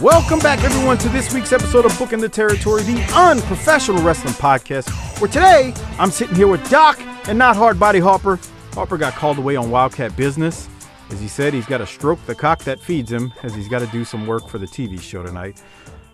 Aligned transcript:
Welcome 0.00 0.38
back, 0.38 0.64
everyone, 0.64 0.96
to 0.96 1.10
this 1.10 1.34
week's 1.34 1.52
episode 1.52 1.84
of 1.84 1.98
Booking 1.98 2.20
the 2.20 2.28
Territory, 2.30 2.82
the 2.84 3.02
unprofessional 3.14 4.02
wrestling 4.02 4.32
podcast. 4.32 4.88
Where 5.20 5.28
today 5.28 5.74
I'm 5.98 6.10
sitting 6.10 6.34
here 6.34 6.48
with 6.48 6.66
Doc 6.70 6.98
and 7.28 7.38
not 7.38 7.54
Hard 7.54 7.78
Body 7.78 7.98
Harper. 7.98 8.40
Harper 8.72 8.96
got 8.96 9.12
called 9.12 9.36
away 9.36 9.56
on 9.56 9.70
Wildcat 9.70 10.16
business. 10.16 10.70
As 11.10 11.20
he 11.20 11.28
said, 11.28 11.52
he's 11.52 11.66
got 11.66 11.78
to 11.78 11.86
stroke 11.86 12.18
the 12.24 12.34
cock 12.34 12.60
that 12.64 12.80
feeds 12.80 13.12
him, 13.12 13.30
as 13.42 13.54
he's 13.54 13.68
got 13.68 13.80
to 13.80 13.86
do 13.88 14.06
some 14.06 14.26
work 14.26 14.48
for 14.48 14.56
the 14.56 14.64
TV 14.64 14.98
show 14.98 15.22
tonight. 15.22 15.62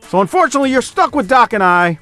So, 0.00 0.20
unfortunately, 0.20 0.72
you're 0.72 0.82
stuck 0.82 1.14
with 1.14 1.28
Doc 1.28 1.52
and 1.52 1.62
I 1.62 2.00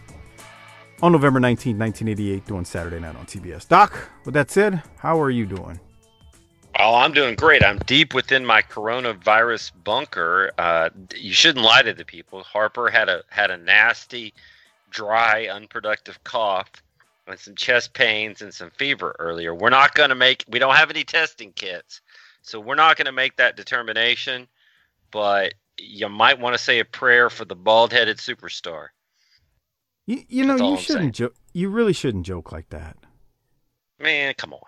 on 1.03 1.13
November 1.13 1.39
19, 1.39 1.79
1988, 1.79 2.47
doing 2.47 2.65
Saturday 2.65 2.99
Night 2.99 3.15
on 3.15 3.27
TBS. 3.27 3.69
Doc, 3.69 4.09
with 4.25 4.33
that 4.33 4.51
said, 4.51 4.83
how 4.97 5.21
are 5.21 5.29
you 5.29 5.45
doing? 5.45 5.79
Oh, 6.77 6.97
I'm 6.97 7.13
doing 7.13 7.37
great. 7.37 7.63
I'm 7.63 7.79
deep 7.79 8.15
within 8.15 8.45
my 8.45 8.61
coronavirus 8.61 9.71
bunker. 9.85 10.51
Uh, 10.59 10.91
you 11.15 11.33
shouldn't 11.33 11.65
lie 11.65 11.83
to 11.83 11.95
the 11.95 12.05
people. 12.05 12.43
Harper 12.43 12.91
had 12.91 13.09
a 13.09 13.23
had 13.31 13.51
a 13.51 13.57
nasty, 13.57 14.35
dry, 14.91 15.47
unproductive 15.47 16.23
cough 16.25 16.71
and 17.27 17.39
some 17.39 17.55
chest 17.55 17.93
pains 17.95 18.43
and 18.43 18.53
some 18.53 18.71
fever 18.71 19.15
earlier. 19.19 19.55
We're 19.55 19.71
not 19.71 19.95
going 19.95 20.09
to 20.09 20.15
make. 20.15 20.45
We 20.49 20.59
don't 20.59 20.75
have 20.75 20.91
any 20.91 21.05
testing 21.05 21.53
kits, 21.53 22.01
so 22.43 22.59
we're 22.59 22.75
not 22.75 22.97
going 22.97 23.07
to 23.07 23.13
make 23.13 23.37
that 23.37 23.57
determination. 23.57 24.49
But 25.11 25.55
you 25.79 26.09
might 26.09 26.41
want 26.41 26.57
to 26.57 26.63
say 26.63 26.81
a 26.81 26.85
prayer 26.85 27.31
for 27.31 27.45
the 27.45 27.55
bald-headed 27.55 28.19
superstar. 28.19 28.89
You, 30.07 30.23
you 30.29 30.45
know, 30.45 30.57
you 30.57 30.73
I'm 30.73 30.77
shouldn't 30.77 31.15
joke. 31.15 31.37
You 31.53 31.69
really 31.69 31.93
shouldn't 31.93 32.27
joke 32.27 32.51
like 32.51 32.71
that. 32.71 32.97
Man, 34.01 34.35
come 34.37 34.53
on. 34.53 34.61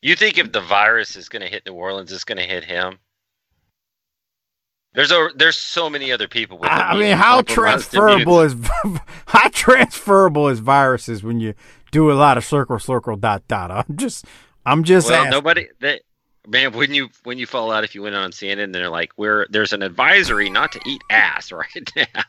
You 0.00 0.14
think 0.16 0.38
if 0.38 0.52
the 0.52 0.60
virus 0.60 1.16
is 1.16 1.28
going 1.28 1.42
to 1.42 1.48
hit 1.48 1.66
New 1.66 1.72
Orleans, 1.74 2.12
it's 2.12 2.24
going 2.24 2.38
to 2.38 2.44
hit 2.44 2.64
him? 2.64 2.98
There's 4.94 5.10
a, 5.10 5.28
there's 5.36 5.58
so 5.58 5.90
many 5.90 6.10
other 6.12 6.28
people 6.28 6.58
with. 6.58 6.70
I 6.70 6.96
mean, 6.98 7.16
how 7.16 7.42
transferable 7.42 8.40
is 8.40 8.54
how 9.26 9.48
transferable 9.50 10.48
is 10.48 10.60
viruses 10.60 11.22
when 11.22 11.40
you 11.40 11.54
do 11.90 12.10
a 12.10 12.14
lot 12.14 12.38
of 12.38 12.44
circle, 12.44 12.78
circle, 12.78 13.16
dot, 13.16 13.46
dot? 13.48 13.70
I'm 13.70 13.96
just, 13.96 14.24
I'm 14.64 14.84
just 14.84 15.08
Well, 15.08 15.18
asking. 15.18 15.30
nobody. 15.30 15.66
That, 15.80 16.02
man, 16.46 16.72
when 16.72 16.94
you 16.94 17.10
when 17.24 17.38
you 17.38 17.46
fall 17.46 17.70
out 17.70 17.84
if 17.84 17.94
you 17.94 18.02
went 18.02 18.16
on 18.16 18.30
CNN, 18.30 18.64
and 18.64 18.74
they're 18.74 18.88
like, 18.88 19.12
"Where 19.16 19.46
there's 19.50 19.72
an 19.72 19.82
advisory 19.82 20.48
not 20.48 20.72
to 20.72 20.80
eat 20.86 21.02
ass 21.10 21.52
right 21.52 21.92
now." 21.94 22.22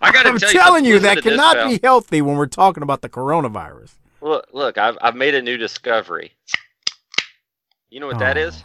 I 0.00 0.10
got 0.12 0.22
to 0.22 0.30
I'm 0.30 0.38
tell 0.38 0.50
telling 0.50 0.84
you, 0.84 0.94
listen 0.94 1.02
that 1.04 1.14
to 1.16 1.20
this, 1.22 1.38
cannot 1.38 1.68
be 1.68 1.80
healthy 1.82 2.22
when 2.22 2.36
we're 2.36 2.46
talking 2.46 2.82
about 2.82 3.02
the 3.02 3.08
coronavirus. 3.08 3.90
Look, 4.22 4.46
look, 4.52 4.78
I've 4.78 4.96
I've 5.02 5.16
made 5.16 5.34
a 5.34 5.42
new 5.42 5.56
discovery. 5.56 6.32
You 7.90 8.00
know 8.00 8.06
what 8.06 8.20
that 8.20 8.38
Oh. 8.38 8.40
is? 8.40 8.64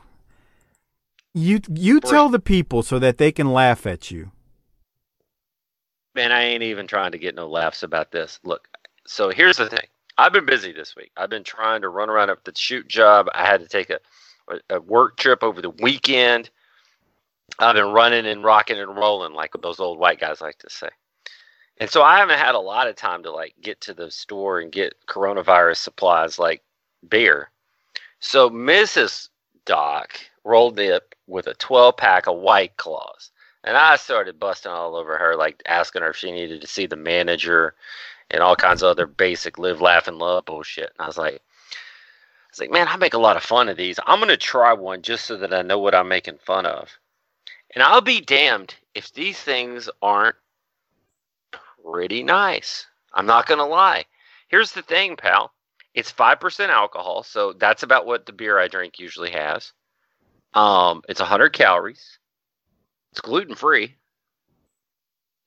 You, 1.33 1.59
you 1.69 1.99
For- 1.99 2.07
tell 2.09 2.29
the 2.29 2.39
people 2.39 2.81
so 2.83 2.97
that 2.99 3.17
they 3.17 3.31
can 3.31 3.51
laugh 3.51 3.85
at 3.85 4.09
you. 4.09 4.31
Man, 6.15 6.31
I 6.31 6.43
ain't 6.43 6.63
even 6.63 6.87
trying 6.87 7.11
to 7.11 7.17
get 7.19 7.35
no 7.35 7.47
laughs 7.47 7.83
about 7.83 8.11
this. 8.11 8.39
Look, 8.43 8.67
so 9.05 9.29
here's 9.29 9.57
the 9.57 9.69
thing. 9.69 9.85
I've 10.17 10.33
been 10.33 10.45
busy 10.45 10.71
this 10.71 10.95
week. 10.95 11.11
I've 11.15 11.29
been 11.29 11.43
trying 11.43 11.81
to 11.81 11.89
run 11.89 12.09
around 12.09 12.29
up 12.31 12.43
the 12.43 12.53
shoot 12.55 12.87
job. 12.87 13.27
I 13.35 13.45
had 13.45 13.59
to 13.61 13.67
take 13.67 13.91
a, 13.91 13.99
a 14.69 14.79
work 14.81 15.17
trip 15.17 15.43
over 15.43 15.61
the 15.61 15.69
weekend. 15.69 16.49
I've 17.59 17.75
been 17.75 17.93
running 17.93 18.25
and 18.25 18.43
rocking 18.43 18.79
and 18.79 18.95
rolling 18.95 19.33
like 19.33 19.51
those 19.61 19.79
old 19.79 19.99
white 19.99 20.19
guys 20.19 20.41
like 20.41 20.57
to 20.59 20.69
say. 20.69 20.89
And 21.79 21.89
so 21.89 22.01
I 22.01 22.17
haven't 22.17 22.39
had 22.39 22.55
a 22.55 22.59
lot 22.59 22.87
of 22.87 22.95
time 22.95 23.23
to 23.23 23.31
like 23.31 23.53
get 23.61 23.79
to 23.81 23.93
the 23.93 24.09
store 24.09 24.59
and 24.59 24.71
get 24.71 24.95
coronavirus 25.07 25.77
supplies 25.77 26.39
like 26.39 26.63
beer. 27.07 27.51
So 28.19 28.49
Mrs. 28.49 29.29
Doc 29.65 30.19
rolled 30.43 30.79
up 30.79 31.13
with 31.27 31.47
a 31.47 31.53
12 31.53 31.97
pack 31.97 32.27
of 32.27 32.37
White 32.37 32.77
Claws. 32.77 33.31
And 33.63 33.75
I 33.75 33.97
started 33.97 34.39
busting 34.39 34.71
all 34.71 34.95
over 34.95 35.17
her, 35.17 35.35
like 35.35 35.61
asking 35.65 36.01
her 36.01 36.11
if 36.11 36.15
she 36.15 36.31
needed 36.31 36.61
to 36.61 36.67
see 36.67 36.87
the 36.87 36.95
manager 36.95 37.75
and 38.31 38.41
all 38.41 38.55
kinds 38.55 38.81
of 38.81 38.89
other 38.89 39.05
basic 39.05 39.57
live, 39.57 39.81
laugh, 39.81 40.07
and 40.07 40.17
love 40.17 40.45
bullshit. 40.45 40.93
And 40.97 41.01
I 41.01 41.07
was 41.07 41.17
like, 41.17 41.35
I 41.35 42.49
was 42.51 42.59
like, 42.59 42.71
man, 42.71 42.87
I 42.87 42.95
make 42.95 43.13
a 43.13 43.19
lot 43.19 43.35
of 43.35 43.43
fun 43.43 43.67
of 43.69 43.77
these. 43.77 43.99
I'm 44.05 44.19
gonna 44.19 44.37
try 44.37 44.73
one 44.73 45.01
just 45.01 45.25
so 45.25 45.37
that 45.37 45.53
I 45.53 45.61
know 45.61 45.79
what 45.79 45.93
I'm 45.93 46.07
making 46.07 46.37
fun 46.37 46.65
of. 46.65 46.97
And 47.75 47.83
I'll 47.83 48.01
be 48.01 48.21
damned 48.21 48.73
if 48.95 49.13
these 49.13 49.39
things 49.39 49.89
aren't 50.01 50.37
pretty 51.91 52.23
nice. 52.23 52.85
I'm 53.13 53.25
not 53.25 53.47
gonna 53.47 53.65
lie. 53.65 54.05
Here's 54.49 54.71
the 54.71 54.81
thing, 54.81 55.15
pal. 55.15 55.51
It's 55.93 56.11
five 56.11 56.39
percent 56.39 56.71
alcohol, 56.71 57.23
so 57.23 57.53
that's 57.53 57.83
about 57.83 58.05
what 58.05 58.25
the 58.25 58.33
beer 58.33 58.59
I 58.59 58.67
drink 58.67 58.99
usually 58.99 59.31
has. 59.31 59.73
Um, 60.53 61.01
it's 61.09 61.19
100 61.19 61.53
calories. 61.53 62.19
It's 63.11 63.21
gluten 63.21 63.55
free. 63.55 63.95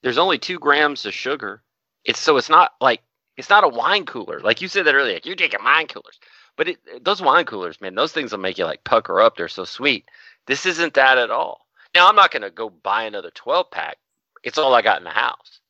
There's 0.03 0.17
only 0.17 0.37
two 0.37 0.59
grams 0.59 1.05
of 1.05 1.13
sugar. 1.13 1.63
It's 2.05 2.19
so 2.19 2.37
it's 2.37 2.49
not 2.49 2.71
like 2.81 3.01
it's 3.37 3.49
not 3.49 3.63
a 3.63 3.69
wine 3.69 4.05
cooler. 4.05 4.39
Like 4.39 4.61
you 4.61 4.67
said 4.67 4.85
that 4.85 4.95
earlier. 4.95 5.13
Like 5.15 5.25
you're 5.25 5.35
taking 5.35 5.63
wine 5.63 5.87
coolers, 5.87 6.19
but 6.57 6.67
it, 6.69 7.03
those 7.03 7.21
wine 7.21 7.45
coolers, 7.45 7.79
man, 7.81 7.95
those 7.95 8.11
things 8.11 8.31
will 8.31 8.39
make 8.39 8.57
you 8.57 8.65
like 8.65 8.83
pucker 8.83 9.21
up. 9.21 9.37
They're 9.37 9.47
so 9.47 9.63
sweet. 9.63 10.05
This 10.47 10.65
isn't 10.65 10.95
that 10.95 11.17
at 11.17 11.31
all. 11.31 11.67
Now 11.95 12.09
I'm 12.09 12.15
not 12.15 12.31
gonna 12.31 12.49
go 12.49 12.69
buy 12.69 13.03
another 13.03 13.31
12 13.31 13.69
pack. 13.71 13.97
It's 14.43 14.57
all 14.57 14.73
I 14.73 14.81
got 14.81 14.97
in 14.97 15.03
the 15.03 15.11
house, 15.11 15.60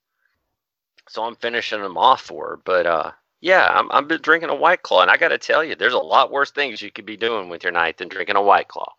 so 1.12 1.24
I'm 1.24 1.36
finishing 1.36 1.82
them 1.82 1.98
off 1.98 2.22
for 2.22 2.50
her. 2.50 2.60
But 2.64 2.86
uh, 2.86 3.12
yeah, 3.42 3.68
I'm 3.70 3.92
I'm 3.92 4.08
been 4.08 4.22
drinking 4.22 4.50
a 4.50 4.56
White 4.56 4.82
Claw, 4.82 5.02
and 5.02 5.12
I 5.12 5.18
got 5.18 5.30
to 5.30 5.38
tell 5.38 5.64
you, 5.64 5.76
there's 5.76 5.94
a 5.94 6.00
lot 6.00 6.32
worse 6.32 6.52
things 6.52 6.82
you 6.82 6.92
could 6.92 7.06
be 7.06 7.18
doing 7.18 7.50
with 7.50 7.64
your 7.64 7.74
night 7.74 7.98
than 7.98 8.08
drinking 8.08 8.38
a 8.38 8.42
White 8.42 8.70
Claw. 8.70 8.94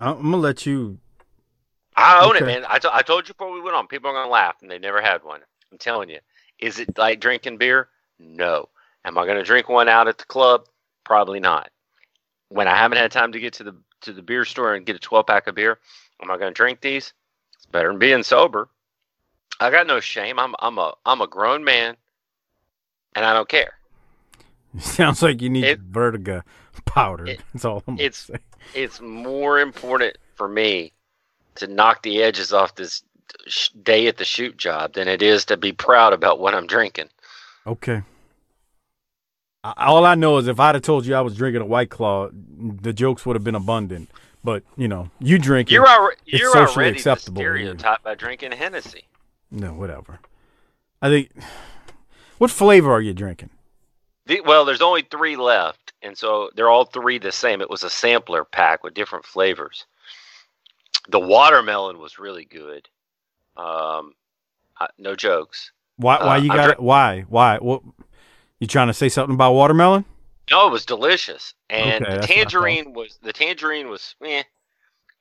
I'm 0.00 0.22
gonna 0.22 0.36
let 0.38 0.64
you. 0.64 0.98
I 1.96 2.24
own 2.24 2.36
it, 2.36 2.44
man. 2.44 2.64
I, 2.66 2.78
I 2.92 3.02
told 3.02 3.26
you 3.26 3.34
before 3.34 3.52
we 3.52 3.60
went 3.60 3.74
on, 3.74 3.86
people 3.86 4.10
are 4.10 4.12
going 4.12 4.26
to 4.26 4.30
laugh, 4.30 4.56
and 4.60 4.70
they 4.70 4.78
never 4.78 5.00
had 5.00 5.24
one. 5.24 5.40
I'm 5.72 5.78
telling 5.78 6.10
you. 6.10 6.18
Is 6.58 6.78
it 6.78 6.98
like 6.98 7.20
drinking 7.20 7.56
beer? 7.56 7.88
No. 8.18 8.68
Am 9.06 9.16
I 9.16 9.24
going 9.24 9.38
to 9.38 9.42
drink 9.42 9.70
one 9.70 9.88
out 9.88 10.06
at 10.06 10.18
the 10.18 10.24
club? 10.24 10.66
Probably 11.04 11.40
not. 11.40 11.70
When 12.50 12.68
I 12.68 12.76
haven't 12.76 12.98
had 12.98 13.12
time 13.12 13.32
to 13.32 13.40
get 13.40 13.54
to 13.54 13.64
the 13.64 13.76
to 14.02 14.12
the 14.12 14.22
beer 14.22 14.44
store 14.44 14.74
and 14.74 14.84
get 14.84 14.96
a 14.96 14.98
12 14.98 15.26
pack 15.26 15.46
of 15.46 15.54
beer, 15.54 15.78
am 16.22 16.30
I 16.30 16.36
going 16.36 16.52
to 16.52 16.56
drink 16.56 16.82
these? 16.82 17.14
It's 17.54 17.66
better 17.66 17.88
than 17.88 17.98
being 17.98 18.22
sober. 18.22 18.68
I 19.60 19.70
got 19.70 19.86
no 19.86 20.00
shame. 20.00 20.38
I'm 20.38 20.54
I'm 20.60 20.78
a 20.78 20.94
I'm 21.04 21.20
a 21.20 21.26
grown 21.26 21.64
man, 21.64 21.96
and 23.14 23.24
I 23.24 23.32
don't 23.32 23.48
care. 23.48 23.74
Sounds 24.78 25.22
like 25.22 25.40
you 25.42 25.48
need 25.50 25.64
It- 25.64 25.80
vertigo 25.80 26.42
powder. 26.84 27.26
it- 27.26 27.40
That's 27.52 27.64
all 27.64 27.82
I'm 27.88 27.98
it's- 27.98 28.30
it's 28.74 29.00
more 29.00 29.58
important 29.60 30.16
for 30.34 30.48
me 30.48 30.92
to 31.54 31.66
knock 31.66 32.02
the 32.02 32.22
edges 32.22 32.52
off 32.52 32.74
this 32.74 33.02
day 33.82 34.06
at 34.08 34.16
the 34.18 34.24
shoot 34.24 34.56
job 34.56 34.92
than 34.92 35.08
it 35.08 35.22
is 35.22 35.44
to 35.46 35.56
be 35.56 35.72
proud 35.72 36.12
about 36.12 36.38
what 36.38 36.54
I'm 36.54 36.66
drinking. 36.66 37.08
Okay. 37.66 38.02
All 39.64 40.04
I 40.04 40.14
know 40.14 40.36
is 40.38 40.46
if 40.46 40.60
I'd 40.60 40.74
have 40.76 40.82
told 40.82 41.06
you 41.06 41.14
I 41.14 41.20
was 41.22 41.34
drinking 41.36 41.62
a 41.62 41.66
White 41.66 41.90
Claw, 41.90 42.28
the 42.32 42.92
jokes 42.92 43.26
would 43.26 43.34
have 43.34 43.42
been 43.42 43.54
abundant. 43.56 44.10
But 44.44 44.62
you 44.76 44.86
know, 44.86 45.10
you 45.18 45.38
drink. 45.38 45.70
You're 45.72 45.84
it's 46.26 46.40
you're 46.40 46.52
socially 46.52 46.84
already 46.84 46.98
acceptable 46.98 47.42
you. 47.42 47.48
stereotype 47.48 48.02
by 48.04 48.14
drinking 48.14 48.52
Hennessy. 48.52 49.04
No, 49.50 49.72
whatever. 49.72 50.20
I 51.02 51.08
think. 51.08 51.30
What 52.38 52.50
flavor 52.50 52.92
are 52.92 53.00
you 53.00 53.14
drinking? 53.14 53.50
The, 54.26 54.40
well, 54.42 54.64
there's 54.64 54.82
only 54.82 55.02
three 55.10 55.36
left, 55.36 55.92
and 56.02 56.16
so 56.18 56.50
they're 56.56 56.68
all 56.68 56.84
three 56.84 57.18
the 57.18 57.32
same. 57.32 57.60
It 57.60 57.70
was 57.70 57.82
a 57.84 57.90
sampler 57.90 58.44
pack 58.44 58.82
with 58.82 58.94
different 58.94 59.24
flavors. 59.24 59.86
The 61.08 61.20
watermelon 61.20 61.98
was 61.98 62.18
really 62.18 62.44
good. 62.44 62.88
Um, 63.56 64.14
I, 64.78 64.88
no 64.98 65.14
jokes. 65.14 65.70
Why? 65.96 66.18
Why 66.18 66.36
Uh, 66.36 66.40
you 66.40 66.48
got 66.48 66.70
it? 66.70 66.80
Why? 66.80 67.20
Why? 67.28 67.58
What? 67.58 67.82
You 68.58 68.66
trying 68.66 68.88
to 68.88 68.94
say 68.94 69.08
something 69.08 69.34
about 69.34 69.52
watermelon? 69.52 70.04
No, 70.50 70.66
it 70.68 70.72
was 70.72 70.84
delicious, 70.84 71.54
and 71.70 72.04
Okay, 72.04 72.04
the 72.04 72.04
that's 72.04 72.08
what 72.10 72.14
I 72.14 72.26
thought. 72.26 72.34
tangerine 72.34 72.92
was 72.92 73.18
the 73.22 73.32
tangerine 73.32 73.88
was 73.88 74.14
eh. 74.24 74.42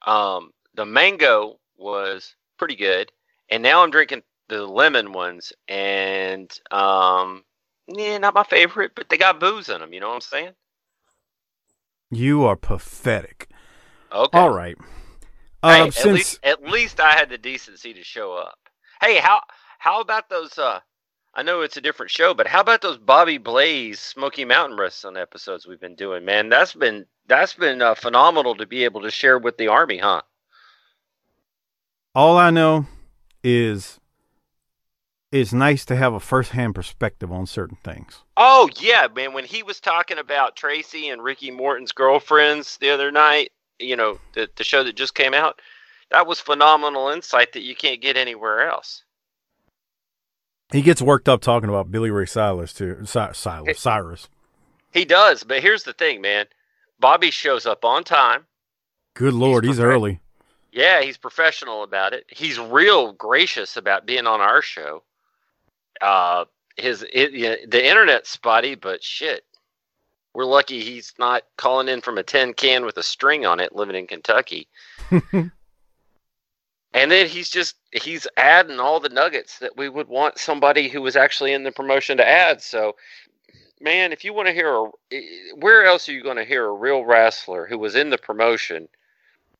Um, 0.06 0.51
the 0.75 0.86
mango 0.86 1.60
was 1.77 2.36
pretty 2.57 2.75
good, 2.75 3.12
and 3.50 3.63
now 3.63 3.83
I'm 3.83 3.92
drinking 3.92 4.24
the 4.50 4.65
lemon 4.65 5.12
ones, 5.13 5.53
and 5.68 6.51
um, 6.71 7.44
yeah, 7.88 8.18
not 8.18 8.33
my 8.36 8.44
favorite, 8.44 8.92
but 8.95 9.09
they 9.09 9.18
got 9.18 9.39
booze 9.39 9.69
in 9.69 9.80
them. 9.81 9.94
You 9.94 10.00
know 10.00 10.09
what 10.09 10.15
I'm 10.15 10.21
saying? 10.21 10.53
You 12.12 12.44
are 12.45 12.56
pathetic. 12.56 13.50
Okay. 14.12 14.38
All 14.38 14.50
right. 14.51 14.77
Hey, 15.68 15.81
Uh, 15.81 15.86
at 15.88 15.94
since 15.94 16.06
least 16.06 16.39
at 16.44 16.63
least 16.63 17.00
I 17.00 17.13
had 17.13 17.30
the 17.30 17.38
decency 17.38 17.94
to 17.94 18.03
show 18.03 18.33
up. 18.33 18.57
Hey, 19.01 19.18
how 19.18 19.42
how 19.80 20.01
about 20.01 20.30
those? 20.30 20.57
Uh, 20.57 20.80
I 21.33 21.44
know 21.44 21.62
it's 21.62 21.77
a 21.77 21.81
different 21.81 22.12
show, 22.12 22.33
but 22.33 22.48
how 22.48 22.62
about 22.62 22.81
those 22.81 22.98
Bobby 22.98 23.38
Blaze 23.38 24.00
Smoky 24.00 24.45
Mountain 24.45 24.77
Wrestling 24.77 25.18
episodes 25.18 25.68
we've 25.68 25.80
been 25.81 25.95
doing? 25.95 26.24
Man, 26.24 26.50
that's 26.50 26.74
been 26.74 27.06
that's 27.27 27.53
been 27.53 27.81
uh, 27.81 27.95
phenomenal 27.95 28.56
to 28.56 28.65
be 28.65 28.83
able 28.86 29.01
to 29.01 29.12
share 29.12 29.38
with 29.39 29.57
the 29.57 29.68
army, 29.68 29.98
huh? 29.98 30.21
all 32.13 32.38
I 32.38 32.50
know 32.50 32.88
is 33.45 34.00
it's 35.31 35.53
nice 35.53 35.86
to 35.86 35.95
have 35.95 36.13
a 36.13 36.19
first-hand 36.19 36.74
perspective 36.74 37.31
on 37.31 37.45
certain 37.45 37.77
things. 37.83 38.24
Oh 38.38 38.69
yeah, 38.80 39.07
man. 39.13 39.33
When 39.33 39.45
he 39.45 39.62
was 39.62 39.80
talking 39.80 40.18
about 40.18 40.56
Tracy 40.56 41.09
and 41.09 41.24
Ricky 41.24 41.51
Morton's 41.51 41.92
girlfriends 41.92 42.77
the 42.77 42.89
other 42.89 43.12
night, 43.12 43.51
you 43.77 43.95
know, 43.95 44.18
the 44.33 44.50
the 44.56 44.63
show 44.63 44.83
that 44.83 44.95
just 44.95 45.13
came 45.13 45.33
out, 45.33 45.62
that 46.09 46.25
was 46.25 46.39
phenomenal 46.39 47.09
insight 47.09 47.53
that 47.53 47.63
you 47.63 47.75
can't 47.75 48.01
get 48.01 48.18
anywhere 48.18 48.68
else. 48.68 49.03
He 50.71 50.81
gets 50.81 51.01
worked 51.01 51.30
up 51.30 51.41
talking 51.41 51.69
about 51.69 51.91
Billy 51.91 52.09
Ray 52.09 52.25
Cyrus 52.25 52.74
too. 52.74 53.06
Cy- 53.06 53.33
Cyrus, 53.33 53.80
Cyrus. 53.80 54.30
He 54.91 55.06
does, 55.06 55.44
but 55.44 55.62
here's 55.62 55.83
the 55.83 55.94
thing, 55.94 56.21
man. 56.21 56.48
Bobby 57.00 57.30
shows 57.30 57.68
up 57.68 57.86
on 57.86 58.03
time. 58.03 58.45
Good 59.13 59.33
lord, 59.33 59.65
he's, 59.65 59.77
perfect. 59.77 59.94
early. 59.94 60.19
Yeah, 60.75 61.01
he's 61.01 61.18
professional 61.18 61.83
about 61.83 62.12
it. 62.12 62.25
He's 62.27 62.60
real 62.60 63.13
gracious 63.13 63.77
about 63.77 64.06
being 64.06 64.27
on 64.27 64.42
our 64.42 64.62
show. 64.62 65.04
Uh, 66.01 66.44
his 66.75 67.06
it, 67.13 67.72
the 67.72 67.89
internet's 67.89 68.30
spotty, 68.30 68.75
but 68.75 69.01
shit, 69.01 69.45
we're 70.33 70.44
lucky 70.44 70.81
he's 70.81 71.13
not 71.18 71.44
calling 71.57 71.88
in 71.88 72.01
from 72.01 72.18
a 72.18 72.24
tin 72.24 72.54
can 72.54 72.83
with 72.83 72.98
a 72.98 73.04
string 73.04 73.45
on 73.45 73.62
it, 73.62 73.74
living 73.74 73.95
in 73.95 74.06
Kentucky. 74.06 74.68
and 75.31 75.50
then 76.94 77.27
he's 77.30 77.50
just 77.50 77.77
he's 77.94 78.27
adding 78.36 78.81
all 78.81 79.00
the 79.00 79.07
nuggets 79.07 79.60
that 79.60 79.77
we 79.77 79.88
would 79.88 80.10
want 80.10 80.38
somebody 80.38 80.89
who 80.89 81.01
was 81.01 81.16
actually 81.16 81.54
in 81.54 81.63
the 81.63 81.72
promotion 81.72 82.18
to 82.18 82.27
add. 82.27 82.62
So, 82.62 82.98
man, 83.80 84.12
if 84.12 84.25
you 84.25 84.33
want 84.33 84.50
to 84.50 84.54
hear 84.54 84.75
a, 84.75 85.56
where 85.56 85.86
else 85.86 86.10
are 86.10 86.13
you 86.13 86.22
going 86.22 86.36
to 86.36 86.44
hear 86.44 86.66
a 86.66 86.74
real 86.74 87.06
wrestler 87.06 87.66
who 87.66 87.80
was 87.80 87.95
in 87.95 88.10
the 88.10 88.18
promotion? 88.18 88.89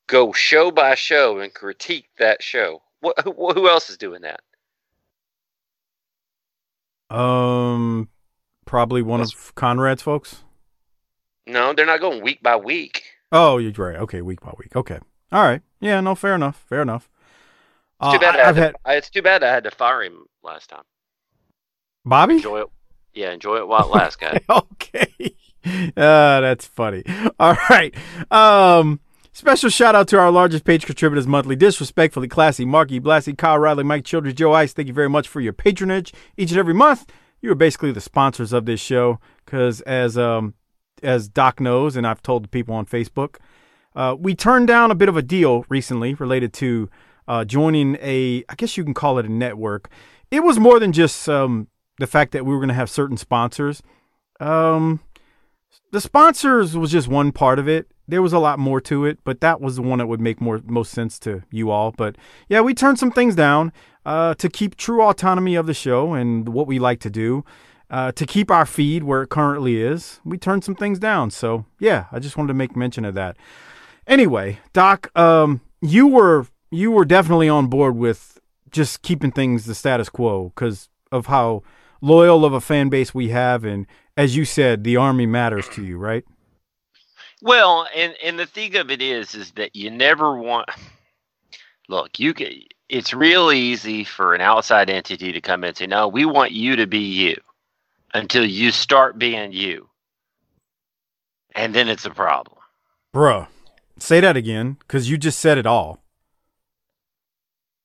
Go 0.08 0.32
show 0.34 0.72
by 0.72 0.96
show 0.96 1.40
and 1.40 1.54
critique 1.54 2.08
that 2.18 2.42
show. 2.42 2.82
What, 3.00 3.20
who, 3.24 3.32
who 3.34 3.70
else 3.70 3.90
is 3.90 3.98
doing 3.98 4.22
that? 4.22 4.42
Um, 7.10 8.10
probably 8.66 9.02
one 9.02 9.22
of 9.22 9.54
Conrad's 9.56 10.02
folks. 10.02 10.44
No, 11.48 11.74
they're 11.74 11.86
not 11.86 12.00
going 12.00 12.24
week 12.24 12.42
by 12.42 12.56
week. 12.56 13.04
Oh, 13.32 13.58
you're 13.58 13.72
right. 13.74 13.98
Okay, 13.98 14.22
week 14.22 14.42
by 14.42 14.54
week. 14.58 14.76
Okay, 14.76 15.00
all 15.32 15.44
right. 15.44 15.62
Yeah, 15.80 16.02
no, 16.02 16.16
fair 16.16 16.36
enough. 16.36 16.66
Fair 16.68 16.82
enough. 16.82 17.10
It's 18.02 18.12
too 18.12 18.18
Uh, 18.18 18.20
bad. 18.20 18.36
I, 18.36 18.42
I, 18.42 18.46
have 18.46 18.56
had 18.56 18.64
had 18.64 18.72
to, 18.72 18.80
I, 18.86 18.94
it's 18.96 19.10
too 19.10 19.22
bad 19.22 19.44
I 19.44 19.52
had 19.54 19.64
to 19.66 19.72
fire 19.72 20.04
him 20.04 20.26
last 20.44 20.70
time. 20.70 20.84
Bobby. 22.04 22.36
Enjoy 22.36 22.62
it. 22.62 22.68
Yeah, 23.14 23.32
enjoy 23.32 23.58
it 23.58 23.68
while 23.68 23.86
it 23.86 23.96
lasts, 23.96 24.18
guys. 24.18 24.40
okay. 24.50 25.36
Uh, 25.66 25.92
that's 26.42 26.66
funny. 26.66 27.04
All 27.40 27.56
right. 27.70 27.96
Um, 28.32 29.00
special 29.36 29.70
shout 29.70 29.96
out 29.96 30.08
to 30.08 30.18
our 30.18 30.32
largest 30.32 30.64
page 30.64 30.86
contributors 30.86 31.28
monthly. 31.28 31.58
Disrespectfully 31.58 32.30
classy, 32.30 32.64
Marky 32.64 33.02
Blassie, 33.02 33.38
Kyle 33.38 33.60
Riley, 33.60 33.84
Mike 33.84 34.06
Childress, 34.06 34.34
Joe 34.34 34.54
Ice. 34.54 34.72
Thank 34.72 34.88
you 34.88 34.94
very 34.94 35.10
much 35.10 35.28
for 35.28 35.42
your 35.42 35.54
patronage 35.54 36.14
each 36.38 36.52
and 36.52 36.60
every 36.60 36.74
month. 36.74 37.06
You 37.42 37.52
are 37.52 37.56
basically 37.56 37.92
the 37.92 38.02
sponsors 38.02 38.54
of 38.54 38.66
this 38.66 38.80
show 38.80 39.20
because 39.44 39.82
as 39.82 40.18
um 40.18 40.54
as 41.04 41.28
Doc 41.28 41.60
knows, 41.60 41.98
and 41.98 42.08
I've 42.08 42.22
told 42.22 42.46
the 42.46 42.48
people 42.48 42.74
on 42.74 42.86
Facebook, 42.86 43.36
uh, 43.96 44.16
we 44.18 44.34
turned 44.34 44.68
down 44.68 44.90
a 44.90 44.96
bit 44.96 45.10
of 45.10 45.18
a 45.18 45.22
deal 45.22 45.66
recently 45.68 46.14
related 46.14 46.54
to 46.54 46.90
uh, 47.28 47.44
joining 47.44 47.98
a, 48.02 48.44
I 48.50 48.56
guess 48.56 48.78
you 48.78 48.84
can 48.84 48.94
call 48.94 49.20
it 49.20 49.26
a 49.26 49.32
network. 49.32 49.90
It 50.32 50.42
was 50.42 50.58
more 50.58 50.80
than 50.80 50.94
just 50.94 51.28
um, 51.28 51.68
the 52.00 52.08
fact 52.08 52.32
that 52.32 52.46
we 52.46 52.54
were 52.54 52.60
going 52.60 52.70
to 52.70 52.76
have 52.76 52.90
certain 52.90 53.18
sponsors. 53.18 53.82
Um, 54.40 55.02
the 55.92 56.02
sponsors 56.02 56.78
was 56.78 56.92
just 56.92 57.08
one 57.08 57.32
part 57.32 57.60
of 57.60 57.68
it. 57.68 57.92
There 58.08 58.22
was 58.22 58.34
a 58.34 58.40
lot 58.40 58.60
more 58.60 58.80
to 58.82 59.06
it, 59.06 59.20
but 59.24 59.42
that 59.42 59.62
was 59.62 59.78
the 59.78 59.82
one 59.82 60.00
that 60.00 60.08
would 60.08 60.22
make 60.22 60.40
more 60.40 60.62
most 60.66 60.92
sense 60.92 61.18
to 61.20 61.44
you 61.52 61.72
all. 61.72 61.92
But 61.92 62.16
yeah, 62.50 62.62
we 62.62 62.74
turned 62.74 63.00
some 63.00 63.12
things 63.12 63.36
down 63.36 63.72
uh, 64.06 64.36
to 64.36 64.50
keep 64.50 64.76
true 64.76 65.02
autonomy 65.02 65.56
of 65.56 65.66
the 65.66 65.74
show 65.74 66.14
and 66.14 66.50
what 66.50 66.68
we 66.68 66.80
like 66.80 67.00
to 67.02 67.10
do. 67.10 67.44
Uh, 67.90 68.12
to 68.14 68.26
keep 68.26 68.50
our 68.50 68.66
feed 68.66 69.04
where 69.04 69.22
it 69.22 69.30
currently 69.30 69.80
is, 69.80 70.20
we 70.26 70.40
turned 70.40 70.64
some 70.64 70.76
things 70.76 70.98
down. 70.98 71.30
So 71.30 71.66
yeah, 71.80 72.06
I 72.12 72.20
just 72.20 72.36
wanted 72.36 72.48
to 72.50 72.54
make 72.56 72.76
mention 72.76 73.06
of 73.06 73.14
that. 73.14 73.38
Anyway, 74.08 74.60
Doc, 74.74 75.16
um, 75.18 75.62
you 75.82 76.08
were 76.08 76.48
you 76.72 76.92
were 76.92 77.06
definitely 77.06 77.48
on 77.48 77.68
board 77.68 77.96
with 77.96 78.40
just 78.72 79.02
keeping 79.02 79.32
things 79.32 79.66
the 79.66 79.76
status 79.76 80.10
quo 80.10 80.52
because 80.56 80.90
of 81.12 81.28
how 81.28 81.64
loyal 82.02 82.44
of 82.44 82.54
a 82.54 82.62
fan 82.62 82.90
base 82.90 83.14
we 83.14 83.30
have, 83.30 83.64
and 83.64 83.86
as 84.18 84.36
you 84.36 84.46
said, 84.46 84.84
the 84.84 84.98
army 84.98 85.26
matters 85.26 85.68
to 85.70 85.84
you, 85.84 85.98
right? 85.98 86.26
Well, 87.46 87.88
and 87.96 88.16
and 88.24 88.40
the 88.40 88.48
thing 88.48 88.76
of 88.76 88.90
it 88.90 89.04
is, 89.04 89.36
is 89.36 89.52
that 89.52 89.76
you 89.76 89.92
never 89.92 90.36
want. 90.36 90.68
Look, 91.88 92.18
you 92.20 92.34
can. 92.34 92.52
It's 92.90 93.14
real 93.14 93.52
easy 93.52 94.04
for 94.04 94.34
an 94.34 94.42
outside 94.42 94.90
entity 94.90 95.32
to 95.32 95.42
come 95.42 95.64
in 95.64 95.68
and 95.70 95.78
say, 95.78 95.86
"No, 95.86 96.08
we 96.08 96.26
want 96.26 96.54
you 96.54 96.76
to 96.78 96.88
be 96.88 96.98
you," 97.00 97.36
until 98.16 98.44
you 98.44 98.72
start 98.72 99.20
being 99.20 99.52
you, 99.52 99.88
and 101.54 101.76
then 101.76 101.88
it's 101.88 102.06
a 102.06 102.10
problem. 102.10 102.58
Bruh, 103.14 103.48
say 104.00 104.20
that 104.22 104.36
again 104.36 104.78
because 104.80 105.08
you 105.08 105.16
just 105.18 105.40
said 105.40 105.60
it 105.60 105.68
all. 105.68 106.02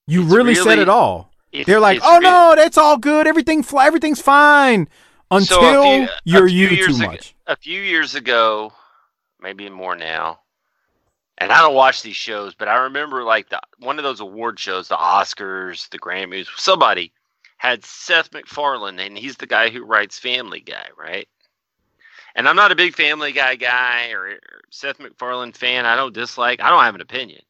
You 0.06 0.22
It's 0.22 0.32
really, 0.32 0.54
said 0.54 0.78
it 0.78 0.88
all. 0.88 1.30
They're 1.52 1.80
like, 1.80 2.00
"Oh 2.02 2.18
no, 2.18 2.54
that's 2.56 2.78
all 2.78 2.96
good. 2.96 3.26
Everything, 3.26 3.62
fly, 3.62 3.86
everything's 3.86 4.22
fine." 4.22 4.88
Until 5.30 5.60
So 5.60 5.82
few- 5.82 6.08
you're 6.24 6.46
you 6.48 6.86
too 6.86 6.94
ago- 6.96 7.06
much. 7.06 7.34
a 7.46 7.56
few 7.56 7.80
years 7.82 8.14
ago, 8.16 8.72
maybe 9.42 9.68
more 9.68 9.96
now, 9.96 10.40
and 11.40 11.50
I 11.50 11.62
don't 11.62 11.74
watch 11.74 12.02
these 12.02 12.16
shows, 12.16 12.54
but 12.54 12.68
I 12.68 12.76
remember 12.76 13.24
like 13.24 13.48
the 13.48 13.60
one 13.78 13.98
of 13.98 14.04
those 14.04 14.20
award 14.20 14.58
shows, 14.58 14.88
the 14.88 14.96
Oscars, 14.96 15.88
the 15.88 15.98
Grammys, 15.98 16.46
somebody 16.56 17.12
had 17.56 17.84
Seth 17.84 18.32
MacFarlane, 18.32 18.98
and 18.98 19.16
he's 19.16 19.36
the 19.36 19.46
guy 19.46 19.70
who 19.70 19.84
writes 19.84 20.18
Family 20.18 20.60
Guy, 20.60 20.86
right? 20.98 21.28
And 22.34 22.48
I'm 22.48 22.56
not 22.56 22.72
a 22.72 22.76
big 22.76 22.94
Family 22.94 23.32
Guy 23.32 23.56
guy 23.56 24.10
or, 24.12 24.26
or 24.26 24.60
Seth 24.70 25.00
MacFarlane 25.00 25.52
fan. 25.52 25.86
I 25.86 25.96
don't 25.96 26.14
dislike. 26.14 26.60
I 26.62 26.70
don't 26.70 26.84
have 26.84 26.94
an 26.94 27.00
opinion, 27.00 27.42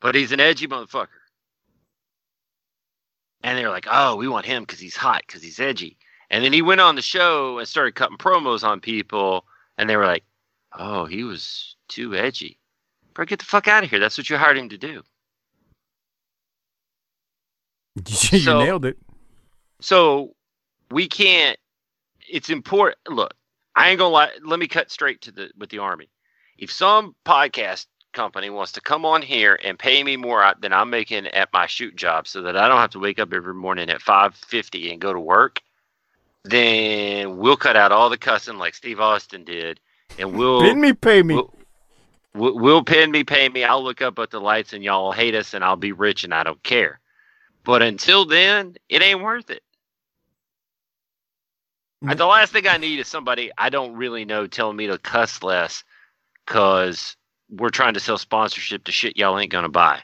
but 0.00 0.14
he's 0.14 0.32
an 0.32 0.40
edgy 0.40 0.68
motherfucker. 0.68 1.08
And 3.42 3.58
they're 3.58 3.70
like, 3.70 3.86
"Oh, 3.90 4.16
we 4.16 4.28
want 4.28 4.46
him 4.46 4.62
because 4.62 4.80
he's 4.80 4.96
hot, 4.96 5.24
because 5.26 5.42
he's 5.42 5.60
edgy." 5.60 5.96
And 6.30 6.44
then 6.44 6.52
he 6.52 6.62
went 6.62 6.80
on 6.80 6.96
the 6.96 7.02
show 7.02 7.58
and 7.58 7.68
started 7.68 7.94
cutting 7.94 8.18
promos 8.18 8.64
on 8.64 8.80
people, 8.80 9.46
and 9.78 9.88
they 9.88 9.96
were 9.96 10.06
like, 10.06 10.24
"Oh, 10.78 11.04
he 11.06 11.24
was 11.24 11.76
too 11.88 12.14
edgy." 12.14 12.58
Bro, 13.14 13.26
get 13.26 13.38
the 13.38 13.44
fuck 13.44 13.66
out 13.68 13.82
of 13.84 13.90
here. 13.90 13.98
That's 13.98 14.18
what 14.18 14.28
you 14.28 14.36
hired 14.36 14.58
him 14.58 14.68
to 14.68 14.78
do. 14.78 15.02
you 18.06 18.38
So- 18.40 18.58
nailed 18.62 18.84
it. 18.84 18.98
So 19.80 20.34
we 20.90 21.06
can't. 21.08 21.58
It's 22.28 22.50
important. 22.50 22.98
Look, 23.08 23.34
I 23.74 23.90
ain't 23.90 23.98
gonna 23.98 24.10
lie. 24.12 24.30
Let 24.42 24.58
me 24.58 24.66
cut 24.66 24.90
straight 24.90 25.20
to 25.22 25.30
the 25.32 25.50
with 25.58 25.70
the 25.70 25.78
army. 25.78 26.08
If 26.58 26.72
some 26.72 27.14
podcast 27.24 27.86
company 28.12 28.48
wants 28.48 28.72
to 28.72 28.80
come 28.80 29.04
on 29.04 29.20
here 29.20 29.58
and 29.62 29.78
pay 29.78 30.02
me 30.02 30.16
more 30.16 30.54
than 30.60 30.72
I'm 30.72 30.88
making 30.88 31.26
at 31.28 31.52
my 31.52 31.66
shoot 31.66 31.94
job, 31.96 32.26
so 32.26 32.40
that 32.42 32.56
I 32.56 32.66
don't 32.68 32.78
have 32.78 32.90
to 32.92 32.98
wake 32.98 33.18
up 33.18 33.32
every 33.34 33.52
morning 33.54 33.90
at 33.90 34.00
five 34.00 34.34
fifty 34.34 34.90
and 34.90 35.00
go 35.00 35.12
to 35.12 35.20
work, 35.20 35.60
then 36.44 37.36
we'll 37.36 37.58
cut 37.58 37.76
out 37.76 37.92
all 37.92 38.08
the 38.08 38.16
cussing 38.18 38.56
like 38.56 38.74
Steve 38.74 38.98
Austin 39.00 39.44
did, 39.44 39.78
and 40.18 40.34
we'll 40.34 40.60
Didn't 40.60 40.80
me 40.80 40.92
pay 40.92 41.22
me? 41.22 41.34
We'll, 41.34 41.54
we'll, 42.34 42.58
we'll 42.58 42.84
pin 42.84 43.10
me, 43.10 43.24
pay 43.24 43.48
me. 43.48 43.64
I'll 43.64 43.82
look 43.82 44.02
up 44.02 44.18
at 44.18 44.30
the 44.30 44.40
lights 44.40 44.72
and 44.72 44.82
y'all 44.82 45.04
will 45.04 45.12
hate 45.12 45.34
us 45.34 45.54
and 45.54 45.64
I'll 45.64 45.76
be 45.76 45.92
rich 45.92 46.24
and 46.24 46.34
I 46.34 46.42
don't 46.42 46.62
care. 46.62 47.00
But 47.64 47.82
until 47.82 48.24
then, 48.24 48.76
it 48.88 49.02
ain't 49.02 49.22
worth 49.22 49.50
it. 49.50 49.62
Uh, 52.06 52.14
The 52.14 52.26
last 52.26 52.52
thing 52.52 52.66
I 52.68 52.76
need 52.76 52.98
is 52.98 53.08
somebody 53.08 53.50
I 53.58 53.70
don't 53.70 53.94
really 53.94 54.24
know 54.24 54.46
telling 54.46 54.76
me 54.76 54.86
to 54.86 54.98
cuss 54.98 55.42
less 55.42 55.82
because 56.44 57.16
we're 57.50 57.70
trying 57.70 57.94
to 57.94 58.00
sell 58.00 58.18
sponsorship 58.18 58.84
to 58.84 58.92
shit 58.92 59.16
y'all 59.16 59.38
ain't 59.38 59.50
gonna 59.50 59.68
buy. 59.68 60.00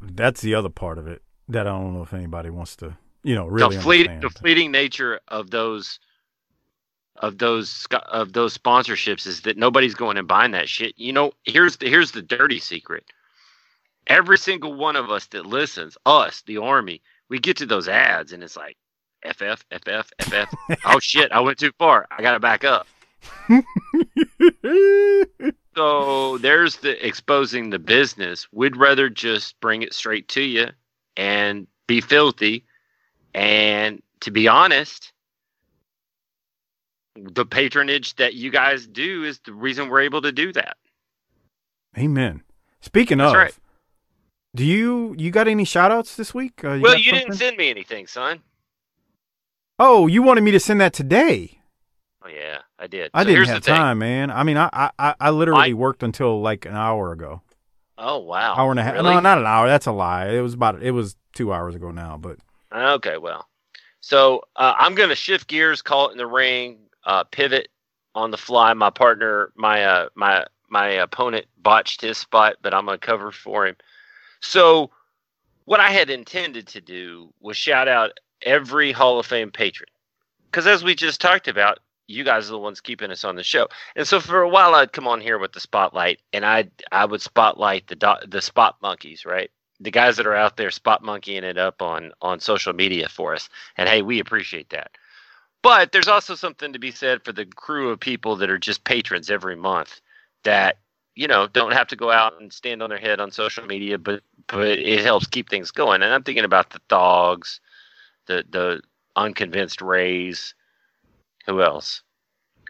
That's 0.00 0.40
the 0.40 0.54
other 0.54 0.68
part 0.68 0.98
of 0.98 1.06
it 1.06 1.22
that 1.48 1.66
I 1.66 1.70
don't 1.70 1.94
know 1.94 2.02
if 2.02 2.14
anybody 2.14 2.50
wants 2.50 2.76
to, 2.76 2.96
you 3.22 3.34
know, 3.34 3.46
really 3.46 3.76
the 3.76 3.82
fleet, 3.82 4.20
the 4.20 4.30
fleeting 4.30 4.70
nature 4.70 5.20
of 5.28 5.50
those 5.50 5.98
of 7.16 7.38
those 7.38 7.86
of 8.08 8.32
those 8.32 8.56
sponsorships 8.56 9.26
is 9.26 9.42
that 9.42 9.56
nobody's 9.56 9.94
going 9.94 10.16
and 10.16 10.28
buying 10.28 10.52
that 10.52 10.68
shit. 10.68 10.94
You 10.96 11.12
know, 11.12 11.32
here's 11.44 11.76
the 11.76 11.88
here's 11.88 12.12
the 12.12 12.22
dirty 12.22 12.58
secret. 12.58 13.04
Every 14.06 14.38
single 14.38 14.74
one 14.74 14.96
of 14.96 15.10
us 15.10 15.26
that 15.28 15.46
listens, 15.46 15.96
us, 16.04 16.42
the 16.46 16.58
army, 16.58 17.00
we 17.28 17.38
get 17.38 17.56
to 17.58 17.66
those 17.66 17.88
ads 17.88 18.32
and 18.32 18.42
it's 18.42 18.56
like 18.56 18.76
FF, 19.24 19.64
FF, 19.70 20.10
FF. 20.20 20.54
oh 20.84 20.98
shit, 21.00 21.32
I 21.32 21.40
went 21.40 21.58
too 21.58 21.72
far. 21.78 22.06
I 22.10 22.20
gotta 22.20 22.40
back 22.40 22.64
up. 22.64 22.86
So 25.76 26.38
there's 26.38 26.76
the 26.76 27.04
exposing 27.04 27.70
the 27.70 27.78
business. 27.78 28.46
We'd 28.52 28.76
rather 28.76 29.08
just 29.08 29.58
bring 29.60 29.82
it 29.82 29.92
straight 29.92 30.28
to 30.28 30.40
you 30.40 30.68
and 31.16 31.66
be 31.86 32.00
filthy. 32.00 32.64
And 33.34 34.02
to 34.20 34.30
be 34.30 34.46
honest, 34.46 35.12
the 37.16 37.46
patronage 37.46 38.16
that 38.16 38.34
you 38.34 38.50
guys 38.50 38.86
do 38.86 39.24
is 39.24 39.38
the 39.40 39.52
reason 39.52 39.88
we're 39.88 40.00
able 40.00 40.22
to 40.22 40.32
do 40.32 40.52
that. 40.52 40.76
Amen. 41.96 42.42
Speaking 42.80 43.18
That's 43.18 43.32
of, 43.32 43.36
right. 43.38 43.54
do 44.54 44.64
you 44.64 45.14
you 45.16 45.30
got 45.30 45.48
any 45.48 45.64
shout 45.64 45.90
outs 45.92 46.16
this 46.16 46.34
week? 46.34 46.64
Uh, 46.64 46.78
well, 46.82 46.92
got 46.92 47.02
you 47.02 47.12
didn't 47.12 47.34
send 47.34 47.56
me 47.56 47.70
anything, 47.70 48.06
son. 48.06 48.42
Oh, 49.78 50.06
you 50.06 50.22
wanted 50.22 50.42
me 50.42 50.50
to 50.52 50.60
send 50.60 50.80
that 50.80 50.92
today. 50.92 51.58
Oh 52.24 52.28
yeah, 52.28 52.58
I 52.78 52.86
did. 52.86 53.10
I 53.14 53.22
So 53.22 53.28
didn't 53.28 53.46
have 53.48 53.62
time, 53.62 53.98
man. 53.98 54.30
I 54.30 54.42
mean, 54.42 54.56
I 54.56 54.68
I, 54.72 54.90
I- 54.98 55.14
I 55.20 55.30
literally 55.30 55.70
I- 55.70 55.74
worked 55.74 56.02
until 56.02 56.40
like 56.40 56.64
an 56.66 56.74
hour 56.74 57.12
ago. 57.12 57.42
Oh 57.96 58.18
wow, 58.18 58.54
hour 58.56 58.70
and 58.72 58.80
a 58.80 58.82
half. 58.82 58.94
Really? 58.94 59.14
No, 59.14 59.20
not 59.20 59.38
an 59.38 59.46
hour. 59.46 59.68
That's 59.68 59.86
a 59.86 59.92
lie. 59.92 60.28
It 60.30 60.40
was 60.40 60.54
about 60.54 60.82
it 60.82 60.90
was 60.90 61.16
two 61.32 61.52
hours 61.52 61.74
ago 61.76 61.90
now. 61.92 62.16
But 62.16 62.38
Okay, 62.74 63.18
well, 63.18 63.46
so 64.00 64.42
uh, 64.56 64.74
I'm 64.76 64.94
going 64.96 65.10
to 65.10 65.14
shift 65.14 65.46
gears, 65.46 65.80
call 65.80 66.08
it 66.08 66.12
in 66.12 66.18
the 66.18 66.26
ring, 66.26 66.78
uh, 67.06 67.24
pivot 67.24 67.68
on 68.14 68.30
the 68.30 68.36
fly. 68.36 68.72
My 68.74 68.90
partner, 68.90 69.52
my 69.56 69.84
uh, 69.84 70.08
my 70.14 70.44
my 70.68 70.88
opponent 70.88 71.46
botched 71.58 72.00
his 72.00 72.18
spot, 72.18 72.56
but 72.62 72.74
I'm 72.74 72.86
to 72.86 72.98
cover 72.98 73.30
for 73.30 73.66
him. 73.66 73.76
So, 74.40 74.90
what 75.64 75.80
I 75.80 75.90
had 75.90 76.10
intended 76.10 76.66
to 76.68 76.80
do 76.80 77.32
was 77.40 77.56
shout 77.56 77.88
out 77.88 78.18
every 78.42 78.92
Hall 78.92 79.18
of 79.18 79.26
Fame 79.26 79.50
patron, 79.50 79.88
because 80.50 80.66
as 80.66 80.84
we 80.84 80.94
just 80.94 81.20
talked 81.20 81.48
about, 81.48 81.78
you 82.06 82.24
guys 82.24 82.48
are 82.48 82.52
the 82.52 82.58
ones 82.58 82.80
keeping 82.80 83.10
us 83.10 83.24
on 83.24 83.36
the 83.36 83.42
show. 83.42 83.68
And 83.96 84.06
so 84.06 84.20
for 84.20 84.42
a 84.42 84.48
while, 84.48 84.74
I'd 84.74 84.92
come 84.92 85.08
on 85.08 85.20
here 85.20 85.38
with 85.38 85.52
the 85.52 85.60
spotlight, 85.60 86.20
and 86.32 86.44
I 86.44 86.68
I 86.92 87.04
would 87.04 87.22
spotlight 87.22 87.86
the 87.86 87.96
do- 87.96 88.26
the 88.28 88.42
spot 88.42 88.76
monkeys, 88.82 89.24
right? 89.24 89.50
the 89.80 89.90
guys 89.90 90.16
that 90.16 90.26
are 90.26 90.34
out 90.34 90.56
there 90.56 90.70
spot 90.70 91.02
monkeying 91.02 91.44
it 91.44 91.58
up 91.58 91.82
on 91.82 92.12
on 92.22 92.40
social 92.40 92.72
media 92.72 93.08
for 93.08 93.34
us 93.34 93.48
and 93.76 93.88
hey 93.88 94.02
we 94.02 94.20
appreciate 94.20 94.70
that 94.70 94.92
but 95.64 95.90
there's 95.90 96.08
also 96.08 96.36
something 96.36 96.74
to 96.74 96.78
be 96.78 96.92
said 96.92 97.24
for 97.24 97.32
the 97.32 97.46
crew 97.46 97.88
of 97.88 97.98
people 97.98 98.36
that 98.36 98.50
are 98.50 98.58
just 98.58 98.84
patrons 98.84 99.30
every 99.30 99.56
month 99.56 100.00
that 100.44 100.78
you 101.16 101.26
know 101.26 101.48
don't 101.48 101.72
have 101.72 101.88
to 101.88 101.96
go 101.96 102.10
out 102.10 102.40
and 102.40 102.52
stand 102.52 102.82
on 102.82 102.90
their 102.90 102.98
head 102.98 103.18
on 103.18 103.32
social 103.32 103.64
media 103.66 103.98
but 103.98 104.22
but 104.46 104.66
it 104.66 105.00
helps 105.00 105.26
keep 105.26 105.48
things 105.48 105.70
going 105.72 106.02
and 106.02 106.12
i'm 106.12 106.22
thinking 106.22 106.44
about 106.44 106.70
the 106.70 106.80
dogs 106.88 107.60
the 108.26 108.44
the 108.50 108.80
unconvinced 109.16 109.80
rays 109.80 110.54
who 111.46 111.62
else 111.62 112.02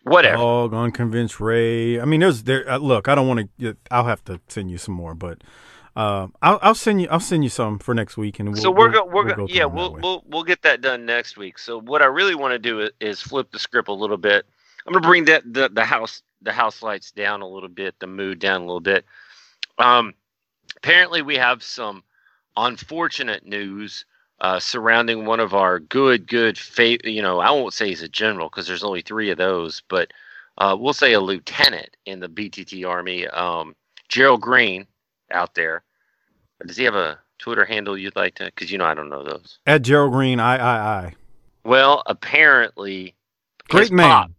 whatever 0.04 0.36
dog, 0.36 0.74
unconvinced 0.74 1.40
Ray. 1.40 2.00
I 2.00 2.04
mean, 2.04 2.20
there's 2.20 2.44
there. 2.44 2.70
Uh, 2.70 2.78
look, 2.78 3.08
I 3.08 3.14
don't 3.14 3.26
want 3.26 3.50
to. 3.58 3.76
I'll 3.90 4.04
have 4.04 4.24
to 4.24 4.40
send 4.48 4.70
you 4.70 4.78
some 4.78 4.94
more, 4.94 5.14
but 5.14 5.42
uh, 5.96 6.28
I'll 6.42 6.58
I'll 6.62 6.74
send 6.74 7.00
you 7.02 7.08
I'll 7.10 7.20
send 7.20 7.44
you 7.44 7.50
some 7.50 7.78
for 7.78 7.94
next 7.94 8.16
week, 8.16 8.40
and 8.40 8.48
we'll, 8.52 8.60
so 8.62 8.70
we're 8.70 8.90
we'll- 8.90 9.08
we're 9.08 9.22
going 9.24 9.36
go 9.36 9.46
yeah 9.54 9.64
we'll 9.64 9.90
we'll 10.02 10.24
we'll 10.26 10.42
get 10.44 10.62
that 10.62 10.80
done 10.80 11.06
next 11.06 11.36
week. 11.36 11.58
So 11.58 11.80
what 11.80 12.02
i 12.02 12.06
really 12.06 12.34
want 12.34 12.52
to 12.52 12.58
do 12.58 12.82
i- 12.82 12.90
is 13.00 13.20
flip 13.20 13.50
the 13.52 13.58
script 13.58 13.88
a 13.88 13.92
little 13.92 14.16
bit. 14.16 14.44
I'm 14.86 14.92
going 14.92 15.02
to 15.02 15.08
bring 15.08 15.24
that 15.26 15.42
the, 15.52 15.68
the 15.72 15.84
house 15.84 16.22
the 16.42 16.52
house 16.52 16.82
lights 16.82 17.10
down 17.12 17.40
a 17.42 17.48
little 17.48 17.68
bit 17.68 17.94
the 18.00 18.06
mood 18.06 18.38
down 18.38 18.62
a 18.62 18.66
little 18.66 18.80
bit. 18.80 19.04
Um 19.78 20.14
apparently 20.76 21.22
we 21.22 21.36
have 21.36 21.62
some 21.62 22.02
unfortunate 22.56 23.44
news 23.46 24.04
uh, 24.40 24.58
surrounding 24.58 25.24
one 25.26 25.40
of 25.40 25.54
our 25.54 25.78
good 25.80 26.26
good 26.26 26.58
fa- 26.58 26.98
you 27.08 27.22
know 27.22 27.38
i 27.40 27.50
won't 27.50 27.72
say 27.74 27.88
he's 27.88 28.02
a 28.02 28.08
general 28.08 28.48
because 28.48 28.66
there's 28.66 28.84
only 28.84 29.00
three 29.02 29.30
of 29.30 29.38
those 29.38 29.82
but 29.88 30.10
uh, 30.58 30.76
we'll 30.78 30.92
say 30.92 31.12
a 31.14 31.20
lieutenant 31.20 31.96
in 32.06 32.20
the 32.20 32.28
btt 32.28 32.86
army 32.88 33.26
um, 33.28 33.74
gerald 34.08 34.40
green 34.40 34.86
out 35.30 35.54
there 35.54 35.84
does 36.66 36.76
he 36.76 36.84
have 36.84 36.94
a 36.94 37.18
Twitter 37.38 37.64
handle 37.64 37.98
you'd 37.98 38.16
like 38.16 38.36
to? 38.36 38.44
Because 38.46 38.70
you 38.70 38.78
know 38.78 38.84
I 38.84 38.94
don't 38.94 39.08
know 39.08 39.24
those. 39.24 39.58
At 39.66 39.82
Gerald 39.82 40.12
Green, 40.12 40.40
I 40.40 40.56
I 40.56 40.76
I. 40.78 41.14
Well, 41.64 42.02
apparently, 42.06 43.14
Great 43.68 43.90
man. 43.90 44.08
pop- 44.08 44.30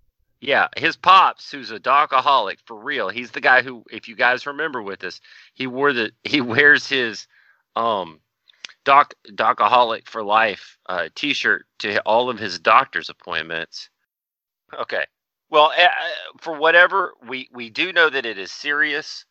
yeah, 0.42 0.68
his 0.78 0.96
pops, 0.96 1.52
who's 1.52 1.72
a 1.72 1.80
docaholic 1.80 2.58
for 2.66 2.76
real. 2.76 3.10
He's 3.10 3.32
the 3.32 3.42
guy 3.42 3.64
who, 3.64 3.84
if 3.90 4.08
you 4.08 4.16
guys 4.16 4.46
remember 4.46 4.82
with 4.82 5.04
us, 5.04 5.20
he 5.54 5.66
wore 5.68 5.94
the 5.94 6.12
he 6.24 6.42
wears 6.42 6.88
his 6.88 7.28
um 7.76 8.20
doc 8.84 9.14
docaholic 9.32 10.08
for 10.08 10.24
life 10.24 10.78
uh, 10.88 11.10
T-shirt 11.16 11.66
to 11.80 12.00
all 12.02 12.30
of 12.30 12.38
his 12.40 12.60
doctor's 12.60 13.10
appointments. 13.10 13.90
Okay. 14.80 15.06
Well, 15.50 15.72
uh, 15.78 15.88
for 16.40 16.58
whatever 16.58 17.14
we 17.28 17.50
we 17.52 17.70
do 17.70 17.92
know 17.92 18.10
that 18.10 18.26
it 18.26 18.38
is 18.38 18.52
serious, 18.52 19.26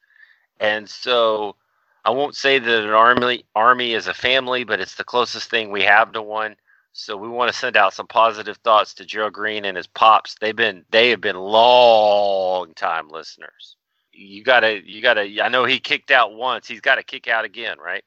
and 0.60 0.88
so 0.88 1.56
I 2.04 2.10
won't 2.10 2.36
say 2.36 2.58
that 2.58 2.84
an 2.84 2.90
army 2.90 3.44
army 3.54 3.94
is 3.94 4.06
a 4.06 4.14
family, 4.14 4.64
but 4.64 4.80
it's 4.80 4.94
the 4.96 5.04
closest 5.04 5.50
thing 5.50 5.70
we 5.70 5.82
have 5.82 6.12
to 6.12 6.22
one. 6.22 6.56
So 6.92 7.16
we 7.16 7.28
want 7.28 7.50
to 7.50 7.58
send 7.58 7.76
out 7.76 7.92
some 7.92 8.06
positive 8.06 8.56
thoughts 8.58 8.94
to 8.94 9.04
Gerald 9.04 9.32
Green 9.32 9.64
and 9.64 9.76
his 9.76 9.88
pops. 9.88 10.36
They've 10.40 10.54
been 10.54 10.84
they 10.90 11.10
have 11.10 11.20
been 11.20 11.36
long 11.36 12.72
time 12.74 13.08
listeners. 13.08 13.76
You 14.12 14.44
gotta 14.44 14.80
you 14.84 15.02
gotta 15.02 15.28
I 15.42 15.48
know 15.48 15.64
he 15.64 15.80
kicked 15.80 16.10
out 16.10 16.34
once. 16.34 16.68
He's 16.68 16.80
gotta 16.80 17.02
kick 17.02 17.26
out 17.26 17.44
again, 17.44 17.78
right? 17.78 18.04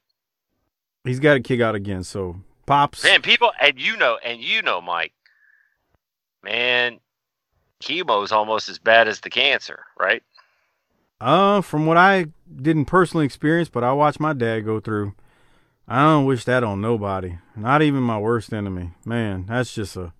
He's 1.04 1.20
got 1.20 1.34
to 1.34 1.40
kick 1.40 1.60
out 1.60 1.74
again. 1.74 2.04
So 2.04 2.36
pops. 2.66 3.02
Man, 3.02 3.22
people 3.22 3.52
and 3.60 3.80
you 3.80 3.96
know 3.96 4.18
and 4.24 4.40
you 4.40 4.62
know, 4.62 4.80
Mike, 4.80 5.14
man, 6.42 7.00
chemo's 7.82 8.32
almost 8.32 8.68
as 8.68 8.78
bad 8.78 9.08
as 9.08 9.20
the 9.20 9.30
cancer, 9.30 9.84
right? 9.98 10.22
Uh, 11.20 11.60
from 11.60 11.86
what 11.86 11.96
I 11.96 12.26
didn't 12.54 12.84
personally 12.84 13.26
experience, 13.26 13.68
but 13.68 13.82
I 13.82 13.92
watched 13.92 14.20
my 14.20 14.32
dad 14.32 14.60
go 14.60 14.80
through. 14.80 15.14
I 15.86 16.02
don't 16.02 16.26
wish 16.26 16.44
that 16.44 16.62
on 16.62 16.80
nobody, 16.80 17.38
not 17.56 17.82
even 17.82 18.02
my 18.02 18.18
worst 18.18 18.52
enemy. 18.52 18.90
Man, 19.04 19.46
that's 19.48 19.74
just 19.74 19.96
a 19.96 20.12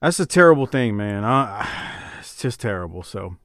that's 0.00 0.20
a 0.20 0.26
terrible 0.26 0.66
thing, 0.66 0.96
man. 0.96 1.24
I, 1.24 1.66
it's 2.20 2.36
just 2.36 2.60
terrible. 2.60 3.02
So, 3.02 3.36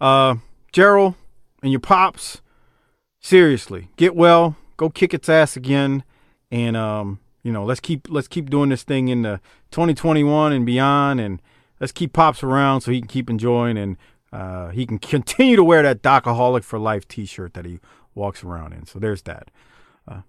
uh, 0.00 0.36
Gerald 0.72 1.14
and 1.62 1.72
your 1.72 1.80
pops, 1.80 2.40
seriously, 3.20 3.88
get 3.96 4.14
well, 4.14 4.56
go 4.76 4.88
kick 4.88 5.12
its 5.12 5.28
ass 5.28 5.56
again, 5.56 6.04
and 6.50 6.76
um, 6.76 7.20
you 7.42 7.52
know, 7.52 7.64
let's 7.64 7.80
keep 7.80 8.06
let's 8.08 8.28
keep 8.28 8.48
doing 8.48 8.70
this 8.70 8.82
thing 8.84 9.08
in 9.08 9.22
the 9.22 9.40
2021 9.72 10.52
and 10.52 10.64
beyond, 10.64 11.20
and 11.20 11.42
let's 11.80 11.92
keep 11.92 12.12
pops 12.12 12.42
around 12.42 12.80
so 12.80 12.92
he 12.92 13.00
can 13.00 13.08
keep 13.08 13.28
enjoying 13.28 13.76
and 13.76 13.96
uh, 14.32 14.68
he 14.70 14.86
can 14.86 14.98
continue 14.98 15.56
to 15.56 15.64
wear 15.64 15.82
that 15.82 16.02
Docaholic 16.02 16.64
for 16.64 16.78
Life 16.78 17.06
T-shirt 17.06 17.54
that 17.54 17.64
he 17.64 17.80
walks 18.14 18.42
around 18.42 18.72
in. 18.72 18.86
So 18.86 18.98
there's 18.98 19.22
that. 19.22 19.50
Uh, 20.08 20.22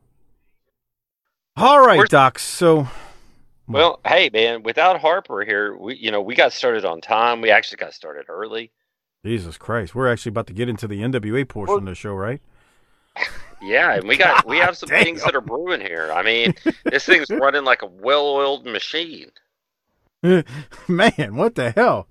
all 1.56 1.86
right, 1.86 1.98
We're- 1.98 2.08
Doc. 2.08 2.40
So 2.40 2.88
Well, 3.68 4.00
hey 4.06 4.30
man, 4.34 4.64
without 4.64 5.00
Harper 5.00 5.44
here, 5.46 5.78
we 5.78 5.96
you 5.96 6.12
know, 6.12 6.22
we 6.22 6.36
got 6.36 6.54
started 6.54 6.86
on 6.86 7.02
time. 7.02 7.42
We 7.42 7.50
actually 7.52 7.78
got 7.78 7.94
started 7.94 8.26
early. 8.30 8.72
Jesus 9.26 9.58
Christ, 9.58 9.96
we're 9.96 10.12
actually 10.12 10.32
about 10.32 10.48
to 10.48 10.54
get 10.54 10.68
into 10.68 10.86
the 10.88 11.00
NWA 11.02 11.48
portion 11.48 11.78
of 11.78 11.86
the 11.86 11.96
show, 11.96 12.14
right? 12.14 12.42
Yeah, 13.66 13.94
and 13.94 14.06
we 14.06 14.18
got 14.18 14.46
we 14.46 14.58
have 14.58 14.76
some 14.76 14.90
damn. 14.90 15.04
things 15.06 15.24
that 15.24 15.36
are 15.36 15.42
brewing 15.42 15.80
here. 15.80 16.12
I 16.14 16.22
mean, 16.22 16.54
this 16.84 17.06
thing's 17.06 17.30
running 17.30 17.64
like 17.64 17.82
a 17.82 17.86
well-oiled 17.86 18.66
machine. 18.66 19.32
Man, 20.22 21.36
what 21.38 21.56
the 21.56 21.72
hell? 21.72 22.08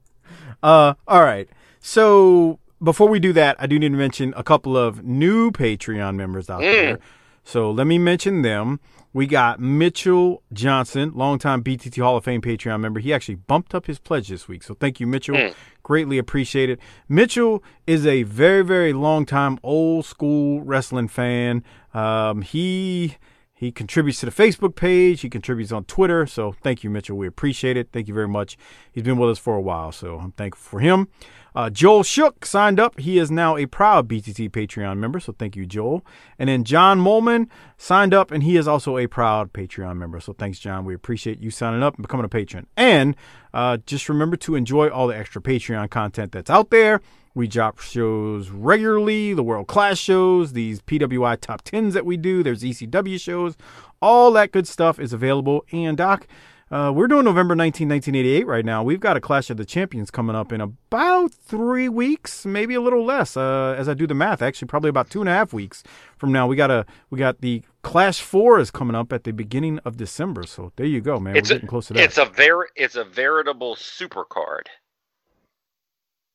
Uh, 0.63 0.95
all 1.07 1.23
right. 1.23 1.51
So 1.83 2.59
before 2.83 3.09
we 3.09 3.19
do 3.21 3.33
that, 3.35 3.57
I 3.59 3.67
do 3.67 3.79
need 3.79 3.91
to 3.91 3.99
mention 3.99 4.33
a 4.37 4.43
couple 4.43 4.77
of 4.77 5.05
new 5.05 5.51
Patreon 5.51 6.15
members 6.15 6.49
out 6.49 6.63
Mm. 6.63 6.73
there. 6.73 6.99
So 7.45 7.71
let 7.73 7.87
me 7.89 7.99
mention 7.99 8.43
them. 8.43 8.79
We 9.13 9.27
got 9.27 9.61
Mitchell 9.61 10.43
Johnson, 10.53 11.11
longtime 11.15 11.63
BTT 11.63 12.01
Hall 12.01 12.17
of 12.17 12.25
Fame 12.25 12.41
Patreon 12.41 12.81
member. 12.81 13.01
He 13.01 13.13
actually 13.13 13.35
bumped 13.35 13.75
up 13.75 13.87
his 13.87 13.99
pledge 13.99 14.29
this 14.29 14.49
week. 14.49 14.63
So 14.63 14.75
thank 14.75 15.01
you, 15.01 15.07
Mitchell. 15.09 15.35
Mm. 15.37 15.55
Greatly 15.83 16.17
appreciate 16.19 16.71
it. 16.71 16.79
Mitchell 17.09 17.63
is 17.87 18.07
a 18.07 18.23
very, 18.23 18.63
very 18.63 18.93
long 18.93 19.27
time 19.27 19.59
old 19.63 20.07
school 20.07 20.63
wrestling 20.63 21.09
fan. 21.09 21.63
Um, 21.93 22.43
he 22.43 23.17
He 23.55 23.71
contributes 23.71 24.19
to 24.19 24.27
the 24.27 24.33
Facebook 24.33 24.75
page. 24.75 25.21
He 25.21 25.31
contributes 25.31 25.71
on 25.71 25.85
Twitter. 25.85 26.27
So 26.27 26.51
thank 26.65 26.83
you, 26.83 26.91
Mitchell. 26.91 27.17
We 27.17 27.29
appreciate 27.29 27.77
it. 27.77 27.91
Thank 27.93 28.09
you 28.09 28.15
very 28.15 28.27
much. 28.27 28.57
He's 28.91 29.05
been 29.05 29.19
with 29.19 29.31
us 29.31 29.39
for 29.39 29.55
a 29.55 29.61
while, 29.61 29.93
so 29.93 30.19
I'm 30.19 30.33
thankful 30.33 30.69
for 30.69 30.81
him. 30.81 31.07
Uh, 31.55 31.71
Joel 31.71 32.03
Shook 32.03 32.47
signed 32.47 32.81
up. 32.81 32.99
He 32.99 33.19
is 33.19 33.31
now 33.31 33.57
a 33.57 33.67
proud 33.67 34.09
BTT 34.09 34.51
Patreon 34.51 34.99
member, 34.99 35.21
so 35.21 35.35
thank 35.39 35.57
you, 35.57 35.67
Joel. 35.67 36.05
And 36.39 36.49
then 36.49 36.65
John 36.65 36.99
Molman 36.99 37.49
signed 37.77 38.15
up, 38.15 38.31
and 38.31 38.43
he 38.43 38.57
is 38.57 38.67
also 38.67 38.97
a 38.97 39.07
proud 39.07 39.53
Patreon 39.53 39.97
member. 39.97 40.21
So 40.21 40.33
thanks, 40.33 40.59
John. 40.59 40.85
We 40.85 40.95
appreciate 40.95 41.41
you 41.41 41.51
signing 41.51 41.83
up 41.83 41.97
and 41.97 42.03
becoming 42.03 42.25
a 42.25 42.29
patron. 42.29 42.67
And 42.77 43.17
uh, 43.53 43.79
just 43.87 44.09
remember 44.09 44.37
to 44.39 44.55
enjoy 44.55 44.89
all 44.89 45.07
the 45.07 45.17
extra 45.17 45.43
Patreon 45.43 45.91
content 45.91 46.33
that's 46.33 46.51
out 46.51 46.71
there. 46.71 47.01
We 47.35 47.49
drop 47.49 47.79
shows 47.81 48.51
regularly, 48.51 49.33
the 49.33 49.43
world 49.43 49.67
class 49.67 49.97
shows, 49.97 50.53
these 50.53 50.83
PWI 50.83 51.41
top 51.41 51.65
10s 51.65 51.93
that 51.93 52.05
we 52.05 52.19
do. 52.19 52.43
There's 52.43 52.63
ECW 52.63 53.19
shows. 53.19 53.57
All 54.03 54.33
that 54.33 54.53
good 54.53 54.69
stuff 54.69 54.99
is 55.01 55.15
available. 55.15 55.65
And, 55.73 55.97
Doc, 55.97 56.27
uh, 56.73 56.91
we're 56.91 57.07
doing 57.07 57.25
November 57.25 57.55
19, 57.55 57.87
1988 57.87 58.47
right 58.47 58.65
now. 58.65 58.83
We've 58.83 58.99
got 58.99 59.17
a 59.17 59.21
Clash 59.21 59.51
of 59.51 59.59
the 59.59 59.67
Champions 59.67 60.11
coming 60.11 60.35
up 60.35 60.53
in 60.53 60.63
about 60.63 61.33
three 61.33 61.89
weeks, 61.89 62.47
maybe 62.47 62.75
a 62.75 62.81
little 62.81 63.05
less. 63.05 63.37
Uh, 63.37 63.75
as 63.77 63.91
I 63.91 63.95
do 63.95 64.07
the 64.07 64.15
math, 64.15 64.41
actually, 64.41 64.69
probably 64.69 64.89
about 64.89 65.11
two 65.11 65.21
and 65.21 65.29
a 65.29 65.33
half 65.33 65.53
weeks 65.53 65.83
from 66.17 66.33
now. 66.33 66.47
We 66.47 66.57
got 66.57 66.71
a 66.71 66.87
we 67.11 67.19
got 67.19 67.43
the 67.43 67.63
Clash 67.83 68.23
Four 68.23 68.59
is 68.59 68.71
coming 68.71 68.97
up 68.97 69.13
at 69.13 69.25
the 69.25 69.33
beginning 69.33 69.81
of 69.81 69.99
December. 69.99 70.45
So 70.45 70.73
there 70.77 70.87
you 70.87 71.03
go, 71.03 71.21
man. 71.21 71.37
It's 71.37 71.51
we're 71.51 71.57
a, 71.57 71.59
getting 71.59 71.69
close 71.69 71.89
to 71.89 71.93
that. 71.93 72.03
It's 72.05 72.17
a 72.17 72.25
ver- 72.25 72.71
it's 72.75 72.97
a 72.97 73.05
veritable 73.05 73.77
super 73.77 74.25
card. 74.25 74.71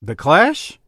the 0.04 0.16
Clash. 0.16 0.80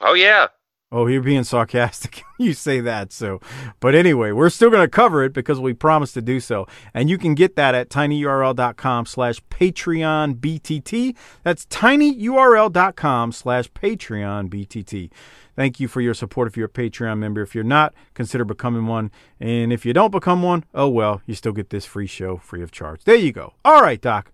Oh 0.00 0.14
yeah. 0.14 0.48
Oh, 0.92 1.08
you're 1.08 1.22
being 1.22 1.42
sarcastic. 1.42 2.22
you 2.38 2.52
say 2.52 2.80
that. 2.80 3.12
So, 3.12 3.40
but 3.80 3.96
anyway, 3.96 4.30
we're 4.30 4.48
still 4.48 4.70
going 4.70 4.84
to 4.84 4.88
cover 4.88 5.24
it 5.24 5.32
because 5.32 5.58
we 5.58 5.72
promised 5.74 6.14
to 6.14 6.22
do 6.22 6.38
so. 6.38 6.68
And 6.94 7.10
you 7.10 7.18
can 7.18 7.34
get 7.34 7.56
that 7.56 7.74
at 7.74 7.88
tinyurl.com 7.88 9.06
slash 9.06 9.40
Patreon 9.50 10.36
BTT. 10.36 11.16
That's 11.42 11.66
tinyurl.com 11.66 13.32
slash 13.32 13.72
Patreon 13.72 14.48
BTT. 14.48 15.10
Thank 15.56 15.80
you 15.80 15.88
for 15.88 16.00
your 16.00 16.14
support 16.14 16.46
if 16.46 16.56
you're 16.56 16.66
a 16.66 16.68
Patreon 16.68 17.18
member. 17.18 17.42
If 17.42 17.56
you're 17.56 17.64
not, 17.64 17.92
consider 18.14 18.44
becoming 18.44 18.86
one. 18.86 19.10
And 19.40 19.72
if 19.72 19.84
you 19.84 19.92
don't 19.92 20.12
become 20.12 20.44
one, 20.44 20.64
oh 20.74 20.88
well, 20.88 21.22
you 21.26 21.34
still 21.34 21.52
get 21.52 21.70
this 21.70 21.84
free 21.84 22.06
show 22.06 22.36
free 22.36 22.62
of 22.62 22.70
charge. 22.70 23.02
There 23.02 23.16
you 23.16 23.32
go. 23.32 23.54
All 23.64 23.82
right, 23.82 24.00
Doc. 24.00 24.30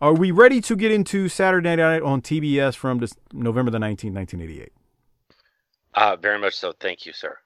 Are 0.00 0.12
we 0.12 0.30
ready 0.30 0.60
to 0.60 0.76
get 0.76 0.92
into 0.92 1.30
Saturday 1.30 1.76
night 1.76 2.02
on 2.02 2.20
TBS 2.20 2.74
from 2.74 3.02
November 3.32 3.70
the 3.70 3.78
19th, 3.78 4.12
1988? 4.12 4.72
Uh, 5.96 6.16
very 6.16 6.38
much 6.38 6.54
so. 6.54 6.72
Thank 6.78 7.06
you, 7.06 7.12
sir. 7.12 7.38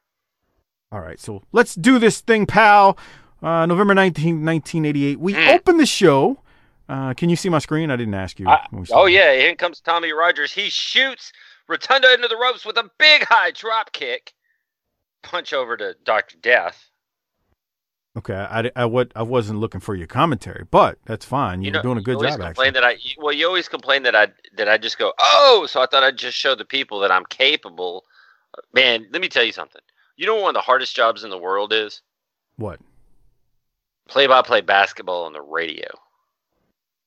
All 0.92 1.00
right, 1.00 1.20
so 1.20 1.42
let's 1.52 1.74
do 1.76 1.98
this 2.00 2.20
thing, 2.20 2.46
pal. 2.46 2.98
Uh, 3.42 3.64
November 3.66 3.94
19th, 3.94 4.42
1988. 4.42 5.18
We 5.20 5.34
Mm. 5.34 5.54
open 5.54 5.76
the 5.76 5.86
show. 5.86 6.42
Uh, 6.88 7.14
can 7.14 7.28
you 7.30 7.36
see 7.36 7.48
my 7.48 7.60
screen? 7.60 7.90
I 7.90 7.96
didn't 7.96 8.14
ask 8.14 8.40
you. 8.40 8.48
I- 8.48 8.66
oh 8.90 9.06
yeah, 9.06 9.30
in 9.30 9.56
comes 9.56 9.80
Tommy 9.80 10.12
Rogers. 10.12 10.52
He 10.52 10.68
shoots 10.68 11.32
Rotunda 11.68 12.12
into 12.12 12.26
the 12.26 12.36
ropes 12.36 12.66
with 12.66 12.76
a 12.76 12.90
big 12.98 13.24
high 13.24 13.52
drop 13.52 13.92
kick. 13.92 14.34
Punch 15.22 15.52
over 15.52 15.76
to 15.76 15.94
Doctor 16.04 16.36
Death. 16.42 16.90
Okay, 18.18 18.34
I, 18.34 18.72
I, 18.74 18.84
what, 18.86 19.12
I 19.14 19.22
wasn't 19.22 19.60
looking 19.60 19.80
for 19.80 19.94
your 19.94 20.08
commentary, 20.08 20.64
but 20.68 20.98
that's 21.06 21.24
fine. 21.24 21.62
You, 21.62 21.66
You 21.66 21.72
know, 21.72 21.82
doing 21.82 21.98
a 21.98 22.00
you 22.00 22.04
good 22.04 22.16
always 22.16 22.32
job, 22.32 22.40
complain 22.40 22.68
actually. 22.76 22.80
that 22.80 23.16
I 23.18 23.22
well, 23.22 23.32
you 23.32 23.46
always 23.46 23.68
complain 23.68 24.02
that 24.02 24.16
I 24.16 24.26
that 24.56 24.68
I 24.68 24.76
just 24.78 24.98
go 24.98 25.12
oh, 25.20 25.66
so 25.68 25.80
I 25.80 25.86
thought 25.86 26.02
I'd 26.02 26.18
just 26.18 26.36
show 26.36 26.56
the 26.56 26.64
people 26.64 26.98
that 27.00 27.12
I'm 27.12 27.24
capable. 27.26 28.04
Man, 28.72 29.06
let 29.12 29.22
me 29.22 29.28
tell 29.28 29.44
you 29.44 29.52
something. 29.52 29.82
You 30.16 30.26
know 30.26 30.34
what 30.34 30.42
one 30.42 30.50
of 30.50 30.60
the 30.60 30.66
hardest 30.66 30.94
jobs 30.94 31.24
in 31.24 31.30
the 31.30 31.38
world 31.38 31.72
is 31.72 32.02
What? 32.56 32.80
play-by-play 34.08 34.62
basketball 34.62 35.24
on 35.24 35.32
the 35.32 35.40
radio. 35.40 35.86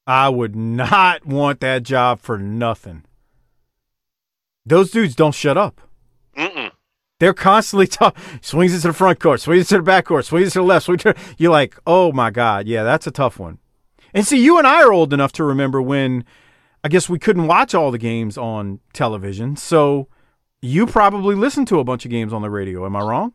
I 0.07 0.29
would 0.29 0.55
not 0.55 1.25
want 1.25 1.59
that 1.59 1.83
job 1.83 2.19
for 2.19 2.37
nothing. 2.37 3.03
Those 4.65 4.91
dudes 4.91 5.15
don't 5.15 5.35
shut 5.35 5.57
up. 5.57 5.81
Mm-mm. 6.37 6.71
They're 7.19 7.33
constantly 7.33 7.87
talking. 7.87 8.21
Swings 8.41 8.73
it 8.73 8.81
to 8.81 8.87
the 8.87 8.93
front 8.93 9.19
court, 9.19 9.41
swings 9.41 9.65
it 9.65 9.69
to 9.69 9.77
the 9.77 9.83
back 9.83 10.05
court, 10.05 10.25
swings 10.25 10.49
it 10.49 10.51
to 10.51 10.59
the 10.59 10.63
left. 10.63 10.85
Swings 10.85 11.03
to, 11.03 11.15
you're 11.37 11.51
like, 11.51 11.77
oh 11.85 12.11
my 12.11 12.31
god, 12.31 12.67
yeah, 12.67 12.83
that's 12.83 13.07
a 13.07 13.11
tough 13.11 13.37
one. 13.37 13.59
And 14.13 14.25
see, 14.25 14.43
you 14.43 14.57
and 14.57 14.67
I 14.67 14.81
are 14.83 14.91
old 14.91 15.13
enough 15.13 15.31
to 15.33 15.43
remember 15.43 15.81
when 15.81 16.25
I 16.83 16.89
guess 16.89 17.09
we 17.09 17.19
couldn't 17.19 17.47
watch 17.47 17.73
all 17.73 17.91
the 17.91 17.97
games 17.97 18.37
on 18.37 18.79
television. 18.93 19.55
So 19.55 20.07
you 20.63 20.87
probably 20.87 21.35
listened 21.35 21.67
to 21.67 21.79
a 21.79 21.83
bunch 21.83 22.05
of 22.05 22.11
games 22.11 22.31
on 22.31 22.41
the 22.41 22.49
radio. 22.49 22.85
Am 22.85 22.95
I 22.95 23.01
wrong? 23.01 23.33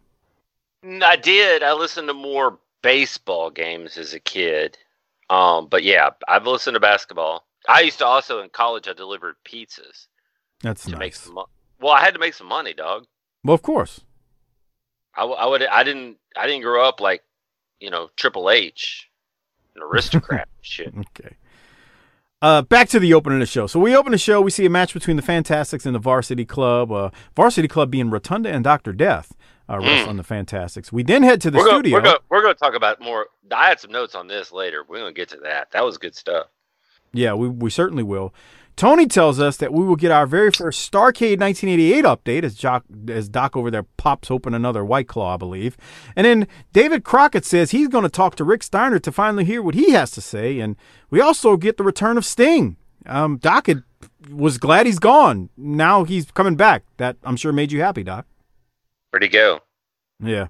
Mm, 0.85 1.03
I 1.03 1.17
did. 1.17 1.63
I 1.63 1.75
listened 1.75 2.09
to 2.09 2.15
more 2.15 2.59
baseball 2.83 3.51
games 3.51 3.99
as 3.99 4.15
a 4.15 4.21
kid. 4.21 4.79
Um, 5.29 5.67
but 5.69 5.83
yeah, 5.83 6.09
I've 6.27 6.47
listened 6.47 6.75
to 6.75 6.81
basketball. 6.81 7.45
I 7.69 7.81
used 7.83 7.99
to 7.99 8.07
also 8.07 8.41
in 8.41 8.49
college. 8.49 8.89
I 8.89 8.95
delivered 8.95 9.35
pizzas 9.45 10.07
That's 10.63 10.85
to 10.87 10.93
make 10.93 11.13
nice. 11.13 11.21
some. 11.21 11.35
Mo- 11.35 11.49
well, 11.81 11.93
I 11.93 12.01
had 12.01 12.15
to 12.15 12.21
make 12.21 12.33
some 12.33 12.47
money, 12.47 12.73
dog. 12.73 13.05
Well, 13.45 13.55
of 13.55 13.61
course. 13.63 14.01
I, 15.15 15.21
w- 15.23 15.37
I 15.39 15.45
would. 15.47 15.63
I 15.65 15.83
didn't. 15.85 16.17
I 16.35 16.47
didn't 16.47 16.63
grow 16.63 16.83
up 16.89 17.01
like, 17.01 17.23
you 17.79 17.91
know, 17.91 18.09
Triple 18.17 18.49
H, 18.49 19.11
an 19.77 19.83
aristocrat. 19.83 20.49
shit. 20.63 20.95
Okay. 21.19 21.37
Uh, 22.41 22.63
back 22.63 22.89
to 22.89 23.01
the 23.01 23.13
opening 23.15 23.39
of 23.39 23.41
the 23.41 23.47
show. 23.47 23.67
So 23.67 23.81
we 23.81 23.97
open 23.97 24.13
the 24.13 24.19
show. 24.19 24.41
We 24.41 24.51
see 24.53 24.65
a 24.65 24.71
match 24.71 24.95
between 24.95 25.17
the 25.17 25.23
Fantastics 25.23 25.85
and 25.85 25.95
the 25.95 25.99
Varsity 25.99 26.45
Club. 26.45 26.93
Uh, 26.93 27.11
Varsity 27.35 27.67
Club 27.67 27.91
being 27.91 28.11
Rotunda 28.11 28.49
and 28.51 28.63
Doctor 28.63 28.93
Death 28.93 29.35
uh, 29.69 29.79
wrestling 29.81 30.19
the 30.19 30.23
Fantastics. 30.23 30.93
We 30.93 31.03
then 31.03 31.25
head 31.25 31.41
to 31.43 31.51
the 31.51 31.59
Hmm. 31.59 31.65
we're 31.65 31.71
studio. 31.71 31.99
Gonna, 31.99 32.03
we're 32.09 32.13
gonna 32.13 32.19
we're 32.31 32.43
gonna 32.43 32.55
talk 32.55 32.75
about 32.75 33.01
more. 33.01 33.27
I 33.51 33.69
had 33.69 33.81
some 33.81 33.91
notes 33.91 34.15
on 34.15 34.29
this 34.29 34.53
later. 34.53 34.85
We're 34.89 34.99
gonna 34.99 35.13
get 35.13 35.31
to 35.31 35.39
that. 35.39 35.73
That 35.73 35.85
was 35.85 35.99
good 35.99 36.15
stuff. 36.15 36.47
Yeah, 37.13 37.35
we, 37.35 37.49
we 37.49 37.71
certainly 37.71 38.03
will. 38.05 38.33
Tony 38.79 39.09
tells 39.09 39.41
us 39.41 39.57
that 39.57 39.73
we 39.73 39.85
will 39.85 39.97
get 39.97 40.13
our 40.13 40.25
very 40.25 40.53
first 40.53 40.89
Starcade 40.89 41.41
1988 41.41 42.05
update 42.05 42.45
as, 42.45 42.55
Jock, 42.55 42.85
as 43.09 43.29
Doc 43.29 43.57
over 43.57 43.73
there 43.73 43.83
pops 43.97 44.31
open 44.31 44.55
another 44.55 44.85
White 44.85 45.09
Claw, 45.09 45.35
I 45.35 45.37
believe. 45.37 45.77
And 46.15 46.25
then 46.25 46.47
David 46.73 47.03
Crockett 47.03 47.45
says 47.45 47.73
he's 47.73 47.89
going 47.89 48.05
to 48.05 48.09
talk 48.09 48.37
to 48.37 48.45
Rick 48.45 48.63
Steiner 48.63 49.01
to 49.01 49.11
finally 49.11 49.45
hear 49.45 49.61
what 49.63 49.75
he 49.75 49.91
has 49.91 50.13
to 50.13 50.21
say. 50.21 50.61
And 50.61 50.77
we 51.11 51.21
also 51.21 51.57
get 51.57 51.77
the 51.77 51.83
return 51.83 52.17
of 52.17 52.25
Sting. 52.25 52.77
Um, 53.05 53.39
Doc 53.39 53.67
had, 53.67 53.83
was 54.31 54.59
glad 54.59 54.87
he's 54.87 55.01
gone. 55.01 55.51
Now 55.57 56.05
he's 56.05 56.31
coming 56.31 56.55
back. 56.55 56.85
That 56.99 57.17
I'm 57.25 57.37
sure 57.37 57.53
made 57.53 57.73
you 57.73 57.81
happy, 57.81 58.05
Doc. 58.05 58.27
Where'd 59.11 59.25
he 59.25 59.29
go? 59.29 59.59
Yeah. 60.23 60.47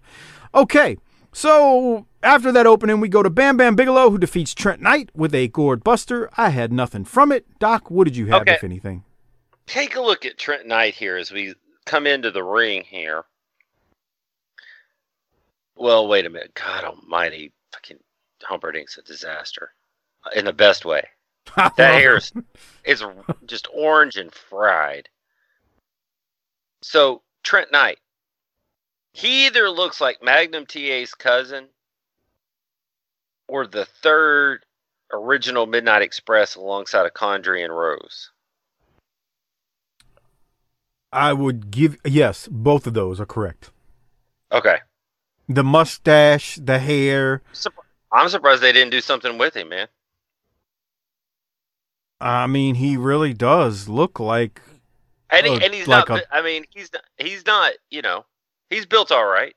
Okay. 0.54 0.98
So 1.32 2.06
after 2.22 2.50
that 2.52 2.66
opening, 2.66 3.00
we 3.00 3.09
go 3.09 3.22
to 3.22 3.31
Bam 3.31 3.57
Bam 3.57 3.76
Bigelow, 3.76 4.11
who 4.11 4.18
defeats 4.18 4.54
Trent 4.54 4.81
Knight 4.81 5.11
with 5.14 5.35
a 5.35 5.48
gourd 5.48 5.85
buster. 5.85 6.28
I 6.37 6.50
had 6.50 6.72
nothing 6.72 7.04
from 7.04 7.33
it. 7.33 7.46
Doc, 7.59 7.90
what 7.90 8.04
did 8.04 8.16
you 8.16 8.26
have, 8.26 8.42
Okay. 8.42 8.54
if 8.54 8.64
anything? 8.64 9.04
Take 9.66 9.96
a 9.96 10.00
look 10.00 10.24
at 10.24 10.38
Trent 10.38 10.66
Knight 10.66 10.94
here 10.94 11.16
as 11.16 11.31
we 11.31 11.54
come 11.85 12.07
into 12.07 12.31
the 12.31 12.42
ring 12.42 12.85
here. 12.85 13.24
Well, 15.76 16.09
wait 16.09 16.26
a 16.26 16.31
minute. 16.31 16.54
God 16.54 16.85
Almighty, 16.85 17.52
fucking 17.72 17.98
Humperdink's 18.42 18.98
a 18.98 19.02
disaster 19.02 19.72
in 20.35 20.44
the 20.44 20.52
best 20.52 20.85
way. 20.85 21.02
That 21.57 21.94
hair's 21.94 22.31
is 22.85 23.02
just 23.46 23.68
orange 23.72 24.16
and 24.16 24.33
fried. 24.35 25.09
So 26.83 27.22
Trent 27.42 27.72
Knight, 27.72 27.98
he 29.12 29.46
either 29.46 29.70
looks 29.70 29.98
like 30.00 30.22
Magnum 30.22 30.66
TA's 30.66 31.14
cousin 31.14 31.68
or 33.48 33.66
the 33.66 33.84
third 33.84 34.64
original 35.12 35.66
Midnight 35.66 36.02
Express 36.02 36.54
alongside 36.54 37.06
of 37.06 37.14
Condrey 37.14 37.64
and 37.64 37.74
Rose. 37.76 38.30
I 41.12 41.32
would 41.32 41.70
give 41.70 41.96
yes, 42.04 42.48
both 42.50 42.87
of 42.87 42.94
those 42.94 43.18
are 43.20 43.26
correct. 43.26 43.70
Okay, 44.52 44.78
The 45.48 45.64
mustache, 45.64 46.56
the 46.62 46.78
hair. 46.78 47.42
I'm 48.12 48.28
surprised 48.28 48.62
they 48.62 48.72
didn't 48.72 48.90
do 48.92 49.00
something 49.02 49.37
with 49.38 49.54
him, 49.54 49.68
man. 49.70 49.88
I 52.20 52.46
mean, 52.46 52.74
he 52.76 52.96
really 52.96 53.32
does 53.34 53.88
look 53.88 54.18
like 54.18 54.61
And, 55.30 55.46
he, 55.46 55.52
and 55.64 55.72
he's 55.74 55.87
like 55.87 56.08
not. 56.08 56.20
a- 56.20 56.34
I 56.34 56.42
mean, 56.42 56.64
he's 56.70 56.90
not, 56.92 57.02
he's 57.18 57.44
not. 57.46 57.72
You 57.90 58.02
know, 58.02 58.24
he's 58.70 58.87
built 58.87 59.12
all 59.12 59.26
right. 59.26 59.54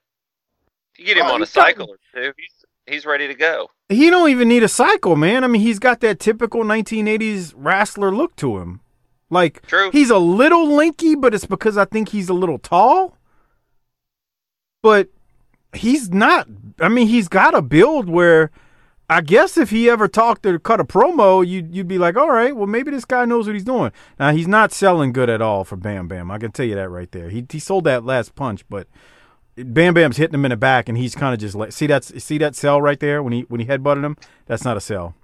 You 0.98 1.06
get 1.06 1.18
him 1.18 1.26
Oh, 1.26 1.34
on 1.36 1.42
a 1.42 1.46
he's 1.46 1.54
got- 1.54 1.68
cycle 1.68 1.90
or 1.90 1.98
two, 2.14 2.34
he's 2.38 2.61
he's 2.92 3.06
ready 3.06 3.28
to 3.28 3.34
go. 3.34 3.70
he 3.90 4.10
don't 4.10 4.30
even 4.30 4.48
need 4.48 4.64
a 4.64 4.68
cycle, 4.68 5.16
man. 5.16 5.44
I 5.44 5.48
mean, 5.48 5.62
he's 5.62 5.80
got 5.80 6.00
that 6.02 6.20
typical 6.20 6.64
1980s 6.64 7.54
wrestler 7.56 8.14
look 8.14 8.36
to 8.38 8.58
him. 8.60 8.82
Like 9.30 9.66
True. 9.68 9.90
he's 9.92 10.10
a 10.10 10.18
little 10.18 10.68
linky, 10.68 11.20
but 11.20 11.34
it's 11.34 11.46
because 11.46 11.78
I 11.78 11.86
think 11.86 12.10
he's 12.10 12.28
a 12.30 12.34
little 12.34 12.60
tall. 12.60 13.18
But 14.84 15.10
he's 15.74 16.10
not. 16.10 16.48
I 16.80 16.90
mean, 16.90 17.08
he's 17.08 17.28
got 17.28 17.54
a 17.56 17.62
build 17.62 18.10
where 18.10 18.52
I 19.10 19.22
guess 19.22 19.58
if 19.58 19.70
he 19.70 19.90
ever 19.90 20.08
talked 20.08 20.46
or 20.46 20.58
cut 20.60 20.80
a 20.80 20.84
promo, 20.84 21.46
you'd 21.46 21.74
you'd 21.76 21.88
be 21.88 21.98
like, 21.98 22.18
all 22.18 22.32
right, 22.32 22.56
well 22.56 22.68
maybe 22.68 22.92
this 22.92 23.06
guy 23.06 23.26
knows 23.26 23.46
what 23.48 23.54
he's 23.54 23.64
doing. 23.64 23.92
Now 24.20 24.32
he's 24.32 24.48
not 24.48 24.72
selling 24.72 25.14
good 25.14 25.30
at 25.30 25.42
all 25.42 25.64
for 25.64 25.76
Bam 25.76 26.08
Bam. 26.08 26.32
I 26.32 26.38
can 26.38 26.52
tell 26.52 26.66
you 26.66 26.76
that 26.76 26.90
right 26.90 27.12
there. 27.12 27.30
He 27.30 27.46
he 27.50 27.60
sold 27.60 27.84
that 27.86 28.04
last 28.04 28.36
punch, 28.36 28.64
but 28.70 28.88
Bam 29.64 29.94
Bam's 29.94 30.18
hitting 30.18 30.34
him 30.34 30.46
in 30.46 30.50
the 30.52 30.58
back, 30.58 30.90
and 30.90 30.98
he's 30.98 31.16
kind 31.16 31.34
of 31.34 31.40
just 31.40 31.56
like, 31.56 31.72
see 31.72 31.88
that 31.88 32.04
see 32.04 32.38
that 32.40 32.56
sell 32.56 32.82
right 32.82 33.00
there 33.00 33.22
when 33.24 33.34
he 33.34 33.42
when 33.44 33.60
he 33.60 33.66
headbutted 33.66 34.04
him. 34.04 34.18
That's 34.46 34.64
not 34.64 34.78
a 34.78 34.82
sell. 34.82 35.16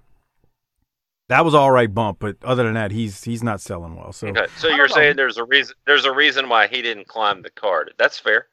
That 1.29 1.43
was 1.43 1.53
all 1.53 1.71
right 1.71 1.93
bump, 1.93 2.19
but 2.19 2.37
other 2.43 2.63
than 2.63 2.75
that, 2.75 2.91
he's 2.91 3.23
he's 3.23 3.43
not 3.43 3.59
selling 3.59 3.95
well. 3.95 4.13
So 4.13 4.27
Okay, 4.27 4.45
so 4.57 4.69
you're 4.69 4.87
saying 4.87 5.17
there's 5.17 5.37
a 5.37 5.43
reason 5.43 5.75
there's 5.85 6.05
a 6.05 6.13
reason 6.13 6.47
why 6.47 6.67
he 6.67 6.81
didn't 6.81 7.07
climb 7.07 7.41
the 7.41 7.49
card. 7.49 7.93
That's 7.97 8.17
fair. 8.17 8.47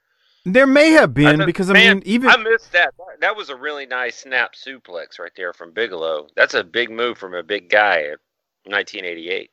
there 0.45 0.67
may 0.67 0.91
have 0.91 1.15
been 1.15 1.41
I- 1.41 1.47
because 1.47 1.71
I 1.71 1.75
man, 1.75 1.99
mean 1.99 2.03
even 2.07 2.31
I 2.31 2.37
missed 2.37 2.73
that. 2.73 2.93
That 3.21 3.37
was 3.37 3.49
a 3.49 3.57
really 3.57 3.87
nice 3.87 4.17
snap 4.17 4.55
suplex 4.55 5.21
right 5.21 5.31
there 5.37 5.53
from 5.53 5.71
Bigelow. 5.73 6.27
That's 6.35 6.55
a 6.55 6.65
big 6.65 6.91
move 6.91 7.17
from 7.17 7.35
a 7.35 7.43
big 7.45 7.71
guy 7.71 7.99
at 8.03 8.19
1988. 8.65 9.51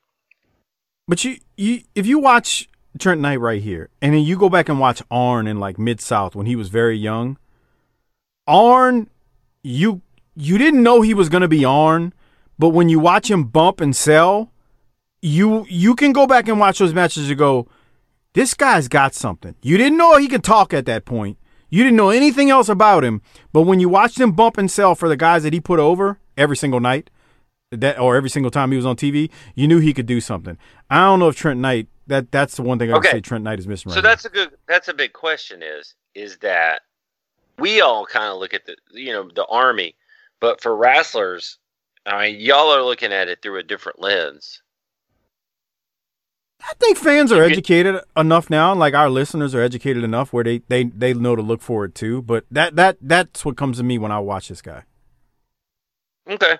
But 1.08 1.24
you, 1.26 1.38
you, 1.58 1.82
if 1.94 2.06
you 2.08 2.20
watch 2.20 2.70
Trent 3.00 3.22
Knight 3.22 3.40
right 3.40 3.62
here, 3.62 3.90
and 4.02 4.14
then 4.14 4.22
you 4.24 4.38
go 4.38 4.50
back 4.50 4.70
and 4.70 4.80
watch 4.80 5.02
Arn 5.10 5.48
in 5.48 5.60
like 5.60 5.80
Mid 5.80 6.02
South 6.02 6.36
when 6.36 6.46
he 6.46 6.56
was 6.56 6.70
very 6.70 6.98
young, 6.98 7.38
Arn, 8.48 9.10
you 9.64 10.02
you 10.36 10.58
didn't 10.58 10.84
know 10.84 11.02
he 11.02 11.14
was 11.14 11.30
gonna 11.30 11.48
be 11.48 11.64
Arn, 11.64 12.14
but 12.60 12.70
when 12.70 12.90
you 12.90 13.00
watch 13.00 13.32
him 13.32 13.46
bump 13.46 13.80
and 13.82 13.96
sell, 13.96 14.52
you 15.22 15.66
you 15.70 15.96
can 15.96 16.12
go 16.12 16.28
back 16.28 16.48
and 16.48 16.60
watch 16.60 16.80
those 16.80 16.94
matches 16.94 17.30
and 17.30 17.38
go, 17.38 17.68
this 18.34 18.54
guy's 18.54 18.88
got 18.88 19.14
something. 19.14 19.56
You 19.62 19.78
didn't 19.78 19.98
know 19.98 20.18
he 20.18 20.28
could 20.28 20.44
talk 20.44 20.74
at 20.74 20.86
that 20.86 21.06
point. 21.06 21.38
You 21.70 21.84
didn't 21.84 21.98
know 21.98 22.10
anything 22.10 22.50
else 22.50 22.68
about 22.68 23.04
him, 23.04 23.22
but 23.54 23.62
when 23.62 23.80
you 23.80 23.88
watched 23.88 24.20
him 24.20 24.34
bump 24.34 24.58
and 24.58 24.70
sell 24.70 24.96
for 24.96 25.08
the 25.08 25.16
guys 25.16 25.44
that 25.44 25.54
he 25.54 25.62
put 25.62 25.80
over 25.80 26.20
every 26.38 26.58
single 26.58 26.82
night, 26.82 27.10
that 27.72 27.98
or 27.98 28.16
every 28.16 28.30
single 28.30 28.52
time 28.52 28.72
he 28.72 28.78
was 28.78 28.86
on 28.86 28.98
TV, 28.98 29.30
you 29.56 29.68
knew 29.68 29.80
he 29.80 29.94
could 29.94 30.06
do 30.06 30.20
something. 30.20 30.58
I 30.90 31.06
don't 31.06 31.20
know 31.20 31.30
if 31.30 31.36
Trent 31.38 31.60
Knight 31.60 31.88
that 32.12 32.32
that's 32.32 32.56
the 32.56 32.62
one 32.62 32.78
thing 32.78 32.92
I 32.92 32.96
would 32.96 33.06
Okay. 33.06 33.18
say 33.18 33.22
Trent 33.22 33.44
Knight 33.44 33.60
is 33.60 33.68
missing 33.68 33.90
right 33.92 33.96
So 33.96 34.02
now. 34.02 34.10
that's 34.10 34.26
a 34.26 34.30
good. 34.30 34.52
That's 34.68 34.88
a 34.88 34.94
big 34.94 35.14
question. 35.14 35.64
Is 35.64 35.96
is 36.14 36.38
that 36.40 36.82
we 37.58 37.82
all 37.82 38.06
kind 38.06 38.32
of 38.32 38.38
look 38.40 38.54
at 38.54 38.66
the 38.66 38.76
you 38.92 39.12
know 39.12 39.30
the 39.34 39.46
army, 39.48 39.96
but 40.40 40.62
for 40.62 40.76
wrestlers, 40.76 41.58
I 42.06 42.32
mean, 42.32 42.40
y'all 42.40 42.70
are 42.74 42.84
looking 42.84 43.12
at 43.12 43.28
it 43.28 43.42
through 43.42 43.58
a 43.60 43.64
different 43.64 44.00
lens. 44.00 44.62
I 46.64 46.74
think 46.80 46.98
fans 46.98 47.32
are 47.32 47.42
educated 47.42 48.02
enough 48.16 48.50
now, 48.50 48.76
like 48.76 48.94
our 48.94 49.10
listeners 49.10 49.56
are 49.56 49.62
educated 49.62 50.04
enough 50.04 50.32
where 50.32 50.44
they, 50.44 50.60
they, 50.68 50.84
they 50.84 51.12
know 51.14 51.36
to 51.36 51.42
look 51.42 51.60
for 51.62 51.86
it 51.86 51.96
too. 51.96 52.22
But 52.22 52.46
that 52.52 52.76
that 52.76 52.98
that's 53.02 53.44
what 53.44 53.58
comes 53.58 53.78
to 53.78 53.84
me 53.84 53.98
when 53.98 54.12
I 54.12 54.20
watch 54.20 54.48
this 54.50 54.62
guy. 54.62 54.84
Okay. 56.30 56.60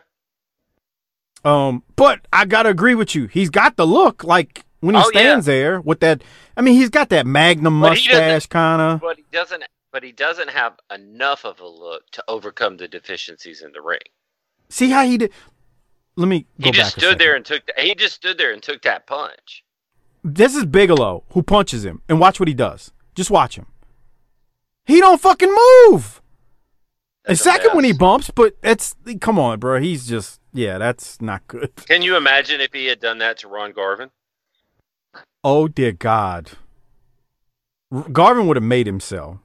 Um, 1.46 1.84
but 1.96 2.22
I 2.34 2.46
gotta 2.46 2.70
agree 2.70 2.96
with 2.96 3.14
you. 3.16 3.28
He's 3.28 3.50
got 3.50 3.76
the 3.78 3.86
look, 3.86 4.24
like 4.24 4.66
when 4.82 4.96
he 4.96 5.02
Oh, 5.02 5.10
yeah. 5.14 5.20
stands 5.22 5.46
there 5.46 5.80
with 5.82 6.02
that. 6.02 6.22
I 6.58 6.62
mean, 6.62 6.76
he's 6.76 6.90
got 6.90 7.10
that 7.10 7.26
Magnum 7.26 7.80
But 7.80 7.92
mustache, 7.92 8.48
kind 8.48 8.82
of. 8.82 9.02
But 9.02 9.18
he 9.18 9.26
doesn't. 9.32 9.64
But 9.92 10.04
he 10.04 10.12
doesn't 10.12 10.50
have 10.50 10.74
enough 10.94 11.44
of 11.46 11.60
a 11.60 11.68
look 11.68 12.10
to 12.12 12.24
overcome 12.28 12.78
the 12.78 12.88
deficiencies 12.88 13.62
in 13.62 13.72
the 13.74 13.82
ring. 13.82 14.00
See 14.70 14.90
how 14.90 15.06
he 15.06 15.18
did. 15.18 15.32
Let 16.16 16.28
me 16.28 16.46
go 16.60 16.66
He 16.66 16.72
just 16.72 16.98
stood 16.98 17.20
there 17.20 17.36
and 17.36 17.46
took. 17.46 17.66
The, 17.66 17.74
he 17.78 17.96
just 17.96 18.16
stood 18.16 18.38
there 18.38 18.54
and 18.54 18.62
took 18.62 18.82
that 18.84 19.08
punch. 19.08 19.64
This 20.24 20.56
is 20.56 20.66
Bigelow 20.66 21.24
who 21.32 21.42
punches 21.44 21.84
him, 21.84 22.02
and 22.08 22.20
watch 22.20 22.40
what 22.40 22.48
he 22.48 22.54
does. 22.54 22.92
Just 23.16 23.32
watch 23.32 23.56
him. 23.58 23.66
He 24.86 25.00
don't 25.00 25.20
fucking 25.22 25.54
move. 25.90 26.22
That's 27.26 27.40
a 27.42 27.44
second 27.44 27.76
when 27.76 27.84
he 27.86 27.94
bumps, 27.94 28.32
but 28.34 28.60
that's 28.62 28.96
come 29.20 29.38
on, 29.38 29.60
bro. 29.60 29.80
He's 29.80 30.08
just 30.08 30.40
yeah, 30.54 30.78
that's 30.78 31.22
not 31.22 31.46
good. 31.48 31.72
Can 31.88 32.02
you 32.02 32.16
imagine 32.18 32.62
if 32.62 32.74
he 32.74 32.86
had 32.86 33.00
done 33.00 33.18
that 33.20 33.38
to 33.40 33.48
Ron 33.48 33.74
Garvin? 33.74 34.10
Oh 35.44 35.68
dear 35.68 35.92
God, 35.92 36.52
Garvin 38.12 38.48
would 38.48 38.58
have 38.58 38.64
made 38.64 38.88
him 38.88 39.00
sell 39.00 39.42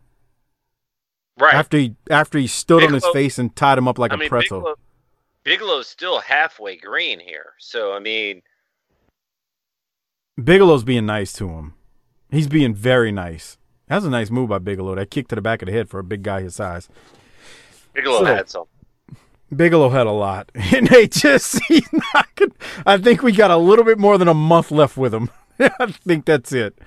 Right. 1.39 1.55
after 1.55 1.77
he 1.79 1.95
after 2.11 2.39
he 2.39 2.47
stood 2.47 2.83
on 2.85 2.93
his 2.95 3.07
face 3.13 3.39
and 3.39 3.55
tied 3.57 3.79
him 3.79 3.89
up 3.89 3.99
like 3.99 4.13
I 4.13 4.15
a 4.15 4.19
mean, 4.19 4.29
pretzel. 4.29 4.61
Bigelow, 4.61 4.77
Bigelow's 5.45 5.87
still 5.89 6.21
halfway 6.21 6.77
green 6.77 7.19
here. 7.21 7.53
So 7.59 7.93
I 7.95 7.99
mean, 8.01 8.43
Bigelow's 10.43 10.85
being 10.85 11.07
nice 11.07 11.33
to 11.35 11.49
him. 11.49 11.75
He's 12.31 12.49
being 12.49 12.75
very 12.75 13.13
nice. 13.13 13.57
That's 13.87 14.05
a 14.05 14.11
nice 14.11 14.31
move 14.31 14.49
by 14.49 14.59
Bigelow. 14.59 14.97
That 14.97 15.11
kick 15.11 15.29
to 15.29 15.35
the 15.35 15.41
back 15.41 15.63
of 15.63 15.67
the 15.67 15.73
head 15.73 15.89
for 15.89 15.99
a 16.01 16.05
big 16.05 16.23
guy 16.23 16.43
his 16.43 16.57
size. 16.57 16.89
Bigelow 17.95 18.19
So- 18.21 18.25
had 18.25 18.49
some. 18.51 18.65
Bigelow 19.55 19.91
had 19.91 20.09
a 20.09 20.13
lot, 20.13 20.51
and 20.55 20.89
they 20.89 21.07
just 21.07 21.61
he's 21.69 21.89
not. 21.93 22.27
Good. 22.35 22.53
I 22.85 22.99
think 22.99 23.23
we 23.23 23.31
got 23.31 23.53
a 23.53 23.57
little 23.57 23.85
bit 23.85 23.97
more 23.99 24.19
than 24.19 24.27
a 24.29 24.35
month 24.35 24.71
left 24.71 24.97
with 24.97 25.15
him. 25.15 25.31
I 25.81 25.87
think 25.87 26.25
that's 26.25 26.53
it. 26.53 26.79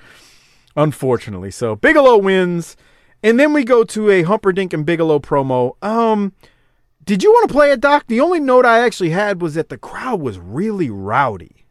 Unfortunately, 0.75 1.51
so 1.51 1.75
Bigelow 1.75 2.17
wins, 2.17 2.77
and 3.23 3.39
then 3.39 3.53
we 3.53 3.63
go 3.63 3.83
to 3.83 4.09
a 4.09 4.23
Humperdink 4.23 4.73
and 4.73 4.85
Bigelow 4.85 5.19
promo. 5.19 5.73
Um, 5.83 6.33
did 7.03 7.23
you 7.23 7.31
want 7.31 7.49
to 7.49 7.53
play 7.53 7.71
it, 7.71 7.81
Doc? 7.81 8.05
The 8.07 8.21
only 8.21 8.39
note 8.39 8.65
I 8.65 8.79
actually 8.85 9.09
had 9.09 9.41
was 9.41 9.55
that 9.55 9.69
the 9.69 9.77
crowd 9.77 10.21
was 10.21 10.37
really 10.37 10.89
rowdy. 10.89 11.65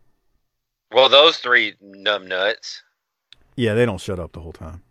Well, 0.92 1.08
those 1.08 1.36
three 1.38 1.74
numbnuts. 1.82 2.80
Yeah, 3.56 3.74
they 3.74 3.86
don't 3.86 4.00
shut 4.00 4.18
up 4.18 4.32
the 4.32 4.40
whole 4.40 4.52
time. 4.52 4.82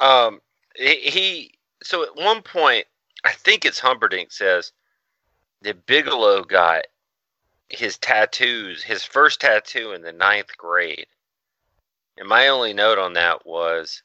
Um, 0.00 0.40
he, 0.76 0.96
he 0.96 1.54
so 1.82 2.02
at 2.02 2.16
one 2.16 2.42
point, 2.42 2.86
I 3.24 3.32
think 3.32 3.64
it's 3.64 3.80
Humperdink 3.80 4.32
says 4.32 4.72
that 5.62 5.86
Bigelow 5.86 6.44
got 6.44 6.86
his 7.68 7.98
tattoos, 7.98 8.82
his 8.82 9.04
first 9.04 9.40
tattoo 9.40 9.92
in 9.92 10.02
the 10.02 10.12
ninth 10.12 10.56
grade. 10.56 11.06
And 12.16 12.28
my 12.28 12.48
only 12.48 12.72
note 12.72 12.98
on 12.98 13.12
that 13.14 13.46
was 13.46 14.02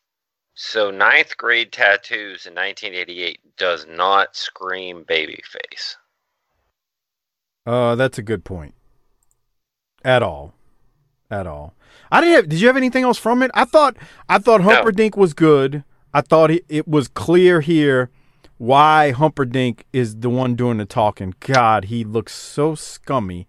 so 0.53 0.91
ninth 0.91 1.37
grade 1.37 1.71
tattoos 1.71 2.45
in 2.45 2.53
1988 2.53 3.39
does 3.57 3.85
not 3.87 4.35
scream 4.35 5.05
babyface. 5.05 5.95
Uh, 7.65 7.95
that's 7.95 8.17
a 8.17 8.23
good 8.23 8.43
point. 8.43 8.73
At 10.03 10.23
all, 10.23 10.53
at 11.29 11.45
all. 11.45 11.73
I 12.11 12.21
didn't 12.21 12.35
have. 12.35 12.49
Did 12.49 12.59
you 12.59 12.67
have 12.67 12.77
anything 12.77 13.03
else 13.03 13.19
from 13.19 13.43
it? 13.43 13.51
I 13.53 13.65
thought. 13.65 13.95
I 14.27 14.39
thought 14.39 14.61
No. 14.61 15.11
Was 15.15 15.33
good. 15.33 15.83
I 16.13 16.21
thought 16.21 16.51
it, 16.51 16.65
it 16.67 16.87
was 16.87 17.07
clear 17.07 17.61
here 17.61 18.09
why 18.57 19.13
Humperdink 19.15 19.81
is 19.93 20.17
the 20.17 20.29
one 20.29 20.55
doing 20.55 20.77
the 20.77 20.85
talking. 20.85 21.33
God, 21.39 21.85
he 21.85 22.03
looks 22.03 22.33
so 22.33 22.75
scummy 22.75 23.47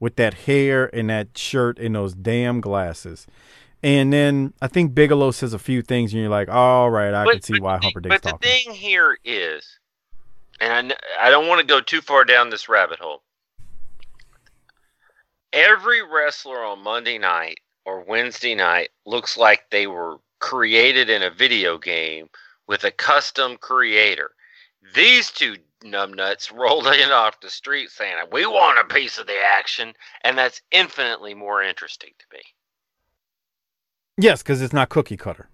with 0.00 0.16
that 0.16 0.34
hair 0.34 0.90
and 0.94 1.10
that 1.10 1.38
shirt 1.38 1.78
and 1.78 1.94
those 1.94 2.14
damn 2.14 2.60
glasses. 2.60 3.26
And 3.82 4.12
then 4.12 4.52
I 4.60 4.66
think 4.66 4.94
Bigelow 4.94 5.30
says 5.30 5.54
a 5.54 5.58
few 5.58 5.80
things, 5.82 6.12
and 6.12 6.20
you're 6.20 6.30
like, 6.30 6.48
all 6.48 6.90
right, 6.90 7.14
I 7.14 7.24
can 7.24 7.42
see 7.42 7.54
but 7.54 7.62
why 7.62 7.78
thing- 7.78 7.92
Humperdink's 7.92 8.20
But 8.20 8.40
the 8.40 8.46
thing 8.46 8.74
here 8.74 9.16
is, 9.24 9.78
and 10.60 10.92
I, 10.92 11.28
I 11.28 11.30
don't 11.30 11.48
want 11.48 11.60
to 11.60 11.66
go 11.66 11.80
too 11.80 12.00
far 12.00 12.24
down 12.24 12.50
this 12.50 12.68
rabbit 12.68 12.98
hole. 12.98 13.22
Every 15.52 16.02
wrestler 16.02 16.62
on 16.64 16.82
Monday 16.82 17.18
night 17.18 17.60
or 17.84 18.04
Wednesday 18.04 18.54
night 18.54 18.90
looks 19.06 19.36
like 19.36 19.70
they 19.70 19.86
were 19.86 20.18
created 20.38 21.10
in 21.10 21.22
a 21.22 21.30
video 21.30 21.76
game 21.78 22.28
with 22.66 22.84
a 22.84 22.90
custom 22.90 23.56
creator. 23.56 24.30
These 24.94 25.30
two 25.30 25.56
numbnuts 25.84 26.52
rolled 26.56 26.86
in 26.86 27.10
off 27.10 27.40
the 27.40 27.50
street 27.50 27.90
saying, 27.90 28.16
"We 28.32 28.46
want 28.46 28.78
a 28.78 28.92
piece 28.94 29.18
of 29.18 29.26
the 29.26 29.36
action," 29.54 29.94
and 30.22 30.36
that's 30.36 30.62
infinitely 30.70 31.34
more 31.34 31.62
interesting 31.62 32.10
to 32.18 32.24
me. 32.36 32.42
Yes, 34.18 34.42
because 34.42 34.60
it's 34.60 34.72
not 34.74 34.88
cookie 34.90 35.16
cutter. 35.16 35.48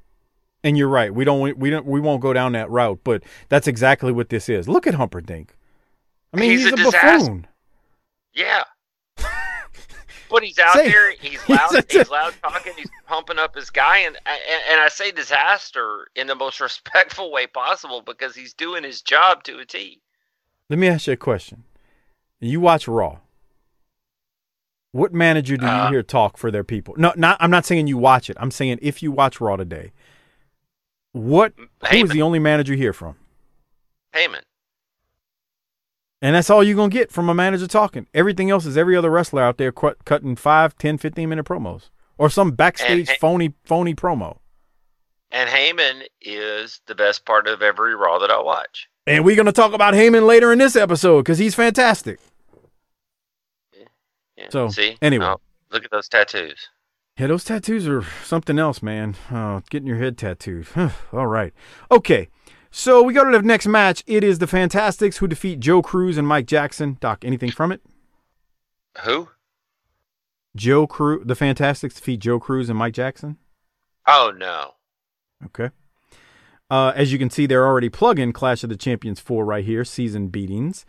And 0.65 0.77
you're 0.77 0.89
right. 0.89 1.15
We 1.15 1.25
don't. 1.25 1.57
We 1.57 1.71
don't. 1.71 1.87
We 1.87 2.01
won't 2.01 2.21
go 2.21 2.33
down 2.33 2.53
that 2.53 2.69
route. 2.71 3.01
But 3.05 3.23
that's 3.49 3.69
exactly 3.69 4.11
what 4.11 4.31
this 4.31 4.49
is. 4.49 4.69
Look 4.69 4.87
at 4.87 4.95
Humperdink. 4.95 5.51
I 6.35 6.41
mean, 6.41 6.51
He's 6.51 6.65
he's, 6.69 6.73
a 6.73 6.89
a, 6.89 6.91
buffoon. 6.91 7.47
Yeah. 8.35 8.65
But 10.29 10.43
he's 10.43 10.59
out 10.59 10.75
Say- 10.75 10.89
there. 10.91 11.13
He's 11.21 11.41
he's 11.43 11.49
loud. 11.49 11.73
a- 11.77 11.85
he's 11.89 12.11
loud 12.11 12.35
talking. 12.43 12.73
He's 12.77 12.91
pumping 13.07 13.39
up 13.39 13.55
his 13.55 13.71
guy, 13.71 13.99
and, 13.99 14.17
and 14.27 14.63
and 14.73 14.81
I 14.81 14.89
say 14.89 15.13
disaster 15.13 16.09
in 16.17 16.27
the 16.27 16.35
most 16.35 16.59
respectful 16.61 17.31
way 17.31 17.47
possible 17.47 18.03
because 18.03 18.35
he's 18.35 18.53
doing 18.53 18.83
his 18.83 19.03
job 19.03 19.45
to 19.45 19.61
a 19.61 19.65
T. 19.65 20.01
Let 20.69 20.79
me 20.79 20.89
ask 20.89 21.07
you 21.07 21.13
a 21.13 21.17
question. 21.17 21.65
You 22.41 22.61
watch 22.61 22.89
Raw. 22.89 23.19
What 24.93 25.13
manager 25.13 25.57
do 25.57 25.65
you 25.67 25.71
Uh, 25.71 25.91
hear 25.91 26.03
talk 26.03 26.37
for 26.39 26.51
their 26.51 26.65
people? 26.65 26.95
No, 26.97 27.13
not. 27.17 27.37
I'm 27.41 27.51
not 27.51 27.67
saying 27.67 27.87
you 27.87 27.99
watch 27.99 28.31
it. 28.31 28.37
I'm 28.41 28.51
saying 28.51 28.79
if 28.83 29.03
you 29.03 29.13
watch 29.13 29.41
Raw 29.41 29.57
today, 29.57 29.93
what 31.13 31.53
who 31.91 31.97
is 31.97 32.11
the 32.11 32.23
only 32.23 32.39
manager 32.39 32.73
you 32.73 32.79
hear 32.79 32.93
from? 32.93 33.17
Heyman. 34.15 34.43
And 36.23 36.35
that's 36.35 36.49
all 36.49 36.65
you're 36.65 36.77
going 36.77 36.91
to 36.91 36.95
get 36.97 37.13
from 37.13 37.29
a 37.29 37.35
manager 37.35 37.67
talking. 37.67 38.07
Everything 38.15 38.51
else 38.51 38.65
is 38.65 38.77
every 38.77 38.97
other 38.97 39.11
wrestler 39.11 39.43
out 39.43 39.59
there 39.59 39.71
cut, 39.71 40.03
cutting 40.07 40.35
5, 40.35 40.79
10, 40.79 40.97
15 40.97 41.29
minute 41.29 41.45
promos 41.45 41.91
or 42.17 42.31
some 42.31 42.53
backstage 42.53 43.09
hey- 43.09 43.17
phony 43.21 43.55
phony 43.65 43.95
promo. 43.95 44.39
And 45.31 45.51
Heyman 45.51 46.07
is 46.23 46.81
the 46.87 46.95
best 46.95 47.27
part 47.27 47.47
of 47.49 47.61
every 47.61 47.95
Raw 47.95 48.19
that 48.19 48.31
I 48.31 48.41
watch. 48.41 48.89
And 49.07 49.25
we're 49.25 49.37
going 49.37 49.47
to 49.47 49.53
talk 49.53 49.73
about 49.73 49.95
Heyman 49.95 50.27
later 50.27 50.53
in 50.53 50.59
this 50.59 50.75
episode 50.75 51.23
because 51.23 51.39
he's 51.39 51.55
fantastic. 51.55 52.19
Yeah. 54.37 54.49
So, 54.51 54.69
See, 54.69 54.97
anyway. 55.01 55.27
Oh, 55.27 55.41
look 55.71 55.85
at 55.85 55.91
those 55.91 56.09
tattoos. 56.09 56.69
Yeah, 57.19 57.29
those 57.29 57.45
tattoos 57.45 57.89
are 57.89 58.05
something 58.25 58.59
else, 58.59 58.83
man. 58.83 59.17
Oh, 59.31 59.63
getting 59.71 59.87
your 59.89 59.97
head 59.97 60.19
tattooed. 60.19 60.67
All 61.13 61.27
right. 61.27 61.55
Okay. 61.91 62.29
So 62.71 63.03
we 63.03 63.15
go 63.15 63.25
to 63.25 63.31
the 63.31 63.43
next 63.43 63.67
match. 63.67 64.05
It 64.07 64.23
is 64.23 64.39
the 64.39 64.47
Fantastics 64.47 65.17
who 65.19 65.27
defeat 65.27 65.61
Joe 65.61 65.81
Cruz 65.81 66.19
and 66.19 66.29
Mike 66.29 66.47
Jackson. 66.47 66.99
Doc, 67.01 67.25
anything 67.25 67.51
from 67.51 67.73
it? 67.73 67.81
Who? 69.05 69.31
Joe 70.55 70.87
Cruz, 70.87 71.23
the 71.25 71.35
Fantastics 71.35 71.95
defeat 71.95 72.21
Joe 72.21 72.39
Cruz 72.39 72.69
and 72.69 72.79
Mike 72.79 72.93
Jackson. 72.93 73.39
Oh 74.07 74.33
no. 74.37 74.75
Okay. 75.47 75.71
Uh, 76.71 76.93
as 76.97 77.13
you 77.13 77.19
can 77.19 77.31
see, 77.31 77.47
they're 77.47 77.67
already 77.67 77.89
plugging 77.89 78.33
Clash 78.33 78.65
of 78.65 78.71
the 78.71 78.77
Champions 78.77 79.21
4 79.21 79.45
right 79.45 79.65
here, 79.65 79.85
season 79.85 80.29
beatings. 80.29 80.85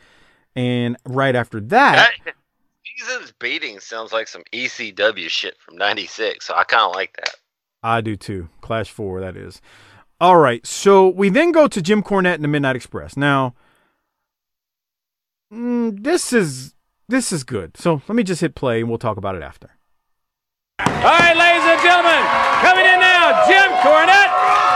And 0.56 0.98
right 1.06 1.36
after 1.36 1.60
that, 1.60 2.12
That 2.26 2.34
season's 2.86 3.32
beating 3.40 3.80
sounds 3.80 4.12
like 4.12 4.28
some 4.28 4.42
ECW 4.52 5.30
shit 5.30 5.56
from 5.60 5.78
'96, 5.78 6.46
so 6.46 6.56
I 6.56 6.64
kind 6.64 6.84
of 6.90 6.96
like 6.96 7.16
that. 7.18 7.36
I 7.84 8.02
do 8.02 8.16
too. 8.16 8.50
Clash 8.62 8.90
4, 8.90 9.22
that 9.22 9.38
is. 9.38 9.62
All 10.20 10.38
right. 10.38 10.66
So 10.66 11.08
we 11.08 11.30
then 11.30 11.52
go 11.52 11.68
to 11.68 11.82
Jim 11.82 12.02
Cornette 12.02 12.36
and 12.36 12.44
the 12.44 12.48
Midnight 12.48 12.76
Express. 12.76 13.16
Now, 13.16 13.54
mm, 15.54 16.04
this 16.04 16.34
is 16.34 16.74
this 17.08 17.32
is 17.32 17.44
good. 17.44 17.78
So 17.78 18.02
let 18.08 18.16
me 18.16 18.24
just 18.24 18.42
hit 18.42 18.56
play 18.56 18.80
and 18.80 18.90
we'll 18.90 18.98
talk 18.98 19.18
about 19.18 19.36
it 19.36 19.44
after. 19.44 19.70
All 20.80 20.86
right, 20.88 21.38
ladies 21.38 21.64
and 21.70 21.82
gentlemen, 21.82 22.22
coming 22.66 22.86
in 22.86 23.00
now, 23.00 23.46
Jim 23.46 23.70
Cornette 23.86 24.27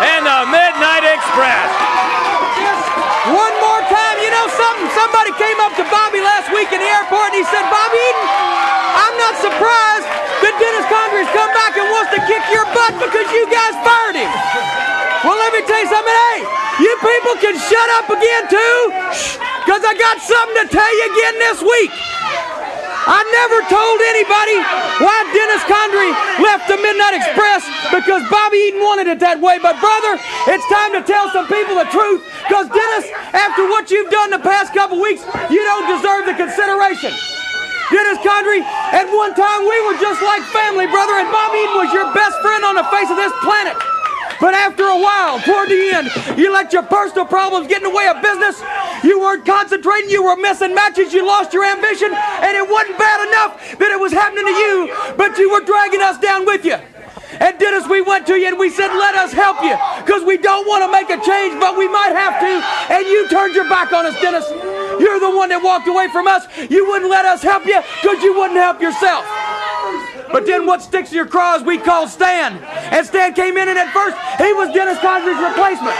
and 0.01 0.25
the 0.25 0.39
Midnight 0.49 1.05
Express. 1.05 1.69
One 3.29 3.53
more 3.61 3.81
time, 3.85 4.17
you 4.17 4.33
know 4.33 4.47
something? 4.49 4.89
Somebody 4.97 5.29
came 5.37 5.61
up 5.61 5.77
to 5.77 5.85
Bobby 5.93 6.25
last 6.25 6.49
week 6.49 6.73
in 6.73 6.81
the 6.81 6.89
airport 6.89 7.29
and 7.31 7.37
he 7.37 7.45
said, 7.45 7.61
Bobby 7.69 8.01
Eaton, 8.01 8.27
I'm 8.97 9.15
not 9.21 9.37
surprised 9.37 10.07
that 10.41 10.53
Dennis 10.57 10.85
Condrey's 10.89 11.29
come 11.29 11.53
back 11.53 11.77
and 11.77 11.85
wants 11.93 12.09
to 12.17 12.21
kick 12.25 12.41
your 12.49 12.65
butt 12.73 12.97
because 12.97 13.29
you 13.29 13.45
guys 13.53 13.77
fired 13.85 14.17
him. 14.17 14.31
Well, 15.21 15.37
let 15.37 15.53
me 15.53 15.61
tell 15.69 15.77
you 15.77 15.89
something. 15.93 16.17
Hey, 16.33 16.49
you 16.81 16.91
people 16.97 17.37
can 17.37 17.55
shut 17.61 17.89
up 18.01 18.09
again 18.09 18.43
too, 18.49 18.79
because 19.61 19.85
I 19.85 19.93
got 19.93 20.17
something 20.17 20.65
to 20.65 20.67
tell 20.73 20.91
you 20.97 21.05
again 21.13 21.35
this 21.45 21.61
week. 21.61 21.93
I 23.07 23.25
never 23.25 23.59
told 23.65 23.97
anybody 24.13 24.57
why 25.01 25.17
Dennis 25.33 25.63
Condrey 25.65 26.11
left 26.37 26.69
the 26.69 26.77
Midnight 26.77 27.17
Express 27.17 27.65
because 27.89 28.21
Bobby 28.29 28.61
Eaton 28.69 28.81
wanted 28.85 29.09
it 29.09 29.17
that 29.25 29.41
way. 29.41 29.57
But 29.57 29.81
brother, 29.81 30.21
it's 30.45 30.65
time 30.69 30.93
to 30.93 31.01
tell 31.01 31.25
some 31.33 31.49
people 31.49 31.81
the 31.81 31.89
truth 31.89 32.21
because 32.45 32.69
Dennis, 32.69 33.09
after 33.33 33.65
what 33.65 33.89
you've 33.89 34.13
done 34.13 34.29
the 34.29 34.43
past 34.43 34.77
couple 34.77 35.01
weeks, 35.01 35.25
you 35.49 35.61
don't 35.65 35.87
deserve 35.89 36.29
the 36.29 36.37
consideration. 36.37 37.09
Dennis 37.89 38.21
Condrey, 38.21 38.61
at 38.93 39.09
one 39.09 39.33
time 39.33 39.65
we 39.65 39.77
were 39.89 39.97
just 39.97 40.21
like 40.21 40.45
family, 40.53 40.85
brother, 40.87 41.17
and 41.17 41.27
Bobby 41.33 41.57
Eaton 41.57 41.77
was 41.81 41.91
your 41.91 42.07
best 42.13 42.37
friend 42.45 42.63
on 42.63 42.77
the 42.77 42.85
face 42.93 43.09
of 43.09 43.17
this 43.17 43.33
planet. 43.41 44.00
But 44.41 44.55
after 44.55 44.83
a 44.83 44.97
while, 44.97 45.39
toward 45.39 45.69
the 45.69 45.93
end, 45.93 46.09
you 46.37 46.51
let 46.51 46.73
your 46.73 46.81
personal 46.83 47.25
problems 47.25 47.67
get 47.67 47.83
in 47.83 47.89
the 47.89 47.95
way 47.95 48.07
of 48.07 48.21
business. 48.21 48.59
You 49.03 49.19
weren't 49.19 49.45
concentrating, 49.45 50.09
you 50.09 50.23
were 50.23 50.35
missing 50.35 50.73
matches, 50.73 51.13
you 51.13 51.25
lost 51.25 51.53
your 51.53 51.63
ambition, 51.63 52.09
and 52.11 52.57
it 52.57 52.67
wasn't 52.67 52.97
bad 52.97 53.27
enough 53.29 53.77
that 53.77 53.91
it 53.91 53.99
was 53.99 54.11
happening 54.11 54.45
to 54.45 54.51
you, 54.51 54.77
but 55.15 55.37
you 55.37 55.51
were 55.51 55.61
dragging 55.61 56.01
us 56.01 56.17
down 56.17 56.45
with 56.45 56.65
you. 56.65 56.77
And 57.39 57.57
Dennis, 57.57 57.87
we 57.87 58.01
went 58.01 58.27
to 58.27 58.35
you 58.35 58.47
and 58.47 58.59
we 58.59 58.69
said, 58.69 58.89
let 58.89 59.15
us 59.15 59.31
help 59.31 59.63
you, 59.63 59.77
because 60.03 60.23
we 60.23 60.37
don't 60.37 60.67
want 60.67 60.83
to 60.83 60.91
make 60.91 61.09
a 61.09 61.21
change, 61.23 61.59
but 61.61 61.77
we 61.77 61.87
might 61.87 62.11
have 62.11 62.41
to. 62.41 62.93
And 62.93 63.05
you 63.05 63.29
turned 63.29 63.55
your 63.55 63.69
back 63.69 63.93
on 63.93 64.05
us, 64.05 64.19
Dennis. 64.19 64.49
You're 64.99 65.19
the 65.19 65.31
one 65.31 65.49
that 65.49 65.61
walked 65.63 65.87
away 65.87 66.09
from 66.09 66.27
us. 66.27 66.45
You 66.69 66.89
wouldn't 66.89 67.09
let 67.09 67.25
us 67.25 67.41
help 67.41 67.65
you 67.65 67.79
because 68.01 68.21
you 68.21 68.33
wouldn't 68.33 68.59
help 68.59 68.81
yourself. 68.81 69.25
But 70.31 70.45
then 70.45 70.65
what 70.65 70.81
sticks 70.81 71.09
to 71.09 71.15
your 71.15 71.27
craw 71.27 71.55
is 71.55 71.63
we 71.63 71.77
called 71.77 72.09
Stan. 72.09 72.57
And 72.91 73.05
Stan 73.05 73.33
came 73.33 73.57
in 73.57 73.67
and 73.67 73.77
at 73.77 73.91
first 73.93 74.15
he 74.37 74.53
was 74.53 74.73
Dennis 74.73 74.97
Condrey's 74.99 75.39
replacement. 75.39 75.95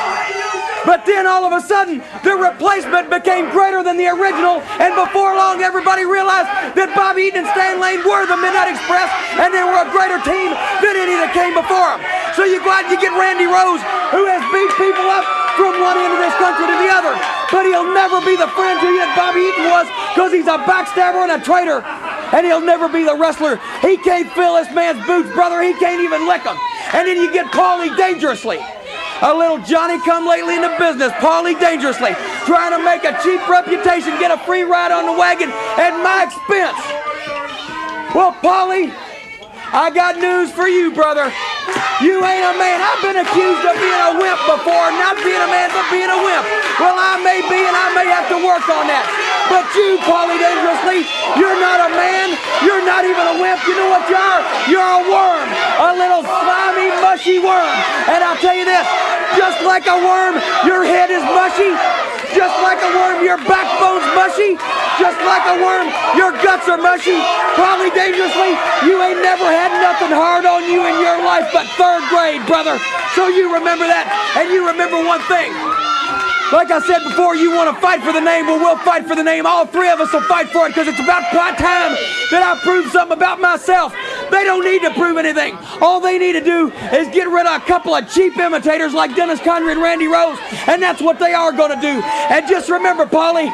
But 0.86 1.06
then 1.06 1.28
all 1.28 1.46
of 1.46 1.54
a 1.54 1.62
sudden, 1.62 2.02
the 2.26 2.34
replacement 2.34 3.10
became 3.13 3.54
greater 3.54 3.86
than 3.86 4.02
the 4.02 4.10
original, 4.10 4.65
and 4.82 4.98
before 4.98 5.38
long 5.38 5.62
everybody 5.62 6.10
realized 6.10 6.50
that 6.74 6.89
Bob 6.98 7.22
Eaton 7.22 7.46
and 7.46 7.50
Stan 7.54 7.78
Lane 7.78 8.02
were 8.02 8.26
the 8.26 8.34
Midnight 8.34 8.74
Express, 8.74 9.06
and 9.38 9.54
they 9.54 9.62
were 9.62 9.78
a 9.78 9.89
greater 9.94 10.17
team 10.26 10.50
than 10.82 10.98
any 10.98 11.13
that 11.22 11.38
came 11.38 11.54
before 11.54 11.94
them. 11.96 12.02
So 12.34 12.50
you 12.50 12.58
go 12.65 12.74
out 12.74 12.89
and 12.89 12.98
you 12.98 12.98
get 12.98 13.13
Randy 13.13 13.46
Rose, 13.46 13.84
who 14.10 14.26
has 14.26 14.41
beat 14.50 14.74
people 14.74 15.06
up 15.06 15.22
from 15.54 15.78
one 15.86 16.02
end 16.02 16.17
of 16.17 16.22
this 16.24 16.34
country 16.41 16.65
to 16.65 16.78
the 16.82 16.89
other. 16.89 17.13
But 17.54 17.70
he'll 17.70 17.94
never 17.94 18.17
be 18.26 18.34
the 18.34 18.50
friend 18.58 18.82
to 18.82 18.88
you 18.89 19.06
that 19.06 19.13
Bobby 19.13 19.46
Eaton 19.54 19.70
was, 19.70 19.86
because 20.17 20.34
he's 20.34 20.50
a 20.50 20.58
backstabber 20.65 21.30
and 21.30 21.38
a 21.38 21.41
traitor. 21.46 21.86
And 22.34 22.48
he'll 22.48 22.63
never 22.63 22.88
be 22.88 23.04
the 23.04 23.13
wrestler. 23.13 23.60
He 23.84 23.98
can't 24.24 24.36
fill 24.36 24.56
this 24.56 24.72
man's 24.74 25.04
boots, 25.08 25.34
brother. 25.34 25.62
He 25.62 25.74
can't 25.74 26.02
even 26.02 26.28
lick 26.28 26.44
them. 26.44 26.58
And 26.94 27.08
then 27.08 27.18
you 27.18 27.34
get 27.34 27.48
Paulie 27.48 27.96
dangerously. 27.98 28.60
A 29.22 29.34
little 29.34 29.58
Johnny 29.66 29.98
come 30.02 30.28
lately 30.28 30.56
in 30.56 30.62
the 30.62 30.74
business, 30.78 31.12
Paulie 31.22 31.58
dangerously, 31.60 32.14
trying 32.46 32.74
to 32.74 32.82
make 32.82 33.06
a 33.06 33.14
cheap 33.22 33.42
reputation, 33.50 34.18
get 34.18 34.34
a 34.34 34.38
free 34.46 34.64
ride 34.64 34.92
on 34.92 35.06
the 35.06 35.14
wagon 35.14 35.50
at 35.78 35.94
my 36.02 36.26
expense. 36.26 36.78
Well, 38.14 38.34
Paulie, 38.42 38.90
I 39.74 39.94
got 39.94 40.18
news 40.18 40.50
for 40.52 40.66
you, 40.66 40.90
brother. 40.94 41.30
You 42.02 42.18
ain't 42.18 42.46
a 42.50 42.54
man. 42.58 42.82
I've 42.82 43.02
been 43.06 43.22
accused 43.22 43.62
of 43.62 43.78
being 43.78 44.02
a 44.10 44.18
wimp 44.18 44.42
before, 44.50 44.90
not 44.98 45.22
being 45.22 45.38
a 45.38 45.50
man, 45.54 45.70
but 45.70 45.86
being 45.94 46.10
a 46.10 46.18
wimp. 46.18 46.46
Well, 46.82 46.98
I 46.98 47.22
may 47.22 47.46
be, 47.46 47.62
and 47.62 47.78
I 47.78 47.94
may 47.94 48.10
have 48.10 48.26
to 48.34 48.42
work 48.42 48.66
on 48.74 48.90
that. 48.90 49.06
But 49.54 49.70
you, 49.78 50.02
Paulie 50.02 50.42
Dangerously, 50.42 51.06
you're 51.38 51.62
not 51.62 51.78
a 51.78 51.90
man. 51.94 52.34
You're 52.66 52.82
You 53.52 53.76
know 53.76 53.92
what 53.92 54.08
you 54.08 54.16
are? 54.16 54.42
You're 54.72 54.80
a 54.80 55.04
worm, 55.12 55.48
a 55.84 55.92
little 55.92 56.24
slimy, 56.24 56.88
mushy 57.04 57.36
worm. 57.36 57.76
And 58.08 58.24
I'll 58.24 58.40
tell 58.40 58.56
you 58.56 58.64
this, 58.64 58.88
just 59.36 59.60
like 59.68 59.84
a 59.92 59.98
worm, 60.00 60.40
your 60.64 60.88
head 60.88 61.12
is 61.12 61.20
mushy. 61.36 61.76
Just 62.32 62.56
like 62.64 62.80
a 62.80 62.92
worm, 62.96 63.20
your 63.28 63.36
backbone's 63.44 64.08
mushy. 64.16 64.56
Just 64.96 65.20
like 65.28 65.44
a 65.52 65.60
worm, 65.60 65.92
your 66.16 66.32
guts 66.40 66.72
are 66.72 66.80
mushy. 66.80 67.20
Probably 67.60 67.92
dangerously, 67.92 68.56
you 68.88 69.04
ain't 69.04 69.20
never 69.20 69.44
had 69.44 69.76
nothing 69.84 70.16
hard 70.16 70.48
on 70.48 70.64
you 70.72 70.88
in 70.88 70.96
your 71.04 71.20
life 71.20 71.52
but 71.52 71.68
third 71.76 72.08
grade, 72.08 72.48
brother. 72.48 72.80
So 73.20 73.28
you 73.28 73.52
remember 73.52 73.84
that, 73.84 74.08
and 74.40 74.48
you 74.48 74.64
remember 74.64 75.04
one 75.04 75.20
thing. 75.28 75.52
Like 76.52 76.70
I 76.70 76.82
said 76.86 77.04
before, 77.04 77.36
you 77.36 77.56
want 77.56 77.74
to 77.74 77.82
fight 77.82 78.04
for 78.04 78.12
the 78.12 78.20
name, 78.20 78.46
well, 78.46 78.60
we'll 78.60 78.78
fight 78.84 79.08
for 79.08 79.16
the 79.16 79.24
name. 79.24 79.46
All 79.46 79.66
three 79.66 79.90
of 79.90 80.02
us 80.02 80.12
will 80.12 80.22
fight 80.24 80.50
for 80.50 80.66
it 80.66 80.70
because 80.70 80.88
it's 80.88 81.00
about 81.00 81.32
time 81.32 81.96
that 82.30 82.44
I 82.44 82.60
prove 82.62 82.92
something 82.92 83.16
about 83.16 83.40
myself. 83.40 83.94
They 84.30 84.44
don't 84.44 84.64
need 84.64 84.82
to 84.82 84.92
prove 84.94 85.18
anything. 85.18 85.58
All 85.80 86.02
they 86.02 86.18
need 86.18 86.34
to 86.34 86.44
do 86.44 86.70
is 86.92 87.08
get 87.16 87.30
rid 87.30 87.48
of 87.48 87.62
a 87.62 87.66
couple 87.66 87.96
of 87.96 88.12
cheap 88.12 88.36
imitators 88.38 88.94
like 88.94 89.16
Dennis 89.16 89.40
Condrey 89.40 89.72
and 89.72 89.82
Randy 89.82 90.08
Rose, 90.08 90.38
and 90.68 90.82
that's 90.82 91.02
what 91.02 91.20
they 91.20 91.34
are 91.34 91.54
going 91.54 91.74
to 91.74 91.82
do. 91.82 92.02
And 92.04 92.46
just 92.48 92.70
remember, 92.70 93.06
Polly, 93.06 93.48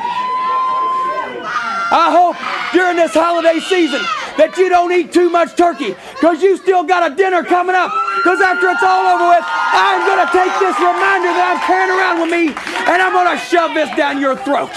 I 1.89 2.09
hope 2.11 2.35
during 2.73 2.97
this 2.97 3.13
holiday 3.13 3.59
season 3.59 4.01
that 4.37 4.57
you 4.57 4.69
don't 4.69 4.91
eat 4.91 5.13
too 5.13 5.29
much 5.29 5.55
turkey 5.55 5.95
because 6.13 6.41
you 6.41 6.57
still 6.57 6.83
got 6.83 7.11
a 7.11 7.15
dinner 7.15 7.43
coming 7.43 7.75
up. 7.75 8.06
Because 8.17 8.41
after 8.41 8.69
it's 8.69 8.83
all 8.83 9.05
over 9.13 9.29
with, 9.29 9.45
I'm 9.45 10.01
going 10.09 10.25
to 10.25 10.29
take 10.33 10.51
this 10.59 10.77
reminder 10.81 11.31
that 11.31 11.55
I'm 11.55 11.61
carrying 11.63 11.93
around 11.93 12.17
with 12.19 12.31
me 12.33 12.49
and 12.89 12.97
I'm 12.97 13.13
going 13.13 13.29
to 13.29 13.39
shove 13.39 13.77
this 13.77 13.93
down 13.95 14.19
your 14.19 14.35
throat. 14.35 14.73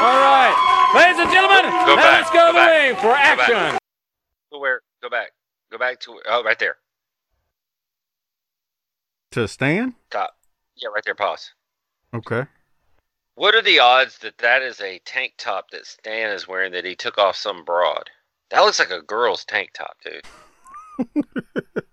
All 0.00 0.20
right, 0.20 0.56
ladies 0.96 1.20
and 1.20 1.30
gentlemen, 1.30 1.64
Go 1.86 1.96
now 1.96 2.02
back, 2.02 2.20
let's 2.20 2.30
go, 2.30 2.48
go 2.48 2.52
back, 2.52 2.68
away 2.68 3.00
for 3.00 3.12
action. 3.12 3.78
Go 4.50 4.58
where? 4.58 4.80
Go 5.02 5.08
back. 5.08 5.32
Go 5.70 5.78
back 5.78 6.00
to 6.00 6.20
oh, 6.28 6.42
right 6.44 6.58
there. 6.58 6.76
To 9.32 9.48
Stan? 9.48 9.94
Top. 10.10 10.36
Yeah, 10.76 10.88
right 10.94 11.04
there. 11.04 11.14
Pause. 11.14 11.52
Okay. 12.14 12.44
What 13.34 13.54
are 13.54 13.62
the 13.62 13.80
odds 13.80 14.18
that 14.18 14.38
that 14.38 14.62
is 14.62 14.80
a 14.80 15.00
tank 15.00 15.34
top 15.36 15.70
that 15.70 15.86
Stan 15.86 16.30
is 16.30 16.46
wearing 16.46 16.72
that 16.72 16.84
he 16.84 16.94
took 16.94 17.18
off 17.18 17.34
some 17.34 17.64
broad? 17.64 18.10
That 18.50 18.60
looks 18.60 18.78
like 18.78 18.90
a 18.90 19.02
girl's 19.02 19.44
tank 19.44 19.70
top, 19.74 19.96
dude. 20.04 20.24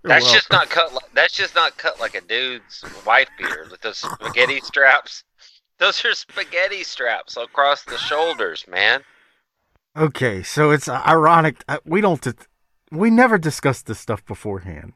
That's 0.03 0.25
Well, 0.25 0.33
just 0.33 0.51
not 0.51 0.69
cut. 0.69 0.93
Like, 0.93 1.05
that's 1.13 1.33
just 1.33 1.55
not 1.55 1.77
cut 1.77 1.99
like 1.99 2.15
a 2.15 2.21
dude's 2.21 2.83
wife 3.05 3.29
beater 3.37 3.67
with 3.69 3.81
those 3.81 3.97
spaghetti 3.99 4.59
straps. 4.61 5.23
Those 5.79 6.03
are 6.05 6.13
spaghetti 6.13 6.83
straps 6.83 7.37
across 7.37 7.83
the 7.83 7.97
shoulders, 7.97 8.65
man. 8.67 9.01
Okay, 9.97 10.43
so 10.43 10.69
it's 10.69 10.87
ironic. 10.87 11.63
uh, 11.67 11.79
We 11.85 12.01
don't. 12.01 12.23
We 12.91 13.09
never 13.09 13.39
discussed 13.39 13.87
this 13.87 13.99
stuff 13.99 14.23
beforehand. 14.25 14.93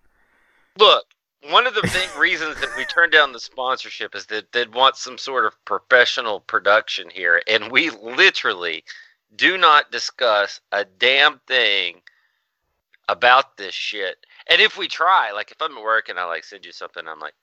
Look, 0.77 1.05
one 1.49 1.65
of 1.65 1.73
the 1.73 1.81
big 1.81 2.15
reasons 2.19 2.59
that 2.61 2.69
we 2.77 2.85
turned 2.85 3.13
down 3.13 3.31
the 3.31 3.39
sponsorship 3.39 4.13
is 4.13 4.27
that 4.27 4.51
they'd 4.51 4.75
want 4.75 4.95
some 4.95 5.17
sort 5.17 5.45
of 5.45 5.53
professional 5.65 6.41
production 6.41 7.09
here, 7.09 7.41
and 7.47 7.71
we 7.71 7.89
literally 7.89 8.83
do 9.35 9.57
not 9.57 9.91
discuss 9.91 10.59
a 10.71 10.85
damn 10.85 11.39
thing 11.47 12.01
about 13.07 13.57
this 13.57 13.73
shit. 13.73 14.17
And 14.49 14.61
if 14.61 14.77
we 14.77 14.87
try, 14.87 15.31
like 15.31 15.51
if 15.51 15.61
I'm 15.61 15.77
at 15.77 15.83
work 15.83 16.09
and 16.09 16.19
I 16.19 16.25
like 16.25 16.43
send 16.43 16.65
you 16.65 16.71
something, 16.71 17.07
I'm 17.07 17.19
like, 17.19 17.35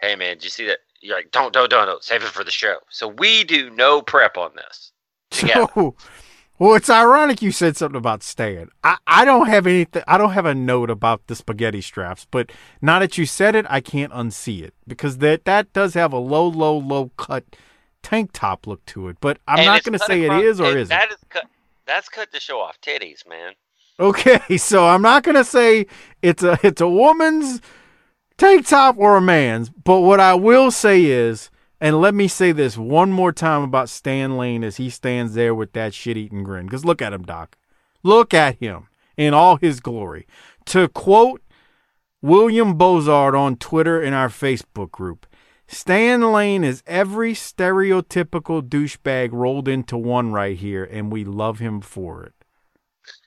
"Hey 0.00 0.16
man, 0.16 0.36
did 0.36 0.44
you 0.44 0.50
see 0.50 0.66
that?" 0.66 0.78
You're 1.00 1.16
like, 1.16 1.30
"Don't, 1.30 1.52
don't, 1.52 1.70
don't, 1.70 1.86
don't. 1.86 2.04
Save 2.04 2.22
it 2.22 2.28
for 2.28 2.44
the 2.44 2.50
show." 2.50 2.78
So 2.90 3.08
we 3.08 3.44
do 3.44 3.70
no 3.70 4.02
prep 4.02 4.36
on 4.36 4.52
this. 4.56 4.92
Together. 5.30 5.68
So, 5.74 5.96
Well, 6.60 6.74
it's 6.74 6.90
ironic 6.90 7.40
you 7.40 7.52
said 7.52 7.78
something 7.78 7.96
about 7.96 8.22
Stan. 8.22 8.68
I, 8.84 8.98
I 9.06 9.24
don't 9.24 9.48
have 9.48 9.66
anything. 9.66 10.02
I 10.06 10.18
don't 10.18 10.32
have 10.32 10.44
a 10.44 10.54
note 10.54 10.90
about 10.90 11.26
the 11.26 11.34
spaghetti 11.34 11.80
straps, 11.80 12.26
but 12.30 12.52
now 12.82 12.98
that 12.98 13.16
you 13.16 13.24
said 13.24 13.54
it, 13.54 13.64
I 13.70 13.80
can't 13.80 14.12
unsee 14.12 14.62
it 14.62 14.74
because 14.86 15.18
that 15.18 15.46
that 15.46 15.72
does 15.72 15.94
have 15.94 16.12
a 16.12 16.18
low, 16.18 16.46
low, 16.46 16.76
low 16.76 17.12
cut 17.16 17.44
tank 18.02 18.30
top 18.32 18.66
look 18.66 18.84
to 18.86 19.08
it. 19.08 19.16
But 19.20 19.38
I'm 19.46 19.58
And 19.60 19.66
not 19.66 19.82
going 19.84 19.98
to 19.98 20.04
say 20.04 20.22
it 20.22 20.26
across- 20.26 20.42
is 20.42 20.60
or 20.60 20.76
isn't. 20.76 20.88
That 20.88 21.10
is 21.12 21.18
cut. 21.28 21.44
That's 21.86 22.08
cut 22.08 22.32
to 22.32 22.40
show 22.40 22.60
off 22.60 22.80
titties, 22.80 23.28
man. 23.28 23.52
Okay, 23.98 24.56
so 24.56 24.86
I'm 24.86 25.02
not 25.02 25.24
gonna 25.24 25.44
say 25.44 25.86
it's 26.22 26.42
a 26.42 26.58
it's 26.62 26.80
a 26.80 26.88
woman's 26.88 27.60
tank 28.38 28.66
top 28.66 28.96
or 28.96 29.16
a 29.16 29.20
man's, 29.20 29.68
but 29.68 30.00
what 30.00 30.20
I 30.20 30.34
will 30.34 30.70
say 30.70 31.04
is, 31.04 31.50
and 31.80 32.00
let 32.00 32.14
me 32.14 32.26
say 32.28 32.52
this 32.52 32.78
one 32.78 33.12
more 33.12 33.32
time 33.32 33.62
about 33.62 33.88
Stan 33.90 34.38
Lane 34.38 34.64
as 34.64 34.76
he 34.78 34.88
stands 34.88 35.34
there 35.34 35.54
with 35.54 35.72
that 35.72 35.92
shit 35.92 36.16
eating 36.16 36.44
grin. 36.44 36.66
Because 36.66 36.84
look 36.84 37.02
at 37.02 37.12
him, 37.12 37.24
Doc. 37.24 37.56
Look 38.02 38.32
at 38.32 38.56
him 38.56 38.86
in 39.18 39.34
all 39.34 39.56
his 39.56 39.80
glory. 39.80 40.26
To 40.66 40.88
quote 40.88 41.42
William 42.22 42.78
Bozard 42.78 43.34
on 43.38 43.56
Twitter 43.56 44.00
in 44.00 44.14
our 44.14 44.28
Facebook 44.28 44.90
group, 44.90 45.26
Stan 45.72 46.32
Lane 46.32 46.64
is 46.64 46.82
every 46.84 47.32
stereotypical 47.32 48.60
douchebag 48.60 49.28
rolled 49.30 49.68
into 49.68 49.96
one 49.96 50.32
right 50.32 50.58
here, 50.58 50.82
and 50.82 51.12
we 51.12 51.24
love 51.24 51.60
him 51.60 51.80
for 51.80 52.24
it. 52.24 52.32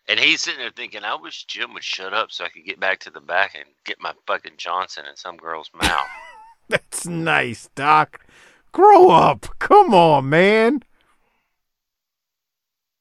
And 0.09 0.19
he's 0.19 0.41
sitting 0.41 0.59
there 0.59 0.69
thinking, 0.75 1.05
I 1.05 1.15
wish 1.15 1.45
Jim 1.45 1.73
would 1.73 1.85
shut 1.85 2.13
up 2.13 2.33
so 2.33 2.43
I 2.43 2.49
could 2.49 2.65
get 2.65 2.81
back 2.81 2.99
to 2.99 3.09
the 3.09 3.21
back 3.21 3.55
and 3.55 3.63
get 3.85 4.01
my 4.01 4.11
fucking 4.27 4.57
Johnson 4.57 5.05
in 5.09 5.15
some 5.15 5.37
girl's 5.37 5.71
mouth. 5.73 6.07
That's 6.69 7.07
nice, 7.07 7.69
Doc. 7.75 8.25
Grow 8.73 9.09
up. 9.09 9.47
Come 9.59 9.93
on, 9.93 10.29
man. 10.29 10.83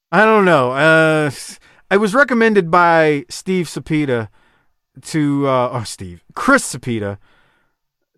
I 0.09 0.23
don't 0.23 0.45
know. 0.45 0.71
Uh, 0.71 1.31
I 1.91 1.97
was 1.97 2.13
recommended 2.13 2.71
by 2.71 3.25
Steve 3.27 3.65
Sapita 3.65 4.29
to, 5.01 5.47
uh, 5.47 5.69
oh, 5.73 5.83
Steve, 5.83 6.23
Chris 6.33 6.73
Sapita 6.73 7.17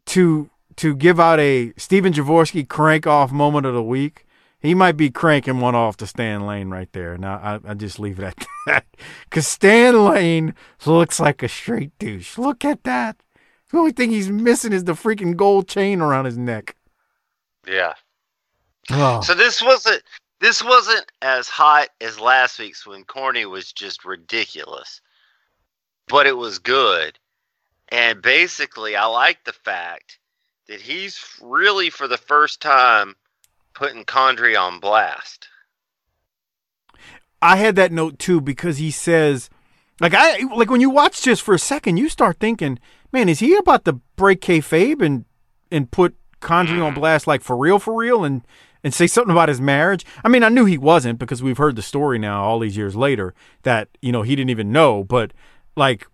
to 0.07 0.51
to 0.77 0.95
give 0.95 1.19
out 1.19 1.39
a 1.39 1.73
Steven 1.77 2.13
Jaworski 2.13 2.67
crank 2.67 3.07
off 3.07 3.31
moment 3.31 3.65
of 3.65 3.73
the 3.73 3.83
week. 3.83 4.25
He 4.59 4.73
might 4.73 4.97
be 4.97 5.11
cranking 5.11 5.59
one 5.59 5.75
off 5.75 5.97
to 5.97 6.07
Stan 6.07 6.45
Lane 6.47 6.69
right 6.69 6.91
there. 6.91 7.17
Now 7.17 7.35
I, 7.65 7.71
I 7.71 7.73
just 7.75 7.99
leave 7.99 8.19
it 8.19 8.23
at 8.25 8.45
that 8.65 8.85
because 9.29 9.47
Stan 9.47 10.05
Lane 10.05 10.55
looks 10.85 11.19
like 11.19 11.43
a 11.43 11.47
straight 11.47 11.97
douche. 11.99 12.37
Look 12.37 12.65
at 12.65 12.83
that. 12.83 13.17
The 13.71 13.77
only 13.77 13.91
thing 13.91 14.09
he's 14.11 14.29
missing 14.29 14.73
is 14.73 14.85
the 14.85 14.93
freaking 14.93 15.35
gold 15.35 15.67
chain 15.67 16.01
around 16.01 16.25
his 16.25 16.37
neck. 16.37 16.75
yeah. 17.67 17.93
Oh, 18.91 19.21
So 19.21 19.33
this 19.33 19.61
wasn't 19.61 20.03
this 20.39 20.63
wasn't 20.63 21.11
as 21.21 21.47
hot 21.49 21.89
as 22.01 22.19
last 22.19 22.59
week's 22.59 22.85
when 22.85 23.03
Corny 23.03 23.45
was 23.45 23.71
just 23.73 24.05
ridiculous. 24.05 25.01
But 26.07 26.27
it 26.27 26.37
was 26.37 26.59
good. 26.59 27.17
And 27.89 28.21
basically 28.21 28.95
I 28.95 29.05
like 29.05 29.43
the 29.43 29.53
fact 29.53 30.19
that 30.67 30.81
he's 30.81 31.23
really 31.41 31.89
for 31.89 32.07
the 32.07 32.17
first 32.17 32.61
time 32.61 33.15
putting 33.73 34.03
Condrey 34.03 34.59
on 34.59 34.79
blast. 34.79 35.47
I 37.41 37.57
had 37.57 37.75
that 37.75 37.91
note 37.91 38.17
too 38.17 38.41
because 38.41 38.77
he 38.77 38.89
says, 38.89 39.49
like 39.99 40.13
I 40.15 40.39
like 40.55 40.71
when 40.71 40.81
you 40.81 40.89
watch 40.89 41.21
just 41.21 41.41
for 41.41 41.53
a 41.53 41.59
second, 41.59 41.97
you 41.97 42.09
start 42.09 42.37
thinking, 42.39 42.79
man, 43.11 43.29
is 43.29 43.39
he 43.39 43.55
about 43.55 43.85
to 43.85 43.93
break 44.15 44.41
kayfabe 44.41 45.01
and 45.01 45.25
and 45.71 45.91
put 45.91 46.15
Condrey 46.41 46.81
on 46.83 46.91
mm-hmm. 46.91 46.99
blast 46.99 47.27
like 47.27 47.41
for 47.41 47.55
real, 47.55 47.79
for 47.79 47.95
real, 47.95 48.23
and 48.23 48.41
and 48.83 48.93
say 48.93 49.07
something 49.07 49.31
about 49.31 49.49
his 49.49 49.61
marriage? 49.61 50.05
I 50.23 50.29
mean, 50.29 50.43
I 50.43 50.49
knew 50.49 50.65
he 50.65 50.77
wasn't 50.77 51.19
because 51.19 51.43
we've 51.43 51.57
heard 51.57 51.75
the 51.75 51.81
story 51.81 52.17
now 52.17 52.43
all 52.43 52.59
these 52.59 52.77
years 52.77 52.95
later 52.95 53.33
that 53.63 53.89
you 54.01 54.11
know 54.11 54.23
he 54.23 54.35
didn't 54.35 54.51
even 54.51 54.71
know, 54.71 55.03
but 55.03 55.31
like. 55.75 56.07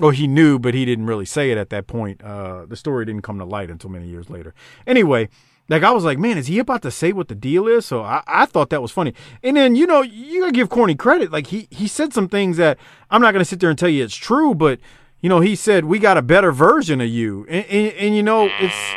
Well, 0.00 0.10
he 0.10 0.26
knew, 0.26 0.58
but 0.58 0.74
he 0.74 0.84
didn't 0.84 1.06
really 1.06 1.24
say 1.24 1.50
it 1.50 1.58
at 1.58 1.70
that 1.70 1.86
point. 1.86 2.22
Uh, 2.22 2.66
the 2.66 2.76
story 2.76 3.04
didn't 3.04 3.22
come 3.22 3.38
to 3.38 3.44
light 3.44 3.70
until 3.70 3.90
many 3.90 4.08
years 4.08 4.28
later. 4.28 4.52
Anyway, 4.86 5.28
like 5.68 5.82
I 5.82 5.92
was 5.92 6.04
like, 6.04 6.18
man, 6.18 6.36
is 6.36 6.48
he 6.48 6.58
about 6.58 6.82
to 6.82 6.90
say 6.90 7.12
what 7.12 7.28
the 7.28 7.34
deal 7.34 7.68
is? 7.68 7.86
So 7.86 8.02
I, 8.02 8.22
I 8.26 8.46
thought 8.46 8.70
that 8.70 8.82
was 8.82 8.90
funny. 8.90 9.14
And 9.42 9.56
then 9.56 9.76
you 9.76 9.86
know 9.86 10.02
you 10.02 10.40
gotta 10.40 10.52
give 10.52 10.68
Corny 10.68 10.94
credit. 10.94 11.30
Like 11.30 11.46
he 11.48 11.68
he 11.70 11.86
said 11.86 12.12
some 12.12 12.28
things 12.28 12.56
that 12.56 12.78
I'm 13.10 13.22
not 13.22 13.32
gonna 13.32 13.44
sit 13.44 13.60
there 13.60 13.70
and 13.70 13.78
tell 13.78 13.88
you 13.88 14.04
it's 14.04 14.16
true, 14.16 14.54
but 14.54 14.80
you 15.20 15.28
know 15.28 15.40
he 15.40 15.54
said 15.54 15.84
we 15.84 15.98
got 15.98 16.18
a 16.18 16.22
better 16.22 16.52
version 16.52 17.00
of 17.00 17.08
you, 17.08 17.46
and 17.48 17.64
and, 17.66 17.92
and 17.92 18.16
you 18.16 18.22
know 18.22 18.50
it's 18.60 18.94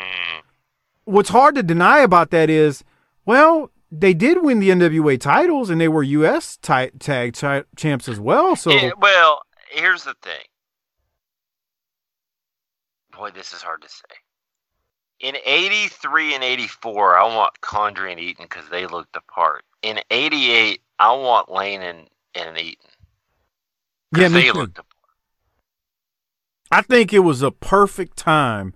what's 1.05 1.29
hard 1.29 1.55
to 1.55 1.63
deny 1.63 1.99
about 1.99 2.31
that 2.31 2.49
is 2.49 2.83
well 3.25 3.71
they 3.89 4.13
did 4.13 4.43
win 4.43 4.59
the 4.59 4.69
NWA 4.69 5.17
titles 5.17 5.69
and 5.69 5.79
they 5.79 5.87
were 5.87 6.03
U.S. 6.03 6.57
tag 6.61 6.99
champs 6.99 8.09
as 8.09 8.19
well. 8.19 8.55
So 8.57 8.91
well, 8.99 9.41
here's 9.71 10.03
the 10.03 10.15
thing. 10.21 10.43
Boy, 13.17 13.31
this 13.31 13.53
is 13.53 13.61
hard 13.61 13.81
to 13.81 13.89
say. 13.89 14.03
In 15.19 15.35
83 15.43 16.35
and 16.35 16.43
84, 16.43 17.17
I 17.17 17.35
want 17.35 17.59
Condrey 17.61 18.11
and 18.11 18.19
Eaton 18.19 18.45
because 18.47 18.69
they 18.69 18.85
looked 18.85 19.13
the 19.13 19.21
part. 19.21 19.63
In 19.81 19.99
88, 20.11 20.81
I 20.99 21.13
want 21.13 21.51
Lane 21.51 21.81
and, 21.81 22.07
and 22.35 22.57
Eaton. 22.57 22.89
yeah, 24.15 24.27
me 24.27 24.41
they 24.41 24.51
too. 24.51 24.67
the 24.67 24.83
part. 24.83 24.85
I 26.71 26.81
think 26.81 27.13
it 27.13 27.19
was 27.19 27.41
a 27.41 27.51
perfect 27.51 28.17
time. 28.17 28.73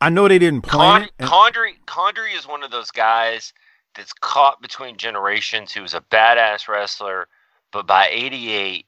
I 0.00 0.08
know 0.08 0.28
they 0.28 0.38
didn't 0.38 0.62
plan 0.62 1.08
Con- 1.18 1.52
Condrey, 1.52 1.72
Condrey 1.86 2.34
is 2.36 2.46
one 2.46 2.62
of 2.62 2.70
those 2.70 2.90
guys 2.90 3.52
that's 3.94 4.12
caught 4.14 4.62
between 4.62 4.96
generations 4.96 5.72
who 5.72 5.82
was 5.82 5.92
a 5.92 6.00
badass 6.00 6.68
wrestler, 6.68 7.28
but 7.72 7.86
by 7.86 8.08
88, 8.10 8.86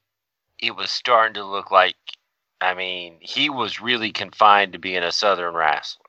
it 0.60 0.76
was 0.76 0.90
starting 0.90 1.34
to 1.34 1.44
look 1.44 1.70
like, 1.70 1.96
I 2.62 2.74
mean, 2.74 3.16
he 3.20 3.50
was 3.50 3.80
really 3.80 4.12
confined 4.12 4.72
to 4.72 4.78
being 4.78 5.02
a 5.02 5.10
Southern 5.10 5.54
wrestler. 5.54 6.02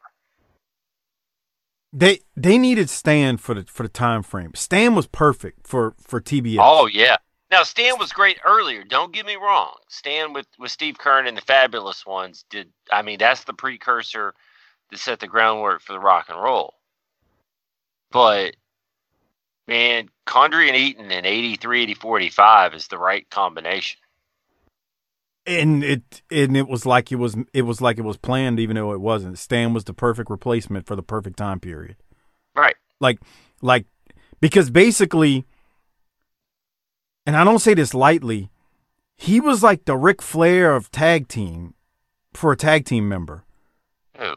They 1.91 2.19
they 2.35 2.57
needed 2.57 2.89
Stan 2.89 3.37
for 3.37 3.55
the 3.55 3.63
for 3.63 3.83
the 3.83 3.89
time 3.89 4.23
frame. 4.23 4.53
Stan 4.55 4.95
was 4.95 5.07
perfect 5.07 5.67
for 5.67 5.95
for 5.99 6.21
TBS. 6.21 6.57
Oh 6.59 6.85
yeah. 6.85 7.17
Now 7.51 7.63
Stan 7.63 7.99
was 7.99 8.11
great 8.11 8.39
earlier. 8.45 8.83
Don't 8.83 9.13
get 9.13 9.25
me 9.25 9.35
wrong. 9.35 9.75
Stan 9.87 10.33
with 10.33 10.47
with 10.57 10.71
Steve 10.71 10.97
Keirn 10.97 11.27
and 11.27 11.37
the 11.37 11.41
Fabulous 11.41 12.05
Ones 12.05 12.45
did. 12.49 12.69
I 12.91 13.01
mean, 13.01 13.17
that's 13.19 13.43
the 13.43 13.53
precursor 13.53 14.33
that 14.89 14.99
set 14.99 15.19
the 15.19 15.27
groundwork 15.27 15.81
for 15.81 15.93
the 15.93 15.99
rock 15.99 16.29
and 16.29 16.41
roll. 16.41 16.75
But 18.11 18.55
man, 19.67 20.09
Condrey 20.25 20.67
and 20.67 20.77
Eaton 20.77 21.11
in 21.11 21.25
83, 21.25 21.83
84, 21.83 22.19
85 22.19 22.73
is 22.75 22.87
the 22.87 22.97
right 22.97 23.29
combination. 23.29 23.99
And 25.45 25.84
it 25.84 26.21
and 26.32 26.56
it 26.56 26.67
was 26.67 26.86
like 26.86 27.12
it 27.12 27.17
was 27.17 27.36
it 27.53 27.63
was 27.63 27.82
like 27.82 27.97
it 27.97 28.03
was 28.03 28.17
planned, 28.17 28.60
even 28.60 28.75
though 28.75 28.93
it 28.93 29.01
wasn't. 29.01 29.38
Stan 29.38 29.73
was 29.73 29.84
the 29.84 29.93
perfect 29.93 30.29
replacement 30.29 30.86
for 30.88 30.95
the 30.95 31.03
perfect 31.03 31.38
time 31.38 31.60
period. 31.60 31.97
Right. 32.56 32.75
Like 32.99 33.19
like 33.62 33.86
because 34.39 34.69
basically, 34.69 35.45
and 37.25 37.36
I 37.36 37.43
don't 37.43 37.60
say 37.60 37.73
this 37.73 37.93
lightly, 37.93 38.49
he 39.17 39.39
was 39.39 39.63
like 39.63 39.86
the 39.86 39.97
Ric 39.97 40.21
Flair 40.21 40.75
of 40.75 40.91
tag 40.91 41.27
team 41.27 41.73
for 42.34 42.53
a 42.53 42.58
tag 42.58 42.86
team 42.86 43.10
member. 43.10 43.43
Who? 44.17 44.36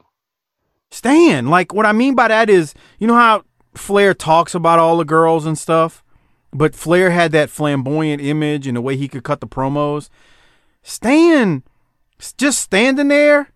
Stan. 0.91 1.47
Like 1.47 1.73
what 1.73 1.87
I 1.87 1.93
mean 1.93 2.15
by 2.15 2.29
that 2.29 2.51
is, 2.51 2.75
you 2.99 3.07
know 3.07 3.15
how 3.15 3.45
Flair 3.75 4.15
talks 4.15 4.55
about 4.55 4.79
all 4.79 4.97
the 4.97 5.05
girls 5.05 5.47
and 5.47 5.57
stuff, 5.57 6.03
but 6.53 6.75
Flair 6.75 7.11
had 7.11 7.33
that 7.33 7.51
flamboyant 7.51 8.21
image 8.21 8.67
and 8.67 8.77
the 8.77 8.81
way 8.81 8.97
he 8.97 9.09
could 9.09 9.23
cut 9.23 9.41
the 9.41 9.47
promos. 9.47 10.09
Stan, 10.89 11.65
just 12.39 12.61
standing 12.61 13.09
there, 13.09 13.51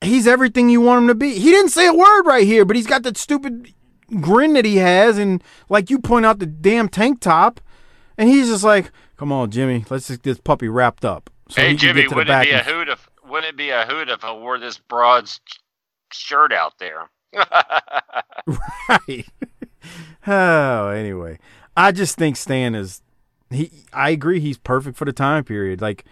he's 0.00 0.28
everything 0.28 0.70
you 0.70 0.80
want 0.80 1.02
him 1.02 1.08
to 1.08 1.14
be. 1.16 1.38
He 1.38 1.50
didn't 1.50 1.72
say 1.72 1.88
a 1.88 1.92
word 1.92 2.22
right 2.22 2.46
here, 2.46 2.64
but 2.64 2.76
he's 2.76 2.86
got 2.86 3.02
that 3.02 3.16
stupid 3.16 3.74
grin 4.20 4.52
that 4.52 4.64
he 4.64 4.76
has, 4.76 5.18
and 5.18 5.42
like 5.68 5.90
you 5.90 5.98
point 5.98 6.24
out, 6.24 6.38
the 6.38 6.46
damn 6.46 6.88
tank 6.88 7.18
top, 7.20 7.60
and 8.16 8.28
he's 8.28 8.48
just 8.48 8.62
like, 8.62 8.92
"Come 9.16 9.32
on, 9.32 9.50
Jimmy, 9.50 9.84
let's 9.90 10.06
just 10.06 10.22
get 10.22 10.30
this 10.30 10.40
puppy 10.40 10.68
wrapped 10.68 11.04
up." 11.04 11.30
So 11.48 11.62
hey 11.62 11.70
he 11.70 11.76
Jimmy, 11.76 12.02
get 12.02 12.10
to 12.10 12.14
the 12.14 12.16
wouldn't 12.20 12.42
it 12.42 12.44
be 12.44 12.52
a 12.52 12.62
hoot 12.62 12.88
if 12.90 13.10
wouldn't 13.28 13.50
it 13.50 13.56
be 13.56 13.70
a 13.70 13.84
hoot 13.84 14.08
if 14.08 14.24
I 14.24 14.32
wore 14.32 14.60
this 14.60 14.78
broad 14.78 15.24
s- 15.24 15.40
shirt 16.12 16.52
out 16.52 16.78
there? 16.78 17.10
right. 18.88 19.26
oh, 20.28 20.88
anyway, 20.90 21.40
I 21.76 21.90
just 21.90 22.16
think 22.16 22.36
Stan 22.36 22.76
is 22.76 23.02
he. 23.50 23.72
I 23.92 24.10
agree, 24.10 24.38
he's 24.38 24.58
perfect 24.58 24.96
for 24.96 25.06
the 25.06 25.12
time 25.12 25.42
period. 25.42 25.80
Like, 25.80 26.04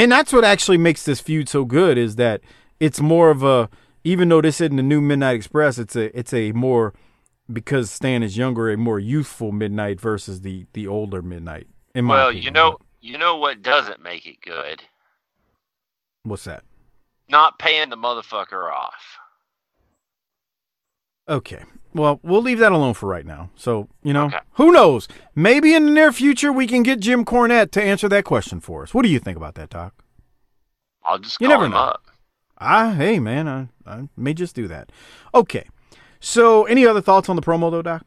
and 0.00 0.10
that's 0.10 0.32
what 0.32 0.44
actually 0.44 0.78
makes 0.78 1.04
this 1.04 1.20
feud 1.20 1.48
so 1.48 1.64
good 1.64 1.98
is 1.98 2.16
that 2.16 2.40
it's 2.78 3.00
more 3.00 3.30
of 3.30 3.42
a. 3.42 3.68
Even 4.02 4.30
though 4.30 4.40
this 4.40 4.62
isn't 4.62 4.76
the 4.76 4.82
new 4.82 5.02
Midnight 5.02 5.36
Express, 5.36 5.78
it's 5.78 5.94
a 5.94 6.16
it's 6.18 6.32
a 6.32 6.52
more 6.52 6.94
because 7.52 7.90
Stan 7.90 8.22
is 8.22 8.36
younger, 8.38 8.70
a 8.70 8.76
more 8.78 8.98
youthful 8.98 9.52
Midnight 9.52 10.00
versus 10.00 10.40
the 10.40 10.64
the 10.72 10.86
older 10.86 11.20
Midnight. 11.20 11.66
In 11.94 12.06
my 12.06 12.14
well, 12.14 12.28
opinion. 12.28 12.44
you 12.44 12.50
know, 12.50 12.78
you 13.02 13.18
know 13.18 13.36
what 13.36 13.60
doesn't 13.60 14.02
make 14.02 14.26
it 14.26 14.40
good? 14.40 14.82
what's 16.22 16.44
that? 16.44 16.64
Not 17.28 17.58
paying 17.58 17.90
the 17.90 17.96
motherfucker 17.96 18.72
off. 18.72 19.18
Okay. 21.30 21.62
Well, 21.94 22.20
we'll 22.22 22.42
leave 22.42 22.58
that 22.58 22.72
alone 22.72 22.94
for 22.94 23.08
right 23.08 23.24
now. 23.26 23.50
So, 23.56 23.88
you 24.02 24.12
know, 24.12 24.26
Okay. 24.26 24.38
who 24.52 24.70
knows? 24.72 25.08
Maybe 25.34 25.74
in 25.74 25.86
the 25.86 25.90
near 25.90 26.12
future 26.12 26.52
we 26.52 26.66
can 26.66 26.82
get 26.82 27.00
Jim 27.00 27.24
Cornette 27.24 27.70
to 27.72 27.82
answer 27.82 28.08
that 28.08 28.24
question 28.24 28.60
for 28.60 28.82
us. 28.82 28.92
What 28.94 29.02
do 29.02 29.08
you 29.08 29.18
think 29.18 29.36
about 29.36 29.54
that, 29.54 29.70
Doc? 29.70 29.94
I'll 31.04 31.18
just 31.18 31.40
You 31.40 31.46
call 31.48 31.54
never 31.56 31.66
him 31.66 31.72
know. 31.72 31.78
up. 31.78 32.02
Ah, 32.58 32.92
hey, 32.92 33.18
man, 33.18 33.48
I, 33.48 33.68
I 33.86 34.08
may 34.16 34.34
just 34.34 34.54
do 34.54 34.68
that. 34.68 34.90
Okay. 35.34 35.66
So, 36.20 36.64
any 36.66 36.86
other 36.86 37.00
thoughts 37.00 37.28
on 37.30 37.36
the 37.36 37.42
promo, 37.42 37.70
though, 37.70 37.80
Doc? 37.82 38.06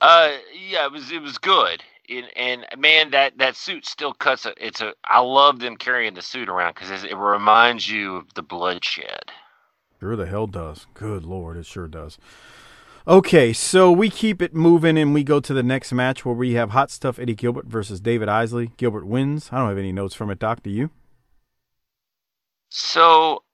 Uh, 0.00 0.32
yeah, 0.54 0.84
it 0.86 0.92
was 0.92 1.10
it 1.10 1.20
was 1.22 1.38
good, 1.38 1.82
and, 2.08 2.26
and 2.36 2.66
man, 2.78 3.10
that 3.10 3.36
that 3.38 3.56
suit 3.56 3.86
still 3.86 4.12
cuts. 4.12 4.44
A, 4.44 4.52
it's 4.64 4.82
a. 4.82 4.92
I 5.04 5.20
love 5.20 5.58
them 5.58 5.76
carrying 5.76 6.12
the 6.14 6.20
suit 6.22 6.48
around 6.50 6.74
because 6.74 7.02
it 7.02 7.16
reminds 7.16 7.88
you 7.90 8.16
of 8.16 8.32
the 8.34 8.42
bloodshed. 8.42 9.32
Sure 10.00 10.16
the 10.16 10.26
hell 10.26 10.46
does. 10.46 10.86
Good 10.94 11.24
lord, 11.24 11.56
it 11.56 11.66
sure 11.66 11.88
does. 11.88 12.18
Okay, 13.08 13.52
so 13.52 13.92
we 13.92 14.10
keep 14.10 14.42
it 14.42 14.52
moving 14.52 14.98
and 14.98 15.14
we 15.14 15.22
go 15.22 15.38
to 15.38 15.54
the 15.54 15.62
next 15.62 15.92
match 15.92 16.24
where 16.24 16.34
we 16.34 16.54
have 16.54 16.70
Hot 16.70 16.90
Stuff 16.90 17.20
Eddie 17.20 17.36
Gilbert 17.36 17.66
versus 17.66 18.00
David 18.00 18.28
Isley. 18.28 18.72
Gilbert 18.76 19.06
wins. 19.06 19.48
I 19.52 19.58
don't 19.58 19.68
have 19.68 19.78
any 19.78 19.92
notes 19.92 20.14
from 20.14 20.30
it, 20.30 20.40
Doc. 20.40 20.62
Do 20.62 20.70
you? 20.70 20.90
So, 22.68 23.44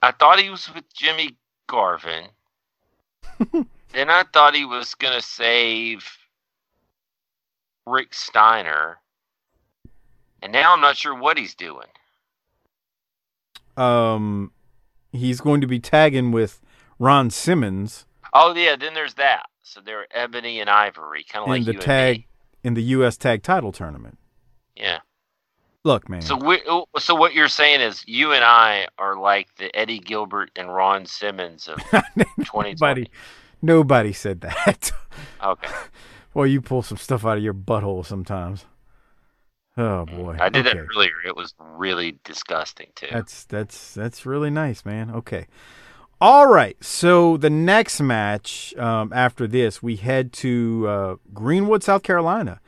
I 0.00 0.12
thought 0.12 0.38
he 0.38 0.50
was 0.50 0.72
with 0.72 0.84
Jimmy 0.94 1.36
Garvin. 1.66 2.28
then 3.52 4.08
I 4.08 4.24
thought 4.32 4.54
he 4.54 4.64
was 4.64 4.94
gonna 4.94 5.20
save 5.20 6.08
Rick 7.86 8.14
Steiner, 8.14 8.98
and 10.42 10.52
now 10.52 10.72
I'm 10.72 10.80
not 10.80 10.96
sure 10.96 11.14
what 11.14 11.38
he's 11.38 11.56
doing. 11.56 11.88
Um, 13.76 14.52
he's 15.16 15.40
going 15.40 15.60
to 15.60 15.66
be 15.66 15.78
tagging 15.78 16.30
with 16.32 16.60
Ron 16.98 17.30
Simmons 17.30 18.06
Oh 18.38 18.54
yeah, 18.54 18.76
then 18.76 18.92
there's 18.92 19.14
that. 19.14 19.46
So 19.62 19.80
they're 19.80 20.06
Ebony 20.10 20.60
and 20.60 20.68
Ivory, 20.68 21.24
kind 21.24 21.42
of 21.42 21.46
in 21.46 21.52
like 21.52 21.64
the 21.64 21.72
you 21.72 21.78
tag 21.78 22.16
and 22.16 22.18
me. 22.18 22.26
in 22.64 22.74
the 22.74 22.82
U.S. 22.82 23.16
Tag 23.16 23.42
Title 23.42 23.72
Tournament. 23.72 24.18
Yeah. 24.74 24.98
Look, 25.84 26.08
man. 26.10 26.20
So 26.20 26.36
we, 26.36 26.60
oh, 26.68 26.86
so 26.98 27.14
what 27.14 27.32
you're 27.32 27.48
saying 27.48 27.80
is 27.80 28.04
you 28.06 28.32
and 28.32 28.44
I 28.44 28.88
are 28.98 29.16
like 29.16 29.54
the 29.56 29.74
Eddie 29.74 30.00
Gilbert 30.00 30.50
and 30.54 30.74
Ron 30.74 31.06
Simmons 31.06 31.66
of 31.66 31.78
2020. 31.78 32.70
nobody, 32.74 33.10
nobody 33.62 34.12
said 34.12 34.42
that. 34.42 34.92
Okay, 35.42 35.72
Well, 36.34 36.46
you 36.46 36.60
pull 36.60 36.82
some 36.82 36.98
stuff 36.98 37.24
out 37.24 37.38
of 37.38 37.42
your 37.42 37.54
butthole 37.54 38.04
sometimes. 38.04 38.66
Oh 39.76 40.06
boy, 40.06 40.36
I 40.40 40.48
did 40.48 40.66
okay. 40.66 40.78
that 40.78 40.86
earlier. 40.94 41.12
It 41.26 41.36
was 41.36 41.54
really 41.60 42.18
disgusting 42.24 42.88
too. 42.94 43.08
That's 43.10 43.44
that's 43.44 43.94
that's 43.94 44.24
really 44.24 44.50
nice, 44.50 44.84
man. 44.84 45.10
Okay. 45.10 45.46
All 46.18 46.46
right. 46.46 46.82
So 46.82 47.36
the 47.36 47.50
next 47.50 48.00
match 48.00 48.74
um, 48.76 49.12
after 49.12 49.46
this, 49.46 49.82
we 49.82 49.96
head 49.96 50.32
to 50.34 50.86
uh, 50.88 51.16
Greenwood, 51.34 51.82
South 51.82 52.02
Carolina, 52.02 52.60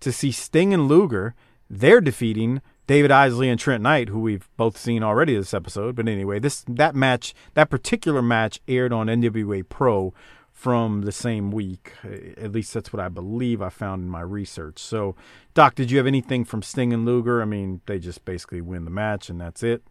to 0.00 0.10
see 0.10 0.32
Sting 0.32 0.74
and 0.74 0.88
Luger. 0.88 1.36
They're 1.70 2.00
defeating 2.00 2.62
David 2.88 3.12
Isley 3.12 3.48
and 3.48 3.60
Trent 3.60 3.82
Knight, 3.82 4.08
who 4.08 4.18
we've 4.18 4.48
both 4.56 4.76
seen 4.76 5.04
already 5.04 5.36
this 5.36 5.54
episode. 5.54 5.94
But 5.94 6.08
anyway, 6.08 6.40
this 6.40 6.64
that 6.68 6.96
match, 6.96 7.32
that 7.54 7.70
particular 7.70 8.22
match, 8.22 8.60
aired 8.66 8.92
on 8.92 9.06
NWA 9.06 9.68
Pro 9.68 10.12
from 10.56 11.02
the 11.02 11.12
same 11.12 11.50
week. 11.50 11.92
Uh, 12.02 12.32
At 12.40 12.50
least 12.52 12.72
that's 12.72 12.90
what 12.90 12.98
I 12.98 13.10
believe 13.10 13.60
I 13.60 13.68
found 13.68 14.02
in 14.02 14.08
my 14.08 14.22
research. 14.22 14.78
So, 14.78 15.14
Doc, 15.52 15.74
did 15.74 15.90
you 15.90 15.98
have 15.98 16.06
anything 16.06 16.46
from 16.46 16.62
Sting 16.62 16.94
and 16.94 17.04
Luger? 17.04 17.42
I 17.42 17.44
mean, 17.44 17.82
they 17.84 17.98
just 17.98 18.24
basically 18.24 18.62
win 18.62 18.86
the 18.86 18.90
match 18.90 19.28
and 19.28 19.38
that's 19.38 19.62
it. 19.62 19.82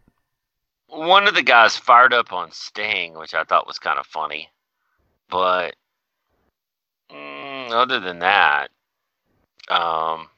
One 0.88 1.28
of 1.28 1.34
the 1.34 1.42
guys 1.44 1.76
fired 1.76 2.12
up 2.12 2.32
on 2.32 2.50
Sting, 2.50 3.16
which 3.16 3.32
I 3.32 3.44
thought 3.44 3.68
was 3.68 3.78
kind 3.78 3.98
of 3.98 4.06
funny, 4.06 4.48
but 5.30 5.76
mm, 7.12 7.70
other 7.70 8.00
than 8.00 8.18
that, 8.18 8.70
um, 9.68 10.28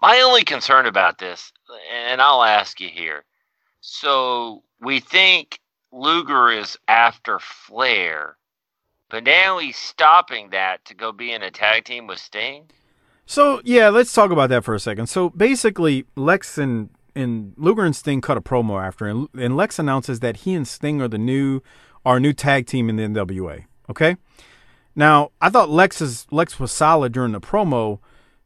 my 0.00 0.20
only 0.20 0.44
concern 0.44 0.86
about 0.86 1.18
this, 1.18 1.52
and 1.92 2.22
I'll 2.22 2.44
ask 2.44 2.80
you 2.80 2.88
here. 2.88 3.24
So 3.80 4.62
we 4.80 5.00
think 5.00 5.58
Luger 5.92 6.50
is 6.50 6.76
after 6.86 7.38
Flair, 7.38 8.36
but 9.10 9.24
now 9.24 9.58
he's 9.58 9.76
stopping 9.76 10.50
that 10.50 10.84
to 10.86 10.94
go 10.94 11.12
be 11.12 11.32
in 11.32 11.42
a 11.42 11.50
tag 11.50 11.84
team 11.84 12.06
with 12.06 12.18
Sting. 12.18 12.64
So 13.26 13.60
yeah, 13.64 13.88
let's 13.88 14.12
talk 14.12 14.30
about 14.30 14.48
that 14.50 14.64
for 14.64 14.74
a 14.74 14.80
second. 14.80 15.06
So 15.08 15.30
basically, 15.30 16.04
Lex 16.16 16.58
and 16.58 16.90
and 17.14 17.52
Luger 17.56 17.84
and 17.84 17.96
Sting 17.96 18.20
cut 18.20 18.36
a 18.36 18.40
promo 18.40 18.82
after, 18.82 19.06
and, 19.06 19.28
and 19.36 19.56
Lex 19.56 19.78
announces 19.78 20.20
that 20.20 20.38
he 20.38 20.54
and 20.54 20.66
Sting 20.68 21.00
are 21.02 21.08
the 21.08 21.18
new 21.18 21.60
our 22.04 22.20
new 22.20 22.32
tag 22.32 22.66
team 22.66 22.88
in 22.88 22.96
the 22.96 23.02
NWA. 23.04 23.64
Okay. 23.90 24.16
Now 24.94 25.30
I 25.40 25.50
thought 25.50 25.68
Lex's 25.70 26.26
Lex 26.30 26.58
was 26.60 26.72
solid 26.72 27.12
during 27.12 27.32
the 27.32 27.40
promo. 27.40 27.98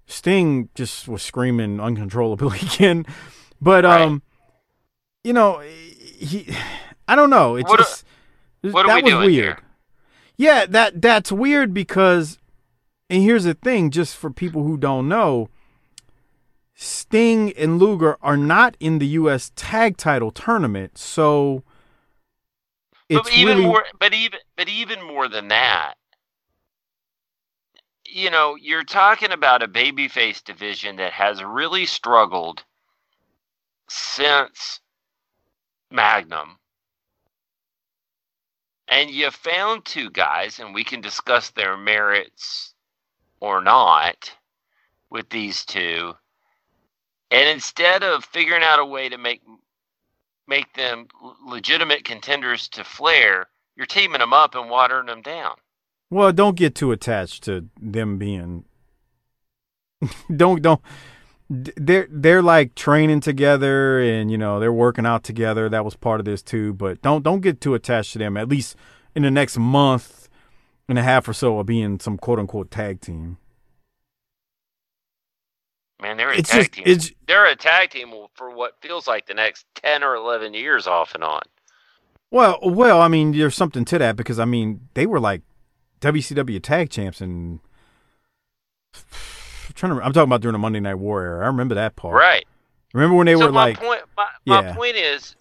Sting 0.06 0.68
just 0.74 1.06
was 1.08 1.22
screaming 1.22 1.80
uncontrollably 1.80 2.58
again, 2.74 3.06
but 3.60 3.84
Right. 3.84 4.00
um, 4.00 4.22
you 5.22 5.32
know, 5.32 5.60
he, 5.60 6.52
I 7.08 7.14
don't 7.16 7.30
know. 7.30 7.56
It's 7.56 7.68
What 7.68 7.80
are- 7.80 7.82
just 7.84 8.04
what 8.62 8.86
are 8.86 8.88
that 8.88 9.04
we 9.04 9.14
was 9.14 9.26
weird. 9.26 9.32
here? 9.32 9.58
Yeah, 10.36 10.66
that 10.66 11.02
that's 11.02 11.30
weird 11.32 11.74
because, 11.74 12.38
and 13.10 13.22
here's 13.22 13.44
the 13.44 13.54
thing, 13.54 13.90
just 13.90 14.16
for 14.16 14.30
people 14.30 14.62
who 14.64 14.76
don't 14.76 15.08
know, 15.08 15.48
Sting 16.74 17.52
and 17.52 17.78
Luger 17.78 18.16
are 18.22 18.36
not 18.36 18.76
in 18.80 18.98
the 18.98 19.06
U.S. 19.08 19.52
Tag 19.54 19.96
Title 19.96 20.30
Tournament, 20.30 20.96
so 20.98 21.62
it's 23.08 23.28
but 23.28 23.36
even 23.36 23.58
really 23.58 23.66
more 23.68 23.84
but 23.98 24.14
even 24.14 24.38
but 24.56 24.68
even 24.68 25.02
more 25.02 25.28
than 25.28 25.48
that 25.48 25.94
you 28.06 28.30
know 28.30 28.56
you're 28.56 28.84
talking 28.84 29.32
about 29.32 29.62
a 29.62 29.68
babyface 29.68 30.42
division 30.42 30.96
that 30.96 31.12
has 31.12 31.42
really 31.42 31.84
struggled 31.84 32.64
since 33.88 34.80
magnum 35.90 36.56
and 38.88 39.10
you 39.10 39.30
found 39.30 39.84
two 39.84 40.10
guys 40.10 40.58
and 40.58 40.74
we 40.74 40.84
can 40.84 41.00
discuss 41.00 41.50
their 41.50 41.76
merits 41.76 42.74
or 43.40 43.62
not 43.62 44.32
with 45.10 45.28
these 45.30 45.64
two 45.64 46.14
and 47.32 47.48
instead 47.48 48.02
of 48.02 48.24
figuring 48.26 48.62
out 48.62 48.78
a 48.78 48.84
way 48.84 49.08
to 49.08 49.16
make 49.16 49.40
make 50.46 50.72
them 50.74 51.06
legitimate 51.46 52.04
contenders 52.04 52.68
to 52.68 52.84
Flair, 52.84 53.46
you're 53.74 53.86
teaming 53.86 54.18
them 54.18 54.34
up 54.34 54.54
and 54.54 54.68
watering 54.68 55.06
them 55.06 55.22
down. 55.22 55.54
well. 56.10 56.32
Don't 56.32 56.56
get 56.56 56.74
too 56.74 56.92
attached 56.92 57.42
to 57.44 57.68
them 57.80 58.18
being. 58.18 58.64
don't 60.36 60.60
don't. 60.60 60.82
They're 61.76 62.06
they're 62.10 62.40
like 62.42 62.74
training 62.74 63.20
together, 63.20 64.00
and 64.00 64.30
you 64.30 64.38
know 64.38 64.58
they're 64.58 64.72
working 64.72 65.04
out 65.04 65.22
together. 65.22 65.68
That 65.68 65.84
was 65.84 65.94
part 65.96 66.18
of 66.20 66.24
this 66.24 66.42
too. 66.42 66.72
But 66.72 67.02
don't 67.02 67.22
don't 67.22 67.40
get 67.40 67.60
too 67.60 67.74
attached 67.74 68.12
to 68.14 68.18
them. 68.18 68.36
At 68.38 68.48
least 68.48 68.74
in 69.14 69.22
the 69.22 69.30
next 69.30 69.58
month 69.58 70.28
and 70.88 70.98
a 70.98 71.02
half 71.02 71.28
or 71.28 71.32
so 71.34 71.58
of 71.58 71.66
being 71.66 72.00
some 72.00 72.16
quote 72.16 72.38
unquote 72.38 72.70
tag 72.70 73.00
team. 73.02 73.36
Man, 76.00 76.16
they're 76.16 76.30
a 76.30 76.36
It's 76.38 76.50
tag 76.50 76.60
just- 76.60 76.72
team. 76.72 76.84
it's- 76.86 77.12
they're 77.26 77.46
a 77.46 77.54
tag 77.54 77.90
team 77.90 78.12
for 78.34 78.50
what 78.50 78.80
feels 78.80 79.06
like 79.06 79.26
the 79.26 79.34
next 79.34 79.66
ten 79.74 80.02
or 80.02 80.14
eleven 80.14 80.54
years 80.54 80.86
off 80.86 81.14
and 81.14 81.22
on. 81.22 81.42
Well, 82.30 82.58
well, 82.62 83.00
I 83.02 83.08
mean, 83.08 83.32
there's 83.32 83.54
something 83.54 83.84
to 83.84 83.98
that 83.98 84.16
because 84.16 84.38
I 84.40 84.46
mean 84.46 84.88
they 84.94 85.04
were 85.06 85.20
like 85.20 85.42
WCW 86.00 86.60
tag 86.60 86.88
champs 86.88 87.20
and 87.20 87.60
trying 89.74 89.96
to. 89.96 90.04
I'm 90.04 90.12
talking 90.12 90.28
about 90.28 90.40
during 90.40 90.52
the 90.52 90.58
Monday 90.58 90.80
Night 90.80 90.94
War 90.94 91.22
era. 91.22 91.44
I 91.44 91.46
remember 91.46 91.74
that 91.74 91.96
part. 91.96 92.14
Right. 92.14 92.46
Remember 92.94 93.16
when 93.16 93.26
they 93.26 93.34
so 93.34 93.46
were 93.46 93.52
my 93.52 93.64
like, 93.66 93.78
point, 93.78 94.02
my, 94.16 94.26
my 94.44 94.72
point 94.72 94.96
is, 94.96 95.34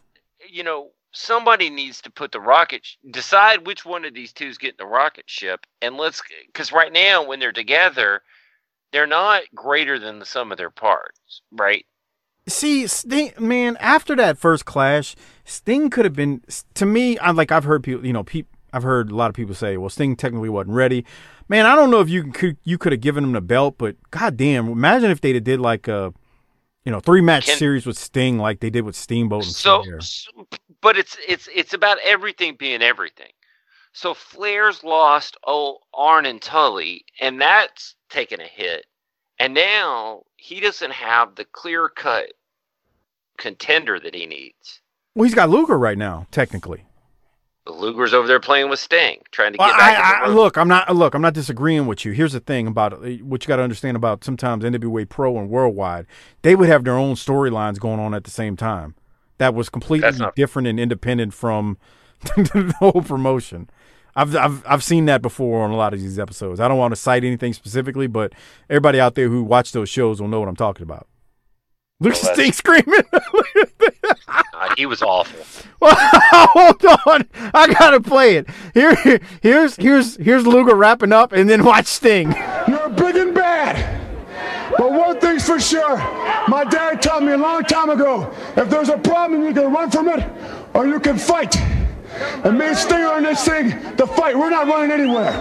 you 0.50 0.64
know, 0.64 0.92
somebody 1.12 1.70
needs 1.70 2.02
to 2.02 2.10
put 2.10 2.32
the 2.32 2.40
rocket, 2.40 2.86
sh- 2.86 2.96
decide 3.12 3.68
which 3.68 3.86
one 3.86 4.06
of 4.06 4.14
these 4.14 4.32
two 4.32 4.48
is 4.48 4.58
getting 4.58 4.78
the 4.78 4.86
rocket 4.86 5.26
ship, 5.28 5.66
and 5.82 5.98
let's, 5.98 6.22
because 6.48 6.72
right 6.72 6.94
now 6.94 7.26
when 7.28 7.40
they're 7.40 7.52
together, 7.52 8.22
they're 8.94 9.06
not 9.08 9.44
greater 9.54 10.00
than 10.00 10.20
the 10.20 10.26
sum 10.26 10.52
of 10.52 10.58
their 10.58 10.70
parts, 10.70 11.42
right? 11.52 11.86
see, 12.48 12.88
Sting, 12.88 13.34
man, 13.40 13.78
after 13.80 14.16
that 14.16 14.38
first 14.38 14.66
clash, 14.66 15.16
Sting 15.46 15.90
could 15.90 16.06
have 16.06 16.16
been. 16.16 16.42
To 16.76 16.86
me, 16.86 17.18
I 17.20 17.32
like 17.32 17.52
I've 17.52 17.64
heard 17.64 17.84
people, 17.84 18.06
you 18.06 18.14
know, 18.14 18.24
peop, 18.24 18.48
I've 18.74 18.84
heard 18.84 19.12
a 19.12 19.16
lot 19.16 19.30
of 19.30 19.36
people 19.36 19.56
say, 19.56 19.78
well, 19.78 19.90
Sting 19.90 20.16
technically 20.16 20.50
wasn't 20.50 20.76
ready. 20.76 21.06
Man, 21.52 21.66
I 21.66 21.76
don't 21.76 21.92
know 21.92 22.00
if 22.00 22.08
you 22.08 22.32
could 22.32 22.56
you 22.64 22.78
could 22.78 22.94
have 22.94 23.02
given 23.02 23.26
him 23.26 23.34
the 23.34 23.42
belt, 23.42 23.76
but 23.78 23.98
goddamn, 24.10 24.70
imagine 24.70 25.12
if 25.12 25.20
they 25.20 25.38
did 25.38 25.60
like 25.60 25.90
a, 25.90 26.14
you 26.86 26.92
know, 26.94 27.02
three 27.02 27.20
match 27.20 27.48
Can- 27.48 27.58
series 27.58 27.86
with 27.86 27.98
Sting 27.98 28.38
like 28.38 28.62
they 28.62 28.70
did 28.70 28.86
with 28.86 28.96
Steamboat 28.96 29.44
and 29.44 29.54
so, 29.54 29.84
Flair. 29.84 29.98
s- 29.98 30.30
but 30.80 30.98
it's 30.98 31.18
it's 31.28 31.50
it's 31.54 31.74
about 31.74 31.98
everything 32.06 32.56
being 32.58 32.82
everything. 32.82 33.34
So 33.92 34.14
Flair's 34.14 34.82
lost 34.82 35.36
old 35.44 35.82
Arn 35.94 36.26
and 36.26 36.42
Tully, 36.42 37.04
and 37.20 37.42
that's 37.42 37.96
taken 38.10 38.40
a 38.40 38.48
hit. 38.48 38.86
And 39.38 39.54
now 39.54 40.24
he 40.38 40.62
doesn't 40.62 40.94
have 40.94 41.36
the 41.36 41.44
clear 41.44 41.90
cut 41.90 42.32
contender 43.38 44.00
that 44.00 44.16
he 44.16 44.26
needs. 44.26 44.80
Well, 45.16 45.26
he's 45.26 45.36
got 45.36 45.50
Luger 45.50 45.78
right 45.78 45.98
now, 45.98 46.28
technically. 46.32 46.86
Luger's 47.68 48.14
over 48.14 48.28
there 48.28 48.40
playing 48.40 48.70
with 48.70 48.80
Sting, 48.80 49.22
trying 49.32 49.52
to 49.52 49.58
get 49.58 49.68
Well, 49.68 49.78
back. 49.78 50.04
I, 50.24 50.28
the 50.28 50.32
I, 50.32 50.36
look, 50.36 50.58
I'm 50.58 50.68
not. 50.68 50.96
Look, 50.96 51.14
I'm 51.14 51.22
not 51.22 51.34
disagreeing 51.36 51.86
with 51.86 52.04
you. 52.06 52.12
Here's 52.12 52.34
the 52.34 52.40
thing 52.40 52.66
about. 52.68 53.06
Eh, 53.06 53.18
what 53.18 53.44
you 53.44 53.48
got 53.48 53.58
to 53.58 53.64
understand 53.64 53.96
about 53.96 54.24
sometimes 54.24 54.64
NWA 54.64 55.08
Pro 55.08 55.38
and 55.38 55.50
Worldwide, 55.50 56.08
they 56.42 56.56
would 56.56 56.70
have 56.70 56.84
their 56.84 56.98
own 56.98 57.16
storylines 57.16 57.80
going 57.80 58.00
on 58.00 58.14
at 58.16 58.24
the 58.24 58.32
same 58.32 58.58
time. 58.58 58.96
That 59.38 59.54
was 59.54 59.70
completely 59.70 60.12
not- 60.18 60.36
different 60.36 60.68
and 60.68 60.80
independent 60.80 61.34
from 61.34 61.78
the 62.36 62.74
whole 62.80 63.02
promotion. 63.04 63.70
I've, 64.16 64.36
I've 64.36 64.64
I've 64.68 64.84
seen 64.84 65.06
that 65.06 65.22
before 65.22 65.64
on 65.64 65.72
a 65.72 65.76
lot 65.78 65.94
of 65.94 66.00
these 66.02 66.20
episodes. 66.20 66.60
I 66.60 66.68
don't 66.68 66.78
want 66.78 66.92
to 66.94 67.00
cite 67.00 67.24
anything 67.24 67.54
specifically, 67.54 68.08
but 68.08 68.34
everybody 68.70 69.00
out 69.00 69.16
there 69.16 69.30
who 69.30 69.44
watch 69.44 69.72
those 69.72 69.88
shows 69.88 70.20
will 70.20 70.28
know 70.28 70.40
what 70.40 70.50
I'm 70.50 70.56
talking 70.56 70.84
about. 70.84 71.08
Look, 72.02 72.14
Well, 72.14 72.22
that's- 72.24 72.36
Sting 72.36 72.52
screaming. 72.52 73.02
Uh, 74.54 74.74
he 74.78 74.86
was 74.86 75.02
awful. 75.02 75.44
Hold 75.82 76.86
on, 77.08 77.28
I 77.54 77.74
gotta 77.74 78.00
play 78.00 78.36
it. 78.36 78.48
Here, 78.76 78.96
here's 79.42 79.76
here's 79.76 80.16
here's 80.18 80.46
Luger 80.46 80.76
wrapping 80.76 81.12
up, 81.12 81.32
and 81.34 81.50
then 81.50 81.64
watch 81.66 81.88
Sting. 81.88 82.32
You're 82.68 82.90
big 82.90 83.16
and 83.16 83.34
bad. 83.34 84.00
But 84.78 84.92
one 84.94 85.20
thing's 85.20 85.46
for 85.48 85.60
sure. 85.60 85.98
My 86.48 86.64
dad 86.70 87.02
taught 87.02 87.24
me 87.24 87.32
a 87.34 87.38
long 87.38 87.64
time 87.64 87.90
ago 87.90 88.32
if 88.56 88.70
there's 88.70 88.90
a 88.90 88.98
problem, 89.00 89.44
you 89.44 89.54
can 89.54 89.74
run 89.74 89.90
from 89.90 90.08
it 90.10 90.24
or 90.76 90.86
you 90.88 91.00
can 91.00 91.18
fight. 91.18 91.56
And 92.46 92.58
me 92.60 92.68
and 92.68 92.78
Stinger 92.78 93.08
are 93.08 93.18
in 93.18 93.24
this 93.24 93.44
thing, 93.44 93.70
the 93.96 94.06
fight. 94.06 94.38
We're 94.38 94.52
not 94.52 94.68
running 94.68 94.92
anywhere. 94.92 95.34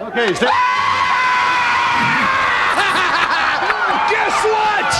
Okay, 0.00 0.32
stay. 0.34 0.48
Guess 4.10 4.31
what? 4.44 4.90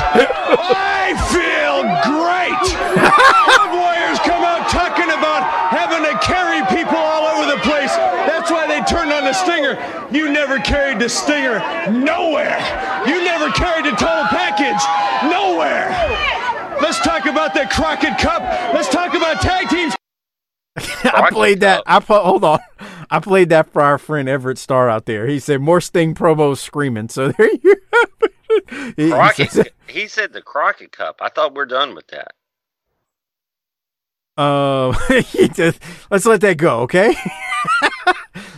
I 0.59 1.15
feel 1.31 1.85
great. 2.07 2.63
Road 2.99 3.73
Warriors 3.75 4.19
come 4.25 4.45
out 4.45 4.69
talking 4.71 5.11
about 5.11 5.43
having 5.71 6.03
to 6.05 6.15
carry 6.25 6.61
people 6.75 6.97
all 6.99 7.27
over 7.27 7.51
the 7.51 7.61
place. 7.63 7.95
That's 8.27 8.51
why 8.51 8.67
they 8.67 8.81
turned 8.85 9.13
on 9.13 9.25
the 9.25 9.33
Stinger. 9.33 9.79
You 10.11 10.33
never 10.33 10.59
carried 10.59 10.99
the 10.99 11.09
Stinger 11.09 11.59
nowhere. 11.91 12.59
You 13.07 13.25
never 13.25 13.51
carried 13.51 13.87
the 13.87 13.97
total 13.97 14.27
package 14.31 14.83
nowhere. 15.31 15.91
Let's 16.81 17.01
talk 17.01 17.27
about 17.27 17.55
the 17.55 17.67
Crockett 17.71 18.19
Cup. 18.19 18.43
Let's 18.75 18.89
talk 18.89 19.15
about 19.15 19.41
tag 19.41 19.69
teams. 19.69 19.95
I 21.05 21.31
played 21.31 21.61
that. 21.61 21.83
I 21.87 22.01
put. 22.01 22.23
Hold 22.23 22.45
on. 22.45 22.61
I 23.11 23.21
played 23.21 23.51
that 23.51 23.71
for 23.73 23.83
our 23.83 23.99
friend 23.99 24.29
Everett 24.29 24.57
Starr 24.57 24.89
out 24.89 25.05
there. 25.05 25.27
He 25.27 25.39
said 25.39 25.61
more 25.61 25.81
Sting 25.81 26.15
promos 26.15 26.59
screaming. 26.59 27.09
So 27.09 27.31
there 27.33 27.51
you. 27.63 27.77
have 27.93 28.09
it. 28.23 28.35
He- 28.97 29.11
Crockett. 29.11 29.75
he 29.87 30.07
said 30.09 30.33
the 30.33 30.43
Crockett 30.43 30.93
Cup. 30.93 31.19
I 31.21 31.29
thought 31.29 31.55
we're 31.55 31.67
done 31.67 31.95
with 31.95 32.07
that. 32.09 32.35
Uh, 34.37 34.93
he 35.23 35.49
just, 35.49 35.81
let's 36.11 36.25
let 36.25 36.41
that 36.41 36.57
go, 36.57 36.81
okay? 36.81 37.15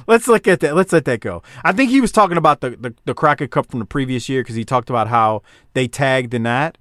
let's 0.07 0.29
look 0.29 0.47
at 0.47 0.61
that. 0.61 0.77
Let's 0.77 0.93
let 0.93 1.05
that 1.07 1.21
go. 1.21 1.43
I 1.65 1.73
think 1.73 1.91
he 1.91 2.01
was 2.01 2.13
talking 2.13 2.37
about 2.37 2.61
the 2.61 2.71
the, 2.71 2.95
the 3.05 3.15
Crockett 3.15 3.51
Cup 3.51 3.71
from 3.71 3.81
the 3.81 3.85
previous 3.87 4.29
year 4.29 4.43
because 4.43 4.55
he 4.55 4.65
talked 4.65 4.89
about 4.89 5.09
how 5.09 5.43
they 5.73 5.89
tagged 5.89 6.33
in 6.33 6.45
that 6.45 6.79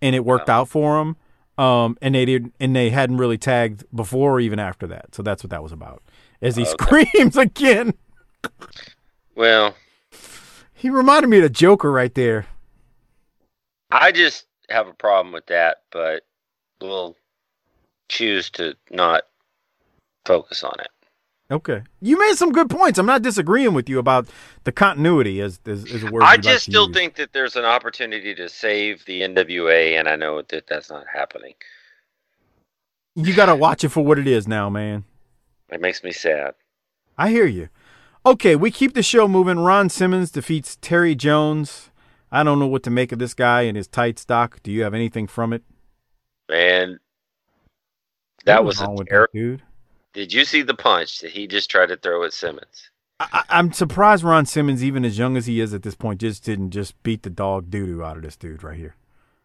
and 0.00 0.14
it 0.14 0.24
worked 0.24 0.48
out 0.48 0.68
for 0.68 0.98
them. 0.98 1.16
Um, 1.58 1.96
and 2.02 2.14
they 2.14 2.26
did, 2.26 2.52
and 2.60 2.76
they 2.76 2.90
hadn't 2.90 3.16
really 3.16 3.38
tagged 3.38 3.84
before 3.94 4.32
or 4.34 4.40
even 4.40 4.58
after 4.58 4.86
that. 4.88 5.14
So 5.14 5.22
that's 5.22 5.42
what 5.42 5.50
that 5.50 5.62
was 5.62 5.72
about. 5.72 6.02
As 6.42 6.56
he 6.56 6.64
screams 6.66 7.36
again, 7.36 7.94
Well, 9.34 9.74
he 10.74 10.90
reminded 10.90 11.28
me 11.28 11.38
of 11.38 11.44
the 11.44 11.50
Joker 11.50 11.90
right 11.90 12.14
there. 12.14 12.46
I 13.90 14.12
just 14.12 14.46
have 14.68 14.88
a 14.88 14.92
problem 14.92 15.32
with 15.32 15.46
that, 15.46 15.82
but 15.90 16.24
we'll 16.80 17.16
choose 18.08 18.50
to 18.50 18.76
not 18.90 19.24
focus 20.24 20.64
on 20.64 20.74
it. 20.80 20.88
Okay, 21.48 21.82
you 22.00 22.18
made 22.18 22.34
some 22.34 22.50
good 22.50 22.68
points. 22.68 22.98
I'm 22.98 23.06
not 23.06 23.22
disagreeing 23.22 23.72
with 23.72 23.88
you 23.88 24.00
about 24.00 24.26
the 24.64 24.72
continuity 24.72 25.40
as 25.40 25.60
as, 25.64 25.84
as 25.92 26.02
a 26.02 26.10
word. 26.10 26.24
I 26.24 26.32
we 26.32 26.38
like 26.38 26.40
just 26.42 26.64
still 26.64 26.88
use. 26.88 26.96
think 26.96 27.14
that 27.16 27.32
there's 27.32 27.54
an 27.54 27.64
opportunity 27.64 28.34
to 28.34 28.48
save 28.48 29.04
the 29.04 29.20
NWA, 29.22 29.98
and 29.98 30.08
I 30.08 30.16
know 30.16 30.42
that 30.42 30.66
that's 30.66 30.90
not 30.90 31.06
happening. 31.12 31.54
you 33.14 33.32
got 33.34 33.46
to 33.46 33.54
watch 33.54 33.84
it 33.84 33.90
for 33.90 34.04
what 34.04 34.18
it 34.18 34.26
is 34.26 34.48
now, 34.48 34.68
man. 34.68 35.04
It 35.70 35.80
makes 35.80 36.02
me 36.02 36.10
sad. 36.10 36.54
I 37.16 37.30
hear 37.30 37.46
you. 37.46 37.68
Okay, 38.24 38.56
we 38.56 38.72
keep 38.72 38.94
the 38.94 39.02
show 39.04 39.28
moving. 39.28 39.60
Ron 39.60 39.88
Simmons 39.88 40.32
defeats 40.32 40.76
Terry 40.80 41.14
Jones. 41.14 41.90
I 42.30 42.42
don't 42.42 42.58
know 42.58 42.66
what 42.66 42.82
to 42.84 42.90
make 42.90 43.12
of 43.12 43.18
this 43.18 43.34
guy 43.34 43.62
and 43.62 43.76
his 43.76 43.86
tight 43.86 44.18
stock. 44.18 44.62
Do 44.62 44.72
you 44.72 44.82
have 44.82 44.94
anything 44.94 45.26
from 45.26 45.52
it? 45.52 45.62
Man, 46.48 46.98
that 48.44 48.64
was 48.64 48.80
a 48.80 48.86
terrible. 49.08 49.32
dude. 49.32 49.62
Did 50.12 50.32
you 50.32 50.44
see 50.44 50.62
the 50.62 50.74
punch 50.74 51.20
that 51.20 51.30
he 51.30 51.46
just 51.46 51.70
tried 51.70 51.86
to 51.86 51.96
throw 51.96 52.24
at 52.24 52.32
Simmons? 52.32 52.90
I, 53.18 53.44
I'm 53.48 53.72
surprised 53.72 54.24
Ron 54.24 54.46
Simmons, 54.46 54.84
even 54.84 55.04
as 55.04 55.18
young 55.18 55.36
as 55.36 55.46
he 55.46 55.60
is 55.60 55.74
at 55.74 55.82
this 55.82 55.94
point, 55.94 56.20
just 56.20 56.44
didn't 56.44 56.70
just 56.70 57.00
beat 57.02 57.22
the 57.22 57.30
dog 57.30 57.70
doo 57.70 57.86
doo 57.86 58.02
out 58.04 58.16
of 58.16 58.22
this 58.22 58.36
dude 58.36 58.62
right 58.62 58.76
here. 58.76 58.94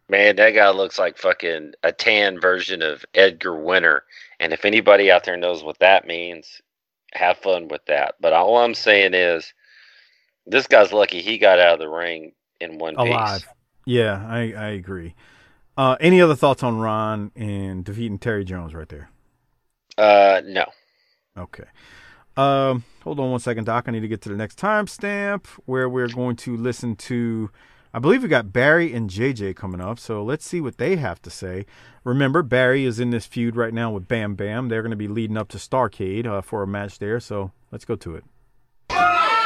Man, 0.08 0.36
that 0.36 0.50
guy 0.50 0.70
looks 0.70 0.98
like 0.98 1.16
fucking 1.16 1.74
a 1.82 1.92
tan 1.92 2.40
version 2.40 2.82
of 2.82 3.04
Edgar 3.14 3.56
Winter. 3.56 4.04
And 4.40 4.52
if 4.52 4.64
anybody 4.64 5.10
out 5.10 5.24
there 5.24 5.36
knows 5.36 5.62
what 5.62 5.78
that 5.78 6.06
means, 6.06 6.60
have 7.14 7.38
fun 7.38 7.68
with 7.68 7.84
that. 7.86 8.16
But 8.20 8.32
all 8.32 8.58
I'm 8.58 8.74
saying 8.74 9.14
is, 9.14 9.52
this 10.46 10.66
guy's 10.66 10.92
lucky 10.92 11.22
he 11.22 11.38
got 11.38 11.58
out 11.58 11.74
of 11.74 11.78
the 11.78 11.88
ring 11.88 12.32
in 12.62 12.78
one 12.78 12.94
Alive. 12.96 13.40
piece. 13.40 13.48
Yeah, 13.84 14.24
I, 14.28 14.52
I 14.52 14.68
agree. 14.68 15.14
Uh, 15.76 15.96
any 16.00 16.20
other 16.20 16.36
thoughts 16.36 16.62
on 16.62 16.78
Ron 16.78 17.32
and 17.34 17.84
defeating 17.84 18.18
Terry 18.18 18.44
Jones 18.44 18.74
right 18.74 18.88
there? 18.88 19.10
Uh, 19.98 20.40
no. 20.44 20.64
Okay. 21.36 21.64
Um, 22.36 22.84
hold 23.02 23.20
on 23.20 23.30
one 23.30 23.40
second, 23.40 23.64
Doc. 23.64 23.84
I 23.88 23.92
need 23.92 24.00
to 24.00 24.08
get 24.08 24.22
to 24.22 24.28
the 24.28 24.36
next 24.36 24.58
timestamp 24.58 25.46
where 25.66 25.88
we're 25.88 26.08
going 26.08 26.36
to 26.36 26.56
listen 26.56 26.96
to. 26.96 27.50
I 27.94 27.98
believe 27.98 28.22
we 28.22 28.28
got 28.28 28.52
Barry 28.54 28.94
and 28.94 29.10
JJ 29.10 29.54
coming 29.56 29.80
up, 29.80 29.98
so 29.98 30.22
let's 30.24 30.46
see 30.46 30.62
what 30.62 30.78
they 30.78 30.96
have 30.96 31.20
to 31.22 31.30
say. 31.30 31.66
Remember, 32.04 32.42
Barry 32.42 32.84
is 32.84 32.98
in 32.98 33.10
this 33.10 33.26
feud 33.26 33.54
right 33.54 33.74
now 33.74 33.90
with 33.90 34.08
Bam 34.08 34.34
Bam. 34.34 34.68
They're 34.68 34.80
going 34.80 34.90
to 34.90 34.96
be 34.96 35.08
leading 35.08 35.36
up 35.36 35.48
to 35.48 35.58
Starcade 35.58 36.26
uh, 36.26 36.40
for 36.40 36.62
a 36.62 36.66
match 36.66 36.98
there, 36.98 37.20
so 37.20 37.52
let's 37.70 37.84
go 37.84 37.96
to 37.96 38.16
it. 38.16 38.24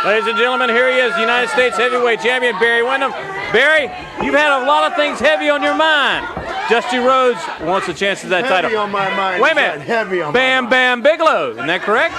Ladies 0.07 0.29
and 0.29 0.39
gentlemen, 0.39 0.71
here 0.71 0.89
he 0.89 1.01
is, 1.01 1.13
the 1.15 1.21
United 1.21 1.51
States 1.51 1.77
Heavyweight 1.77 2.21
Champion 2.21 2.57
Barry 2.61 2.81
Windham. 2.81 3.11
Barry, 3.51 3.91
you've 4.25 4.37
had 4.37 4.63
a 4.63 4.65
lot 4.65 4.89
of 4.89 4.97
things 4.97 5.19
heavy 5.19 5.49
on 5.49 5.65
your 5.65 5.75
mind. 5.75 6.25
Dusty 6.71 6.99
Rhodes 6.99 7.41
wants 7.63 7.89
a 7.89 7.93
chance 7.93 8.23
at 8.23 8.31
that 8.31 8.45
Heavy 8.45 8.69
title. 8.69 8.79
on 8.83 8.93
my 8.93 9.11
mind. 9.17 9.43
Wait 9.43 9.51
a 9.51 9.55
minute. 9.57 9.81
Heavy 9.81 10.23
on 10.23 10.33
Bam 10.33 10.67
my 10.67 10.71
mind. 10.71 11.03
Bam 11.03 11.03
Bigelow, 11.03 11.51
isn't 11.51 11.67
that 11.67 11.83
correct? 11.83 12.15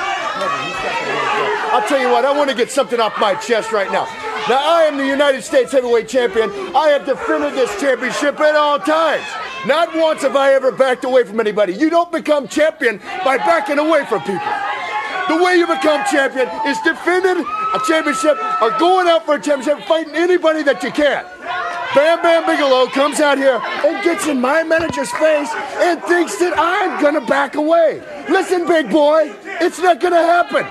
I'll 1.71 1.87
tell 1.87 2.01
you 2.01 2.09
what, 2.09 2.25
I 2.25 2.37
want 2.37 2.49
to 2.49 2.57
get 2.57 2.69
something 2.69 2.99
off 2.99 3.17
my 3.21 3.35
chest 3.35 3.71
right 3.71 3.89
now. 3.89 4.03
Now, 4.49 4.59
I 4.59 4.83
am 4.83 4.97
the 4.97 5.07
United 5.07 5.43
States 5.43 5.71
Heavyweight 5.71 6.09
Champion. 6.09 6.51
I 6.75 6.89
have 6.89 7.05
defended 7.05 7.53
this 7.53 7.71
championship 7.79 8.37
at 8.41 8.55
all 8.57 8.79
times. 8.79 9.23
Not 9.65 9.95
once 9.95 10.23
have 10.23 10.35
I 10.35 10.53
ever 10.55 10.73
backed 10.73 11.05
away 11.05 11.23
from 11.23 11.39
anybody. 11.39 11.71
You 11.71 11.89
don't 11.89 12.11
become 12.11 12.49
champion 12.49 12.97
by 13.23 13.37
backing 13.37 13.79
away 13.79 14.05
from 14.07 14.19
people. 14.23 14.51
The 15.27 15.43
way 15.43 15.57
you 15.57 15.67
become 15.67 16.05
champion 16.09 16.47
is 16.67 16.79
defending 16.81 17.43
a 17.43 17.79
championship 17.85 18.37
or 18.61 18.71
going 18.79 19.07
out 19.07 19.25
for 19.25 19.35
a 19.35 19.41
championship, 19.41 19.85
fighting 19.85 20.15
anybody 20.15 20.63
that 20.63 20.81
you 20.83 20.91
can. 20.91 21.25
Bam 21.93 22.21
Bam 22.21 22.45
Bigelow 22.45 22.87
comes 22.87 23.19
out 23.19 23.37
here 23.37 23.59
and 23.85 24.03
gets 24.03 24.27
in 24.27 24.39
my 24.39 24.63
manager's 24.63 25.11
face 25.11 25.49
and 25.79 26.01
thinks 26.03 26.37
that 26.37 26.53
I'm 26.57 27.01
gonna 27.01 27.25
back 27.25 27.55
away. 27.55 28.01
Listen, 28.29 28.65
big 28.65 28.89
boy, 28.89 29.33
it's 29.59 29.79
not 29.79 29.99
gonna 29.99 30.23
happen. 30.23 30.63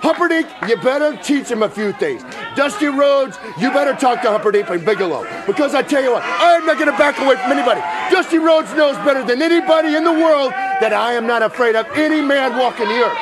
Humperdink, 0.00 0.46
you 0.68 0.76
better 0.76 1.16
teach 1.22 1.50
him 1.50 1.62
a 1.62 1.68
few 1.68 1.92
things. 1.92 2.22
Dusty 2.54 2.86
Rhodes, 2.86 3.36
you 3.58 3.70
better 3.72 3.92
talk 3.92 4.22
to 4.22 4.28
Humperdink 4.28 4.70
and 4.70 4.84
Bigelow. 4.84 5.26
Because 5.46 5.74
I 5.74 5.82
tell 5.82 6.02
you 6.02 6.12
what, 6.12 6.22
I'm 6.24 6.64
not 6.64 6.78
gonna 6.78 6.96
back 6.96 7.18
away 7.18 7.36
from 7.36 7.52
anybody. 7.52 7.80
Dusty 8.10 8.38
Rhodes 8.38 8.72
knows 8.74 8.96
better 9.04 9.24
than 9.24 9.42
anybody 9.42 9.96
in 9.96 10.04
the 10.04 10.12
world 10.12 10.52
that 10.52 10.92
I 10.92 11.12
am 11.14 11.26
not 11.26 11.42
afraid 11.42 11.76
of 11.76 11.86
any 11.94 12.22
man 12.22 12.56
walking 12.56 12.88
the 12.88 13.04
earth. 13.04 13.18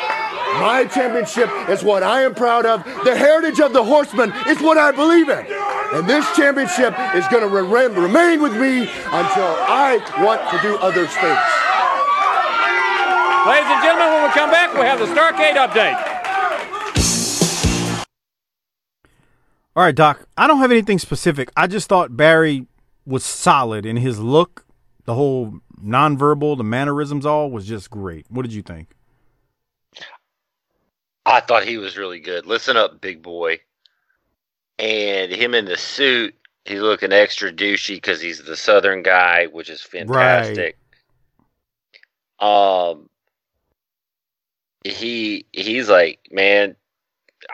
My 0.54 0.84
championship 0.84 1.50
is 1.68 1.82
what 1.82 2.02
I 2.02 2.22
am 2.22 2.34
proud 2.34 2.64
of. 2.66 2.84
The 3.04 3.16
heritage 3.16 3.60
of 3.60 3.72
the 3.72 3.84
horseman 3.84 4.32
is 4.48 4.60
what 4.60 4.78
I 4.78 4.90
believe 4.90 5.28
in. 5.28 5.46
And 5.92 6.08
this 6.08 6.24
championship 6.34 6.94
is 7.14 7.26
going 7.28 7.42
to 7.42 7.48
re- 7.48 7.86
remain 7.86 8.40
with 8.40 8.52
me 8.52 8.80
until 8.80 9.52
I 9.68 10.00
want 10.18 10.40
to 10.50 10.58
do 10.62 10.76
other 10.78 11.06
things. 11.06 11.38
Ladies 13.46 13.70
and 13.70 13.82
gentlemen, 13.84 14.12
when 14.12 14.22
we 14.24 14.30
come 14.30 14.50
back, 14.50 14.74
we 14.74 14.80
have 14.80 14.98
the 14.98 15.06
Starcade 15.06 15.54
update. 15.54 16.16
All 19.76 19.82
right, 19.82 19.94
Doc. 19.94 20.26
I 20.36 20.46
don't 20.46 20.58
have 20.58 20.72
anything 20.72 20.98
specific. 20.98 21.52
I 21.56 21.66
just 21.66 21.88
thought 21.88 22.16
Barry 22.16 22.66
was 23.04 23.24
solid 23.24 23.86
in 23.86 23.98
his 23.98 24.18
look. 24.18 24.64
The 25.04 25.14
whole 25.14 25.60
nonverbal, 25.80 26.56
the 26.56 26.64
mannerisms, 26.64 27.24
all 27.24 27.50
was 27.50 27.66
just 27.66 27.90
great. 27.90 28.26
What 28.30 28.42
did 28.42 28.52
you 28.52 28.62
think? 28.62 28.95
I 31.26 31.40
thought 31.40 31.64
he 31.64 31.76
was 31.76 31.98
really 31.98 32.20
good. 32.20 32.46
Listen 32.46 32.76
up, 32.76 33.00
big 33.00 33.20
boy. 33.20 33.60
And 34.78 35.32
him 35.32 35.54
in 35.54 35.64
the 35.64 35.76
suit, 35.76 36.34
he's 36.64 36.80
looking 36.80 37.12
extra 37.12 37.52
douchey 37.52 37.96
because 37.96 38.20
he's 38.20 38.42
the 38.44 38.56
Southern 38.56 39.02
guy, 39.02 39.46
which 39.46 39.68
is 39.68 39.82
fantastic. 39.82 40.78
Um, 42.38 43.10
he 44.84 45.46
he's 45.52 45.88
like, 45.88 46.20
man, 46.30 46.76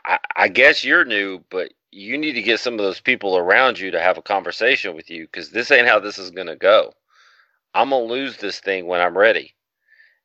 I, 0.05 0.19
I 0.37 0.49
guess 0.49 0.85
you're 0.85 1.07
new, 1.07 1.43
but 1.51 1.73
you 1.91 2.19
need 2.19 2.33
to 2.35 2.43
get 2.43 2.61
some 2.61 2.75
of 2.75 2.81
those 2.81 3.01
people 3.01 3.39
around 3.39 3.79
you 3.79 3.91
to 3.93 4.01
have 4.01 4.19
a 4.19 4.23
conversation 4.23 4.95
with 4.95 5.11
you 5.11 5.25
because 5.27 5.51
this 5.51 5.71
ain't 5.71 5.89
how 5.89 6.01
this 6.01 6.19
is 6.19 6.31
gonna 6.31 6.57
go. 6.57 6.93
I'm 7.75 7.91
gonna 7.91 8.05
lose 8.05 8.37
this 8.37 8.61
thing 8.61 8.87
when 8.87 9.01
I'm 9.01 9.17
ready. 9.17 9.55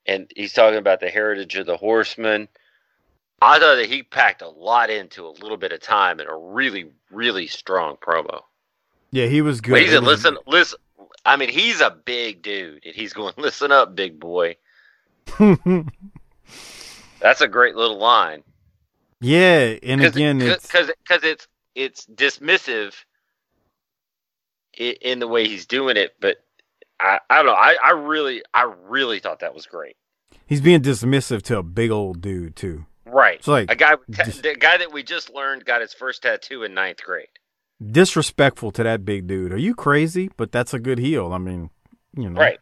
And 0.06 0.32
he's 0.36 0.54
talking 0.54 0.80
about 0.80 1.00
the 1.00 1.10
heritage 1.10 1.56
of 1.56 1.66
the 1.66 1.78
horsemen. 1.78 2.50
I 3.42 3.60
thought 3.60 3.76
that 3.76 3.88
he 3.90 4.02
packed 4.04 4.42
a 4.42 4.48
lot 4.50 4.90
into 4.90 5.26
a 5.26 5.30
little 5.30 5.58
bit 5.58 5.72
of 5.72 5.80
time 5.80 6.20
in 6.20 6.28
a 6.28 6.36
really, 6.38 6.88
really 7.12 7.46
strong 7.48 7.96
promo. 7.98 8.42
Yeah, 9.12 9.28
he 9.28 9.42
was 9.42 9.62
good. 9.62 9.72
But 9.74 9.82
he's 9.84 9.94
It 9.94 10.02
was- 10.02 10.08
listen, 10.26 10.38
listen. 10.48 10.80
I 11.26 11.36
mean, 11.36 11.50
he's 11.50 11.82
a 11.82 11.92
big 11.92 12.42
dude, 12.42 12.86
and 12.86 12.96
he's 12.96 13.14
going, 13.14 13.34
"Listen 13.38 13.72
up, 13.72 13.96
big 13.96 14.20
boy." 14.20 14.56
That's 17.20 17.42
a 17.42 17.48
great 17.48 17.76
little 17.76 17.98
line. 17.98 18.44
yeah, 19.20 19.76
and 19.84 20.04
again, 20.04 20.42
it's 20.42 20.68
because 20.68 20.90
it's 21.24 21.48
it's 21.76 22.06
dismissive 22.08 22.94
i- 24.80 24.98
in 25.02 25.20
the 25.20 25.28
way 25.28 25.48
he's 25.48 25.66
doing 25.66 25.96
it, 25.98 26.16
but 26.20 26.38
I 27.00 27.20
I 27.30 27.38
don't 27.38 27.46
know. 27.48 27.54
I 27.54 27.78
I 27.84 27.92
really 27.92 28.42
I 28.54 28.72
really 28.88 29.20
thought 29.20 29.40
that 29.42 29.54
was 29.54 29.66
great. 29.68 29.96
he's 30.46 30.62
being 30.62 30.82
dismissive 30.82 31.42
to 31.44 31.58
a 31.58 31.64
big 31.64 31.92
old 31.92 32.22
dude 32.22 32.56
too. 32.56 32.86
Right, 33.10 33.40
It's 33.40 33.48
like 33.48 33.72
a 33.72 33.76
guy 33.76 33.96
dis- 34.10 34.42
the 34.42 34.56
guy 34.56 34.78
that 34.78 34.92
we 34.92 35.04
just 35.04 35.34
learned 35.34 35.66
got 35.66 35.82
his 35.82 35.94
first 35.94 36.24
tattoo 36.24 36.64
in 36.64 36.74
ninth 36.74 37.04
grade. 37.04 37.28
Disrespectful 37.86 38.72
to 38.72 38.84
that 38.84 39.06
big 39.06 39.28
dude. 39.28 39.54
Are 39.54 39.58
you 39.58 39.76
crazy? 39.76 40.30
But 40.36 40.52
that's 40.52 40.74
a 40.74 40.80
good 40.80 41.00
heel. 41.00 41.32
I 41.32 41.38
mean, 41.38 41.70
you 42.16 42.30
know. 42.30 42.42
Right. 42.42 42.60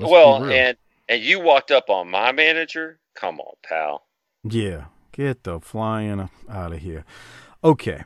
Well, 0.00 0.44
and 0.44 0.76
and 1.08 1.22
you 1.22 1.40
walked 1.40 1.70
up 1.70 1.88
on 1.88 2.10
my 2.10 2.32
manager. 2.32 2.98
Come 3.14 3.40
on, 3.40 3.54
pal. 3.62 4.06
Yeah. 4.44 4.86
Get 5.12 5.44
the 5.44 5.60
flying 5.60 6.28
out 6.48 6.72
of 6.72 6.78
here. 6.78 7.04
Okay. 7.64 8.04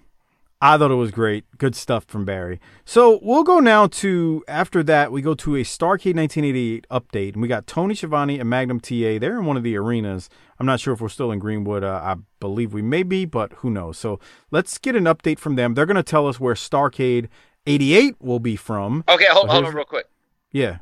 I 0.65 0.79
thought 0.79 0.91
it 0.91 0.95
was 0.95 1.11
great. 1.11 1.45
Good 1.59 1.77
stuff 1.77 2.07
from 2.07 2.25
Barry. 2.25 2.59
So 2.87 3.19
we'll 3.21 3.43
go 3.43 3.61
now 3.61 3.87
to, 3.87 4.43
after 4.49 4.83
that, 4.85 5.13
we 5.13 5.21
go 5.21 5.35
to 5.35 5.57
a 5.57 5.61
Starcade 5.61 6.17
1988 6.17 6.87
update. 6.91 7.35
And 7.35 7.43
we 7.43 7.49
got 7.49 7.67
Tony 7.67 7.95
Schiavone 7.95 8.41
and 8.41 8.49
Magnum 8.49 8.81
TA. 8.81 9.19
They're 9.19 9.39
in 9.39 9.45
one 9.45 9.59
of 9.59 9.63
the 9.63 9.77
arenas. 9.77 10.31
I'm 10.59 10.65
not 10.65 10.81
sure 10.81 10.95
if 10.95 11.03
we're 11.03 11.11
still 11.11 11.31
in 11.31 11.39
Greenwood. 11.39 11.85
Uh, 11.85 12.01
I 12.03 12.17
believe 12.41 12.73
we 12.73 12.81
may 12.81 13.03
be, 13.03 13.27
but 13.27 13.53
who 13.59 13.69
knows. 13.69 13.99
So 13.99 14.19
let's 14.51 14.79
get 14.79 14.97
an 14.97 15.05
update 15.05 15.39
from 15.39 15.57
them. 15.57 15.75
They're 15.75 15.85
going 15.85 15.97
to 15.97 16.03
tell 16.03 16.27
us 16.27 16.41
where 16.41 16.55
Starcade 16.55 17.29
88 17.67 18.17
will 18.23 18.41
be 18.41 18.57
from. 18.57 19.05
Okay, 19.07 19.27
hold, 19.29 19.49
So 19.49 19.53
hold 19.53 19.67
on 19.67 19.75
real 19.75 19.85
quick. 19.85 20.07
Yeah. 20.51 20.79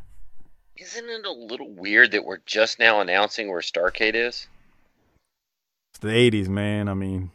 Isn't 0.76 1.09
it 1.09 1.26
a 1.26 1.33
little 1.33 1.72
weird 1.72 2.12
that 2.12 2.24
we're 2.24 2.39
just 2.47 2.78
now 2.78 3.01
announcing 3.01 3.51
where 3.51 3.61
Starcade 3.61 4.14
is? 4.14 4.47
It's 5.91 5.99
the 5.99 6.11
80s, 6.11 6.47
man. 6.47 6.89
I 6.89 6.95
mean, 6.95 7.33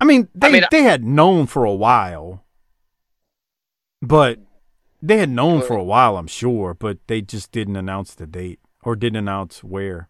I 0.00 0.04
mean, 0.04 0.28
they 0.34 0.50
mean, 0.50 0.64
they 0.70 0.82
had 0.82 1.04
known 1.04 1.46
for 1.46 1.64
a 1.64 1.74
while, 1.74 2.44
but 4.02 4.38
they 5.02 5.18
had 5.18 5.30
known 5.30 5.62
for 5.62 5.76
a 5.76 5.84
while, 5.84 6.16
I'm 6.16 6.26
sure, 6.26 6.74
but 6.74 6.98
they 7.06 7.22
just 7.22 7.52
didn't 7.52 7.76
announce 7.76 8.14
the 8.14 8.26
date 8.26 8.60
or 8.82 8.96
didn't 8.96 9.16
announce 9.16 9.64
where. 9.64 10.08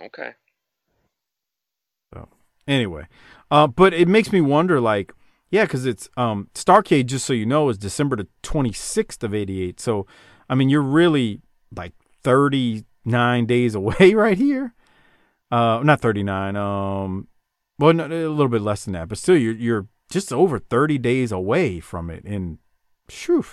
Okay. 0.00 0.32
So 2.12 2.28
anyway, 2.66 3.06
uh, 3.50 3.66
but 3.66 3.94
it 3.94 4.08
makes 4.08 4.32
me 4.32 4.40
wonder, 4.40 4.80
like, 4.80 5.12
yeah, 5.50 5.64
because 5.64 5.86
it's 5.86 6.08
um 6.16 6.48
Starcade. 6.54 7.06
Just 7.06 7.26
so 7.26 7.32
you 7.32 7.46
know, 7.46 7.68
is 7.68 7.78
December 7.78 8.16
the 8.16 8.28
26th 8.42 9.22
of 9.22 9.34
'88. 9.34 9.78
So, 9.78 10.06
I 10.48 10.54
mean, 10.54 10.68
you're 10.68 10.82
really 10.82 11.40
like 11.74 11.92
39 12.22 13.46
days 13.46 13.74
away 13.76 14.14
right 14.14 14.36
here. 14.36 14.74
Uh, 15.50 15.80
not 15.84 16.00
39. 16.00 16.56
Um, 16.56 17.28
well, 17.78 17.92
no, 17.92 18.06
a 18.06 18.28
little 18.28 18.48
bit 18.48 18.62
less 18.62 18.84
than 18.84 18.92
that, 18.94 19.08
but 19.08 19.18
still, 19.18 19.36
you're 19.36 19.54
you're 19.54 19.88
just 20.10 20.32
over 20.32 20.58
30 20.58 20.98
days 20.98 21.32
away 21.32 21.80
from 21.80 22.10
it. 22.10 22.24
And, 22.24 22.58
phew, 23.08 23.44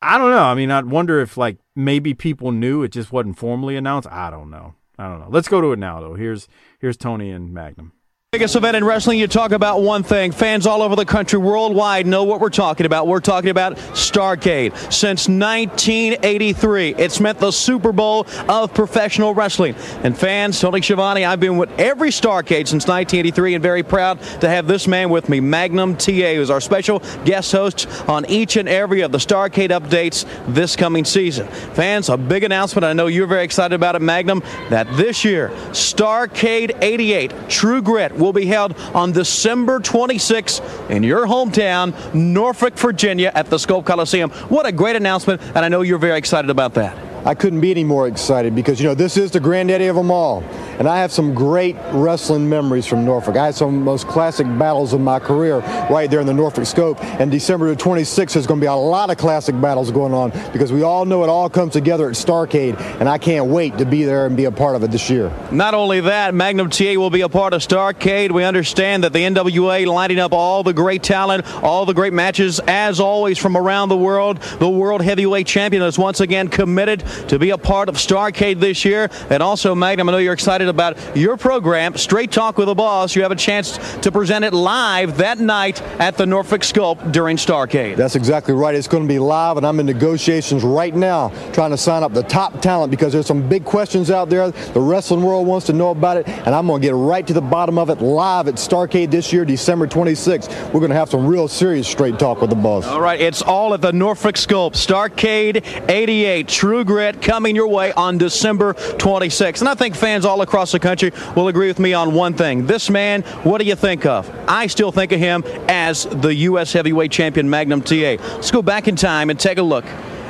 I 0.00 0.18
don't 0.18 0.30
know. 0.30 0.44
I 0.44 0.54
mean, 0.54 0.70
I 0.70 0.82
wonder 0.82 1.20
if 1.20 1.36
like 1.36 1.58
maybe 1.74 2.14
people 2.14 2.52
knew 2.52 2.82
it 2.82 2.92
just 2.92 3.12
wasn't 3.12 3.38
formally 3.38 3.76
announced. 3.76 4.08
I 4.10 4.30
don't 4.30 4.50
know. 4.50 4.74
I 4.98 5.08
don't 5.08 5.20
know. 5.20 5.28
Let's 5.30 5.48
go 5.48 5.60
to 5.60 5.72
it 5.72 5.78
now, 5.78 6.00
though. 6.00 6.14
Here's 6.14 6.48
here's 6.78 6.96
Tony 6.96 7.30
and 7.30 7.52
Magnum. 7.54 7.92
Biggest 8.32 8.56
event 8.56 8.78
in 8.78 8.82
wrestling, 8.82 9.18
you 9.18 9.26
talk 9.26 9.52
about 9.52 9.82
one 9.82 10.02
thing. 10.02 10.32
Fans 10.32 10.66
all 10.66 10.80
over 10.80 10.96
the 10.96 11.04
country, 11.04 11.38
worldwide, 11.38 12.06
know 12.06 12.24
what 12.24 12.40
we're 12.40 12.48
talking 12.48 12.86
about. 12.86 13.06
We're 13.06 13.20
talking 13.20 13.50
about 13.50 13.76
Starcade. 13.92 14.74
Since 14.90 15.28
1983, 15.28 16.94
it's 16.94 17.20
meant 17.20 17.38
the 17.40 17.50
Super 17.50 17.92
Bowl 17.92 18.26
of 18.48 18.72
professional 18.72 19.34
wrestling. 19.34 19.74
And 20.02 20.16
fans, 20.16 20.58
Tony 20.58 20.80
Schiavone, 20.80 21.26
I've 21.26 21.40
been 21.40 21.58
with 21.58 21.78
every 21.78 22.08
Starcade 22.08 22.68
since 22.68 22.86
1983 22.86 23.56
and 23.56 23.62
very 23.62 23.82
proud 23.82 24.18
to 24.40 24.48
have 24.48 24.66
this 24.66 24.88
man 24.88 25.10
with 25.10 25.28
me, 25.28 25.38
Magnum 25.40 25.94
TA, 25.98 26.32
who's 26.32 26.48
our 26.48 26.62
special 26.62 27.00
guest 27.26 27.52
host 27.52 27.86
on 28.08 28.24
each 28.30 28.56
and 28.56 28.66
every 28.66 29.02
of 29.02 29.12
the 29.12 29.18
Starcade 29.18 29.78
updates 29.78 30.24
this 30.54 30.74
coming 30.74 31.04
season. 31.04 31.46
Fans, 31.74 32.08
a 32.08 32.16
big 32.16 32.44
announcement. 32.44 32.86
I 32.86 32.94
know 32.94 33.08
you're 33.08 33.26
very 33.26 33.44
excited 33.44 33.74
about 33.74 33.94
it, 33.94 34.00
Magnum, 34.00 34.42
that 34.70 34.86
this 34.96 35.22
year, 35.22 35.50
Starcade 35.72 36.78
88 36.80 37.34
True 37.50 37.82
Grit 37.82 38.21
will 38.22 38.32
be 38.32 38.46
held 38.46 38.78
on 38.94 39.12
December 39.12 39.80
26th 39.80 40.90
in 40.90 41.02
your 41.02 41.26
hometown, 41.26 41.92
Norfolk, 42.14 42.74
Virginia, 42.78 43.32
at 43.34 43.46
the 43.50 43.58
Scope 43.58 43.84
Coliseum. 43.84 44.30
What 44.48 44.64
a 44.64 44.72
great 44.72 44.96
announcement, 44.96 45.42
and 45.42 45.58
I 45.58 45.68
know 45.68 45.82
you're 45.82 45.98
very 45.98 46.18
excited 46.18 46.50
about 46.50 46.74
that. 46.74 47.11
I 47.24 47.34
couldn't 47.34 47.60
be 47.60 47.70
any 47.70 47.84
more 47.84 48.08
excited 48.08 48.54
because, 48.54 48.80
you 48.80 48.86
know, 48.86 48.94
this 48.94 49.16
is 49.16 49.30
the 49.30 49.38
granddaddy 49.38 49.86
of 49.86 49.94
them 49.94 50.10
all. 50.10 50.42
And 50.78 50.88
I 50.88 50.98
have 50.98 51.12
some 51.12 51.34
great 51.34 51.76
wrestling 51.92 52.48
memories 52.48 52.84
from 52.84 53.04
Norfolk. 53.04 53.36
I 53.36 53.46
had 53.46 53.54
some 53.54 53.68
of 53.68 53.74
the 53.74 53.80
most 53.80 54.08
classic 54.08 54.46
battles 54.58 54.92
of 54.92 55.00
my 55.00 55.20
career 55.20 55.58
right 55.88 56.10
there 56.10 56.20
in 56.20 56.26
the 56.26 56.34
Norfolk 56.34 56.66
Scope. 56.66 57.02
And 57.04 57.30
December 57.30 57.68
the 57.68 57.80
26th, 57.80 58.32
there's 58.32 58.46
going 58.48 58.58
to 58.58 58.64
be 58.64 58.68
a 58.68 58.74
lot 58.74 59.10
of 59.10 59.18
classic 59.18 59.60
battles 59.60 59.92
going 59.92 60.12
on 60.12 60.30
because 60.52 60.72
we 60.72 60.82
all 60.82 61.04
know 61.04 61.22
it 61.22 61.28
all 61.28 61.48
comes 61.48 61.74
together 61.74 62.08
at 62.08 62.16
Starcade. 62.16 62.80
And 62.98 63.08
I 63.08 63.18
can't 63.18 63.46
wait 63.46 63.78
to 63.78 63.84
be 63.84 64.02
there 64.02 64.26
and 64.26 64.36
be 64.36 64.46
a 64.46 64.50
part 64.50 64.74
of 64.74 64.82
it 64.82 64.90
this 64.90 65.08
year. 65.08 65.32
Not 65.52 65.74
only 65.74 66.00
that, 66.00 66.34
Magnum 66.34 66.70
TA 66.70 66.94
will 66.96 67.10
be 67.10 67.20
a 67.20 67.28
part 67.28 67.54
of 67.54 67.62
Starcade. 67.62 68.32
We 68.32 68.42
understand 68.42 69.04
that 69.04 69.12
the 69.12 69.20
NWA 69.20 69.86
lining 69.86 70.18
up 70.18 70.32
all 70.32 70.64
the 70.64 70.72
great 70.72 71.04
talent, 71.04 71.46
all 71.62 71.86
the 71.86 71.94
great 71.94 72.12
matches, 72.12 72.60
as 72.66 72.98
always, 72.98 73.38
from 73.38 73.56
around 73.56 73.90
the 73.90 73.96
world. 73.96 74.38
The 74.58 74.68
World 74.68 75.02
Heavyweight 75.02 75.46
Champion 75.46 75.84
is 75.84 75.96
once 75.96 76.18
again 76.18 76.48
committed 76.48 77.04
to 77.28 77.38
be 77.38 77.50
a 77.50 77.58
part 77.58 77.88
of 77.88 77.96
Starcade 77.96 78.60
this 78.60 78.84
year. 78.84 79.08
And 79.30 79.42
also, 79.42 79.74
Magnum, 79.74 80.08
I 80.08 80.12
know 80.12 80.18
you're 80.18 80.32
excited 80.32 80.68
about 80.68 81.16
your 81.16 81.36
program, 81.36 81.96
Straight 81.96 82.32
Talk 82.32 82.58
with 82.58 82.66
the 82.66 82.74
Boss. 82.74 83.14
You 83.14 83.22
have 83.22 83.32
a 83.32 83.36
chance 83.36 83.78
to 83.98 84.12
present 84.12 84.44
it 84.44 84.52
live 84.52 85.16
that 85.18 85.38
night 85.38 85.80
at 86.00 86.16
the 86.16 86.26
Norfolk 86.26 86.64
Scope 86.64 86.98
during 87.12 87.36
Starcade. 87.36 87.96
That's 87.96 88.16
exactly 88.16 88.54
right. 88.54 88.74
It's 88.74 88.88
going 88.88 89.02
to 89.04 89.08
be 89.08 89.18
live, 89.18 89.56
and 89.56 89.66
I'm 89.66 89.80
in 89.80 89.86
negotiations 89.86 90.64
right 90.64 90.94
now 90.94 91.30
trying 91.52 91.70
to 91.70 91.76
sign 91.76 92.02
up 92.02 92.12
the 92.12 92.22
top 92.22 92.60
talent 92.60 92.90
because 92.90 93.12
there's 93.12 93.26
some 93.26 93.48
big 93.48 93.64
questions 93.64 94.10
out 94.10 94.30
there. 94.30 94.50
The 94.50 94.80
wrestling 94.80 95.22
world 95.22 95.46
wants 95.46 95.66
to 95.66 95.72
know 95.72 95.90
about 95.90 96.16
it, 96.16 96.28
and 96.28 96.54
I'm 96.54 96.66
going 96.66 96.80
to 96.80 96.88
get 96.88 96.94
right 96.94 97.26
to 97.26 97.32
the 97.32 97.40
bottom 97.40 97.78
of 97.78 97.90
it 97.90 98.00
live 98.00 98.48
at 98.48 98.54
Starcade 98.54 99.10
this 99.10 99.32
year, 99.32 99.44
December 99.44 99.86
26th. 99.86 100.72
We're 100.72 100.80
going 100.80 100.90
to 100.90 100.96
have 100.96 101.10
some 101.10 101.26
real 101.26 101.48
serious 101.48 101.88
straight 101.88 102.18
talk 102.18 102.40
with 102.40 102.50
the 102.50 102.56
boss. 102.56 102.86
All 102.86 103.00
right, 103.00 103.20
it's 103.20 103.42
all 103.42 103.74
at 103.74 103.80
the 103.80 103.92
Norfolk 103.92 104.36
Scope. 104.36 104.74
Starcade 104.74 105.90
88, 105.90 106.48
True 106.48 106.84
Grit 106.84 107.01
coming 107.10 107.56
your 107.56 107.68
way 107.68 107.92
on 107.92 108.18
December 108.18 108.74
26th. 108.74 109.60
And 109.60 109.68
I 109.68 109.74
think 109.74 109.96
fans 109.96 110.24
all 110.24 110.42
across 110.42 110.72
the 110.72 110.78
country 110.78 111.12
will 111.34 111.48
agree 111.48 111.66
with 111.66 111.78
me 111.78 111.94
on 111.94 112.14
one 112.14 112.34
thing. 112.34 112.66
This 112.66 112.88
man, 112.90 113.22
what 113.42 113.58
do 113.58 113.64
you 113.64 113.74
think 113.74 114.06
of? 114.06 114.30
I 114.46 114.66
still 114.68 114.92
think 114.92 115.10
of 115.12 115.18
him 115.18 115.42
as 115.68 116.04
the 116.04 116.34
U.S. 116.34 116.72
Heavyweight 116.72 117.10
Champion 117.10 117.50
Magnum 117.50 117.82
TA. 117.82 118.16
Let's 118.18 118.50
go 118.50 118.62
back 118.62 118.86
in 118.86 118.94
time 118.94 119.30
and 119.30 119.40
take 119.40 119.58
a 119.58 119.62
look 119.62 119.84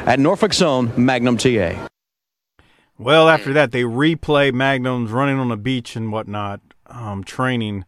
at 0.07 0.19
Norfolk's 0.19 0.63
own 0.63 0.93
Magnum 0.97 1.37
TA. 1.37 1.89
Well, 2.99 3.29
after 3.29 3.53
that, 3.55 3.73
they 3.73 3.83
replay 3.83 4.53
Magnums 4.53 5.11
running 5.11 5.39
on 5.39 5.49
the 5.49 5.57
beach 5.57 5.97
and 5.97 6.13
whatnot, 6.13 6.61
um, 6.87 7.25
training. 7.25 7.85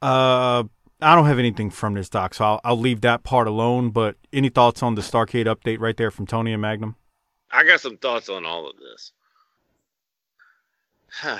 Uh, 0.00 0.64
I 1.00 1.14
don't 1.14 1.26
have 1.26 1.38
anything 1.38 1.70
from 1.70 1.94
this 1.94 2.08
doc, 2.08 2.34
so 2.34 2.44
I'll, 2.44 2.60
I'll 2.64 2.78
leave 2.78 3.00
that 3.02 3.24
part 3.24 3.48
alone. 3.48 3.90
But 3.90 4.16
any 4.32 4.48
thoughts 4.48 4.82
on 4.82 4.94
the 4.94 5.02
Starcade 5.02 5.46
update 5.46 5.80
right 5.80 5.96
there 5.96 6.10
from 6.10 6.26
Tony 6.26 6.52
and 6.52 6.62
Magnum? 6.62 6.96
I 7.52 7.64
got 7.64 7.80
some 7.80 7.98
thoughts 7.98 8.30
on 8.30 8.46
all 8.46 8.68
of 8.68 8.76
this. 8.78 9.12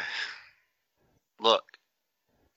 Look, 1.41 1.65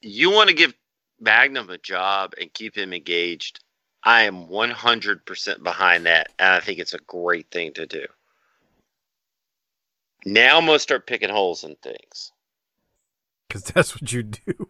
you 0.02 0.30
want 0.32 0.50
to 0.50 0.56
give 0.56 0.74
Magnum 1.20 1.70
a 1.70 1.78
job 1.78 2.34
and 2.40 2.54
keep 2.54 2.78
him 2.78 2.94
engaged. 2.94 3.64
I 4.04 4.24
am 4.24 4.48
100% 4.48 5.64
behind 5.64 6.06
that, 6.06 6.32
and 6.38 6.50
I 6.50 6.60
think 6.60 6.80
it's 6.80 6.94
a 6.94 7.00
great 7.00 7.50
thing 7.50 7.74
to 7.74 7.88
do. 7.88 8.06
Now 10.26 10.58
I'm 10.58 10.66
going 10.66 10.76
to 10.76 10.80
start 10.80 11.08
picking 11.08 11.30
holes 11.30 11.64
in 11.64 11.76
things. 11.76 12.32
Because 13.48 13.64
that's 13.64 13.96
what 13.96 14.12
you 14.12 14.24
do. 14.24 14.70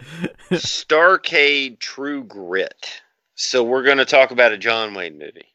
Starcade 0.50 1.78
True 1.78 2.24
Grit. 2.24 3.02
So 3.34 3.62
we're 3.62 3.82
going 3.82 3.98
to 3.98 4.04
talk 4.04 4.30
about 4.30 4.52
a 4.52 4.58
John 4.58 4.94
Wayne 4.94 5.18
movie 5.18 5.51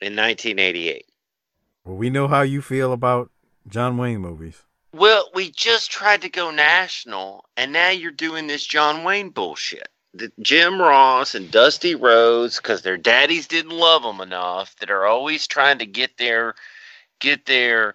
in 0.00 0.16
1988. 0.16 1.06
Well, 1.84 1.96
we 1.96 2.10
know 2.10 2.28
how 2.28 2.42
you 2.42 2.62
feel 2.62 2.92
about 2.92 3.30
John 3.68 3.96
Wayne 3.96 4.20
movies. 4.20 4.62
Well, 4.92 5.30
we 5.34 5.50
just 5.50 5.90
tried 5.90 6.22
to 6.22 6.28
go 6.28 6.50
national, 6.50 7.44
and 7.56 7.72
now 7.72 7.90
you're 7.90 8.10
doing 8.10 8.46
this 8.46 8.64
John 8.66 9.04
Wayne 9.04 9.30
bullshit. 9.30 9.88
The 10.14 10.32
Jim 10.40 10.80
Ross 10.80 11.34
and 11.34 11.50
Dusty 11.50 11.94
Rhodes, 11.94 12.56
because 12.56 12.82
their 12.82 12.96
daddies 12.96 13.46
didn't 13.46 13.72
love 13.72 14.02
them 14.02 14.20
enough, 14.20 14.74
that 14.76 14.90
are 14.90 15.04
always 15.04 15.46
trying 15.46 15.78
to 15.78 15.86
get 15.86 16.16
their, 16.16 16.54
get 17.18 17.44
their, 17.44 17.94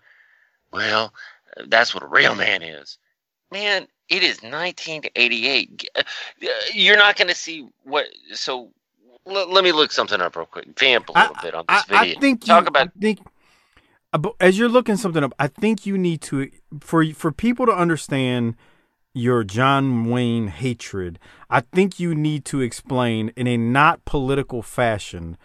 well, 0.72 1.14
that's 1.66 1.94
what 1.94 2.04
a 2.04 2.08
real 2.08 2.36
man 2.36 2.62
is. 2.62 3.00
Man, 3.52 3.88
it 4.10 4.24
is 4.24 4.42
1988. 4.44 5.90
Uh, 5.96 6.04
You're 6.74 6.98
not 6.98 7.16
going 7.16 7.30
to 7.30 7.36
see 7.36 7.68
what. 7.84 8.06
So 8.34 8.72
l- 9.28 9.52
let 9.52 9.64
me 9.64 9.72
look 9.72 9.92
something 9.92 10.20
up 10.22 10.36
real 10.36 10.46
quick. 10.46 10.68
Vamp 10.78 11.10
a 11.10 11.12
little 11.14 11.36
bit 11.42 11.54
on 11.54 11.66
this 11.68 11.84
I, 11.90 12.04
video. 12.04 12.18
I 12.18 12.20
think 12.20 12.46
Talk 12.46 12.64
you, 12.64 12.68
about 12.68 12.88
I 12.88 13.00
think 13.00 13.20
uh, 14.14 14.30
as 14.40 14.58
you're 14.58 14.70
looking 14.70 14.98
something 14.98 15.24
up, 15.24 15.34
I 15.40 15.48
think 15.48 15.86
you 15.86 15.98
need 15.98 16.22
to 16.24 16.50
for 16.80 17.06
for 17.14 17.32
people 17.32 17.66
to 17.66 17.72
understand 17.74 18.56
your 19.14 19.44
John 19.44 20.10
Wayne 20.10 20.48
hatred. 20.48 21.20
I 21.50 21.62
think 21.62 22.00
you 22.00 22.16
need 22.16 22.46
to 22.46 22.62
explain 22.62 23.32
in 23.36 23.48
a 23.48 23.58
not 23.58 24.06
political 24.06 24.62
fashion 24.62 25.38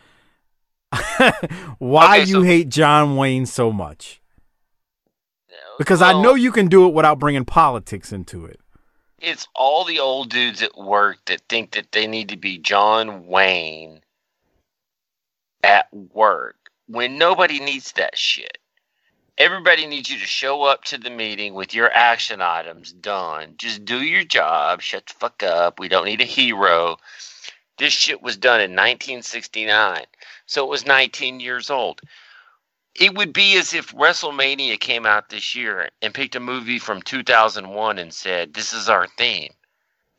why 1.79 2.20
Okay, 2.20 2.29
you 2.29 2.35
so- 2.37 2.43
hate 2.43 2.68
John 2.68 3.16
Wayne 3.16 3.47
so 3.47 3.72
much. 3.72 4.20
Because 5.79 6.01
I 6.01 6.12
know 6.12 6.35
you 6.35 6.53
can 6.53 6.68
do 6.68 6.87
it 6.89 6.95
without 6.95 7.18
bringing 7.18 7.45
politics 7.45 8.11
into 8.11 8.47
it. 8.47 8.61
It's 9.21 9.49
all 9.55 9.85
the 9.85 10.01
old 10.01 10.31
dudes 10.31 10.62
at 10.62 10.77
work 10.77 11.19
that 11.27 11.43
think 11.49 11.73
that 11.73 11.93
they 11.93 12.07
need 12.07 12.29
to 12.29 12.37
be 12.37 12.59
John 12.59 13.27
Wayne 13.27 14.01
at 15.62 15.93
work 15.93 16.71
when 16.87 17.19
nobody 17.19 17.59
needs 17.59 17.93
that 17.93 18.19
shit. 18.19 18.59
Everybody 19.39 19.87
needs 19.87 20.11
you 20.11 20.19
to 20.19 20.27
show 20.27 20.62
up 20.62 20.85
to 20.85 20.99
the 20.99 21.11
meeting 21.11 21.55
with 21.55 21.75
your 21.75 21.93
action 21.93 22.41
items 22.41 22.93
done. 22.93 23.55
Just 23.59 23.85
do 23.85 24.03
your 24.03 24.25
job. 24.25 24.81
Shut 24.81 25.07
the 25.07 25.14
fuck 25.14 25.43
up. 25.43 25.79
We 25.79 25.89
don't 25.89 26.07
need 26.07 26.23
a 26.23 26.25
hero. 26.25 26.97
This 27.77 27.93
shit 27.93 28.23
was 28.23 28.39
done 28.39 28.61
in 28.61 28.71
1969. 28.71 30.05
So 30.47 30.64
it 30.64 30.71
was 30.71 30.87
19 30.87 31.41
years 31.41 31.69
old. 31.69 32.01
It 32.99 33.15
would 33.15 33.35
be 33.35 33.59
as 33.59 33.75
if 33.75 33.93
WrestleMania 33.93 34.81
came 34.81 35.05
out 35.05 35.29
this 35.29 35.55
year 35.55 35.91
and 36.01 36.15
picked 36.15 36.35
a 36.35 36.41
movie 36.41 36.79
from 36.79 37.03
2001 37.03 37.99
and 37.99 38.13
said, 38.13 38.55
This 38.55 38.73
is 38.73 38.89
our 38.89 39.07
theme. 39.19 39.53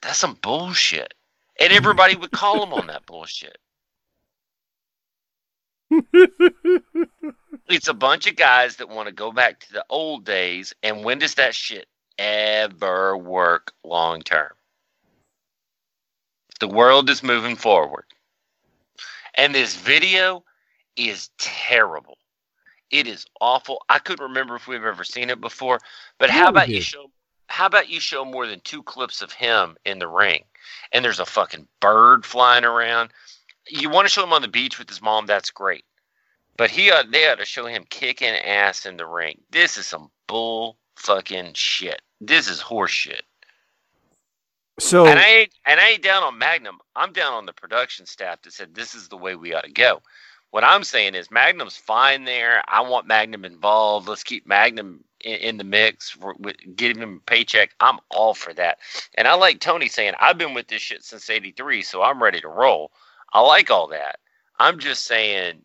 That's 0.01 0.19
some 0.19 0.37
bullshit. 0.43 1.15
And 1.59 1.73
everybody 1.73 2.15
would 2.15 2.31
call 2.31 2.59
them 2.59 2.73
on 2.73 2.85
that 2.87 3.07
bullshit. 3.07 3.57
it's 7.67 7.87
a 7.87 7.95
bunch 7.95 8.27
of 8.27 8.35
guys 8.35 8.75
that 8.75 8.89
want 8.89 9.07
to 9.07 9.13
go 9.13 9.31
back 9.31 9.59
to 9.61 9.73
the 9.73 9.85
old 9.89 10.23
days. 10.23 10.73
And 10.83 11.03
when 11.03 11.17
does 11.17 11.33
that 11.35 11.55
shit 11.55 11.87
ever 12.19 13.17
work 13.17 13.73
long 13.83 14.21
term? 14.21 14.51
The 16.59 16.67
world 16.67 17.09
is 17.09 17.23
moving 17.23 17.55
forward. 17.55 18.05
And 19.33 19.55
this 19.55 19.75
video 19.75 20.43
is 20.95 21.31
terrible. 21.39 22.17
It 22.91 23.07
is 23.07 23.25
awful. 23.41 23.83
I 23.89 23.99
couldn't 23.99 24.27
remember 24.27 24.55
if 24.55 24.67
we've 24.67 24.83
ever 24.83 25.03
seen 25.03 25.29
it 25.29 25.41
before. 25.41 25.79
But 26.19 26.29
how 26.29 26.49
about 26.49 26.69
you 26.69 26.81
show 26.81 27.11
how 27.47 27.65
about 27.65 27.89
you 27.89 27.99
show 27.99 28.25
more 28.25 28.45
than 28.45 28.59
two 28.61 28.83
clips 28.83 29.21
of 29.21 29.31
him 29.31 29.77
in 29.85 29.99
the 29.99 30.07
ring? 30.07 30.43
And 30.91 31.03
there's 31.03 31.19
a 31.19 31.25
fucking 31.25 31.67
bird 31.79 32.25
flying 32.25 32.65
around. 32.65 33.11
You 33.69 33.89
want 33.89 34.05
to 34.05 34.13
show 34.13 34.23
him 34.23 34.33
on 34.33 34.41
the 34.41 34.47
beach 34.47 34.77
with 34.77 34.89
his 34.89 35.01
mom, 35.01 35.25
that's 35.25 35.49
great. 35.49 35.85
But 36.57 36.71
he 36.71 36.91
ought, 36.91 37.11
they 37.11 37.29
ought 37.29 37.39
to 37.39 37.45
show 37.45 37.65
him 37.65 37.85
kicking 37.89 38.27
ass 38.27 38.85
in 38.85 38.97
the 38.97 39.05
ring. 39.05 39.39
This 39.51 39.77
is 39.77 39.85
some 39.85 40.09
bull 40.27 40.77
fucking 40.95 41.53
shit. 41.53 42.01
This 42.19 42.49
is 42.49 42.59
horse 42.59 42.91
shit. 42.91 43.23
So 44.79 45.07
And 45.07 45.19
I 45.19 45.27
ain't 45.27 45.53
and 45.65 45.79
I 45.79 45.89
ain't 45.89 46.03
down 46.03 46.23
on 46.23 46.37
Magnum. 46.37 46.79
I'm 46.95 47.11
down 47.11 47.33
on 47.33 47.45
the 47.45 47.53
production 47.53 48.05
staff 48.05 48.41
that 48.43 48.53
said 48.53 48.75
this 48.75 48.93
is 48.93 49.07
the 49.07 49.17
way 49.17 49.35
we 49.35 49.53
ought 49.53 49.63
to 49.63 49.71
go. 49.71 50.01
What 50.57 50.63
I'm 50.63 50.83
saying 50.83 51.13
is 51.13 51.29
Magnum's 51.29 51.77
fine 51.77 52.23
there. 52.23 52.63
I 52.67 52.81
want 52.81 53.05
Magnum 53.05 53.45
involved. 53.45 54.07
Let's 54.07 54.23
keep 54.23 54.47
Magnum 54.47 55.03
in, 55.23 55.35
in 55.35 55.57
the 55.57 55.63
mix. 55.63 56.17
Give 56.75 56.97
him 56.97 57.17
a 57.17 57.29
paycheck. 57.29 57.75
I'm 57.79 57.99
all 58.09 58.33
for 58.33 58.55
that. 58.55 58.79
And 59.13 59.27
I 59.27 59.35
like 59.35 59.59
Tony 59.59 59.87
saying 59.87 60.13
I've 60.19 60.39
been 60.39 60.55
with 60.55 60.67
this 60.67 60.81
shit 60.81 61.03
since 61.03 61.29
'83, 61.29 61.83
so 61.83 62.01
I'm 62.01 62.23
ready 62.23 62.41
to 62.41 62.47
roll. 62.47 62.91
I 63.33 63.41
like 63.41 63.69
all 63.69 63.87
that. 63.89 64.17
I'm 64.57 64.79
just 64.79 65.03
saying 65.03 65.61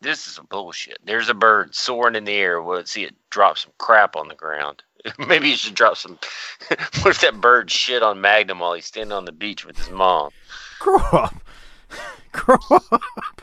this 0.00 0.28
is 0.28 0.38
bullshit. 0.48 0.98
There's 1.04 1.28
a 1.28 1.34
bird 1.34 1.74
soaring 1.74 2.14
in 2.14 2.22
the 2.22 2.30
air. 2.30 2.62
We'll 2.62 2.86
see 2.86 3.02
it 3.02 3.16
drop 3.30 3.58
some 3.58 3.72
crap 3.78 4.14
on 4.14 4.28
the 4.28 4.36
ground. 4.36 4.84
Maybe 5.26 5.48
you 5.48 5.56
should 5.56 5.74
drop 5.74 5.96
some. 5.96 6.16
what 7.02 7.10
if 7.10 7.20
that 7.22 7.40
bird 7.40 7.72
shit 7.72 8.04
on 8.04 8.20
Magnum 8.20 8.60
while 8.60 8.74
he's 8.74 8.86
standing 8.86 9.10
on 9.10 9.24
the 9.24 9.32
beach 9.32 9.66
with 9.66 9.76
his 9.76 9.90
mom? 9.90 10.30
grow 10.78 11.00
up. 11.12 11.34
grow 12.30 12.56
up. 12.70 13.41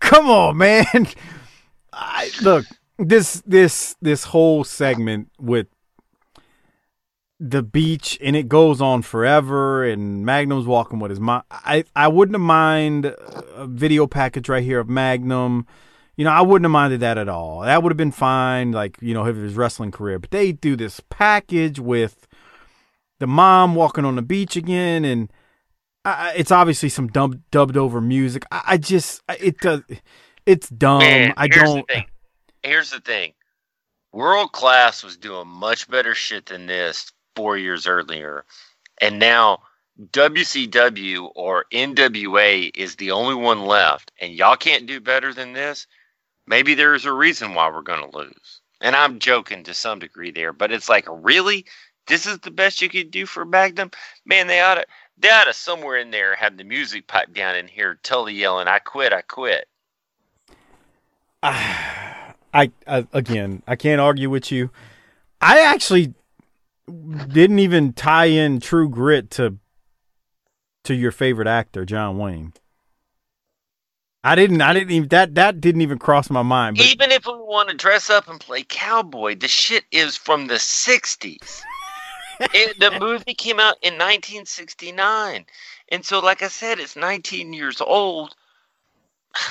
Come 0.00 0.28
on, 0.28 0.56
man. 0.56 0.84
I, 1.92 2.30
look, 2.42 2.66
this 2.98 3.42
this 3.46 3.94
this 4.00 4.24
whole 4.24 4.64
segment 4.64 5.28
with 5.38 5.68
the 7.42 7.62
beach 7.62 8.18
and 8.20 8.36
it 8.36 8.48
goes 8.48 8.82
on 8.82 9.00
forever 9.00 9.82
and 9.82 10.26
Magnum's 10.26 10.66
walking 10.66 10.98
with 10.98 11.10
his 11.10 11.20
mom. 11.20 11.42
I 11.50 11.84
I 11.96 12.08
wouldn't 12.08 12.34
have 12.34 12.42
mind 12.42 13.06
a 13.06 13.66
video 13.66 14.06
package 14.06 14.48
right 14.48 14.62
here 14.62 14.78
of 14.78 14.88
Magnum. 14.88 15.66
You 16.16 16.24
know, 16.24 16.32
I 16.32 16.42
wouldn't 16.42 16.66
have 16.66 16.72
minded 16.72 17.00
that 17.00 17.16
at 17.16 17.30
all. 17.30 17.60
That 17.60 17.82
would 17.82 17.90
have 17.90 17.96
been 17.96 18.12
fine, 18.12 18.72
like, 18.72 18.98
you 19.00 19.14
know, 19.14 19.24
his 19.24 19.54
wrestling 19.54 19.90
career. 19.90 20.18
But 20.18 20.32
they 20.32 20.52
do 20.52 20.76
this 20.76 21.00
package 21.08 21.80
with 21.80 22.26
the 23.20 23.26
mom 23.26 23.74
walking 23.74 24.04
on 24.04 24.16
the 24.16 24.22
beach 24.22 24.54
again 24.54 25.06
and 25.06 25.32
I, 26.04 26.32
it's 26.36 26.50
obviously 26.50 26.88
some 26.88 27.08
dub, 27.08 27.40
dubbed 27.50 27.76
over 27.76 28.00
music. 28.00 28.44
I, 28.50 28.62
I 28.68 28.76
just 28.78 29.22
it 29.38 29.58
does 29.58 29.82
it's 30.46 30.68
dumb. 30.68 31.00
Man, 31.00 31.34
I 31.36 31.48
here's 31.50 31.62
don't 31.62 31.86
The 31.86 31.94
thing. 31.94 32.06
Here's 32.62 32.90
the 32.90 33.00
thing. 33.00 33.32
World 34.12 34.52
class 34.52 35.04
was 35.04 35.16
doing 35.16 35.46
much 35.46 35.88
better 35.88 36.14
shit 36.14 36.46
than 36.46 36.66
this 36.66 37.12
four 37.36 37.56
years 37.56 37.86
earlier, 37.86 38.44
and 39.00 39.18
now 39.18 39.60
WCW 40.00 41.30
or 41.34 41.66
NWA 41.72 42.70
is 42.74 42.96
the 42.96 43.10
only 43.10 43.34
one 43.34 43.66
left, 43.66 44.10
and 44.20 44.32
y'all 44.32 44.56
can't 44.56 44.86
do 44.86 44.98
better 45.00 45.34
than 45.34 45.52
this. 45.52 45.86
Maybe 46.46 46.74
there's 46.74 47.04
a 47.04 47.12
reason 47.12 47.54
why 47.54 47.70
we're 47.70 47.82
going 47.82 48.10
to 48.10 48.16
lose. 48.16 48.60
And 48.80 48.96
I'm 48.96 49.18
joking 49.18 49.62
to 49.64 49.74
some 49.74 49.98
degree 49.98 50.30
there, 50.30 50.54
but 50.54 50.72
it's 50.72 50.88
like, 50.88 51.06
really? 51.08 51.66
This 52.06 52.26
is 52.26 52.38
the 52.38 52.50
best 52.50 52.80
you 52.80 52.88
could 52.88 53.10
do 53.10 53.26
for 53.26 53.44
Magnum? 53.44 53.90
Man, 54.24 54.46
they 54.46 54.60
ought 54.60 54.76
to, 54.76 54.86
they 55.20 55.30
ought 55.30 55.44
to 55.44 55.52
somewhere 55.52 55.98
in 55.98 56.10
there 56.10 56.34
have 56.34 56.56
the 56.56 56.64
music 56.64 57.06
pipe 57.06 57.32
down 57.32 57.56
in 57.56 57.68
here, 57.68 57.98
Tully 58.02 58.34
yelling, 58.34 58.68
I 58.68 58.78
quit, 58.78 59.12
I 59.12 59.22
quit. 59.22 59.66
I, 61.42 62.72
I 62.86 63.06
again, 63.12 63.62
I 63.66 63.76
can't 63.76 64.00
argue 64.00 64.28
with 64.30 64.50
you. 64.50 64.70
I 65.40 65.60
actually 65.60 66.14
didn't 66.88 67.60
even 67.60 67.92
tie 67.92 68.26
in 68.26 68.60
True 68.60 68.88
Grit 68.88 69.30
to 69.32 69.56
to 70.84 70.94
your 70.94 71.12
favorite 71.12 71.48
actor, 71.48 71.84
John 71.84 72.18
Wayne. 72.18 72.52
I 74.22 74.34
didn't. 74.34 74.60
I 74.60 74.74
didn't 74.74 74.90
even 74.90 75.08
that 75.10 75.34
that 75.36 75.60
didn't 75.60 75.80
even 75.80 75.98
cross 75.98 76.28
my 76.28 76.42
mind. 76.42 76.76
But 76.76 76.86
Even 76.86 77.10
if 77.10 77.26
we 77.26 77.32
want 77.32 77.70
to 77.70 77.76
dress 77.76 78.10
up 78.10 78.28
and 78.28 78.38
play 78.38 78.64
cowboy, 78.68 79.36
the 79.36 79.48
shit 79.48 79.84
is 79.92 80.16
from 80.16 80.46
the 80.46 80.54
60s. 80.54 81.62
It, 82.40 82.78
the 82.80 82.98
movie 82.98 83.34
came 83.34 83.60
out 83.60 83.76
in 83.82 83.94
1969. 83.94 85.44
And 85.90 86.04
so, 86.04 86.20
like 86.20 86.42
I 86.42 86.48
said, 86.48 86.78
it's 86.78 86.96
19 86.96 87.52
years 87.52 87.80
old. 87.80 88.34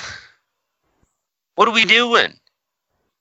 what 1.54 1.68
are 1.68 1.74
we 1.74 1.84
doing? 1.84 2.34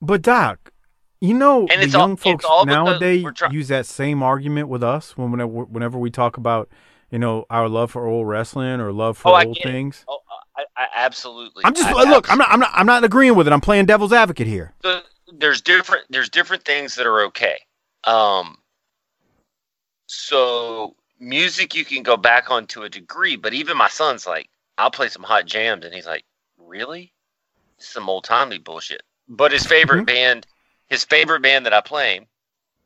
but 0.01 0.21
Doc, 0.21 0.71
you 1.19 1.33
know 1.33 1.67
And 1.69 1.81
the 1.81 1.97
all- 1.97 2.03
young 2.03 2.13
it's 2.13 2.23
folks 2.23 2.45
all 2.45 2.65
nowadays 2.65 3.25
try- 3.35 3.49
use 3.51 3.67
that 3.67 3.85
same 3.85 4.23
argument 4.23 4.69
with 4.69 4.81
us 4.83 5.17
when 5.17 5.31
whenever, 5.31 5.65
whenever 5.65 5.97
we 5.99 6.09
talk 6.09 6.37
about 6.37 6.69
you 7.11 7.19
know 7.19 7.45
our 7.49 7.67
love 7.67 7.91
for 7.91 8.07
old 8.07 8.27
wrestling 8.27 8.79
or 8.79 8.93
love 8.93 9.17
for 9.17 9.29
Oh, 9.35 9.45
old 9.45 9.57
things. 9.61 10.05
Oh, 10.07 10.19
I, 10.55 10.63
I 10.77 10.87
absolutely. 10.95 11.65
I'm 11.65 11.73
just 11.73 11.89
I 11.89 12.03
look. 12.09 12.31
I'm 12.31 12.37
not. 12.37 12.47
I'm 12.49 12.59
not. 12.61 12.71
I'm 12.73 12.85
not 12.85 13.03
agreeing 13.03 13.35
with 13.35 13.47
it. 13.47 13.53
I'm 13.53 13.59
playing 13.61 13.85
devil's 13.87 14.13
advocate 14.13 14.47
here. 14.47 14.73
the, 14.81 15.03
there's 15.33 15.61
different 15.61 16.05
there's 16.09 16.29
different 16.29 16.63
things 16.63 16.95
that 16.95 17.05
are 17.05 17.21
okay. 17.23 17.59
Um, 18.05 18.57
so 20.11 20.95
music 21.19 21.75
you 21.75 21.85
can 21.85 22.01
go 22.01 22.17
back 22.17 22.49
on 22.49 22.65
to 22.67 22.81
a 22.81 22.89
degree, 22.89 23.35
but 23.35 23.53
even 23.53 23.77
my 23.77 23.89
son's 23.89 24.25
like, 24.25 24.49
I'll 24.75 24.89
play 24.89 25.07
some 25.07 25.21
hot 25.21 25.45
jams, 25.45 25.85
and 25.85 25.93
he's 25.93 26.07
like, 26.07 26.25
really? 26.57 27.13
This 27.77 27.87
is 27.87 27.93
some 27.93 28.09
old 28.09 28.23
timey 28.23 28.57
bullshit. 28.57 29.03
But 29.27 29.51
his 29.51 29.65
favorite 29.67 30.01
Mhm. 30.03 30.07
band, 30.07 30.47
his 30.87 31.03
favorite 31.05 31.41
band 31.43 31.65
that 31.67 31.73
I 31.75 31.81
play 31.81 32.27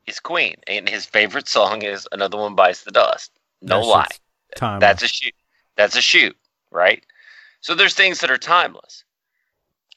is 0.06 0.20
Queen, 0.20 0.56
and 0.66 0.86
his 0.86 1.06
favorite 1.06 1.48
song 1.48 1.82
is 1.82 2.06
"Another 2.12 2.36
One 2.36 2.54
Bites 2.54 2.82
the 2.84 2.90
Dust." 2.90 3.32
No 3.62 3.80
lie. 3.82 4.06
That's 4.78 5.02
a 5.02 5.08
shoot. 5.08 5.34
That's 5.76 5.96
a 5.96 6.02
shoot, 6.02 6.36
right? 6.70 7.02
So 7.62 7.74
there's 7.74 7.94
things 7.94 8.20
that 8.20 8.30
are 8.30 8.36
timeless. 8.36 9.04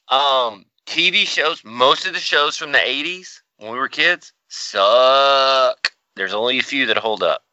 Um, 0.08 0.64
TV 0.86 1.26
shows, 1.26 1.62
most 1.62 2.06
of 2.06 2.14
the 2.14 2.20
shows 2.20 2.56
from 2.56 2.72
the 2.72 2.80
80s 2.82 3.42
when 3.58 3.70
we 3.72 3.78
were 3.78 3.88
kids, 3.88 4.32
suck. 4.48 5.92
There's 6.18 6.34
only 6.34 6.58
a 6.58 6.62
few 6.62 6.86
that 6.86 6.98
hold 6.98 7.22
up. 7.22 7.44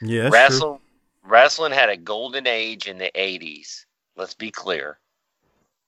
Yeah, 0.00 0.30
that's 0.30 0.58
true. 0.58 0.80
Wrestling 1.24 1.72
had 1.72 1.88
a 1.88 1.96
golden 1.96 2.46
age 2.46 2.88
in 2.88 2.98
the 2.98 3.10
80s. 3.14 3.84
Let's 4.16 4.34
be 4.34 4.50
clear. 4.50 4.98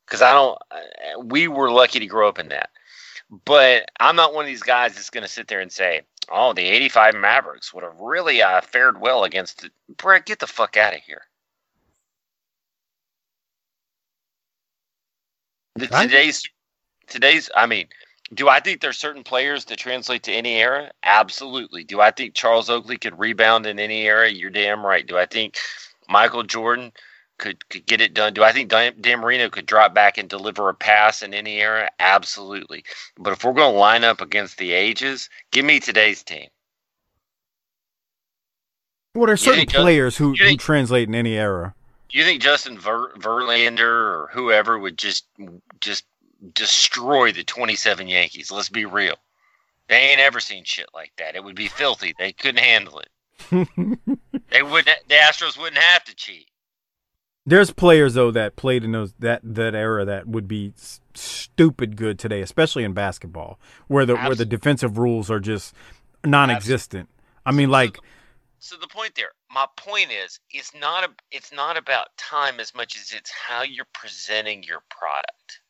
Because 0.07 0.23
I 0.23 0.33
don't, 0.33 0.59
uh, 0.71 1.21
we 1.21 1.49
were 1.49 1.71
lucky 1.71 1.99
to 1.99 2.07
grow 2.07 2.29
up 2.29 2.39
in 2.39 2.49
that. 2.49 2.71
But 3.45 3.91
I'm 3.99 4.17
not 4.17 4.35
one 4.35 4.45
of 4.45 4.49
these 4.49 4.63
guys 4.63 4.95
that's 4.95 5.11
going 5.11 5.25
to 5.25 5.33
sit 5.33 5.49
there 5.49 5.61
and 5.61 5.73
say, 5.73 6.03
oh, 6.31 6.53
the 6.53 6.63
85 6.63 7.15
Mavericks 7.15 7.73
would 7.73 7.83
have 7.83 7.99
really 7.99 8.43
uh, 8.43 8.61
fared 8.61 9.01
well 9.01 9.25
against 9.25 9.63
the. 9.63 9.71
Brett, 9.97 10.27
get 10.27 10.39
the 10.39 10.47
fuck 10.47 10.77
out 10.77 10.95
of 10.95 11.01
here. 11.01 11.23
The, 15.77 15.89
today's, 15.89 16.49
today's, 17.09 17.51
I 17.57 17.67
mean, 17.67 17.89
do 18.33 18.49
I 18.49 18.61
think 18.61 18.81
there's 18.81 18.97
certain 18.97 19.23
players 19.23 19.67
that 19.67 19.79
translate 19.79 20.23
to 20.25 20.33
any 20.33 20.55
era? 20.55 20.91
Absolutely. 21.03 21.85
Do 21.85 22.01
I 22.01 22.11
think 22.11 22.35
Charles 22.35 22.71
Oakley 22.71 22.97
could 22.97 23.19
rebound 23.19 23.67
in 23.67 23.79
any 23.79 24.07
era? 24.07 24.31
You're 24.31 24.51
damn 24.51 24.85
right. 24.85 25.07
Do 25.07 25.19
I 25.19 25.27
think 25.27 25.57
Michael 26.09 26.43
Jordan 26.43 26.93
could, 27.39 27.69
could 27.69 27.85
get 27.87 28.01
it 28.01 28.15
done? 28.15 28.33
Do 28.33 28.43
I 28.43 28.53
think 28.53 28.71
Dan, 28.71 28.95
Dan 29.01 29.21
Marino 29.21 29.51
could 29.51 29.67
drop 29.67 29.95
back 29.95 30.17
and 30.17 30.29
deliver 30.29 30.69
a 30.69 30.75
pass 30.75 31.23
in 31.23 31.35
any 31.35 31.61
era? 31.61 31.91
Absolutely. 31.99 32.85
But 33.19 33.35
if 33.35 33.45
we're 33.45 33.53
going 33.53 33.75
to 33.75 33.79
line 33.79 34.05
up 34.05 34.21
against 34.21 34.57
the 34.57 34.73
ages, 34.73 35.29
give 35.51 35.65
me 35.65 35.79
today's 35.79 36.23
team. 36.23 36.49
Well, 39.15 39.27
there's 39.27 39.43
certain 39.43 39.61
think 39.61 39.71
Justin- 39.71 39.85
players 39.85 40.17
who, 40.17 40.35
you 40.37 40.49
who 40.49 40.57
translate 40.57 41.09
in 41.09 41.15
any 41.15 41.37
era. 41.37 41.75
Do 42.09 42.19
you 42.19 42.25
think 42.25 42.43
Justin 42.43 42.79
Ver, 42.79 43.13
Verlander 43.15 43.81
or 43.81 44.31
whoever 44.33 44.79
would 44.79 44.97
just 44.97 45.27
just 45.81 46.05
destroy 46.53 47.33
the 47.33 47.45
27 47.45 48.09
Yankees? 48.09 48.51
Let's 48.51 48.69
be 48.69 48.85
real. 48.85 49.17
They 49.89 49.97
ain't 49.97 50.21
ever 50.21 50.41
seen 50.41 50.65
shit 50.65 50.89
like 50.95 51.13
that. 51.19 51.35
It 51.37 51.45
would 51.45 51.57
be 51.57 51.69
filthy. 51.69 52.15
They 52.19 52.33
couldn't 52.33 52.63
handle 52.63 53.01
it. 53.01 53.09
they 54.51 54.63
wouldn't. 54.63 54.97
The 55.09 55.15
Astros 55.15 55.59
wouldn't 55.59 55.83
have 55.83 56.05
to 56.05 56.15
cheat. 56.15 56.49
There's 57.47 57.71
players 57.71 58.15
though 58.15 58.31
that 58.31 58.57
played 58.57 58.85
in 58.85 58.93
those 58.93 59.13
that 59.19 59.41
that 59.45 59.75
era 59.75 60.05
that 60.07 60.27
would 60.27 60.49
be 60.49 60.73
s- 60.79 61.01
stupid 61.15 61.97
good 61.97 62.19
today, 62.19 62.41
especially 62.41 62.85
in 62.85 62.95
basketball, 62.95 63.59
where 63.87 64.07
the 64.07 64.17
where 64.17 64.35
the 64.35 64.47
defensive 64.47 64.97
rules 64.97 65.31
are 65.31 65.41
just 65.41 65.75
non-existent. 66.25 67.11
I 67.45 67.53
mean, 67.53 67.69
like 67.69 67.99
So 68.61 68.77
the 68.77 68.89
point 68.89 69.15
there, 69.15 69.33
my 69.51 69.67
point 69.77 70.09
is, 70.11 70.41
it's 70.51 70.75
not 70.75 71.05
a, 71.05 71.11
it's 71.31 71.53
not 71.53 71.77
about 71.77 72.17
time 72.17 72.61
as 72.61 72.75
much 72.75 72.97
as 72.97 73.13
it's 73.13 73.31
how 73.31 73.63
you're 73.63 73.89
presenting 73.93 74.63
your 74.63 74.83
product. 74.89 75.61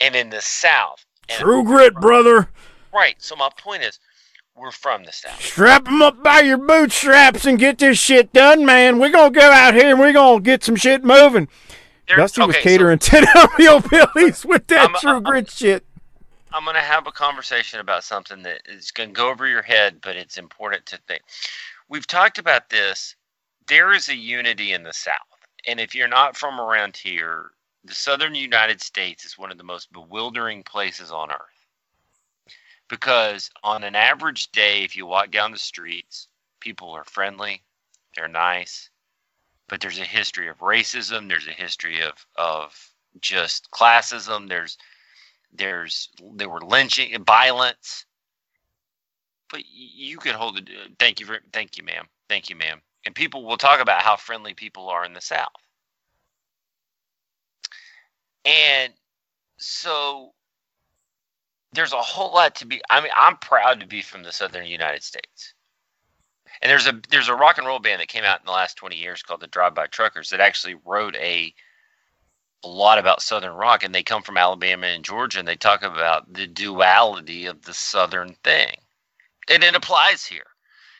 And 0.00 0.14
in 0.14 0.30
the 0.30 0.40
South, 0.40 1.04
and- 1.28 1.38
true 1.38 1.64
grit, 1.64 1.94
brother. 1.94 2.48
right? 2.92 3.16
So 3.18 3.34
my 3.36 3.50
point 3.58 3.82
is, 3.82 3.98
we're 4.54 4.70
from 4.72 5.04
the 5.04 5.12
South. 5.12 5.40
Strap 5.40 5.84
them 5.84 6.02
up 6.02 6.22
by 6.22 6.40
your 6.40 6.58
bootstraps 6.58 7.44
and 7.46 7.58
get 7.58 7.78
this 7.78 7.98
shit 7.98 8.32
done, 8.32 8.64
man. 8.66 8.98
We're 8.98 9.10
gonna 9.12 9.30
go 9.30 9.50
out 9.52 9.74
here 9.74 9.90
and 9.90 10.00
we're 10.00 10.12
gonna 10.12 10.40
get 10.40 10.64
some 10.64 10.76
shit 10.76 11.04
moving. 11.04 11.48
There- 12.08 12.16
Dusty 12.16 12.40
was 12.40 12.50
okay, 12.56 12.60
so- 12.60 12.68
catering 12.68 12.98
to 13.00 13.20
the 13.20 13.50
real 13.58 13.80
Billies 13.80 14.44
with 14.44 14.66
that 14.68 14.80
I'm- 14.90 14.94
true 15.00 15.10
I'm- 15.14 15.22
grit 15.22 15.50
shit. 15.50 15.84
I'm 16.50 16.64
going 16.64 16.76
to 16.76 16.80
have 16.80 17.06
a 17.06 17.12
conversation 17.12 17.78
about 17.78 18.04
something 18.04 18.42
that 18.44 18.62
is 18.64 18.90
going 18.90 19.10
to 19.10 19.12
go 19.12 19.28
over 19.28 19.46
your 19.46 19.60
head, 19.60 19.98
but 20.00 20.16
it's 20.16 20.38
important 20.38 20.86
to 20.86 20.98
think. 21.06 21.20
We've 21.90 22.06
talked 22.06 22.38
about 22.38 22.70
this. 22.70 23.14
There 23.66 23.92
is 23.92 24.08
a 24.08 24.16
unity 24.16 24.72
in 24.72 24.82
the 24.82 24.94
South. 24.94 25.18
And 25.66 25.78
if 25.78 25.94
you're 25.94 26.08
not 26.08 26.38
from 26.38 26.58
around 26.58 26.96
here, 26.96 27.50
the 27.84 27.94
southern 27.94 28.34
United 28.34 28.82
States 28.82 29.24
is 29.24 29.38
one 29.38 29.50
of 29.50 29.58
the 29.58 29.64
most 29.64 29.92
bewildering 29.92 30.62
places 30.62 31.10
on 31.10 31.30
earth. 31.30 31.66
Because 32.88 33.50
on 33.62 33.84
an 33.84 33.94
average 33.94 34.50
day, 34.50 34.82
if 34.82 34.96
you 34.96 35.06
walk 35.06 35.30
down 35.30 35.52
the 35.52 35.58
streets, 35.58 36.28
people 36.60 36.90
are 36.90 37.04
friendly, 37.04 37.62
they're 38.16 38.28
nice, 38.28 38.90
but 39.68 39.80
there's 39.80 39.98
a 39.98 40.04
history 40.04 40.48
of 40.48 40.58
racism, 40.58 41.28
there's 41.28 41.46
a 41.46 41.52
history 41.52 42.02
of, 42.02 42.26
of 42.36 42.74
just 43.20 43.70
classism, 43.70 44.48
there's 44.48 44.76
there's 45.52 46.10
there 46.34 46.48
were 46.48 46.60
lynching 46.60 47.24
violence. 47.24 48.04
But 49.50 49.62
you 49.66 50.18
could 50.18 50.34
hold 50.34 50.58
it 50.58 50.68
thank 50.98 51.20
you 51.20 51.26
for 51.26 51.38
thank 51.52 51.78
you 51.78 51.84
ma'am 51.84 52.06
thank 52.28 52.50
you 52.50 52.56
ma'am. 52.56 52.82
And 53.06 53.14
people 53.14 53.44
will 53.44 53.56
talk 53.56 53.80
about 53.80 54.02
how 54.02 54.16
friendly 54.16 54.52
people 54.52 54.88
are 54.88 55.04
in 55.04 55.14
the 55.14 55.20
south 55.20 55.67
and 58.44 58.92
so 59.58 60.32
there's 61.72 61.92
a 61.92 62.00
whole 62.00 62.32
lot 62.34 62.54
to 62.54 62.66
be 62.66 62.80
i 62.90 63.00
mean 63.00 63.10
i'm 63.16 63.36
proud 63.38 63.80
to 63.80 63.86
be 63.86 64.02
from 64.02 64.22
the 64.22 64.32
southern 64.32 64.66
united 64.66 65.02
states. 65.02 65.54
And 66.62 66.70
there's 66.70 66.86
a 66.86 67.00
there's 67.10 67.28
a 67.28 67.34
rock 67.34 67.58
and 67.58 67.66
roll 67.66 67.78
band 67.78 68.00
that 68.00 68.08
came 68.08 68.24
out 68.24 68.40
in 68.40 68.46
the 68.46 68.52
last 68.52 68.76
20 68.76 68.96
years 68.96 69.22
called 69.22 69.40
the 69.40 69.46
drive 69.46 69.74
by 69.74 69.86
truckers 69.86 70.30
that 70.30 70.40
actually 70.40 70.76
wrote 70.84 71.14
a 71.16 71.54
a 72.64 72.68
lot 72.68 72.98
about 72.98 73.22
Southern 73.22 73.54
rock, 73.54 73.84
and 73.84 73.94
they 73.94 74.02
come 74.02 74.22
from 74.22 74.36
Alabama 74.36 74.88
and 74.88 75.04
Georgia, 75.04 75.38
and 75.38 75.46
they 75.46 75.56
talk 75.56 75.82
about 75.82 76.32
the 76.32 76.46
duality 76.46 77.46
of 77.46 77.62
the 77.62 77.74
Southern 77.74 78.34
thing, 78.44 78.74
and 79.48 79.62
it 79.62 79.76
applies 79.76 80.24
here, 80.26 80.47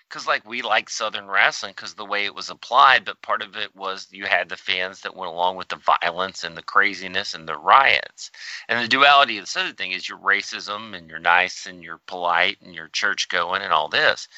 because 0.09 0.26
like 0.26 0.46
we 0.48 0.62
like 0.62 0.88
Southern 0.88 1.28
wrestling 1.28 1.72
because 1.76 1.94
the 1.94 2.04
way 2.04 2.24
it 2.24 2.34
was 2.34 2.48
applied, 2.50 3.04
but 3.04 3.20
part 3.22 3.42
of 3.42 3.56
it 3.56 3.74
was 3.76 4.09
you 4.11 4.24
had 4.24 4.48
the 4.48 4.56
fans 4.56 5.02
that 5.02 5.16
went 5.16 5.32
along 5.32 5.56
with 5.56 5.68
the 5.68 5.76
violence 5.76 6.44
and 6.44 6.56
the 6.56 6.62
craziness 6.62 7.34
and 7.34 7.48
the 7.48 7.56
riots, 7.56 8.30
and 8.68 8.82
the 8.82 8.88
duality 8.88 9.38
of 9.38 9.44
the 9.44 9.46
Southern 9.46 9.74
thing 9.74 9.92
is 9.92 10.09
your 10.09 10.18
racism 10.18 10.96
and 10.96 11.11
you're 11.11 11.18
nice 11.18 11.66
and 11.66 11.82
you're 11.82 12.00
polite 12.06 12.59
and 12.62 12.74
you're 12.74 12.88
church 12.88 13.28
going 13.28 13.62
and 13.62 13.72
all 13.72 13.88
this, 13.88 14.28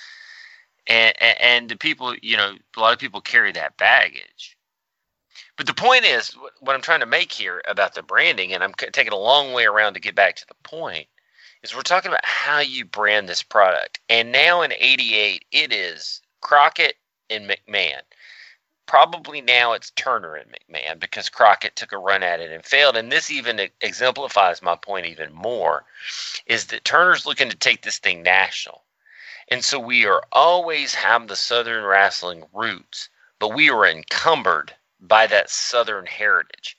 and 0.87 1.15
and, 1.21 1.41
and 1.41 1.69
the 1.71 1.77
people, 1.77 2.15
you 2.23 2.37
know, 2.37 2.55
a 2.77 2.81
lot 2.81 2.93
of 2.93 2.99
people 2.99 3.21
carry 3.21 3.53
that 3.53 3.77
baggage. 3.77 4.57
But 5.57 5.67
the 5.67 5.75
point 5.75 6.05
is, 6.05 6.35
what 6.61 6.75
I'm 6.75 6.83
trying 6.83 7.01
to 7.01 7.07
make 7.07 7.33
here 7.33 7.63
about 7.69 7.95
the 7.95 8.03
branding, 8.03 8.55
and 8.55 8.65
I'm 8.65 8.75
taking 8.75 9.13
a 9.13 9.17
long 9.19 9.53
way 9.53 9.67
around 9.67 9.95
to 9.95 10.01
get 10.01 10.15
back 10.15 10.37
to 10.37 10.47
the 10.47 10.55
point, 10.65 11.07
is 11.63 11.75
we're 11.75 11.83
talking 11.83 12.11
about 12.11 12.25
how 12.25 12.61
you 12.61 12.85
brand 12.85 13.29
this 13.29 13.43
product. 13.43 14.01
And 14.09 14.33
now 14.33 14.63
in 14.63 14.73
88, 14.73 15.45
it 15.53 15.73
is 15.73 16.23
Crockett 16.41 16.97
and 17.29 17.49
McMahon. 17.49 18.01
Probably 18.87 19.41
now 19.41 19.73
it's 19.73 19.91
Turner 19.91 20.35
and 20.35 20.51
McMahon 20.51 20.99
because 20.99 21.29
Crockett 21.29 21.77
took 21.77 21.93
a 21.93 21.99
run 21.99 22.23
at 22.23 22.41
it 22.41 22.51
and 22.51 22.65
failed. 22.65 22.97
And 22.97 23.13
this 23.13 23.31
even 23.31 23.61
exemplifies 23.83 24.63
my 24.63 24.75
point 24.75 25.07
even 25.07 25.33
more 25.33 25.85
is 26.47 26.67
that 26.67 26.85
Turner's 26.85 27.27
looking 27.27 27.51
to 27.51 27.57
take 27.57 27.83
this 27.83 27.99
thing 27.99 28.23
national. 28.23 28.83
And 29.49 29.65
so 29.65 29.79
we 29.79 30.07
are 30.07 30.23
always 30.33 30.95
have 30.95 31.29
the 31.29 31.37
Southern 31.37 31.85
wrestling 31.85 32.45
roots, 32.53 33.09
but 33.39 33.55
we 33.55 33.71
are 33.71 33.87
encumbered 33.87 34.75
by 35.01 35.27
that 35.27 35.51
Southern 35.51 36.07
heritage. 36.07 36.77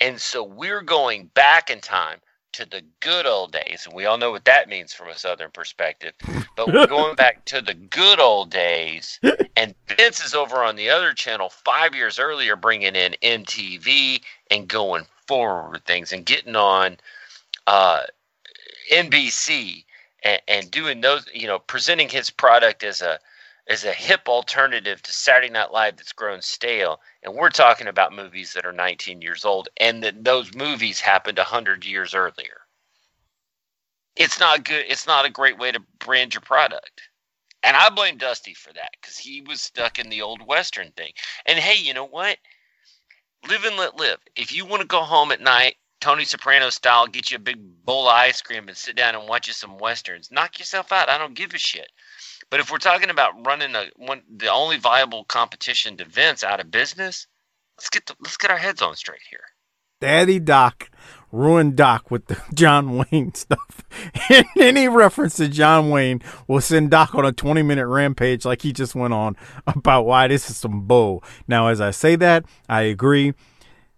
And 0.00 0.20
so 0.20 0.42
we're 0.42 0.82
going 0.82 1.26
back 1.34 1.70
in 1.70 1.80
time 1.80 2.20
to 2.52 2.68
the 2.68 2.82
good 3.00 3.26
old 3.26 3.52
days. 3.52 3.84
And 3.86 3.94
we 3.94 4.06
all 4.06 4.18
know 4.18 4.30
what 4.30 4.44
that 4.44 4.68
means 4.68 4.92
from 4.92 5.08
a 5.08 5.16
Southern 5.16 5.50
perspective. 5.50 6.12
But 6.56 6.68
we're 6.72 6.86
going 6.86 7.14
back 7.16 7.44
to 7.46 7.60
the 7.60 7.74
good 7.74 8.20
old 8.20 8.50
days. 8.50 9.18
And 9.54 9.74
Vince 9.86 10.24
is 10.24 10.34
over 10.34 10.64
on 10.64 10.76
the 10.76 10.88
other 10.88 11.12
channel 11.12 11.50
five 11.50 11.94
years 11.94 12.18
earlier 12.18 12.56
bringing 12.56 12.96
in 12.96 13.14
MTV 13.22 14.22
and 14.50 14.66
going 14.66 15.04
forward 15.26 15.72
with 15.72 15.82
things 15.82 16.10
and 16.10 16.24
getting 16.24 16.56
on 16.56 16.96
uh, 17.66 18.00
NBC 18.90 19.84
and, 20.24 20.40
and 20.48 20.70
doing 20.70 21.02
those, 21.02 21.26
you 21.34 21.46
know, 21.46 21.58
presenting 21.58 22.08
his 22.08 22.30
product 22.30 22.82
as 22.82 23.02
a 23.02 23.18
as 23.72 23.84
a 23.84 23.92
hip 23.92 24.28
alternative 24.28 25.00
to 25.00 25.12
Saturday 25.14 25.48
Night 25.48 25.72
Live 25.72 25.96
that's 25.96 26.12
grown 26.12 26.42
stale. 26.42 27.00
And 27.22 27.34
we're 27.34 27.48
talking 27.48 27.86
about 27.86 28.12
movies 28.12 28.52
that 28.52 28.66
are 28.66 28.72
19 28.72 29.22
years 29.22 29.46
old 29.46 29.70
and 29.78 30.02
that 30.02 30.22
those 30.22 30.54
movies 30.54 31.00
happened 31.00 31.38
100 31.38 31.86
years 31.86 32.14
earlier. 32.14 32.60
It's 34.14 34.38
not 34.38 34.64
good. 34.64 34.84
It's 34.88 35.06
not 35.06 35.24
a 35.24 35.30
great 35.30 35.58
way 35.58 35.72
to 35.72 35.80
brand 35.98 36.34
your 36.34 36.42
product. 36.42 37.08
And 37.62 37.74
I 37.74 37.88
blame 37.88 38.18
Dusty 38.18 38.52
for 38.52 38.74
that 38.74 38.90
because 39.00 39.16
he 39.16 39.40
was 39.40 39.62
stuck 39.62 39.98
in 39.98 40.10
the 40.10 40.20
old 40.20 40.46
Western 40.46 40.90
thing. 40.92 41.12
And 41.46 41.58
hey, 41.58 41.82
you 41.82 41.94
know 41.94 42.06
what? 42.06 42.36
Live 43.48 43.64
and 43.64 43.78
let 43.78 43.96
live. 43.96 44.18
If 44.36 44.52
you 44.52 44.66
want 44.66 44.82
to 44.82 44.86
go 44.86 45.00
home 45.00 45.32
at 45.32 45.40
night, 45.40 45.76
Tony 46.02 46.24
Soprano 46.24 46.68
style, 46.68 47.06
get 47.06 47.30
you 47.30 47.36
a 47.36 47.40
big 47.40 47.58
bowl 47.84 48.06
of 48.08 48.14
ice 48.14 48.42
cream 48.42 48.68
and 48.68 48.76
sit 48.76 48.96
down 48.96 49.14
and 49.14 49.28
watch 49.28 49.46
you 49.46 49.54
some 49.54 49.78
westerns, 49.78 50.30
knock 50.30 50.58
yourself 50.58 50.92
out. 50.92 51.08
I 51.08 51.16
don't 51.16 51.34
give 51.34 51.54
a 51.54 51.58
shit. 51.58 51.88
But 52.52 52.60
if 52.60 52.70
we're 52.70 52.76
talking 52.76 53.08
about 53.08 53.46
running 53.46 53.74
a 53.74 53.86
one, 53.96 54.20
the 54.28 54.52
only 54.52 54.76
viable 54.76 55.24
competition 55.24 55.96
to 55.96 56.04
Vince 56.04 56.44
out 56.44 56.60
of 56.60 56.70
business, 56.70 57.26
let's 57.78 57.88
get 57.88 58.04
the, 58.04 58.14
let's 58.20 58.36
get 58.36 58.50
our 58.50 58.58
heads 58.58 58.82
on 58.82 58.94
straight 58.94 59.22
here. 59.30 59.40
Daddy 60.02 60.38
Doc 60.38 60.90
ruined 61.32 61.76
Doc 61.76 62.10
with 62.10 62.26
the 62.26 62.38
John 62.54 62.98
Wayne 62.98 63.32
stuff. 63.32 63.82
And 64.28 64.44
any 64.60 64.86
reference 64.86 65.36
to 65.36 65.48
John 65.48 65.88
Wayne 65.88 66.20
will 66.46 66.60
send 66.60 66.90
Doc 66.90 67.14
on 67.14 67.24
a 67.24 67.32
20 67.32 67.62
minute 67.62 67.86
rampage 67.86 68.44
like 68.44 68.60
he 68.60 68.74
just 68.74 68.94
went 68.94 69.14
on 69.14 69.34
about 69.66 70.04
why 70.04 70.28
this 70.28 70.50
is 70.50 70.58
some 70.58 70.86
bull. 70.86 71.24
Now, 71.48 71.68
as 71.68 71.80
I 71.80 71.90
say 71.90 72.16
that, 72.16 72.44
I 72.68 72.82
agree. 72.82 73.32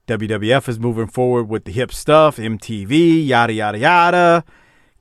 WWF 0.06 0.68
is 0.68 0.78
moving 0.78 1.08
forward 1.08 1.48
with 1.48 1.64
the 1.64 1.72
hip 1.72 1.92
stuff, 1.92 2.36
MTV, 2.36 3.26
yada, 3.26 3.52
yada, 3.52 3.78
yada, 3.78 4.44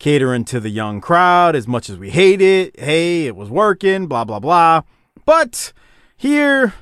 catering 0.04 0.44
to 0.44 0.60
the 0.60 0.70
young 0.70 1.00
crowd 1.00 1.56
as 1.56 1.66
much 1.66 1.90
as 1.90 1.98
we 1.98 2.10
hate 2.10 2.42
it. 2.42 2.78
Hey, 2.78 3.26
it 3.26 3.38
was 3.38 3.50
working, 3.50 4.06
blah, 4.06 4.26
blah, 4.26 4.38
blah. 4.38 4.82
But 5.24 5.72
here, 6.18 6.74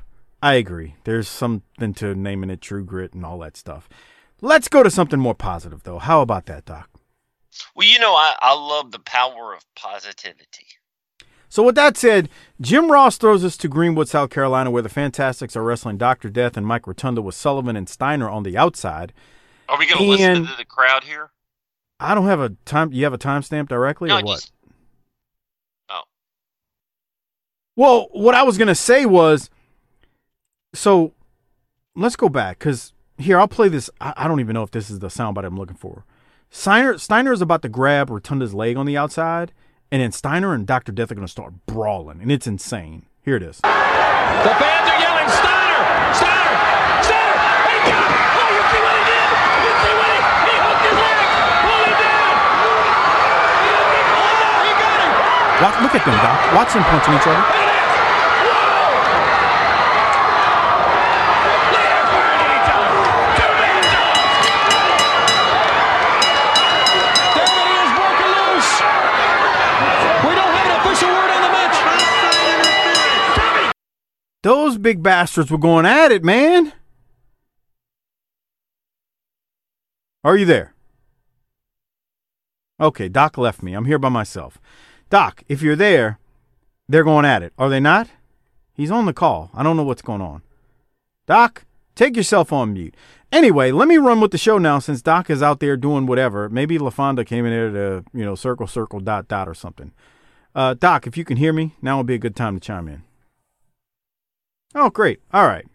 I 0.41 0.55
agree. 0.55 0.95
There's 1.03 1.27
something 1.27 1.93
to 1.93 2.15
naming 2.15 2.49
it 2.49 2.61
True 2.61 2.83
Grit 2.83 3.13
and 3.13 3.23
all 3.23 3.37
that 3.37 3.55
stuff. 3.55 3.87
Let's 4.41 4.67
go 4.67 4.81
to 4.81 4.89
something 4.89 5.19
more 5.19 5.35
positive, 5.35 5.83
though. 5.83 5.99
How 5.99 6.21
about 6.21 6.47
that, 6.47 6.65
Doc? 6.65 6.89
Well, 7.75 7.87
you 7.87 7.99
know, 7.99 8.15
I, 8.15 8.33
I 8.41 8.55
love 8.55 8.91
the 8.91 8.97
power 8.97 9.53
of 9.53 9.63
positivity. 9.75 10.65
So, 11.47 11.61
with 11.61 11.75
that 11.75 11.97
said, 11.97 12.27
Jim 12.59 12.91
Ross 12.91 13.19
throws 13.19 13.45
us 13.45 13.55
to 13.57 13.67
Greenwood, 13.67 14.07
South 14.07 14.31
Carolina, 14.31 14.71
where 14.71 14.81
the 14.81 14.89
Fantastics 14.89 15.55
are 15.55 15.61
wrestling 15.61 15.97
Dr. 15.97 16.31
Death 16.31 16.57
and 16.57 16.65
Mike 16.65 16.87
Rotunda 16.87 17.21
with 17.21 17.35
Sullivan 17.35 17.75
and 17.75 17.87
Steiner 17.87 18.27
on 18.27 18.41
the 18.41 18.57
outside. 18.57 19.13
Are 19.69 19.77
we 19.77 19.85
going 19.85 19.99
to 19.99 20.09
listen 20.09 20.47
to 20.47 20.57
the 20.57 20.65
crowd 20.65 21.03
here? 21.03 21.29
I 22.01 22.15
don't 22.15 22.25
have 22.25 22.39
a 22.41 22.49
time. 22.65 22.91
You 22.91 23.03
have 23.05 23.13
a 23.13 23.17
timestamp 23.17 23.67
directly, 23.69 24.09
No, 24.09 24.19
or 24.19 24.23
what? 24.23 24.39
just- 24.39 24.51
Oh. 25.89 26.01
Well, 27.75 28.07
what 28.11 28.35
I 28.35 28.43
was 28.43 28.57
gonna 28.57 28.75
say 28.75 29.05
was, 29.05 29.49
so 30.73 31.13
let's 31.95 32.15
go 32.15 32.27
back 32.29 32.59
because 32.59 32.93
here 33.17 33.39
I'll 33.39 33.47
play 33.47 33.69
this. 33.69 33.89
I, 33.99 34.13
I 34.17 34.27
don't 34.27 34.39
even 34.39 34.53
know 34.53 34.63
if 34.63 34.71
this 34.71 34.89
is 34.89 34.99
the 34.99 35.07
soundbite 35.09 35.45
I'm 35.45 35.57
looking 35.57 35.75
for. 35.77 36.05
Steiner 36.49 36.97
Steiner 36.97 37.31
is 37.31 37.41
about 37.41 37.61
to 37.61 37.69
grab 37.69 38.09
Rotunda's 38.09 38.53
leg 38.53 38.75
on 38.77 38.85
the 38.85 38.97
outside, 38.97 39.53
and 39.91 40.01
then 40.01 40.11
Steiner 40.11 40.53
and 40.53 40.65
Doctor 40.67 40.91
Death 40.91 41.11
are 41.11 41.15
gonna 41.15 41.27
start 41.27 41.53
brawling, 41.65 42.19
and 42.21 42.31
it's 42.31 42.47
insane. 42.47 43.05
Here 43.23 43.35
it 43.35 43.43
is. 43.43 43.57
The 43.61 43.67
fans 43.69 44.89
are 44.89 44.99
yelling, 44.99 45.29
Steiner! 45.29 46.13
Steiner! 46.17 46.57
Steiner! 47.05 47.37
He 47.69 47.77
got 47.87 48.09
it! 48.09 48.17
Oh, 48.41 48.49
you 48.51 48.63
see 48.73 48.81
what 48.81 48.95
he 48.97 49.03
did? 49.05 49.29
You 49.61 49.71
see 49.79 49.93
what 50.01 50.09
he... 50.11 50.19
He 50.49 50.55
hooked 50.57 50.85
his 50.89 50.97
leg! 50.97 51.17
Pull 51.61 51.81
him 51.85 51.93
down! 52.01 52.33
Oh, 54.17 54.57
he 54.65 54.71
got 54.81 54.97
him! 55.05 55.11
Watch, 55.21 55.50
look 55.83 55.93
at 55.93 56.03
them, 56.03 56.17
Doc. 56.17 56.53
Them 56.73 56.83
punching 56.83 57.13
each 57.13 57.27
other. 57.27 57.61
Those 74.43 74.79
big 74.79 75.03
bastards 75.03 75.51
were 75.51 75.59
going 75.59 75.85
at 75.85 76.11
it, 76.11 76.23
man. 76.23 76.73
Are 80.23 80.35
you 80.35 80.45
there? 80.45 80.73
Okay, 82.79 83.07
Doc 83.07 83.37
left 83.37 83.61
me. 83.61 83.73
I'm 83.73 83.85
here 83.85 83.99
by 83.99 84.09
myself. 84.09 84.59
Doc, 85.11 85.43
if 85.49 85.61
you're 85.61 85.75
there, 85.75 86.17
they're 86.87 87.03
going 87.03 87.25
at 87.25 87.43
it. 87.43 87.53
Are 87.57 87.69
they 87.69 87.81
not? 87.81 88.07
He's 88.73 88.89
on 88.89 89.05
the 89.05 89.13
call. 89.13 89.51
I 89.53 89.61
don't 89.61 89.75
know 89.75 89.83
what's 89.83 90.01
going 90.01 90.21
on. 90.21 90.41
Doc, 91.27 91.65
take 91.95 92.15
yourself 92.15 92.53
on 92.53 92.73
mute. 92.73 92.95
Anyway, 93.29 93.71
let 93.71 93.89
me 93.89 93.97
run 93.97 94.21
with 94.21 94.31
the 94.31 94.37
show 94.37 94.57
now 94.57 94.79
since 94.79 95.01
Doc 95.01 95.29
is 95.29 95.43
out 95.43 95.59
there 95.59 95.75
doing 95.75 96.05
whatever. 96.05 96.49
Maybe 96.49 96.77
LaFonda 96.77 97.25
came 97.25 97.45
in 97.45 97.51
there 97.51 97.69
to, 97.69 98.05
you 98.13 98.23
know, 98.23 98.35
circle, 98.35 98.67
circle, 98.67 99.01
dot, 99.01 99.27
dot, 99.27 99.49
or 99.49 99.53
something. 99.53 99.91
Uh, 100.55 100.75
Doc, 100.75 101.05
if 101.05 101.17
you 101.17 101.25
can 101.25 101.35
hear 101.35 101.51
me, 101.51 101.75
now 101.81 101.97
would 101.97 102.07
be 102.07 102.15
a 102.15 102.17
good 102.17 102.35
time 102.35 102.55
to 102.55 102.65
chime 102.65 102.87
in. 102.87 103.03
Oh, 104.73 104.89
great. 104.89 105.19
All 105.33 105.45
right. 105.45 105.67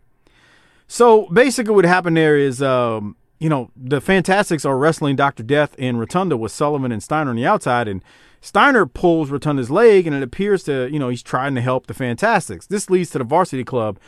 So 0.89 1.27
basically, 1.27 1.75
what 1.75 1.85
happened 1.85 2.17
there 2.17 2.39
is, 2.39 2.63
um, 2.63 3.17
you 3.39 3.51
know, 3.51 3.71
the 3.77 4.01
Fantastics 4.01 4.65
are 4.65 4.79
wrestling 4.79 5.15
Dr. 5.15 5.43
Death 5.43 5.75
and 5.79 6.01
Rotunda 6.01 6.39
with 6.39 6.53
Sullivan 6.53 6.91
and 6.91 7.03
Steiner 7.03 7.31
on 7.31 7.37
the 7.37 7.47
outside, 7.47 7.87
and 7.87 8.03
Steiner 8.41 8.87
pulls 8.87 9.31
Rotunda's 9.31 9.71
leg, 9.71 10.07
and 10.07 10.15
it 10.15 10.23
appears 10.23 10.63
to, 10.65 10.89
you 10.91 10.99
know, 10.99 11.09
he's 11.09 11.23
trying 11.23 11.55
to 11.55 11.61
help 11.61 11.87
the 11.87 11.95
Fantastics. 11.95 12.67
This 12.67 12.89
leads 12.91 13.11
to 13.11 13.19
the 13.19 13.25
Varsity 13.25 13.65
Club 13.65 13.99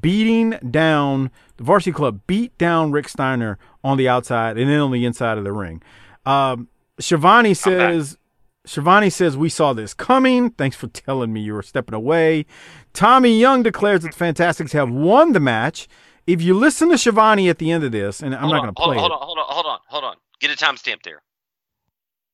beating 0.00 0.50
down, 0.70 1.30
the 1.56 1.64
Varsity 1.64 1.92
Club 1.92 2.20
beat 2.26 2.56
down 2.58 2.92
Rick 2.92 3.08
Steiner 3.08 3.58
on 3.82 3.96
the 3.96 4.08
outside 4.08 4.58
and 4.58 4.68
then 4.70 4.80
on 4.80 4.92
the 4.92 5.04
inside 5.04 5.38
of 5.38 5.44
the 5.44 5.52
ring. 5.52 5.82
Um, 6.26 6.68
Schiavone 6.98 7.54
says, 7.54 8.18
Schiavone 8.66 9.10
says, 9.10 9.36
We 9.36 9.48
saw 9.48 9.72
this 9.72 9.94
coming. 9.94 10.50
Thanks 10.50 10.76
for 10.76 10.86
telling 10.88 11.32
me 11.32 11.40
you 11.40 11.54
were 11.54 11.62
stepping 11.62 11.94
away. 11.94 12.46
Tommy 12.92 13.38
Young 13.38 13.62
declares 13.62 14.02
that 14.02 14.12
the 14.12 14.18
Fantastics 14.18 14.72
have 14.72 14.90
won 14.90 15.32
the 15.32 15.40
match. 15.40 15.88
If 16.26 16.42
you 16.42 16.54
listen 16.54 16.90
to 16.90 16.98
Schiavone 16.98 17.48
at 17.48 17.58
the 17.58 17.70
end 17.72 17.82
of 17.82 17.92
this, 17.92 18.20
and 18.20 18.34
I'm 18.34 18.42
hold 18.42 18.52
not 18.52 18.60
going 18.62 18.74
to 18.74 18.82
play 18.82 18.90
on, 18.90 18.96
it. 18.96 19.00
hold 19.00 19.12
on, 19.12 19.18
hold 19.22 19.38
on, 19.38 19.44
hold 19.48 19.66
on, 19.66 19.78
hold 19.88 20.04
on. 20.04 20.16
Get 20.40 20.50
a 20.50 20.56
timestamp 20.64 21.02
there. 21.02 21.22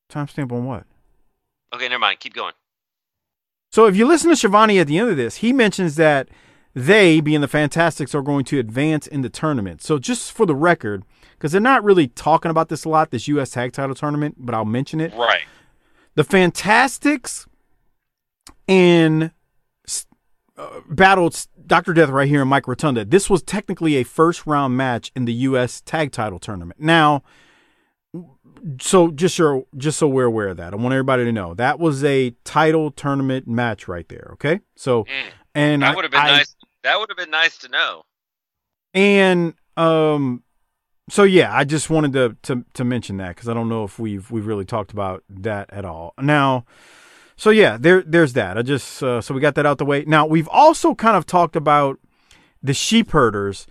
Timestamp 0.09 0.51
on 0.51 0.65
what? 0.65 0.85
Okay, 1.73 1.87
never 1.89 1.99
mind. 1.99 2.19
Keep 2.19 2.33
going. 2.33 2.53
So 3.71 3.85
if 3.85 3.95
you 3.95 4.07
listen 4.07 4.29
to 4.29 4.35
Schiavone 4.35 4.79
at 4.79 4.87
the 4.87 4.97
end 4.97 5.09
of 5.09 5.17
this, 5.17 5.37
he 5.37 5.51
mentions 5.51 5.95
that 5.95 6.29
they, 6.73 7.19
being 7.21 7.41
the 7.41 7.47
Fantastics, 7.47 8.15
are 8.15 8.21
going 8.21 8.45
to 8.45 8.59
advance 8.59 9.07
in 9.07 9.21
the 9.21 9.29
tournament. 9.29 9.81
So 9.81 9.99
just 9.99 10.31
for 10.31 10.45
the 10.45 10.55
record, 10.55 11.03
because 11.31 11.51
they're 11.51 11.61
not 11.61 11.83
really 11.83 12.07
talking 12.07 12.51
about 12.51 12.69
this 12.69 12.85
a 12.85 12.89
lot, 12.89 13.11
this 13.11 13.27
U.S. 13.27 13.49
Tag 13.49 13.73
Title 13.73 13.95
tournament, 13.95 14.35
but 14.37 14.55
I'll 14.55 14.65
mention 14.65 15.01
it. 15.01 15.13
Right. 15.13 15.41
The 16.15 16.23
Fantastics 16.23 17.47
and 18.67 19.31
uh, 20.57 20.81
battled 20.89 21.47
Dr. 21.65 21.93
Death 21.93 22.09
right 22.09 22.27
here 22.27 22.41
and 22.41 22.49
Mike 22.49 22.67
Rotunda. 22.67 23.05
This 23.05 23.29
was 23.29 23.43
technically 23.43 23.95
a 23.95 24.03
first 24.03 24.47
round 24.47 24.77
match 24.77 25.11
in 25.15 25.25
the 25.25 25.33
U.S. 25.33 25.81
Tag 25.81 26.11
Title 26.11 26.39
tournament. 26.39 26.79
Now, 26.79 27.23
so 28.81 29.11
just 29.11 29.35
so 29.35 29.67
just 29.77 29.99
so 29.99 30.07
we're 30.07 30.25
aware 30.25 30.49
of 30.49 30.57
that, 30.57 30.73
I 30.73 30.75
want 30.75 30.93
everybody 30.93 31.25
to 31.25 31.31
know 31.31 31.53
that 31.55 31.79
was 31.79 32.03
a 32.03 32.31
title 32.43 32.91
tournament 32.91 33.47
match 33.47 33.87
right 33.87 34.07
there. 34.09 34.29
Okay, 34.33 34.61
so 34.75 35.05
and 35.53 35.81
that 35.81 35.95
would 35.95 36.05
have 36.05 36.11
been 36.11 36.21
I- 36.21 36.37
nice. 36.37 36.55
That 36.83 36.99
would 36.99 37.09
have 37.09 37.17
been 37.17 37.31
nice 37.31 37.57
to 37.59 37.69
know. 37.69 38.03
and 38.93 39.53
um, 39.75 40.43
so 41.09 41.23
yeah, 41.23 41.53
I 41.55 41.63
just 41.63 41.89
wanted 41.89 42.13
to 42.13 42.37
to 42.43 42.65
to 42.73 42.83
mention 42.83 43.17
that 43.17 43.35
because 43.35 43.49
I 43.49 43.53
don't 43.53 43.69
know 43.69 43.83
if 43.83 43.99
we've 43.99 44.29
we've 44.31 44.47
really 44.47 44.65
talked 44.65 44.91
about 44.91 45.23
that 45.29 45.71
at 45.71 45.85
all. 45.85 46.13
Now, 46.19 46.65
so 47.35 47.49
yeah, 47.49 47.77
there 47.79 48.01
there's 48.03 48.33
that. 48.33 48.57
I 48.57 48.61
just 48.61 49.03
uh, 49.03 49.21
so 49.21 49.33
we 49.33 49.41
got 49.41 49.55
that 49.55 49.65
out 49.65 49.77
the 49.77 49.85
way. 49.85 50.03
Now 50.07 50.25
we've 50.25 50.47
also 50.49 50.95
kind 50.95 51.17
of 51.17 51.25
talked 51.25 51.55
about 51.55 51.99
the 52.63 52.73
sheep 52.73 53.11
herders 53.11 53.67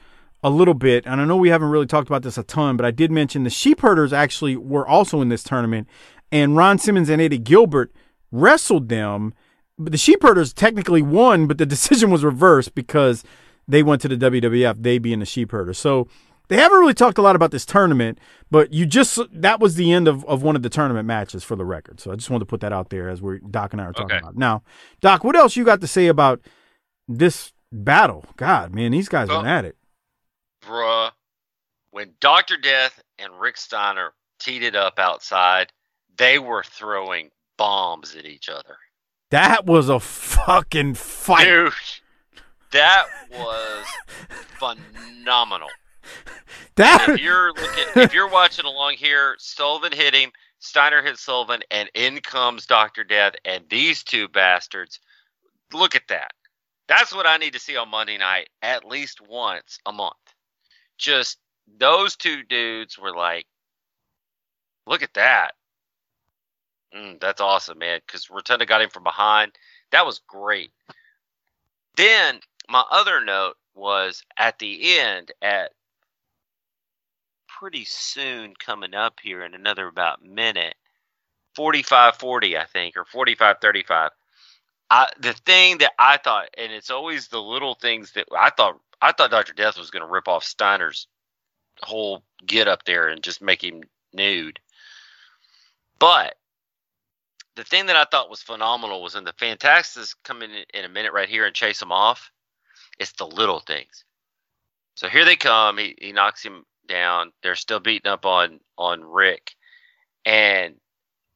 a 0.46 0.50
little 0.50 0.74
bit, 0.74 1.04
and 1.06 1.20
I 1.20 1.24
know 1.24 1.36
we 1.36 1.48
haven't 1.48 1.70
really 1.70 1.86
talked 1.86 2.06
about 2.08 2.22
this 2.22 2.38
a 2.38 2.44
ton, 2.44 2.76
but 2.76 2.86
I 2.86 2.92
did 2.92 3.10
mention 3.10 3.42
the 3.42 3.50
sheep 3.50 3.80
herders 3.80 4.12
actually 4.12 4.54
were 4.56 4.86
also 4.86 5.20
in 5.20 5.28
this 5.28 5.42
tournament, 5.42 5.88
and 6.30 6.56
Ron 6.56 6.78
Simmons 6.78 7.08
and 7.08 7.20
Eddie 7.20 7.38
Gilbert 7.38 7.90
wrestled 8.30 8.88
them. 8.88 9.34
But 9.76 9.90
the 9.90 9.98
sheep 9.98 10.22
herders 10.22 10.52
technically 10.52 11.02
won, 11.02 11.46
but 11.48 11.58
the 11.58 11.66
decision 11.76 12.10
was 12.10 12.22
reversed 12.22 12.76
because 12.76 13.24
they 13.66 13.82
went 13.82 14.00
to 14.02 14.08
the 14.08 14.16
WWF, 14.16 14.82
they 14.82 14.98
being 14.98 15.18
the 15.18 15.26
sheep 15.26 15.50
herders. 15.50 15.78
So 15.78 16.06
they 16.48 16.56
haven't 16.58 16.78
really 16.78 16.94
talked 16.94 17.18
a 17.18 17.22
lot 17.22 17.34
about 17.34 17.50
this 17.50 17.66
tournament, 17.66 18.18
but 18.48 18.72
you 18.72 18.86
just 18.86 19.18
that 19.32 19.58
was 19.58 19.74
the 19.74 19.92
end 19.92 20.06
of, 20.06 20.24
of 20.26 20.44
one 20.44 20.54
of 20.54 20.62
the 20.62 20.70
tournament 20.70 21.06
matches 21.08 21.42
for 21.42 21.56
the 21.56 21.64
record. 21.64 21.98
So 21.98 22.12
I 22.12 22.14
just 22.14 22.30
wanted 22.30 22.44
to 22.44 22.46
put 22.46 22.60
that 22.60 22.72
out 22.72 22.90
there 22.90 23.08
as 23.08 23.20
we're 23.20 23.38
Doc 23.40 23.72
and 23.72 23.82
I 23.82 23.86
are 23.86 23.92
talking 23.92 24.12
Okay. 24.12 24.18
about. 24.18 24.36
Now, 24.36 24.62
Doc, 25.00 25.24
what 25.24 25.34
else 25.34 25.56
you 25.56 25.64
got 25.64 25.80
to 25.80 25.88
say 25.88 26.06
about 26.06 26.40
this 27.08 27.52
battle? 27.72 28.24
God, 28.36 28.72
man, 28.72 28.92
these 28.92 29.08
guys 29.08 29.26
Well- 29.28 29.38
went 29.38 29.48
at 29.48 29.64
it. 29.64 29.76
Bruh, 30.66 31.12
when 31.90 32.14
Dr. 32.20 32.56
Death 32.56 33.02
and 33.18 33.40
Rick 33.40 33.56
Steiner 33.56 34.12
teed 34.38 34.62
it 34.62 34.74
up 34.74 34.98
outside, 34.98 35.72
they 36.16 36.38
were 36.38 36.64
throwing 36.64 37.30
bombs 37.56 38.14
at 38.14 38.26
each 38.26 38.48
other. 38.48 38.76
That 39.30 39.66
was 39.66 39.88
a 39.88 40.00
fucking 40.00 40.94
fight. 40.94 41.44
Dude, 41.44 41.72
that 42.72 43.06
was 43.30 43.86
phenomenal. 44.58 45.68
That 46.76 47.08
if 47.08 47.20
you're 47.20 47.52
looking, 47.52 48.02
if 48.02 48.14
you're 48.14 48.28
watching 48.28 48.66
along 48.66 48.94
here, 48.94 49.34
Sullivan 49.38 49.92
hit 49.92 50.14
him, 50.14 50.30
Steiner 50.58 51.02
hit 51.02 51.18
Sullivan, 51.18 51.62
and 51.70 51.90
in 51.94 52.20
comes 52.20 52.66
Doctor 52.66 53.02
Death, 53.02 53.34
and 53.44 53.64
these 53.70 54.02
two 54.02 54.28
bastards. 54.28 55.00
Look 55.72 55.96
at 55.96 56.08
that. 56.08 56.32
That's 56.86 57.14
what 57.14 57.26
I 57.26 57.38
need 57.38 57.54
to 57.54 57.58
see 57.58 57.76
on 57.76 57.90
Monday 57.90 58.18
night 58.18 58.48
at 58.62 58.84
least 58.84 59.20
once 59.26 59.78
a 59.86 59.92
month. 59.92 60.14
Just 60.98 61.38
those 61.78 62.16
two 62.16 62.42
dudes 62.42 62.98
were 62.98 63.14
like, 63.14 63.46
look 64.86 65.02
at 65.02 65.14
that. 65.14 65.52
Mm, 66.96 67.20
that's 67.20 67.40
awesome, 67.40 67.78
man. 67.78 68.00
Because 68.06 68.30
Rotunda 68.30 68.66
got 68.66 68.82
him 68.82 68.90
from 68.90 69.04
behind. 69.04 69.52
That 69.92 70.06
was 70.06 70.20
great. 70.26 70.72
Then 71.96 72.40
my 72.68 72.84
other 72.90 73.24
note 73.24 73.56
was 73.74 74.22
at 74.38 74.58
the 74.58 74.98
end 74.98 75.32
at 75.42 75.72
pretty 77.58 77.84
soon 77.84 78.54
coming 78.58 78.94
up 78.94 79.18
here 79.22 79.42
in 79.42 79.54
another 79.54 79.86
about 79.86 80.22
minute 80.22 80.74
45 81.54 82.16
40 82.16 82.58
i 82.58 82.64
think 82.66 82.96
or 82.96 83.04
45 83.04 83.56
35 83.62 84.10
I, 84.90 85.08
the 85.20 85.32
thing 85.32 85.78
that 85.78 85.92
i 85.98 86.18
thought 86.18 86.48
and 86.58 86.70
it's 86.72 86.90
always 86.90 87.28
the 87.28 87.40
little 87.40 87.74
things 87.74 88.12
that 88.12 88.26
i 88.36 88.50
thought 88.50 88.78
i 89.00 89.12
thought 89.12 89.30
dr 89.30 89.52
death 89.54 89.78
was 89.78 89.90
going 89.90 90.02
to 90.02 90.08
rip 90.08 90.28
off 90.28 90.44
steiner's 90.44 91.08
whole 91.82 92.22
get 92.46 92.68
up 92.68 92.84
there 92.84 93.08
and 93.08 93.22
just 93.22 93.42
make 93.42 93.62
him 93.62 93.82
nude. 94.12 94.58
But 95.98 96.36
the 97.54 97.64
thing 97.64 97.86
that 97.86 97.96
I 97.96 98.04
thought 98.10 98.30
was 98.30 98.42
phenomenal 98.42 99.02
was 99.02 99.14
when 99.14 99.24
the 99.24 99.34
Fantastics 99.38 100.14
come 100.24 100.42
in 100.42 100.50
in 100.74 100.84
a 100.84 100.88
minute 100.88 101.12
right 101.12 101.28
here 101.28 101.46
and 101.46 101.54
chase 101.54 101.80
him 101.80 101.92
off. 101.92 102.30
It's 102.98 103.12
the 103.12 103.26
little 103.26 103.60
things. 103.60 104.04
So 104.94 105.08
here 105.08 105.24
they 105.24 105.36
come. 105.36 105.78
He 105.78 105.94
he 106.00 106.12
knocks 106.12 106.42
him 106.42 106.64
down. 106.88 107.32
They're 107.42 107.54
still 107.54 107.80
beating 107.80 108.10
up 108.10 108.24
on 108.24 108.60
on 108.78 109.02
Rick. 109.02 109.54
And 110.24 110.76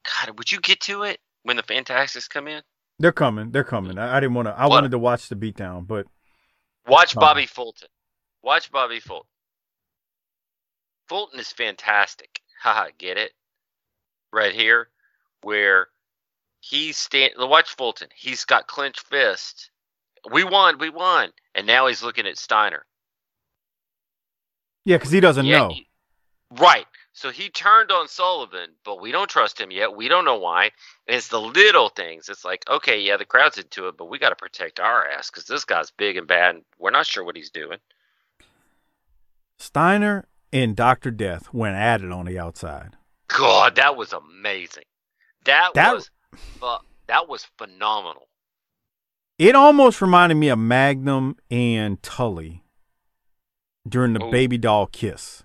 God, 0.04 0.38
would 0.38 0.50
you 0.50 0.60
get 0.60 0.80
to 0.82 1.04
it 1.04 1.20
when 1.42 1.56
the 1.56 1.62
Fantastics 1.62 2.28
come 2.28 2.48
in? 2.48 2.62
They're 2.98 3.12
coming. 3.12 3.50
They're 3.50 3.64
coming. 3.64 3.98
I, 3.98 4.16
I 4.16 4.20
didn't 4.20 4.34
want 4.34 4.48
to. 4.48 4.58
I 4.58 4.66
What? 4.66 4.70
wanted 4.76 4.90
to 4.92 4.98
watch 4.98 5.28
the 5.28 5.36
beatdown, 5.36 5.86
but 5.86 6.06
Watch 6.90 7.16
Oh. 7.16 7.20
Bobby 7.20 7.46
Fulton. 7.46 7.88
Watch 8.42 8.70
Bobby 8.70 9.00
Fulton. 9.00 9.28
Fulton 11.08 11.40
is 11.40 11.52
fantastic. 11.52 12.40
Haha, 12.62 12.88
get 12.98 13.16
it? 13.16 13.32
Right 14.32 14.52
here, 14.54 14.88
where 15.42 15.88
he's 16.60 16.96
stand. 16.96 17.32
Watch 17.38 17.74
Fulton. 17.76 18.08
He's 18.14 18.44
got 18.44 18.66
clenched 18.68 19.00
fist. 19.06 19.70
We 20.30 20.44
won. 20.44 20.78
We 20.78 20.90
won. 20.90 21.30
And 21.54 21.66
now 21.66 21.86
he's 21.88 22.02
looking 22.02 22.26
at 22.26 22.38
Steiner. 22.38 22.84
yeah, 24.84 24.96
because 24.98 25.10
he 25.10 25.20
doesn't 25.20 25.46
Yeah, 25.46 25.58
know. 25.58 25.68
he- 25.70 25.88
right. 26.52 26.86
So 27.20 27.30
he 27.30 27.50
turned 27.50 27.90
on 27.92 28.08
Sullivan, 28.08 28.70
but 28.82 28.98
we 29.02 29.12
don't 29.12 29.28
trust 29.28 29.60
him 29.60 29.70
yet. 29.70 29.94
We 29.94 30.08
don't 30.08 30.24
know 30.24 30.38
why. 30.38 30.70
And 31.06 31.14
it's 31.18 31.28
the 31.28 31.38
little 31.38 31.90
things. 31.90 32.30
It's 32.30 32.46
like, 32.46 32.64
okay, 32.66 32.98
yeah, 32.98 33.18
the 33.18 33.26
crowd's 33.26 33.58
into 33.58 33.88
it, 33.88 33.98
but 33.98 34.08
we 34.08 34.18
got 34.18 34.30
to 34.30 34.36
protect 34.36 34.80
our 34.80 35.06
ass 35.06 35.30
because 35.30 35.44
this 35.44 35.66
guy's 35.66 35.90
big 35.90 36.16
and 36.16 36.26
bad. 36.26 36.54
And 36.54 36.64
we're 36.78 36.90
not 36.92 37.04
sure 37.04 37.22
what 37.22 37.36
he's 37.36 37.50
doing. 37.50 37.76
Steiner 39.58 40.28
and 40.50 40.74
Doctor 40.74 41.10
Death 41.10 41.52
went 41.52 41.76
at 41.76 42.00
it 42.00 42.10
on 42.10 42.24
the 42.24 42.38
outside. 42.38 42.96
God, 43.28 43.76
that 43.76 43.98
was 43.98 44.14
amazing. 44.14 44.84
That, 45.44 45.74
That- 45.74 45.92
was 45.92 46.10
fu- 46.32 46.86
that 47.06 47.28
was 47.28 47.46
phenomenal. 47.58 48.28
It 49.36 49.54
almost 49.54 50.00
reminded 50.00 50.36
me 50.36 50.48
of 50.48 50.58
Magnum 50.58 51.36
and 51.50 52.02
Tully 52.02 52.64
during 53.86 54.14
the 54.14 54.24
Ooh. 54.24 54.30
baby 54.30 54.56
doll 54.56 54.86
kiss 54.86 55.42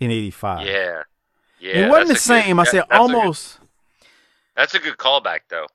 in 0.00 0.10
'85. 0.10 0.66
Yeah, 0.66 1.02
yeah. 1.60 1.70
it 1.86 1.88
wasn't 1.88 2.06
the 2.08 2.12
a 2.12 2.14
good- 2.14 2.20
same. 2.20 2.60
I 2.60 2.64
said 2.64 2.84
that's 2.88 3.04
a 3.04 3.08
good- 3.08 3.16
almost. 3.16 3.58
that's 4.56 4.74
a 4.74 4.78
good 4.78 4.96
callback, 4.96 5.40
though. 5.48 5.66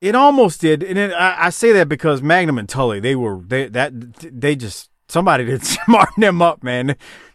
It 0.00 0.14
almost 0.14 0.60
did, 0.60 0.82
and 0.84 0.96
it, 0.96 1.12
I, 1.12 1.46
I 1.46 1.50
say 1.50 1.72
that 1.72 1.88
because 1.88 2.22
Magnum 2.22 2.58
and 2.58 2.68
Tully, 2.68 3.00
they 3.00 3.16
were 3.16 3.40
they 3.44 3.66
that 3.68 3.92
they 4.20 4.54
just 4.54 4.90
somebody 5.08 5.44
did 5.44 5.64
smarten 5.64 6.20
them 6.20 6.40
up, 6.40 6.62
man. 6.62 6.94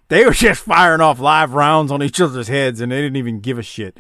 They 0.10 0.26
were 0.26 0.32
just 0.32 0.64
firing 0.64 1.02
off 1.02 1.20
live 1.20 1.54
rounds 1.54 1.92
on 1.92 2.02
each 2.04 2.22
other's 2.22 2.48
heads, 2.48 2.80
and 2.80 2.92
they 2.92 3.02
didn't 3.02 3.18
even 3.18 3.40
give 3.40 3.58
a 3.58 3.64
shit. 3.64 3.98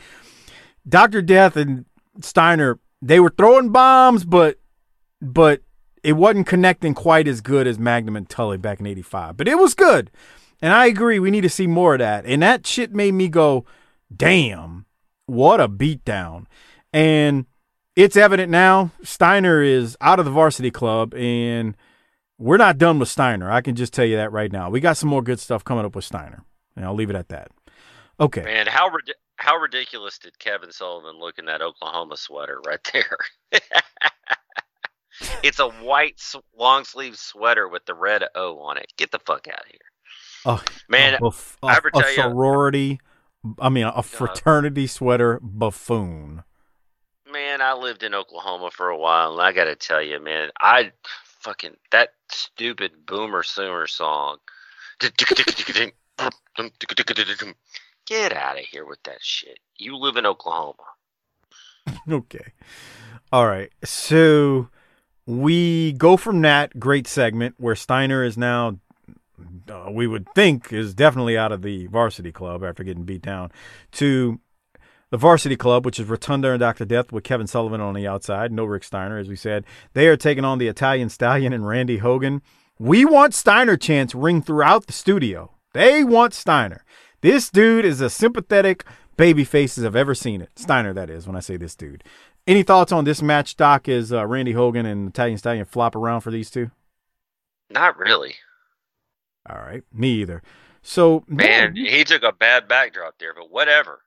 Doctor 0.88 1.22
Death 1.22 1.56
and 1.58 1.86
Steiner, 2.22 2.80
they 3.02 3.20
were 3.20 3.34
throwing 3.36 3.70
bombs, 3.72 4.24
but 4.24 4.60
but 5.22 5.62
it 6.04 6.14
wasn't 6.14 6.48
connecting 6.48 6.94
quite 6.94 7.28
as 7.28 7.42
good 7.42 7.66
as 7.68 7.80
Magnum 7.80 8.16
and 8.16 8.30
Tully 8.30 8.58
back 8.58 8.80
in 8.80 8.86
'85. 8.86 9.36
But 9.38 9.48
it 9.48 9.58
was 9.58 9.74
good, 9.74 10.10
and 10.64 10.74
I 10.74 10.88
agree. 10.88 11.20
We 11.20 11.30
need 11.30 11.42
to 11.42 11.50
see 11.50 11.68
more 11.68 11.94
of 11.94 12.00
that. 12.00 12.26
And 12.26 12.42
that 12.42 12.66
shit 12.66 12.92
made 12.92 13.14
me 13.14 13.28
go, 13.28 13.66
"Damn, 14.16 14.88
what 15.28 15.60
a 15.62 15.70
beatdown!" 15.70 16.46
And 16.92 17.46
it's 17.96 18.16
evident 18.18 18.50
now 18.50 18.92
Steiner 19.04 19.62
is 19.62 19.96
out 20.02 20.18
of 20.18 20.26
the 20.26 20.32
varsity 20.32 20.72
club 20.72 21.14
and 21.14 21.78
we're 22.40 22.58
not 22.58 22.78
done 22.78 22.98
with 23.00 23.10
Steiner. 23.10 23.52
I 23.52 23.62
can 23.62 23.76
just 23.76 23.94
tell 23.94 24.06
you 24.06 24.16
that 24.16 24.32
right 24.32 24.52
now. 24.52 24.70
We 24.70 24.80
got 24.80 24.98
some 24.98 25.10
more 25.10 25.22
good 25.22 25.40
stuff 25.40 25.64
coming 25.64 25.86
up 25.86 25.96
with 25.96 26.06
Steiner. 26.06 26.44
And 26.76 26.84
I'll 26.86 26.96
leave 26.96 27.12
it 27.12 27.16
at 27.16 27.30
that. 27.30 27.52
Okay. 28.20 28.42
Man, 28.42 28.68
how 28.68 28.90
rid- 28.90 29.14
how 29.36 29.58
ridiculous 29.58 30.18
did 30.18 30.38
Kevin 30.40 30.72
Sullivan 30.72 31.20
look 31.20 31.38
in 31.38 31.46
that 31.46 31.62
Oklahoma 31.62 32.18
sweater 32.18 32.60
right 32.66 32.80
there? 32.94 33.62
it's 35.44 35.60
a 35.60 35.70
white 35.70 36.20
long 36.58 36.84
sleeve 36.86 37.18
sweater 37.18 37.68
with 37.68 37.86
the 37.86 37.94
red 37.94 38.24
O 38.36 38.60
on 38.60 38.78
it. 38.78 38.92
Get 38.98 39.12
the 39.12 39.20
fuck 39.20 39.48
out 39.48 39.60
of 39.60 39.68
here, 39.68 39.80
Oh, 40.46 40.64
man! 40.90 41.16
a, 41.16 41.20
buff- 41.20 41.58
I 41.64 41.78
ever 41.78 41.90
a, 41.94 41.98
a 41.98 42.02
tell 42.02 42.16
ya- 42.16 42.24
sorority, 42.24 43.00
I 43.60 43.70
mean, 43.70 43.86
a 43.86 43.90
uh-huh. 43.90 44.02
fraternity 44.02 44.88
sweater 44.88 45.40
buffoon. 45.42 46.44
Man, 47.32 47.62
I 47.62 47.74
lived 47.74 48.04
in 48.04 48.14
Oklahoma 48.14 48.70
for 48.72 48.90
a 48.90 48.98
while, 48.98 49.34
and 49.34 49.42
I 49.42 49.52
got 49.52 49.66
to 49.66 49.76
tell 49.76 50.02
you, 50.02 50.20
man, 50.20 50.50
I 50.62 50.92
fucking 51.44 51.76
that 51.92 52.10
stupid 52.30 52.92
Boomer 53.06 53.44
Sooner 53.44 53.88
song. 53.88 54.38
Get 58.06 58.34
out 58.34 58.60
of 58.60 58.66
here 58.66 58.86
with 58.86 59.02
that 59.04 59.22
shit. 59.22 59.60
You 59.78 59.96
live 59.98 60.18
in 60.18 60.26
Oklahoma. 60.26 60.76
Okay. 62.10 62.54
All 63.32 63.48
right. 63.48 63.70
So 63.84 64.70
we 65.26 65.94
go 65.94 66.18
from 66.18 66.42
that 66.42 66.80
great 66.80 67.08
segment 67.08 67.56
where 67.58 67.76
Steiner 67.76 68.24
is 68.24 68.38
now, 68.38 68.78
uh, 69.70 69.90
we 69.92 70.08
would 70.08 70.28
think, 70.36 70.72
is 70.72 70.94
definitely 70.94 71.38
out 71.38 71.52
of 71.52 71.62
the 71.62 71.88
varsity 71.88 72.32
club 72.32 72.64
after 72.64 72.84
getting 72.84 73.04
beat 73.04 73.22
down, 73.22 73.52
to 73.94 74.40
the 75.10 75.18
varsity 75.18 75.56
club, 75.56 75.86
which 75.86 76.00
is 76.00 76.08
Rotunda 76.08 76.52
and 76.52 76.60
Dr. 76.60 76.86
Death 76.86 77.12
with 77.12 77.24
Kevin 77.24 77.48
Sullivan 77.48 77.82
on 77.82 77.94
the 77.94 78.08
outside. 78.08 78.52
No 78.52 78.66
Rick 78.66 78.84
Steiner, 78.84 79.18
as 79.18 79.28
we 79.28 79.36
said. 79.36 79.64
They 79.94 80.08
are 80.08 80.18
taking 80.18 80.46
on 80.46 80.58
the 80.58 80.68
Italian 80.68 81.10
Stallion 81.10 81.54
and 81.54 81.68
Randy 81.68 81.98
Hogan. 81.98 82.42
We 82.80 83.06
want 83.06 83.36
Steiner 83.36 83.78
chants 83.78 84.16
ring 84.16 84.42
throughout 84.42 84.88
the 84.88 84.94
studio. 84.94 85.52
They 85.74 86.04
want 86.04 86.34
Steiner. 86.34 86.84
This 87.22 87.50
dude 87.50 87.86
is 87.86 88.02
a 88.02 88.10
sympathetic 88.10 88.86
baby 89.16 89.44
faces 89.44 89.86
I've 89.86 89.96
ever 89.96 90.16
seen 90.16 90.42
it. 90.42 90.50
Steiner, 90.56 90.94
that 90.94 91.10
is, 91.10 91.28
when 91.28 91.36
I 91.36 91.42
say 91.42 91.58
this 91.58 91.76
dude. 91.76 92.04
Any 92.46 92.64
thoughts 92.64 92.92
on 92.92 93.06
this 93.06 93.22
match, 93.22 93.56
Doc? 93.56 93.88
Is 93.88 94.12
uh, 94.12 94.26
Randy 94.26 94.52
Hogan 94.54 94.86
and 94.86 95.10
Italian 95.10 95.38
Stallion 95.38 95.66
flop 95.66 95.96
around 95.96 96.22
for 96.22 96.32
these 96.32 96.50
two? 96.50 96.72
Not 97.70 97.98
really. 97.98 98.36
All 99.50 99.58
right, 99.58 99.84
me 99.94 100.10
either. 100.22 100.42
So, 100.82 101.24
Man, 101.28 101.76
he 101.76 102.04
took 102.04 102.24
a 102.24 102.32
bad 102.32 102.68
backdrop 102.68 103.18
there, 103.20 103.34
but 103.34 103.52
whatever. 103.52 104.02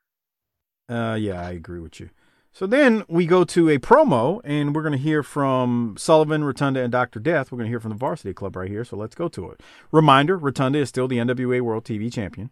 Uh, 0.89 1.16
yeah, 1.18 1.41
I 1.41 1.51
agree 1.51 1.80
with 1.80 2.01
you. 2.01 2.11
So 2.53 2.66
then 2.66 3.05
we 3.07 3.26
go 3.26 3.45
to 3.45 3.68
a 3.68 3.78
promo, 3.78 4.41
and 4.43 4.74
we're 4.74 4.80
going 4.80 4.93
to 4.93 4.99
hear 4.99 5.22
from 5.22 5.95
Sullivan, 5.99 6.43
Rotunda, 6.43 6.80
and 6.80 6.91
Dr. 6.91 7.20
Death. 7.20 7.53
We're 7.53 7.59
going 7.59 7.66
to 7.66 7.70
hear 7.70 7.80
from 7.80 7.91
the 7.91 7.99
Varsity 7.99 8.32
Club 8.32 8.57
right 8.57 8.70
here, 8.70 8.82
so 8.82 8.97
let's 8.97 9.14
go 9.14 9.28
to 9.28 9.51
it. 9.51 9.61
Reminder 9.93 10.39
Rotunda 10.39 10.78
is 10.78 10.89
still 10.89 11.07
the 11.07 11.18
NWA 11.18 11.61
World 11.61 11.84
TV 11.84 12.11
Champion. 12.11 12.51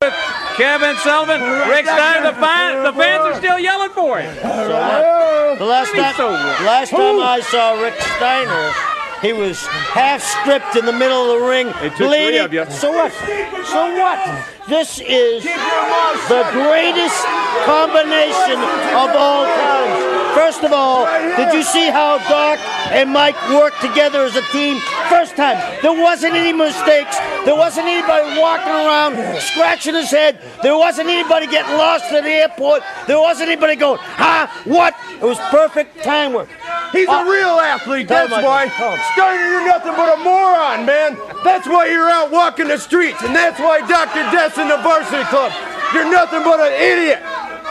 Kevin 0.00 0.96
Sullivan, 0.98 1.40
Rick 1.68 1.86
Steiner, 1.86 2.30
the, 2.30 2.38
fan, 2.38 2.84
the 2.84 2.92
fans 2.92 3.24
are 3.24 3.34
still 3.34 3.58
yelling 3.58 3.90
for 3.90 4.20
him. 4.20 4.32
The 4.36 5.64
last 5.64 5.92
time, 5.92 6.14
the 6.16 6.64
last 6.64 6.90
time 6.90 7.18
I 7.18 7.40
saw 7.40 7.80
Rick 7.82 8.00
Steiner, 8.00 8.93
he 9.22 9.32
was 9.32 9.64
half 9.66 10.22
stripped 10.22 10.76
in 10.76 10.84
the 10.86 10.92
middle 10.92 11.30
of 11.32 11.40
the 11.40 11.46
ring, 11.46 11.68
It 11.82 11.90
took 11.96 12.08
bleeding. 12.08 12.28
three 12.28 12.38
of 12.38 12.52
you. 12.52 12.64
So 12.70 12.90
what? 12.92 13.12
So 13.12 13.94
what? 13.96 14.48
This 14.68 15.00
is 15.00 15.44
the 15.44 16.42
greatest 16.52 17.20
combination 17.64 18.58
of 18.96 19.10
all 19.16 19.44
time. 19.44 20.23
First 20.34 20.64
of 20.64 20.72
all, 20.72 21.06
did 21.36 21.52
you 21.54 21.62
see 21.62 21.90
how 21.90 22.18
Doc 22.28 22.58
and 22.90 23.10
Mike 23.10 23.36
worked 23.50 23.80
together 23.80 24.24
as 24.24 24.34
a 24.36 24.42
team? 24.52 24.78
First 25.08 25.36
time, 25.36 25.56
there 25.80 25.92
wasn't 25.92 26.34
any 26.34 26.52
mistakes. 26.52 27.16
There 27.44 27.54
wasn't 27.54 27.86
anybody 27.86 28.40
walking 28.40 28.72
around 28.72 29.40
scratching 29.40 29.94
his 29.94 30.10
head. 30.10 30.40
There 30.62 30.76
wasn't 30.76 31.08
anybody 31.08 31.46
getting 31.46 31.76
lost 31.76 32.04
at 32.12 32.24
the 32.24 32.30
airport. 32.30 32.82
There 33.06 33.20
wasn't 33.20 33.48
anybody 33.50 33.76
going, 33.76 34.00
huh? 34.02 34.48
What? 34.64 34.94
It 35.14 35.22
was 35.24 35.38
perfect 35.50 36.02
time 36.02 36.32
work. 36.32 36.48
He's 36.92 37.08
Uh, 37.08 37.24
a 37.26 37.30
real 37.30 37.60
athlete, 37.60 38.08
that's 38.08 38.30
why. 38.30 38.68
Steiner, 38.68 39.50
you're 39.50 39.66
nothing 39.66 39.94
but 39.96 40.18
a 40.18 40.22
moron, 40.22 40.84
man. 40.84 41.16
That's 41.44 41.66
why 41.66 41.86
you're 41.86 42.10
out 42.10 42.30
walking 42.30 42.68
the 42.68 42.78
streets, 42.78 43.22
and 43.22 43.34
that's 43.34 43.58
why 43.60 43.80
Dr. 43.86 44.22
Death's 44.30 44.58
in 44.58 44.68
the 44.68 44.78
varsity 44.78 45.24
club. 45.24 45.52
You're 45.92 46.10
nothing 46.10 46.42
but 46.42 46.58
an 46.60 46.72
idiot. 46.72 47.22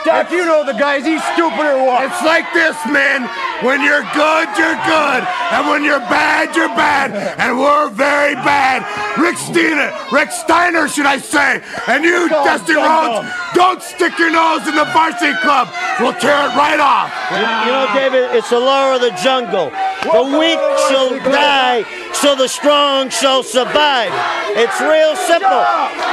Doc, 0.04 0.30
you 0.30 0.44
know 0.44 0.64
the 0.66 0.74
guys, 0.74 1.06
he's 1.06 1.24
stupid 1.32 1.64
or 1.64 1.82
what? 1.86 2.04
It's 2.04 2.22
like 2.22 2.44
this, 2.54 2.78
man. 2.88 3.28
When 3.66 3.82
you're 3.82 4.06
good, 4.14 4.46
you're 4.56 4.78
good. 4.86 5.22
And 5.52 5.68
when 5.68 5.84
you're 5.84 6.02
bad, 6.08 6.54
you're 6.56 6.72
bad. 6.72 7.12
And 7.38 7.58
we're 7.58 7.90
very 7.90 8.34
bad. 8.34 8.86
Rick 9.20 9.36
Steiner, 9.36 9.92
Rick 10.10 10.30
Steiner, 10.30 10.88
should 10.88 11.06
I 11.06 11.18
say. 11.18 11.62
And 11.86 12.04
you, 12.04 12.28
Dumb, 12.28 12.44
Dusty 12.46 12.74
dumb, 12.74 12.86
Rhodes, 12.86 13.28
dumb. 13.28 13.54
don't 13.54 13.82
stick 13.82 14.18
your 14.18 14.30
nose 14.30 14.66
in 14.66 14.74
the 14.74 14.86
varsity 14.94 15.34
club. 15.42 15.68
We'll 16.00 16.14
tear 16.14 16.34
it 16.48 16.54
right 16.56 16.80
off. 16.80 17.10
You 17.30 17.70
know, 17.70 17.86
David, 17.94 18.34
it's 18.34 18.50
the 18.50 18.58
law 18.60 18.94
of 18.94 19.00
the 19.00 19.10
jungle. 19.22 19.70
The 20.02 20.22
weak 20.38 20.60
shall 20.88 21.10
die, 21.30 21.84
so 22.12 22.34
the 22.36 22.48
strong 22.48 23.08
shall 23.10 23.42
survive. 23.42 24.12
It's 24.56 24.78
real 24.80 25.16
simple. 25.16 25.64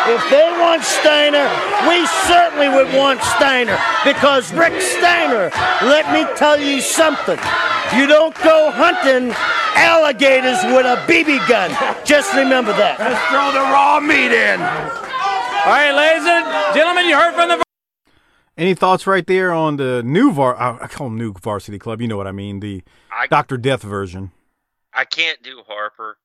If 0.07 0.21
they 0.29 0.47
want 0.59 0.83
Steiner, 0.83 1.45
we 1.89 2.05
certainly 2.29 2.69
would 2.69 2.93
want 2.95 3.21
Steiner 3.35 3.77
because 4.05 4.53
Rick 4.53 4.79
Steiner, 4.81 5.51
let 5.83 6.07
me 6.13 6.23
tell 6.35 6.59
you 6.59 6.81
something. 6.81 7.37
You 7.95 8.07
don't 8.07 8.35
go 8.43 8.71
hunting 8.71 9.33
alligators 9.75 10.63
with 10.65 10.85
a 10.85 10.97
BB 11.07 11.47
gun. 11.47 11.71
Just 12.05 12.33
remember 12.33 12.71
that. 12.73 12.99
Let's 12.99 13.19
throw 13.29 13.51
the 13.51 13.65
raw 13.71 13.99
meat 13.99 14.31
in. 14.31 14.61
All 14.61 15.67
right, 15.67 15.91
ladies 15.91 16.25
and 16.25 16.75
gentlemen, 16.75 17.05
you 17.05 17.15
heard 17.15 17.33
from 17.33 17.49
the. 17.49 17.63
Any 18.57 18.75
thoughts 18.75 19.07
right 19.07 19.25
there 19.25 19.53
on 19.53 19.77
the 19.77 20.03
new 20.03 20.31
var? 20.31 20.55
I 20.59 20.87
call 20.87 21.07
them 21.07 21.17
new 21.17 21.33
varsity 21.33 21.79
club. 21.79 22.01
You 22.01 22.07
know 22.07 22.17
what 22.17 22.27
I 22.27 22.31
mean? 22.31 22.59
The 22.59 22.83
I- 23.11 23.27
Doctor 23.27 23.57
Death 23.57 23.81
version. 23.81 24.31
I 24.93 25.05
can't 25.05 25.41
do 25.41 25.63
Harper, 25.67 26.17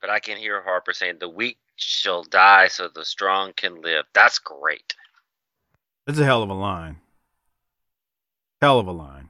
but 0.00 0.10
I 0.10 0.18
can 0.18 0.36
hear 0.36 0.62
Harper 0.62 0.92
saying, 0.92 1.18
"The 1.20 1.28
weak 1.28 1.58
shall 1.76 2.24
die, 2.24 2.68
so 2.68 2.88
the 2.88 3.04
strong 3.04 3.52
can 3.52 3.80
live." 3.82 4.04
That's 4.12 4.38
great. 4.38 4.94
That's 6.06 6.18
a 6.18 6.24
hell 6.24 6.42
of 6.42 6.50
a 6.50 6.54
line. 6.54 7.00
Hell 8.60 8.78
of 8.78 8.86
a 8.86 8.92
line. 8.92 9.29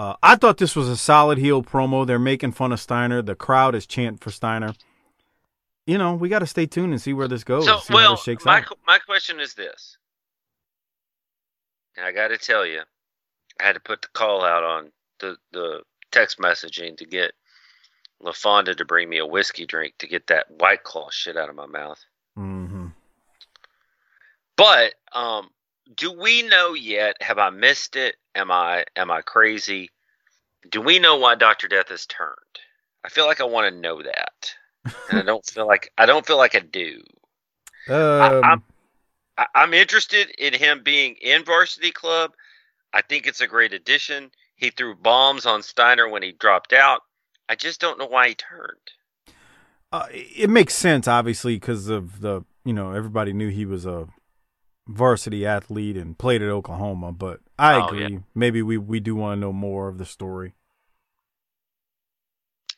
Uh, 0.00 0.16
I 0.22 0.36
thought 0.36 0.56
this 0.56 0.74
was 0.74 0.88
a 0.88 0.96
solid 0.96 1.36
heel 1.36 1.62
promo. 1.62 2.06
They're 2.06 2.18
making 2.18 2.52
fun 2.52 2.72
of 2.72 2.80
Steiner. 2.80 3.20
The 3.20 3.34
crowd 3.34 3.74
is 3.74 3.84
chanting 3.84 4.16
for 4.16 4.30
Steiner. 4.30 4.72
You 5.84 5.98
know, 5.98 6.14
we 6.14 6.30
got 6.30 6.38
to 6.38 6.46
stay 6.46 6.64
tuned 6.64 6.94
and 6.94 7.02
see 7.02 7.12
where 7.12 7.28
this 7.28 7.44
goes. 7.44 7.66
so, 7.66 7.80
well, 7.90 8.18
my 8.46 8.60
out. 8.60 8.78
my 8.86 8.98
question 8.98 9.40
is 9.40 9.52
this, 9.52 9.98
and 11.98 12.06
I 12.06 12.12
got 12.12 12.28
to 12.28 12.38
tell 12.38 12.64
you, 12.64 12.80
I 13.60 13.62
had 13.62 13.74
to 13.74 13.80
put 13.80 14.00
the 14.00 14.08
call 14.14 14.42
out 14.42 14.64
on 14.64 14.90
the 15.18 15.36
the 15.52 15.82
text 16.10 16.38
messaging 16.38 16.96
to 16.96 17.04
get 17.04 17.32
LaFonda 18.22 18.74
to 18.78 18.84
bring 18.86 19.06
me 19.06 19.18
a 19.18 19.26
whiskey 19.26 19.66
drink 19.66 19.92
to 19.98 20.06
get 20.06 20.28
that 20.28 20.50
white 20.50 20.82
claw 20.82 21.10
shit 21.10 21.36
out 21.36 21.50
of 21.50 21.56
my 21.56 21.66
mouth. 21.66 22.02
Mm-hmm. 22.38 22.86
But 24.56 24.94
um, 25.12 25.50
do 25.96 26.12
we 26.12 26.42
know 26.42 26.74
yet? 26.74 27.16
Have 27.20 27.38
I 27.38 27.50
missed 27.50 27.96
it? 27.96 28.16
Am 28.34 28.50
I 28.50 28.84
am 28.96 29.10
I 29.10 29.22
crazy? 29.22 29.90
Do 30.70 30.80
we 30.80 30.98
know 30.98 31.16
why 31.16 31.34
Doctor 31.34 31.68
Death 31.68 31.88
has 31.88 32.06
turned? 32.06 32.36
I 33.04 33.08
feel 33.08 33.26
like 33.26 33.40
I 33.40 33.44
want 33.44 33.72
to 33.72 33.80
know 33.80 34.02
that, 34.02 34.54
and 35.08 35.18
I 35.18 35.22
don't 35.22 35.44
feel 35.44 35.66
like 35.66 35.90
I 35.96 36.06
don't 36.06 36.26
feel 36.26 36.36
like 36.36 36.54
I 36.54 36.60
do. 36.60 37.02
Um, 37.88 38.40
I'm 38.44 38.62
I, 39.38 39.46
I'm 39.54 39.74
interested 39.74 40.30
in 40.38 40.54
him 40.54 40.82
being 40.82 41.16
in 41.20 41.44
varsity 41.44 41.90
club. 41.90 42.32
I 42.92 43.02
think 43.02 43.26
it's 43.26 43.40
a 43.40 43.46
great 43.46 43.72
addition. 43.72 44.30
He 44.56 44.70
threw 44.70 44.94
bombs 44.94 45.46
on 45.46 45.62
Steiner 45.62 46.08
when 46.08 46.22
he 46.22 46.32
dropped 46.32 46.72
out. 46.72 47.00
I 47.48 47.54
just 47.54 47.80
don't 47.80 47.98
know 47.98 48.06
why 48.06 48.28
he 48.28 48.34
turned. 48.34 48.78
uh, 49.92 50.06
it 50.10 50.50
makes 50.50 50.74
sense, 50.74 51.08
obviously, 51.08 51.56
because 51.56 51.88
of 51.88 52.20
the 52.20 52.44
you 52.64 52.72
know 52.72 52.92
everybody 52.92 53.32
knew 53.32 53.48
he 53.48 53.64
was 53.64 53.86
a 53.86 54.06
varsity 54.90 55.46
athlete 55.46 55.96
and 55.96 56.18
played 56.18 56.42
at 56.42 56.48
Oklahoma. 56.48 57.12
But 57.12 57.40
I 57.58 57.74
Oh, 57.76 57.86
agree. 57.86 58.06
yeah. 58.14 58.18
Maybe 58.34 58.62
we 58.62 58.76
we 58.78 59.00
do 59.00 59.14
want 59.14 59.36
to 59.36 59.40
know 59.40 59.52
more 59.52 59.88
of 59.88 59.98
the 59.98 60.04
story. 60.06 60.54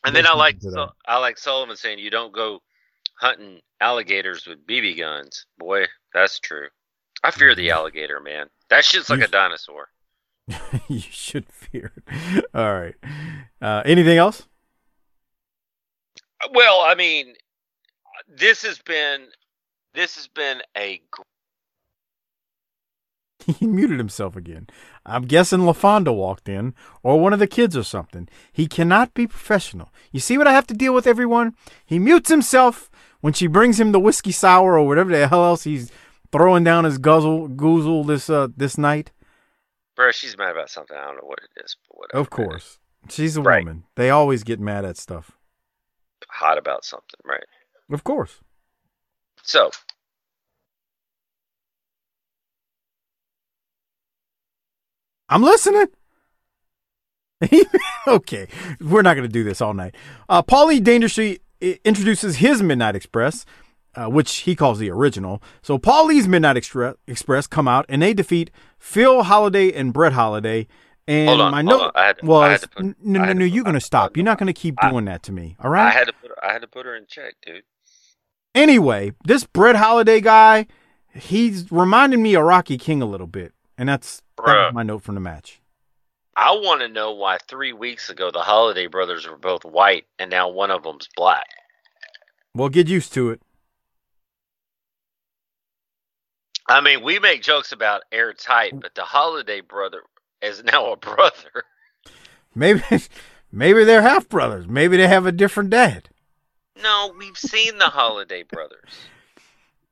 And 0.05 0.15
then 0.15 0.27
I 0.27 0.33
like 0.33 0.59
to 0.59 0.69
that. 0.71 0.89
Su- 0.89 0.95
I 1.07 1.17
like 1.17 1.37
Sullivan 1.37 1.77
saying 1.77 1.99
you 1.99 2.09
don't 2.09 2.33
go 2.33 2.61
hunting 3.19 3.61
alligators 3.79 4.45
with 4.45 4.65
BB 4.67 4.97
guns. 4.97 5.45
Boy, 5.57 5.85
that's 6.13 6.39
true. 6.39 6.67
I 7.23 7.31
fear 7.31 7.55
the 7.55 7.71
alligator, 7.77 8.19
man. 8.19 8.47
That 8.69 8.83
shit's 8.85 9.09
like 9.09 9.19
You- 9.19 9.25
a 9.25 9.29
dinosaur. 9.29 9.89
you 10.89 10.99
should 10.99 11.45
fear 11.49 11.93
it. 11.95 12.45
All 12.53 12.73
right. 12.73 12.95
Uh, 13.61 13.81
anything 13.85 14.17
else? 14.17 14.45
Well, 16.53 16.81
I 16.81 16.95
mean, 16.95 17.35
this 18.27 18.61
has 18.63 18.79
been 18.79 19.27
this 19.93 20.15
has 20.17 20.27
been 20.27 20.61
a 20.75 21.01
gr- 21.11 21.21
he 23.59 23.67
muted 23.67 23.97
himself 23.97 24.35
again. 24.35 24.67
I'm 25.05 25.23
guessing 25.23 25.59
LaFonda 25.61 26.13
walked 26.15 26.47
in, 26.49 26.73
or 27.03 27.19
one 27.19 27.33
of 27.33 27.39
the 27.39 27.47
kids 27.47 27.75
or 27.77 27.83
something. 27.83 28.27
He 28.51 28.67
cannot 28.67 29.13
be 29.13 29.27
professional. 29.27 29.91
You 30.11 30.19
see 30.19 30.37
what 30.37 30.47
I 30.47 30.53
have 30.53 30.67
to 30.67 30.73
deal 30.73 30.93
with, 30.93 31.07
everyone? 31.07 31.55
He 31.85 31.99
mutes 31.99 32.29
himself 32.29 32.89
when 33.21 33.33
she 33.33 33.47
brings 33.47 33.79
him 33.79 33.91
the 33.91 33.99
whiskey 33.99 34.31
sour 34.31 34.77
or 34.77 34.87
whatever 34.87 35.11
the 35.11 35.27
hell 35.27 35.43
else 35.45 35.63
he's 35.63 35.91
throwing 36.31 36.63
down 36.63 36.83
his 36.83 36.97
guzzle 36.97 37.47
goozle 37.49 38.05
this 38.07 38.29
uh 38.29 38.47
this 38.57 38.77
night. 38.77 39.11
bro. 39.95 40.11
She's 40.11 40.37
mad 40.37 40.51
about 40.51 40.69
something. 40.69 40.97
I 40.97 41.05
don't 41.05 41.15
know 41.17 41.27
what 41.27 41.39
it 41.39 41.61
is, 41.63 41.75
but 41.89 41.97
whatever. 41.99 42.19
Of 42.21 42.29
course, 42.29 42.79
she's 43.09 43.37
a 43.37 43.41
Right. 43.41 43.63
woman. 43.63 43.83
They 43.95 44.09
always 44.09 44.43
get 44.43 44.59
mad 44.59 44.83
at 44.85 44.97
stuff. 44.97 45.31
hot 46.29 46.57
about 46.57 46.83
something, 46.83 47.19
right? 47.23 47.43
Of 47.91 48.03
course. 48.03 48.39
So 49.43 49.69
I'm 55.33 55.41
listening. 55.41 55.87
okay, 58.07 58.47
we're 58.79 59.01
not 59.01 59.15
going 59.15 59.27
to 59.27 59.31
do 59.33 59.43
this 59.43 59.61
all 59.61 59.73
night. 59.73 59.95
Uh, 60.29 60.43
Paulie 60.43 60.81
Dangerously 60.81 61.39
introduces 61.83 62.37
his 62.37 62.61
Midnight 62.61 62.95
Express, 62.95 63.45
uh, 63.95 64.05
which 64.07 64.31
he 64.37 64.55
calls 64.55 64.79
the 64.79 64.89
original. 64.91 65.41
So 65.61 65.77
Paulie's 65.77 66.27
Midnight 66.27 66.55
Extre- 66.55 66.95
Express 67.07 67.47
come 67.47 67.67
out 67.67 67.85
and 67.89 68.01
they 68.01 68.13
defeat 68.13 68.51
Phil 68.77 69.23
Holiday 69.23 69.71
and 69.73 69.91
Brett 69.91 70.13
Holiday. 70.13 70.67
And 71.07 71.27
Hold 71.29 71.41
on, 71.41 71.51
my 71.51 71.61
note. 71.61 71.91
I 71.95 72.05
had 72.05 72.17
to- 72.19 72.25
was 72.25 72.43
I 72.47 72.51
had 72.51 72.61
to 72.61 72.67
put- 72.69 72.83
n- 72.85 72.95
no, 73.01 73.25
no, 73.25 73.33
no. 73.33 73.45
You're 73.45 73.63
going 73.65 73.73
to 73.73 73.81
stop. 73.81 74.15
You're 74.15 74.23
not 74.23 74.37
going 74.37 74.47
to 74.47 74.53
keep 74.53 74.75
I- 74.83 74.89
doing 74.91 75.05
that 75.05 75.23
to 75.23 75.31
me. 75.31 75.55
All 75.59 75.69
right. 75.69 75.87
I 75.87 75.91
had 75.91 76.05
to 76.07 76.13
put 76.13 76.29
her, 76.29 76.45
I 76.45 76.53
had 76.53 76.61
to 76.61 76.67
put 76.67 76.85
her 76.85 76.95
in 76.95 77.05
check, 77.09 77.33
dude. 77.45 77.63
Anyway, 78.55 79.13
this 79.25 79.45
Brett 79.45 79.75
Holiday 79.75 80.21
guy, 80.21 80.67
he's 81.13 81.71
reminding 81.71 82.21
me 82.21 82.35
of 82.35 82.43
Rocky 82.43 82.77
King 82.77 83.01
a 83.01 83.05
little 83.05 83.27
bit, 83.27 83.53
and 83.79 83.89
that's 83.89 84.21
Bruh. 84.37 84.73
my 84.73 84.83
note 84.83 85.03
from 85.03 85.15
the 85.15 85.21
match. 85.21 85.59
I 86.35 86.51
want 86.53 86.81
to 86.81 86.87
know 86.87 87.11
why 87.11 87.37
three 87.47 87.73
weeks 87.73 88.09
ago 88.09 88.31
the 88.31 88.39
Holiday 88.41 88.87
brothers 88.87 89.27
were 89.27 89.37
both 89.37 89.63
white 89.63 90.05
and 90.17 90.31
now 90.31 90.49
one 90.49 90.71
of 90.71 90.83
them's 90.83 91.07
black. 91.15 91.45
Well, 92.55 92.69
get 92.69 92.87
used 92.87 93.13
to 93.13 93.29
it. 93.31 93.41
I 96.67 96.81
mean, 96.81 97.03
we 97.03 97.19
make 97.19 97.43
jokes 97.43 97.71
about 97.71 98.03
airtight, 98.11 98.79
but 98.79 98.95
the 98.95 99.03
Holiday 99.03 99.61
brother 99.61 100.01
is 100.41 100.63
now 100.63 100.91
a 100.93 100.97
brother. 100.97 101.63
Maybe, 102.55 102.81
maybe 103.51 103.83
they're 103.83 104.03
half 104.03 104.29
brothers. 104.29 104.67
Maybe 104.67 104.95
they 104.95 105.07
have 105.07 105.25
a 105.25 105.31
different 105.31 105.71
dad. 105.71 106.07
No, 106.83 107.11
we've 107.17 107.35
seen 107.37 107.79
the 107.79 107.85
Holiday 107.87 108.43
brothers. 108.43 108.91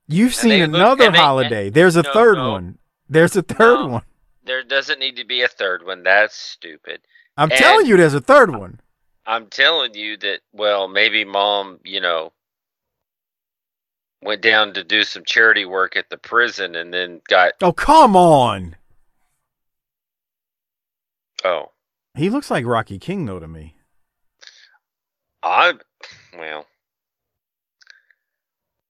You've 0.07 0.35
seen 0.35 0.49
they 0.51 0.68
look- 0.68 0.76
another 0.76 1.11
they- 1.11 1.18
holiday. 1.18 1.69
There's 1.72 1.95
a 1.95 2.03
No, 2.03 2.13
third 2.13 2.35
no. 2.38 2.51
one. 2.51 2.77
There's 3.09 3.35
a 3.35 3.41
third 3.41 3.80
No. 3.80 3.88
one. 3.88 4.01
There 4.43 4.63
doesn't 4.63 4.99
need 4.99 5.18
to 5.18 5.26
be 5.26 5.41
a 5.43 5.47
third 5.47 5.85
one. 5.85 6.03
That's 6.03 6.35
stupid. 6.35 7.01
I'm 7.38 7.51
And- 7.51 7.59
telling 7.59 7.85
you, 7.85 7.97
there's 7.97 8.13
a 8.13 8.22
third 8.22 8.53
one. 8.55 8.80
I'm 9.26 9.47
telling 9.47 9.93
you 9.93 10.18
that, 10.18 10.39
well, 10.51 10.88
maybe 10.88 11.23
mom, 11.23 11.80
you 11.84 12.01
know, 12.01 12.34
went 14.23 14.41
down 14.41 14.73
to 14.73 14.84
do 14.84 15.03
some 15.03 15.23
charity 15.26 15.63
work 15.65 15.95
at 15.95 16.09
the 16.09 16.18
prison 16.18 16.76
and 16.76 16.91
then 16.93 17.22
got, 17.27 17.53
Oh, 17.61 17.72
come 17.72 18.15
on. 18.15 18.76
oh, 21.43 21.72
He 22.15 22.30
looks 22.30 22.49
like 22.51 22.65
Rocky 22.65 22.99
King, 22.99 23.26
though, 23.26 23.39
to 23.39 23.47
me. 23.47 23.76
I, 25.43 25.73
well, 26.38 26.65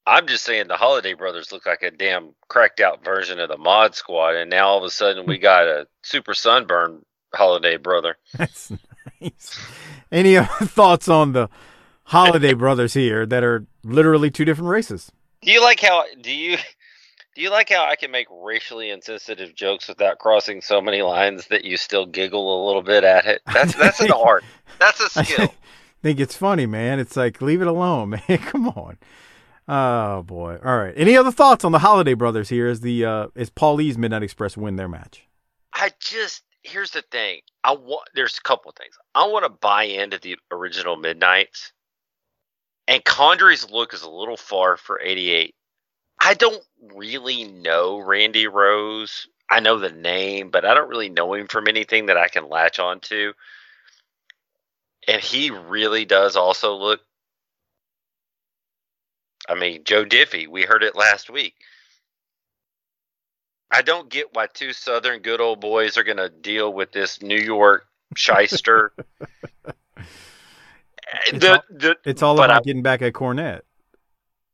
I'm 0.06 0.28
just 0.28 0.44
saying 0.44 0.68
the 0.68 0.78
Holiday 0.78 1.14
Brothers 1.14 1.52
look 1.52 1.66
like 1.66 1.84
a 1.84 1.92
damn 1.92 2.34
cracked 2.48 2.80
out 2.80 3.04
version 3.04 3.40
of 3.40 3.50
the 3.50 3.58
Mod 3.58 3.96
Squad, 3.96 4.36
and 4.36 4.50
now 4.50 4.68
all 4.68 4.78
of 4.80 4.84
a 4.84 4.90
sudden 4.90 5.26
we 5.26 5.38
got 5.38 5.68
a 5.68 5.88
super 6.02 6.34
sunburn 6.34 7.04
Holiday 7.34 7.78
Brother. 7.78 8.18
That's 8.38 8.72
nice. 9.22 9.60
Any 10.12 10.38
thoughts 10.62 11.08
on 11.08 11.34
the 11.34 11.50
holiday 12.06 12.54
brothers 12.54 12.94
here 12.94 13.26
that 13.26 13.44
are 13.44 13.66
literally 13.84 14.30
two 14.30 14.44
different 14.44 14.70
races? 14.70 15.12
Do 15.42 15.52
you 15.52 15.62
like 15.62 15.80
how 15.80 16.04
do 16.20 16.32
you 16.32 16.58
do 17.36 17.42
you 17.42 17.50
like 17.50 17.70
how 17.70 17.86
I 17.86 17.96
can 17.96 18.12
make 18.12 18.28
racially 18.30 18.90
insensitive 18.90 19.56
jokes 19.56 19.88
without 19.88 20.20
crossing 20.20 20.62
so 20.62 20.82
many 20.82 21.02
lines 21.02 21.48
that 21.48 21.64
you 21.64 21.78
still 21.78 22.06
giggle 22.06 22.64
a 22.64 22.68
little 22.68 22.82
bit 22.82 23.04
at 23.04 23.26
it? 23.26 23.42
That's 23.54 23.76
that's 23.76 24.02
an 24.02 24.12
art. 24.12 24.44
That's 24.80 25.00
a 25.00 25.10
skill. 25.10 25.46
I 25.46 26.04
think 26.04 26.20
it's 26.20 26.36
funny, 26.36 26.66
man. 26.66 27.00
It's 27.00 27.16
like 27.16 27.42
leave 27.42 27.62
it 27.62 27.68
alone, 27.68 28.10
man. 28.10 28.38
Come 28.40 28.68
on. 28.70 28.98
Oh 29.68 30.24
boy. 30.24 30.58
All 30.64 30.78
right. 30.78 30.94
Any 30.98 31.16
other 31.16 31.32
thoughts 31.32 31.64
on 31.64 31.72
the 31.72 31.80
Holiday 31.80 32.14
Brothers 32.14 32.50
here? 32.50 32.68
Is 32.68 32.82
the 32.82 33.06
uh 33.06 33.28
as 33.36 33.50
Paulie's 33.50 33.98
Midnight 33.98 34.24
Express 34.24 34.58
win 34.58 34.76
their 34.76 34.88
match? 34.88 35.28
I 35.74 35.92
just 36.00 36.44
here's 36.64 36.92
the 36.92 37.04
thing. 37.04 37.42
I 37.64 37.74
want 37.74 38.10
there's 38.14 38.38
a 38.38 38.42
couple 38.42 38.70
of 38.70 38.76
things. 38.76 38.96
I 39.16 39.28
want 39.28 39.46
to 39.46 39.50
buy 39.50 39.84
into 39.84 40.18
the 40.18 40.38
original 40.52 40.96
Midnights. 40.96 41.74
And 42.88 43.04
Condrey's 43.04 43.70
look 43.70 43.94
is 43.94 44.02
a 44.02 44.10
little 44.10 44.38
far 44.38 44.76
for 44.76 45.00
88. 45.00 45.56
I 46.20 46.34
don't 46.34 46.64
really 46.94 47.46
know 47.46 48.00
Randy 48.00 48.48
Rose. 48.48 49.28
I 49.50 49.60
know 49.60 49.80
the 49.80 49.92
name, 49.92 50.50
but 50.50 50.66
I 50.66 50.74
don't 50.74 50.90
really 50.90 51.10
know 51.10 51.34
him 51.34 51.48
from 51.48 51.68
anything 51.68 52.08
that 52.08 52.18
I 52.18 52.28
can 52.28 52.50
latch 52.50 52.80
on 52.80 53.00
to. 53.02 53.34
And 55.08 55.22
he 55.22 55.50
really 55.50 56.06
does 56.06 56.36
also 56.36 56.76
look 56.76 57.02
I 59.52 59.56
mean, 59.56 59.84
Joe 59.84 60.06
Diffie, 60.06 60.48
we 60.48 60.64
heard 60.64 60.82
it 60.84 60.96
last 60.96 61.30
week. 61.30 61.56
I 63.70 63.82
don't 63.82 64.10
get 64.10 64.34
why 64.34 64.48
two 64.48 64.72
Southern 64.74 65.20
good 65.20 65.42
old 65.42 65.60
boys 65.62 65.98
are 65.98 66.04
going 66.04 66.18
to 66.18 66.30
deal 66.30 66.72
with 66.72 66.92
this 66.94 67.22
New 67.22 67.38
York 67.38 67.86
shyster. 68.16 68.94
It's 71.28 71.40
the, 71.40 71.56
all- 71.56 71.64
the, 71.70 71.98
It's 72.06 72.24
all 72.24 72.36
about 72.42 72.52
I- 72.52 72.62
getting 72.62 72.84
back 72.84 73.02
at 73.02 73.12
Cornette. 73.12 73.62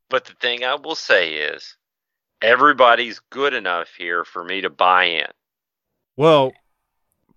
But 0.09 0.25
the 0.25 0.33
thing 0.33 0.63
I 0.63 0.73
will 0.75 0.95
say 0.95 1.33
is, 1.35 1.75
everybody's 2.41 3.19
good 3.29 3.53
enough 3.53 3.89
here 3.95 4.25
for 4.25 4.43
me 4.43 4.61
to 4.61 4.69
buy 4.71 5.03
in. 5.03 5.27
Well, 6.15 6.53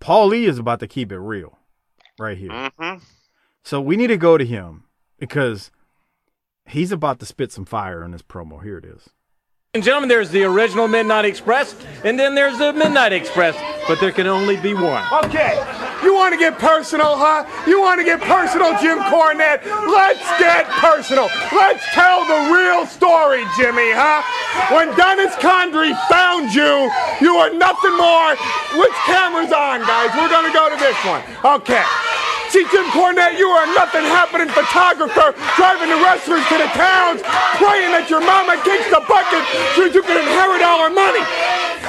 Paulie 0.01 0.49
is 0.49 0.59
about 0.59 0.81
to 0.81 0.87
keep 0.87 1.13
it 1.13 1.19
real 1.19 1.59
right 2.19 2.39
here. 2.39 2.71
hmm 2.79 2.95
So 3.63 3.79
we 3.81 3.97
need 3.97 4.07
to 4.07 4.17
go 4.17 4.39
to 4.39 4.45
him 4.47 4.85
because 5.19 5.71
he's 6.71 6.93
about 6.93 7.21
to 7.21 7.27
spit 7.27 7.53
some 7.53 7.65
fire 7.65 8.03
in 8.05 8.11
this 8.13 8.23
promo. 8.23 8.63
Here 8.63 8.79
it 8.79 8.85
is. 8.85 9.11
And 9.73 9.85
gentlemen, 9.85 10.09
there's 10.09 10.31
the 10.31 10.43
original 10.43 10.89
Midnight 10.89 11.25
Express, 11.27 11.77
and 12.03 12.19
then 12.19 12.35
there's 12.35 12.59
the 12.59 12.73
Midnight 12.73 13.13
Express, 13.13 13.55
but 13.87 14.01
there 14.01 14.11
can 14.11 14.27
only 14.27 14.57
be 14.57 14.75
one. 14.75 15.07
Okay, 15.23 15.63
you 16.03 16.13
want 16.13 16.35
to 16.35 16.41
get 16.41 16.59
personal, 16.59 17.15
huh? 17.15 17.47
You 17.71 17.81
want 17.81 18.01
to 18.01 18.05
get 18.05 18.19
personal, 18.21 18.75
Jim 18.83 18.99
Cornette? 18.99 19.63
Let's 19.87 20.27
get 20.43 20.67
personal. 20.83 21.31
Let's 21.55 21.87
tell 21.95 22.27
the 22.27 22.51
real 22.51 22.85
story, 22.85 23.47
Jimmy, 23.55 23.95
huh? 23.95 24.27
When 24.75 24.91
Dennis 24.99 25.37
Condrey 25.39 25.95
found 26.11 26.51
you, 26.51 26.91
you 27.23 27.39
were 27.39 27.55
nothing 27.55 27.95
more. 27.95 28.35
Which 28.75 28.97
camera's 29.07 29.55
on, 29.55 29.87
guys? 29.87 30.11
We're 30.19 30.35
going 30.35 30.51
to 30.51 30.53
go 30.53 30.67
to 30.67 30.79
this 30.83 30.99
one. 31.07 31.23
Okay. 31.63 32.10
See, 32.51 32.67
Jim 32.75 32.83
Cornette, 32.91 33.39
you 33.39 33.47
are 33.47 33.63
a 33.63 33.71
nothing 33.79 34.03
happening 34.03 34.51
photographer 34.51 35.39
driving 35.55 35.87
the 35.87 36.03
wrestlers 36.03 36.43
to 36.51 36.59
the 36.59 36.67
towns, 36.75 37.23
praying 37.63 37.95
that 37.95 38.11
your 38.11 38.19
mama 38.19 38.59
kicks 38.67 38.91
the 38.91 38.99
bucket 39.07 39.47
so 39.79 39.87
you 39.87 40.03
can 40.03 40.19
inherit 40.19 40.59
all 40.59 40.83
her 40.83 40.91
money. 40.91 41.23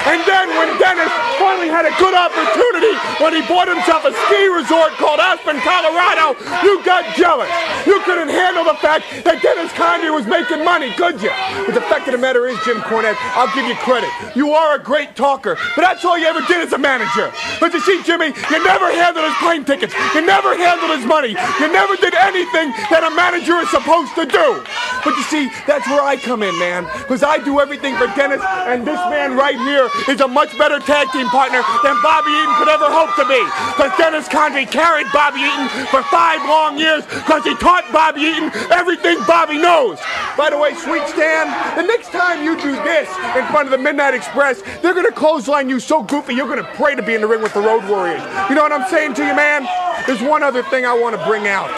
And 0.06 0.22
then 0.22 0.50
when 0.54 0.70
Dennis 0.78 1.10
finally 1.38 1.66
had 1.66 1.82
a 1.82 1.94
good 1.98 2.14
opportunity 2.14 2.94
when 3.18 3.34
he 3.34 3.42
bought 3.46 3.66
himself 3.66 4.06
a 4.06 4.14
ski 4.26 4.42
resort 4.50 4.94
called 5.02 5.18
Aspen, 5.18 5.58
Colorado, 5.62 6.38
you 6.62 6.78
got 6.86 7.10
jealous. 7.14 7.50
You 7.86 7.98
couldn't 8.06 8.30
handle 8.30 8.62
the 8.62 8.78
fact 8.78 9.06
that 9.26 9.42
Dennis 9.42 9.70
Condrey 9.74 10.14
was 10.14 10.26
making 10.26 10.64
money, 10.64 10.90
could 10.94 11.22
you? 11.22 11.30
But 11.66 11.74
the 11.74 11.84
fact 11.90 12.06
of 12.06 12.14
the 12.14 12.22
matter 12.22 12.46
is, 12.46 12.58
Jim 12.62 12.78
Cornette, 12.86 13.18
I'll 13.34 13.50
give 13.54 13.66
you 13.66 13.74
credit. 13.82 14.10
You 14.34 14.54
are 14.54 14.78
a 14.78 14.82
great 14.82 15.14
talker, 15.14 15.58
but 15.74 15.82
that's 15.82 16.04
all 16.04 16.18
you 16.18 16.26
ever 16.26 16.40
did 16.46 16.62
as 16.62 16.72
a 16.72 16.78
manager. 16.78 17.30
But 17.60 17.74
you 17.74 17.80
see, 17.82 18.02
Jimmy, 18.02 18.30
you 18.30 18.58
never 18.64 18.90
handled 18.90 19.26
his 19.26 19.38
plane 19.38 19.64
tickets. 19.64 19.94
You 20.14 20.22
never 20.22 20.51
handled 20.56 20.96
his 20.96 21.06
money. 21.06 21.34
You 21.60 21.68
never 21.72 21.96
did 21.96 22.14
anything 22.14 22.70
that 22.90 23.02
a 23.04 23.12
manager 23.14 23.58
is 23.60 23.70
supposed 23.70 24.14
to 24.16 24.26
do. 24.26 24.62
But 25.04 25.16
you 25.18 25.24
see, 25.26 25.50
that's 25.66 25.86
where 25.88 26.02
I 26.02 26.16
come 26.16 26.42
in, 26.42 26.56
man. 26.58 26.86
Because 26.98 27.22
I 27.22 27.38
do 27.42 27.58
everything 27.60 27.96
for 27.96 28.06
Dennis, 28.14 28.40
and 28.70 28.86
this 28.86 28.98
man 29.10 29.36
right 29.36 29.58
here 29.58 29.90
is 30.08 30.20
a 30.20 30.28
much 30.28 30.56
better 30.58 30.78
tag 30.78 31.10
team 31.10 31.26
partner 31.28 31.62
than 31.82 31.98
Bobby 32.02 32.30
Eaton 32.30 32.54
could 32.58 32.70
ever 32.70 32.86
hope 32.86 33.10
to 33.18 33.26
be. 33.26 33.42
Because 33.74 33.90
Dennis 33.98 34.28
Condrey 34.28 34.70
carried 34.70 35.06
Bobby 35.12 35.42
Eaton 35.42 35.68
for 35.90 36.02
five 36.06 36.38
long 36.48 36.78
years 36.78 37.04
because 37.06 37.42
he 37.44 37.54
taught 37.56 37.84
Bobby 37.92 38.22
Eaton 38.22 38.50
everything 38.70 39.18
Bobby 39.26 39.58
knows. 39.58 39.98
By 40.36 40.50
the 40.50 40.58
way, 40.58 40.74
Sweet 40.74 41.06
Stan, 41.08 41.50
the 41.76 41.82
next 41.82 42.10
time 42.10 42.44
you 42.44 42.56
do 42.56 42.72
this 42.86 43.08
in 43.36 43.44
front 43.50 43.66
of 43.66 43.70
the 43.70 43.78
Midnight 43.78 44.14
Express, 44.14 44.62
they're 44.80 44.94
going 44.94 45.06
to 45.06 45.12
clothesline 45.12 45.68
you 45.68 45.80
so 45.80 46.02
goofy 46.02 46.34
you're 46.34 46.46
going 46.46 46.62
to 46.62 46.72
pray 46.74 46.94
to 46.94 47.02
be 47.02 47.14
in 47.14 47.20
the 47.20 47.26
ring 47.26 47.42
with 47.42 47.54
the 47.54 47.60
Road 47.60 47.88
Warriors. 47.88 48.22
You 48.48 48.54
know 48.54 48.62
what 48.62 48.72
I'm 48.72 48.88
saying 48.88 49.14
to 49.14 49.26
you, 49.26 49.34
man? 49.34 49.66
There's 50.06 50.22
one 50.22 50.42
other 50.42 50.62
thing 50.64 50.84
I 50.84 50.94
want 50.94 51.16
to 51.16 51.24
bring 51.24 51.46
out. 51.46 51.70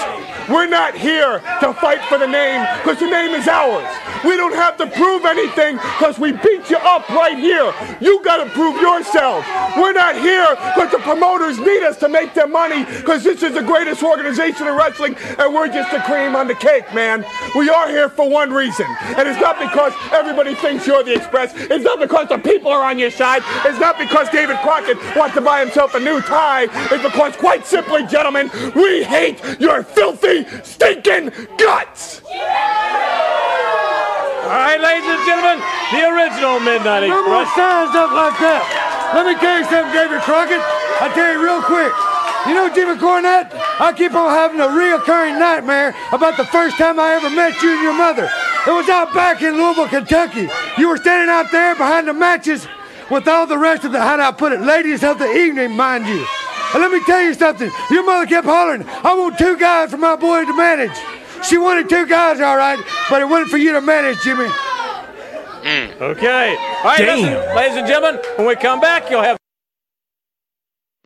We're 0.49 0.67
not 0.67 0.95
here 0.95 1.41
to 1.61 1.75
fight 1.75 2.03
for 2.09 2.19
the 2.19 2.27
name 2.27 2.61
because 2.83 2.99
the 2.99 3.11
name 3.11 3.33
is 3.33 3.49
ours. 3.49 3.89
We 4.25 4.37
don't 4.37 4.55
have 4.55 4.77
to 4.79 4.87
prove 4.87 5.25
anything 5.25 5.77
because 5.77 6.19
we 6.19 6.33
beat 6.33 6.71
you 6.71 6.77
up 6.79 7.09
right 7.11 7.39
here. 7.39 7.73
You 8.01 8.23
got 8.25 8.43
to 8.45 8.51
prove 8.51 8.81
yourself. 8.81 9.47
We're 9.77 9.93
not 9.93 10.17
here 10.17 10.49
because 10.75 10.91
the 10.93 10.99
promoters 10.99 11.59
need 11.59 11.83
us 11.83 11.97
to 11.99 12.09
make 12.09 12.35
their 12.35 12.47
money 12.47 12.85
because 12.85 13.25
this 13.25 13.43
is 13.43 13.55
the 13.55 13.63
greatest 13.63 14.03
organization 14.03 14.67
in 14.67 14.75
wrestling 14.75 15.17
and 15.39 15.55
we're 15.55 15.69
just 15.69 15.91
the 15.91 16.01
cream 16.01 16.37
on 16.37 16.49
the 16.49 16.55
cake, 16.55 16.93
man. 16.95 17.25
We 17.55 17.69
are 17.71 17.89
here 17.89 18.09
for 18.09 18.29
one 18.29 18.53
reason. 18.53 18.87
And 19.17 19.29
it's 19.29 19.41
not 19.41 19.59
because 19.59 19.93
everybody 20.13 20.55
thinks 20.55 20.87
you're 20.87 21.03
the 21.03 21.15
Express. 21.15 21.53
It's 21.55 21.85
not 21.85 22.01
because 22.01 22.29
the 22.29 22.39
people 22.39 22.71
are 22.71 22.83
on 22.83 22.99
your 22.99 23.11
side. 23.11 23.43
It's 23.65 23.79
not 23.79 23.99
because 23.99 24.29
David 24.31 24.57
Crockett 24.59 24.99
wants 25.17 25.35
to 25.35 25.41
buy 25.41 25.61
himself 25.61 25.95
a 25.95 26.01
new 26.01 26.21
tie. 26.21 26.65
It's 26.93 27.03
because, 27.03 27.37
quite 27.37 27.67
simply, 27.67 28.07
gentlemen, 28.07 28.51
we 28.75 29.03
hate 29.03 29.41
your 29.61 29.83
filthy, 29.83 30.47
stinking 30.63 31.33
guts. 31.59 32.23
All 34.55 34.62
right, 34.62 34.78
ladies 34.78 35.10
and 35.10 35.18
gentlemen, 35.26 35.59
the 35.90 36.06
original 36.14 36.62
Midnight 36.62 37.10
Express. 37.10 37.10
No 37.10 37.26
more 37.26 37.47
signs 37.59 37.90
up 37.90 38.14
like 38.14 38.39
that. 38.39 38.62
Let 39.10 39.26
me 39.26 39.35
tell 39.43 39.59
you 39.59 39.66
something, 39.66 39.90
David 39.90 40.22
Crockett. 40.22 40.62
I 41.02 41.10
tell 41.10 41.26
you 41.26 41.43
real 41.43 41.59
quick. 41.59 41.90
You 42.47 42.55
know, 42.55 42.70
Jimmy 42.70 42.94
Cornette, 42.94 43.51
I 43.82 43.90
keep 43.90 44.14
on 44.14 44.31
having 44.31 44.62
a 44.62 44.70
reoccurring 44.70 45.43
nightmare 45.43 45.90
about 46.14 46.36
the 46.36 46.47
first 46.47 46.78
time 46.78 47.02
I 47.02 47.18
ever 47.18 47.35
met 47.35 47.59
you 47.66 47.74
and 47.74 47.82
your 47.82 47.98
mother. 47.98 48.31
It 48.62 48.70
was 48.70 48.86
out 48.86 49.10
back 49.10 49.43
in 49.43 49.59
Louisville, 49.59 49.90
Kentucky. 49.90 50.47
You 50.78 50.86
were 50.86 51.02
standing 51.02 51.35
out 51.35 51.51
there 51.51 51.74
behind 51.74 52.06
the 52.06 52.14
matches 52.14 52.68
with 53.10 53.26
all 53.26 53.51
the 53.51 53.59
rest 53.59 53.82
of 53.82 53.90
the, 53.90 53.98
how 53.98 54.14
do 54.14 54.22
I 54.22 54.31
put 54.31 54.52
it, 54.52 54.62
ladies 54.62 55.02
of 55.02 55.18
the 55.18 55.35
evening, 55.35 55.74
mind 55.74 56.06
you. 56.06 56.22
And 56.70 56.78
let 56.78 56.94
me 56.94 57.02
tell 57.02 57.26
you 57.26 57.35
something. 57.35 57.72
Your 57.90 58.06
mother 58.06 58.31
kept 58.31 58.47
hollering, 58.47 58.86
I 58.86 59.18
want 59.18 59.36
two 59.36 59.59
guys 59.59 59.90
for 59.90 59.98
my 59.98 60.14
boy 60.14 60.47
to 60.47 60.55
manage. 60.55 60.94
She 61.49 61.59
wanted 61.59 61.89
two 61.89 62.07
guys, 62.07 62.41
all 62.41 62.57
right, 62.57 62.79
but 63.11 63.21
it 63.21 63.27
wasn't 63.27 63.51
for 63.51 63.59
you 63.59 63.73
to 63.73 63.81
manage, 63.81 64.21
Jimmy. 64.23 64.47
Mm. 64.47 66.01
Okay. 66.01 66.57
All 66.59 66.85
right, 66.85 67.01
listen, 67.01 67.57
ladies 67.57 67.77
and 67.79 67.87
gentlemen, 67.87 68.21
when 68.37 68.47
we 68.47 68.57
come 68.57 68.81
back, 68.81 69.11
you'll 69.11 69.23
have. 69.23 69.37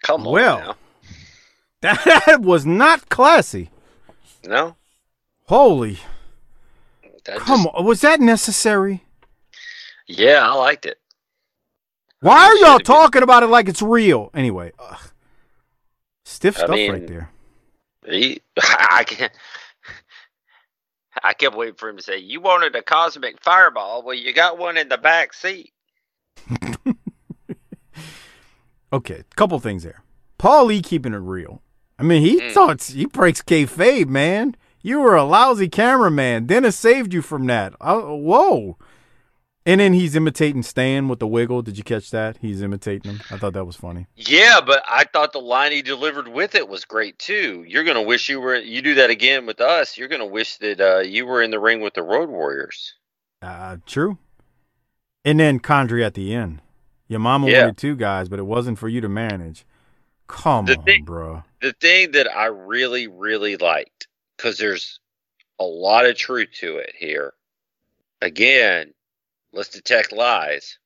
Come 0.02 0.26
on. 0.26 0.32
Well. 0.32 0.58
now. 0.58 0.74
That 2.26 2.40
was 2.40 2.66
not 2.66 3.08
classy. 3.08 3.70
no. 4.44 4.74
Holy. 5.46 5.98
That 7.24 7.38
Come 7.38 7.62
just- 7.64 7.74
on. 7.74 7.84
Was 7.84 8.00
that 8.02 8.20
necessary? 8.20 9.04
Yeah, 10.06 10.48
I 10.50 10.54
liked 10.54 10.86
it. 10.86 10.98
Why 12.20 12.36
are 12.46 12.54
y'all 12.56 12.72
should've 12.72 12.78
been- 12.78 12.84
talking 12.86 13.22
about 13.22 13.42
it 13.44 13.46
like 13.46 13.68
it's 13.68 13.80
real? 13.82 14.30
Anyway, 14.34 14.72
ugh. 14.78 14.98
stiff 16.24 16.56
I 16.56 16.60
stuff 16.60 16.70
mean- 16.70 16.92
right 16.92 17.06
there. 17.06 17.30
He, 18.08 18.40
I 18.60 19.04
can't. 19.04 19.32
I 21.22 21.34
kept 21.34 21.56
waiting 21.56 21.74
for 21.76 21.88
him 21.88 21.96
to 21.96 22.02
say, 22.02 22.18
"You 22.18 22.40
wanted 22.40 22.74
a 22.76 22.82
cosmic 22.82 23.42
fireball? 23.42 24.02
Well, 24.02 24.14
you 24.14 24.32
got 24.32 24.58
one 24.58 24.76
in 24.76 24.88
the 24.88 24.98
back 24.98 25.32
seat." 25.34 25.72
Okay, 28.90 29.22
couple 29.36 29.58
things 29.60 29.82
there. 29.82 30.02
Paulie 30.38 30.82
keeping 30.82 31.12
it 31.12 31.18
real. 31.18 31.60
I 31.98 32.02
mean, 32.04 32.22
he 32.22 32.40
Mm. 32.40 32.52
thought 32.52 32.82
he 32.82 33.04
breaks 33.04 33.42
kayfabe, 33.42 34.08
man. 34.08 34.56
You 34.80 35.00
were 35.00 35.14
a 35.14 35.24
lousy 35.24 35.68
cameraman. 35.68 36.46
Dennis 36.46 36.74
saved 36.78 37.12
you 37.12 37.20
from 37.20 37.46
that. 37.48 37.74
Oh, 37.82 38.14
whoa. 38.14 38.78
And 39.68 39.80
then 39.82 39.92
he's 39.92 40.16
imitating 40.16 40.62
Stan 40.62 41.08
with 41.08 41.18
the 41.18 41.26
wiggle. 41.26 41.60
Did 41.60 41.76
you 41.76 41.84
catch 41.84 42.10
that? 42.10 42.38
He's 42.38 42.62
imitating 42.62 43.10
him. 43.12 43.20
I 43.30 43.36
thought 43.36 43.52
that 43.52 43.66
was 43.66 43.76
funny. 43.76 44.06
Yeah, 44.16 44.60
but 44.64 44.82
I 44.88 45.04
thought 45.04 45.32
the 45.34 45.40
line 45.40 45.72
he 45.72 45.82
delivered 45.82 46.26
with 46.26 46.54
it 46.54 46.66
was 46.68 46.86
great 46.86 47.18
too. 47.18 47.64
You're 47.68 47.84
gonna 47.84 48.02
wish 48.02 48.30
you 48.30 48.40
were. 48.40 48.56
You 48.56 48.80
do 48.80 48.94
that 48.94 49.10
again 49.10 49.44
with 49.44 49.60
us. 49.60 49.98
You're 49.98 50.08
gonna 50.08 50.24
wish 50.26 50.56
that 50.56 50.80
uh, 50.80 51.00
you 51.00 51.26
were 51.26 51.42
in 51.42 51.50
the 51.50 51.60
ring 51.60 51.82
with 51.82 51.92
the 51.92 52.02
Road 52.02 52.30
Warriors. 52.30 52.94
Uh, 53.42 53.76
true. 53.86 54.16
And 55.24 55.38
then 55.38 55.60
Condrey 55.60 56.02
at 56.04 56.14
the 56.14 56.34
end. 56.34 56.62
Your 57.06 57.20
mama 57.20 57.50
Yeah. 57.50 57.60
wanted 57.60 57.76
two 57.76 57.94
guys, 57.94 58.28
but 58.30 58.38
it 58.38 58.46
wasn't 58.46 58.78
for 58.78 58.88
you 58.88 59.02
to 59.02 59.08
manage. 59.08 59.66
Come 60.28 60.64
The 60.64 60.78
on, 60.78 60.84
thing- 60.84 61.04
bro. 61.04 61.42
The 61.60 61.74
thing 61.74 62.12
that 62.12 62.26
I 62.34 62.46
really, 62.46 63.06
really 63.06 63.56
liked, 63.58 64.08
because 64.36 64.56
there's 64.56 64.98
a 65.58 65.64
lot 65.64 66.06
of 66.06 66.16
truth 66.16 66.48
to 66.60 66.78
it 66.78 66.94
here. 66.96 67.34
Again, 68.22 68.94
let's 69.52 69.68
detect 69.68 70.12
lies. 70.12 70.78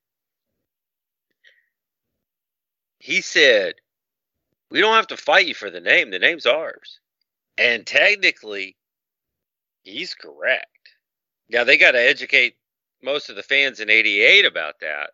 He 2.99 3.21
said, 3.21 3.75
We 4.71 4.81
don't 4.81 4.95
have 4.95 5.09
to 5.09 5.17
fight 5.17 5.47
you 5.47 5.55
for 5.55 5.71
the 5.71 5.81
name. 5.81 6.11
The 6.11 6.19
name's 6.19 6.47
ours. 6.47 7.01
And 7.59 7.87
technically, 7.87 8.77
he's 9.83 10.15
correct. 10.15 10.67
Now, 11.51 11.65
they 11.65 11.77
got 11.77 11.93
to 11.93 12.01
educate 12.01 12.55
most 13.03 13.29
of 13.29 13.37
the 13.37 13.43
fans 13.43 13.81
in 13.81 13.91
88 13.91 14.47
about 14.47 14.81
that. 14.81 15.11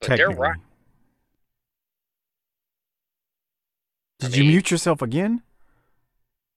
But 0.00 0.16
they're 0.16 0.30
right. 0.30 0.56
Did 4.18 4.34
I 4.34 4.36
you 4.38 4.44
mute 4.44 4.70
yourself 4.70 5.02
again? 5.02 5.42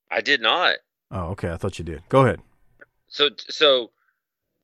I 0.10 0.22
did 0.22 0.42
not. 0.42 0.78
Oh, 1.12 1.28
okay. 1.32 1.52
I 1.52 1.58
thought 1.58 1.78
you 1.78 1.86
did. 1.86 2.04
Go 2.10 2.26
ahead. 2.26 2.42
So 3.10 3.30
so 3.50 3.92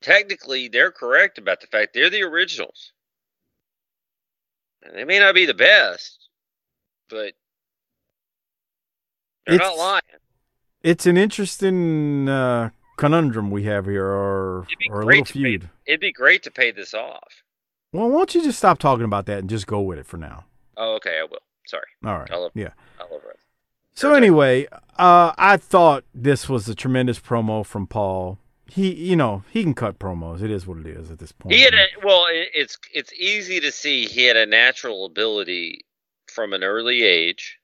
technically 0.01 0.67
they're 0.67 0.91
correct 0.91 1.37
about 1.37 1.61
the 1.61 1.67
fact 1.67 1.93
they're 1.93 2.09
the 2.09 2.23
originals. 2.23 2.91
And 4.83 4.95
they 4.95 5.03
may 5.03 5.19
not 5.19 5.33
be 5.35 5.45
the 5.45 5.53
best, 5.53 6.29
but 7.09 7.33
they're 9.47 9.57
not 9.57 9.65
It's- 9.73 9.77
lying. 9.79 10.01
It's 10.83 11.07
an 11.07 11.17
interesting 11.17 12.29
uh, 12.29 12.69
conundrum 12.97 13.49
we 13.49 13.63
have 13.63 13.87
here, 13.87 14.05
or, 14.05 14.67
or 14.91 15.01
a 15.01 15.05
little 15.07 15.25
to 15.25 15.33
pay- 15.33 15.39
feud. 15.39 15.69
It'd 15.87 15.99
be 15.99 16.11
great 16.11 16.43
to 16.43 16.51
pay 16.51 16.69
this 16.69 16.93
off. 16.93 17.41
Well, 17.91 18.07
why 18.09 18.17
don't 18.17 18.35
you 18.35 18.43
just 18.43 18.59
stop 18.59 18.77
talking 18.77 19.03
about 19.05 19.25
that 19.25 19.39
and 19.39 19.49
just 19.49 19.65
go 19.65 19.81
with 19.81 19.97
it 19.97 20.05
for 20.05 20.17
now? 20.17 20.45
Oh, 20.77 20.93
okay, 20.97 21.17
I 21.19 21.23
will. 21.23 21.39
Sorry. 21.65 21.87
All 22.05 22.19
right. 22.19 22.29
I 22.29 22.35
love. 22.35 22.51
Yeah. 22.53 22.69
I 22.99 23.03
love 23.03 23.13
wrestling. 23.13 23.34
So 23.95 24.13
anyway, 24.13 24.67
uh, 24.97 25.31
I 25.37 25.55
thought 25.55 26.03
this 26.13 26.49
was 26.49 26.67
a 26.67 26.75
tremendous 26.75 27.17
promo 27.17 27.65
from 27.65 27.87
Paul. 27.87 28.37
He, 28.67 28.93
you 28.93 29.15
know, 29.15 29.43
he 29.51 29.63
can 29.63 29.73
cut 29.73 29.99
promos. 29.99 30.41
It 30.41 30.51
is 30.51 30.67
what 30.67 30.79
it 30.79 30.87
is 30.87 31.11
at 31.11 31.19
this 31.19 31.31
point. 31.31 31.55
He 31.55 31.61
had 31.61 31.73
a 31.73 31.85
well. 32.03 32.25
It's 32.29 32.77
it's 32.93 33.13
easy 33.13 33.59
to 33.61 33.71
see 33.71 34.05
he 34.05 34.25
had 34.25 34.35
a 34.35 34.45
natural 34.45 35.05
ability 35.05 35.85
from 36.27 36.51
an 36.51 36.63
early 36.63 37.03
age. 37.03 37.59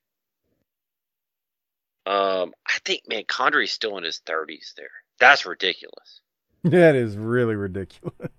Um, 2.06 2.54
I 2.66 2.78
think 2.86 3.02
man, 3.10 3.24
Condrey's 3.24 3.74
still 3.74 3.98
in 3.98 4.04
his 4.04 4.20
thirties. 4.20 4.74
There, 4.78 4.92
that's 5.20 5.46
ridiculous. 5.46 6.22
that 6.64 6.96
is 6.96 7.18
really 7.18 7.56
ridiculous. 7.56 8.30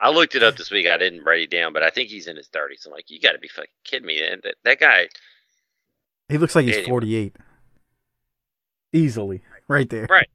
I 0.00 0.10
looked 0.10 0.34
it 0.34 0.42
up 0.42 0.56
this 0.56 0.70
week. 0.70 0.86
I 0.88 0.98
didn't 0.98 1.24
write 1.24 1.42
it 1.42 1.50
down, 1.50 1.72
but 1.72 1.84
I 1.84 1.90
think 1.90 2.10
he's 2.10 2.26
in 2.26 2.36
his 2.36 2.48
thirties. 2.48 2.82
I'm 2.84 2.92
like, 2.92 3.10
you 3.10 3.20
got 3.20 3.32
to 3.32 3.38
be 3.38 3.48
fucking 3.48 3.70
kidding 3.84 4.06
me. 4.06 4.20
And 4.22 4.42
that, 4.42 4.56
that 4.64 4.80
guy, 4.80 5.08
He 6.32 6.38
looks 6.38 6.54
like 6.54 6.64
he's 6.64 6.76
Anyway. 6.76 6.88
48. 6.88 7.36
Easily. 8.92 9.42
Right 9.68 9.88
there. 9.88 10.06
right? 10.10 10.28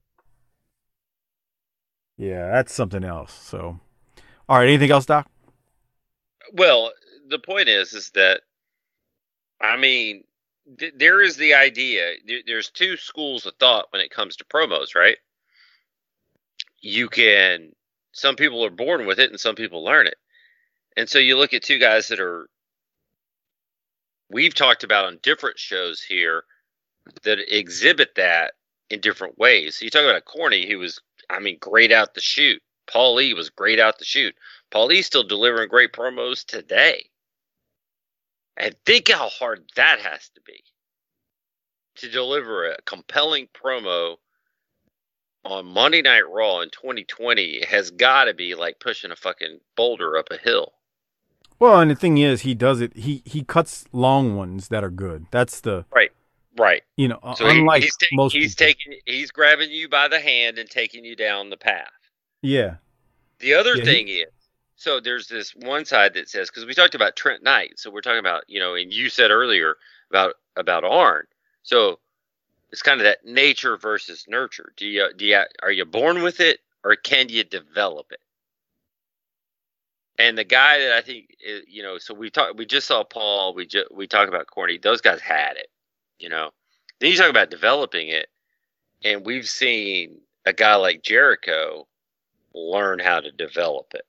Yeah, 2.18 2.52
that's 2.52 2.74
something 2.74 3.04
else. 3.04 3.34
So, 3.34 3.80
all 4.50 4.58
right. 4.58 4.68
Anything 4.68 4.92
else, 4.92 5.06
Doc? 5.06 5.30
Well, 6.54 6.92
the 7.30 7.40
point 7.40 7.68
is, 7.68 7.94
is 7.94 8.10
that 8.12 8.42
I 9.62 9.78
mean, 9.78 10.24
th- 10.80 10.94
there 10.96 11.22
is 11.22 11.38
the 11.38 11.54
idea. 11.54 12.14
There, 12.26 12.40
there's 12.46 12.70
two 12.70 12.98
schools 12.98 13.46
of 13.46 13.56
thought 13.60 13.88
when 13.92 14.02
it 14.02 14.12
comes 14.12 14.36
to 14.38 14.46
promos, 14.46 14.96
right? 14.96 15.18
You 16.82 17.10
can. 17.10 17.74
Some 18.12 18.36
people 18.36 18.64
are 18.66 18.72
born 18.72 19.06
with 19.06 19.20
it, 19.20 19.30
and 19.30 19.40
some 19.40 19.56
people 19.56 19.84
learn 19.84 20.08
it. 20.08 20.18
And 20.96 21.08
so 21.10 21.20
you 21.20 21.38
look 21.38 21.54
at 21.54 21.64
two 21.64 21.80
guys 21.80 22.08
that 22.08 22.20
are. 22.20 22.50
We've 24.30 24.54
talked 24.54 24.84
about 24.84 25.06
on 25.06 25.20
different 25.24 25.58
shows 25.58 26.02
here 26.02 26.44
that 27.24 27.40
exhibit 27.56 28.16
that 28.16 28.54
in 28.90 29.00
different 29.00 29.38
ways. 29.38 29.78
So 29.78 29.86
you 29.86 29.92
talk 29.92 30.04
about 30.04 30.26
Corny, 30.26 30.68
who 30.68 30.80
was, 30.80 31.00
I 31.30 31.40
mean, 31.40 31.58
great 31.60 31.92
out 31.92 32.14
the 32.14 32.22
shoot. 32.22 32.62
Paulie 32.88 33.36
was 33.36 33.50
great 33.50 33.80
out 33.80 34.00
the 34.00 34.06
shoot. 34.06 34.36
Paulie's 34.72 35.06
still 35.06 35.24
delivering 35.24 35.70
great 35.70 35.94
promos 35.94 36.46
today. 36.46 37.06
And 38.58 38.76
think 38.86 39.10
how 39.10 39.30
hard 39.30 39.70
that 39.76 40.00
has 40.00 40.30
to 40.30 40.42
be 40.42 40.64
to 41.98 42.10
deliver 42.10 42.70
a 42.70 42.82
compelling 42.84 43.48
promo 43.54 44.18
on 45.44 45.66
Monday 45.66 46.02
Night 46.02 46.30
Raw 46.30 46.62
in 46.62 46.70
2020 46.70 47.66
has 47.66 47.92
got 47.92 48.26
to 48.26 48.34
be 48.34 48.56
like 48.56 48.80
pushing 48.80 49.12
a 49.12 49.16
fucking 49.16 49.60
boulder 49.76 50.18
up 50.18 50.30
a 50.32 50.38
hill. 50.38 50.74
Well, 51.60 51.80
and 51.80 51.90
the 51.90 51.96
thing 51.96 52.18
is, 52.20 52.42
he 52.42 52.54
does 52.54 52.82
it. 52.82 52.96
He 52.96 53.22
he 53.26 53.44
cuts 53.44 53.86
long 53.92 54.36
ones 54.36 54.68
that 54.70 54.84
are 54.84 54.90
good. 54.92 55.26
That's 55.32 55.60
the 55.62 55.86
Right. 55.94 56.12
Right. 56.58 56.84
you 56.98 57.08
know, 57.08 57.20
So 57.36 57.48
he- 57.48 57.60
unlike 57.60 57.84
he's, 57.84 57.96
ta- 57.98 58.08
most 58.14 58.34
he's 58.34 58.56
people. 58.56 58.68
taking 58.68 59.00
he's 59.06 59.32
grabbing 59.32 59.72
you 59.72 59.88
by 59.90 60.08
the 60.08 60.20
hand 60.20 60.58
and 60.60 60.70
taking 60.70 61.04
you 61.06 61.16
down 61.16 61.50
the 61.50 61.58
path. 61.58 61.92
yeah. 62.42 62.76
The 63.40 63.54
other 63.54 63.76
Yeah, 63.76 63.84
he- 63.84 63.86
thing 63.86 64.08
is, 64.08 64.26
so 64.76 65.00
there's 65.00 65.28
this 65.28 65.52
one 65.56 65.86
side 65.86 66.14
that 66.16 66.28
says 66.30 66.50
because 66.50 66.66
we 66.66 66.74
talked 66.74 66.96
about 66.96 67.16
Trent 67.16 67.44
Knight, 67.44 67.78
so 67.80 67.90
we're 67.92 68.02
talking 68.02 68.20
about 68.20 68.44
you 68.48 68.60
know, 68.60 68.76
and 68.76 68.92
you 68.94 69.10
said 69.10 69.30
earlier 69.32 69.78
about 70.10 70.36
about 70.56 70.84
Arn, 70.84 71.26
so 71.64 72.00
it's 72.72 72.82
kind 72.82 73.00
of 73.00 73.06
that 73.06 73.24
nature 73.26 73.78
versus 73.78 74.26
nurture. 74.28 74.74
Do 74.78 74.88
you 74.88 75.10
do 75.16 75.26
you 75.26 75.44
are 75.64 75.72
you 75.72 75.86
born 75.86 76.22
with 76.24 76.40
it 76.40 76.60
or 76.84 76.96
can 76.96 77.30
you 77.30 77.44
develop 77.44 78.12
it? 78.12 78.20
And 80.20 80.38
the 80.38 80.44
guy 80.44 80.80
that 80.80 80.94
I 80.94 81.02
think 81.02 81.36
eh, 81.48 81.60
you 81.68 81.84
know, 81.84 81.98
so 82.00 82.14
we 82.14 82.30
talked, 82.30 82.58
we 82.58 82.66
just 82.66 82.88
saw 82.88 83.04
Paul, 83.04 83.54
we 83.54 83.66
just 83.68 83.94
we 83.94 84.08
talk 84.08 84.28
about 84.28 84.48
Corny. 84.48 84.78
Those 84.78 85.02
guys 85.02 85.22
had 85.22 85.58
it, 85.58 85.68
you 86.20 86.30
know. 86.30 86.52
Then 87.00 87.12
you 87.12 87.18
talk 87.18 87.30
about 87.30 87.52
developing 87.52 88.08
it, 88.10 88.28
and 89.04 89.26
we've 89.26 89.48
seen 89.48 90.20
a 90.46 90.54
guy 90.54 90.76
like 90.76 91.04
Jericho 91.04 91.88
learn 92.56 92.98
how 93.00 93.20
to 93.20 93.32
develop 93.32 93.94
it. 93.94 94.02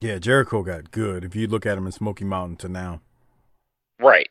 Yeah, 0.00 0.18
Jericho 0.18 0.62
got 0.62 0.90
good. 0.90 1.24
If 1.24 1.34
you 1.36 1.46
look 1.46 1.64
at 1.64 1.78
him 1.78 1.86
in 1.86 1.92
Smoky 1.92 2.24
Mountain 2.24 2.56
to 2.58 2.68
now, 2.68 3.00
Right. 4.00 4.28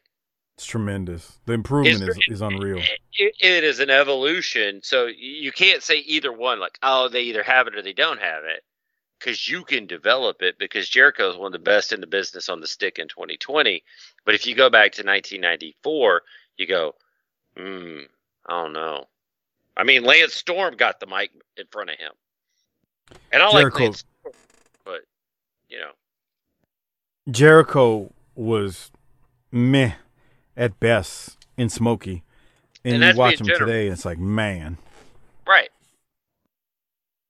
it's 0.57 0.65
tremendous. 0.65 1.39
The 1.45 1.53
improvement 1.53 2.01
It's- 2.03 2.17
is, 2.27 2.35
is 2.35 2.41
unreal. 2.41 2.79
It, 3.17 3.35
it 3.39 3.63
is 3.63 3.79
an 3.79 3.89
evolution. 3.89 4.81
So 4.83 5.05
you 5.07 5.51
can't 5.51 5.81
say 5.81 5.97
either 5.99 6.31
one, 6.31 6.59
like, 6.59 6.77
oh, 6.83 7.07
they 7.07 7.21
either 7.23 7.43
have 7.43 7.67
it 7.67 7.75
or 7.75 7.81
they 7.81 7.93
don't 7.93 8.19
have 8.19 8.43
it, 8.43 8.63
because 9.21 9.47
you 9.47 9.63
can 9.63 9.85
develop 9.85 10.41
it. 10.41 10.57
Because 10.57 10.89
Jericho 10.89 11.29
is 11.29 11.37
one 11.37 11.47
of 11.47 11.51
the 11.53 11.59
best 11.59 11.93
in 11.93 12.01
the 12.01 12.07
business 12.07 12.49
on 12.49 12.59
the 12.59 12.67
stick 12.67 12.97
in 12.97 13.07
2020. 13.07 13.83
But 14.25 14.35
if 14.35 14.47
you 14.47 14.55
go 14.55 14.69
back 14.69 14.93
to 14.93 15.03
1994, 15.03 16.21
you 16.57 16.67
go, 16.67 16.95
hmm, 17.55 17.99
I 18.47 18.63
don't 18.63 18.73
know. 18.73 19.05
I 19.77 19.83
mean, 19.83 20.03
Lance 20.03 20.33
Storm 20.33 20.75
got 20.75 20.99
the 20.99 21.05
mic 21.07 21.31
in 21.57 21.65
front 21.71 21.89
of 21.91 21.97
him, 21.97 22.11
and 23.31 23.41
I 23.41 23.45
like 23.47 23.61
Jericho- 23.61 23.83
Lance, 23.83 24.03
Storm, 24.21 24.33
but 24.83 25.01
you 25.69 25.79
know, 25.79 25.91
Jericho 27.29 28.11
was 28.35 28.91
meh 29.51 29.93
at 30.57 30.79
best 30.79 31.37
in 31.55 31.69
Smoky, 31.69 32.23
and, 32.83 33.01
And 33.01 33.13
you 33.13 33.19
watch 33.19 33.39
him 33.39 33.47
general. 33.47 33.67
today, 33.67 33.87
it's 33.87 34.03
like 34.03 34.17
man, 34.19 34.77
right? 35.47 35.69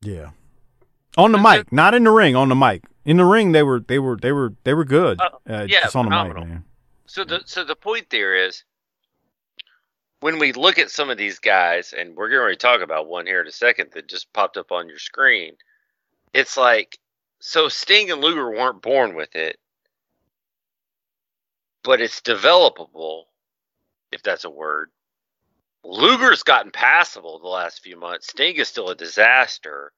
yeah. 0.01 0.31
On 1.17 1.31
the 1.31 1.37
mic, 1.37 1.71
not 1.71 1.93
in 1.93 2.03
the 2.03 2.11
ring. 2.11 2.35
On 2.35 2.49
the 2.49 2.55
mic, 2.55 2.83
in 3.05 3.17
the 3.17 3.25
ring, 3.25 3.51
they 3.51 3.63
were 3.63 3.79
they 3.79 3.99
were 3.99 4.15
they 4.15 4.31
were 4.31 4.53
they 4.63 4.73
were 4.73 4.85
good. 4.85 5.19
Oh, 5.21 5.53
uh, 5.53 5.67
yeah, 5.69 5.81
just 5.81 5.95
on 5.95 6.05
the 6.05 6.11
phenomenal. 6.11 6.43
mic, 6.43 6.49
man. 6.49 6.63
So 7.05 7.23
the 7.25 7.41
so 7.45 7.63
the 7.63 7.75
point 7.75 8.09
there 8.09 8.35
is 8.35 8.63
when 10.21 10.39
we 10.39 10.53
look 10.53 10.79
at 10.79 10.91
some 10.91 11.09
of 11.09 11.17
these 11.17 11.39
guys, 11.39 11.93
and 11.93 12.15
we're 12.15 12.29
going 12.29 12.53
to 12.53 12.55
talk 12.55 12.81
about 12.81 13.07
one 13.07 13.25
here 13.25 13.41
in 13.41 13.47
a 13.47 13.51
second 13.51 13.89
that 13.93 14.07
just 14.07 14.31
popped 14.31 14.55
up 14.55 14.71
on 14.71 14.87
your 14.87 14.99
screen. 14.99 15.55
It's 16.33 16.55
like 16.55 16.97
so 17.39 17.67
Sting 17.67 18.11
and 18.11 18.21
Luger 18.21 18.49
weren't 18.49 18.81
born 18.81 19.15
with 19.15 19.35
it, 19.35 19.57
but 21.83 21.99
it's 21.99 22.21
developable, 22.21 23.23
if 24.11 24.23
that's 24.23 24.45
a 24.45 24.49
word. 24.49 24.91
Luger's 25.83 26.43
gotten 26.43 26.71
passable 26.71 27.39
the 27.39 27.47
last 27.47 27.81
few 27.81 27.99
months. 27.99 28.27
Sting 28.27 28.55
is 28.55 28.69
still 28.69 28.89
a 28.89 28.95
disaster. 28.95 29.91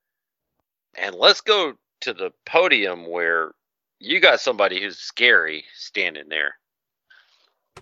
And 0.96 1.16
let's 1.16 1.42
go 1.42 1.74
to 2.02 2.14
the 2.14 2.32
podium 2.46 3.10
where 3.10 3.52
you 4.00 4.20
got 4.20 4.40
somebody 4.40 4.82
who's 4.82 4.98
scary 5.00 5.64
standing 5.76 6.30
there. 6.30 6.56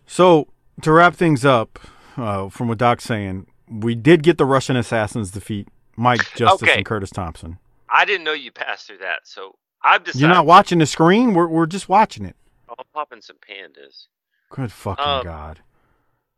So 0.06 0.48
to 0.82 0.92
wrap 0.92 1.16
things 1.16 1.44
up, 1.46 1.80
uh, 2.18 2.50
from 2.50 2.68
what 2.68 2.78
Doc's 2.78 3.04
saying, 3.04 3.48
we 3.70 3.96
did 3.96 4.24
get 4.24 4.38
the 4.38 4.46
Russian 4.46 4.76
assassins 4.76 5.32
defeat 5.32 5.68
Mike 5.96 6.22
Justice 6.36 6.64
Okay. 6.64 6.78
and 6.78 6.86
Curtis 6.86 7.10
Thompson. 7.10 7.58
I 7.90 8.06
didn't 8.06 8.24
know 8.24 8.34
you 8.34 8.52
passed 8.52 8.88
through 8.88 9.00
that, 9.00 9.20
so 9.24 9.56
I've 9.84 10.04
decided. 10.04 10.22
You're 10.22 10.30
not 10.30 10.46
watching 10.46 10.80
the 10.80 10.86
screen. 10.86 11.34
We're 11.34 11.48
we're 11.48 11.66
just 11.66 11.90
watching 11.90 12.26
it. 12.26 12.36
I'm 12.70 12.86
popping 12.94 13.22
some 13.22 13.38
pandas, 13.38 14.06
Good 14.50 14.72
fucking 14.72 15.04
Um, 15.04 15.24
god. 15.24 15.60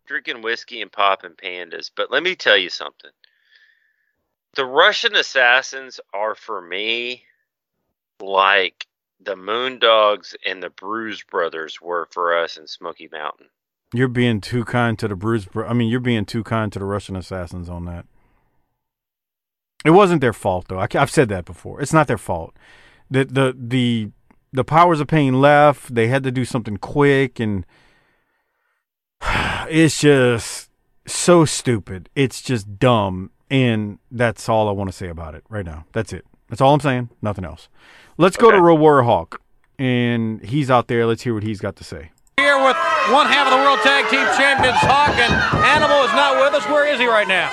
drinking 0.07 0.41
whiskey 0.41 0.81
and 0.81 0.91
popping 0.91 1.31
pandas. 1.33 1.91
But 1.95 2.09
let 2.11 2.23
me 2.23 2.35
tell 2.35 2.57
you 2.57 2.69
something. 2.69 3.11
The 4.55 4.65
Russian 4.65 5.15
assassins 5.15 5.99
are 6.13 6.35
for 6.35 6.61
me 6.61 7.23
like 8.19 8.87
the 9.19 9.35
Moondogs 9.35 10.35
and 10.45 10.61
the 10.61 10.69
Bruise 10.69 11.23
Brothers 11.23 11.81
were 11.81 12.07
for 12.11 12.37
us 12.37 12.57
in 12.57 12.67
Smoky 12.67 13.09
Mountain. 13.11 13.47
You're 13.93 14.07
being 14.07 14.41
too 14.41 14.63
kind 14.65 14.97
to 14.99 15.07
the 15.07 15.15
Bruise. 15.15 15.45
Bro- 15.45 15.67
I 15.67 15.73
mean, 15.73 15.89
you're 15.89 15.99
being 15.99 16.25
too 16.25 16.43
kind 16.43 16.71
to 16.73 16.79
the 16.79 16.85
Russian 16.85 17.15
assassins 17.15 17.69
on 17.69 17.85
that. 17.85 18.05
It 19.85 19.91
wasn't 19.91 20.21
their 20.21 20.33
fault, 20.33 20.67
though. 20.67 20.79
I, 20.79 20.87
have 20.91 21.11
said 21.11 21.29
that 21.29 21.45
before. 21.45 21.81
It's 21.81 21.93
not 21.93 22.07
their 22.07 22.17
fault. 22.17 22.55
The 23.11 23.25
the 23.25 23.55
the 23.57 24.11
the 24.51 24.63
powers 24.63 24.99
of 24.99 25.07
pain 25.07 25.41
left. 25.41 25.93
They 25.93 26.07
had 26.07 26.23
to 26.23 26.31
do 26.31 26.45
something 26.45 26.77
quick, 26.77 27.39
and 27.39 27.65
it's 29.69 29.99
just 29.99 30.69
so 31.05 31.45
stupid. 31.45 32.09
It's 32.15 32.41
just 32.41 32.79
dumb, 32.79 33.29
and 33.49 33.99
that's 34.11 34.47
all 34.49 34.67
I 34.67 34.71
want 34.71 34.89
to 34.89 34.95
say 34.95 35.07
about 35.09 35.35
it 35.35 35.43
right 35.49 35.65
now. 35.65 35.85
That's 35.93 36.13
it. 36.13 36.25
That's 36.49 36.61
all 36.61 36.73
I'm 36.73 36.79
saying. 36.79 37.09
Nothing 37.21 37.45
else. 37.45 37.69
Let's 38.17 38.37
go 38.37 38.51
to 38.51 38.61
Road 38.61 38.79
Warrior 38.79 39.03
Hawk, 39.03 39.41
and 39.79 40.43
he's 40.43 40.69
out 40.69 40.87
there. 40.87 41.05
Let's 41.05 41.23
hear 41.23 41.33
what 41.33 41.43
he's 41.43 41.59
got 41.59 41.75
to 41.77 41.83
say. 41.83 42.11
Here 42.37 42.57
with 42.57 42.77
one 43.09 43.27
half 43.27 43.47
of 43.47 43.57
the 43.57 43.63
World 43.63 43.79
Tag 43.81 44.05
Team 44.09 44.25
Champions, 44.37 44.77
Hawk, 44.77 45.17
and 45.17 45.33
Animal 45.65 46.03
is 46.05 46.13
not 46.13 46.37
with 46.37 46.53
us. 46.53 46.67
Where 46.69 46.85
is 46.85 46.99
he 46.99 47.07
right 47.07 47.27
now? 47.27 47.49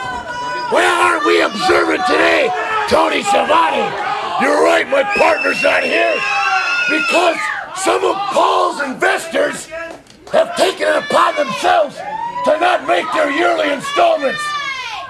Well, 0.72 1.02
aren't 1.02 1.26
we 1.26 1.40
observant 1.42 2.06
today, 2.06 2.48
Tony 2.88 3.22
Schiavone? 3.22 3.88
You're 4.40 4.62
right, 4.62 4.88
my 4.88 5.02
partner's 5.16 5.62
not 5.62 5.82
here 5.82 6.14
because 6.88 7.36
some 7.76 8.04
of 8.04 8.16
Paul's 8.32 8.80
investors 8.82 9.66
have 10.32 10.54
taken 10.56 10.88
it 10.88 10.96
upon 10.96 11.36
themselves 11.36 11.96
to 11.96 12.58
not 12.60 12.86
make 12.86 13.04
their 13.12 13.30
yearly 13.30 13.72
installments. 13.72 14.40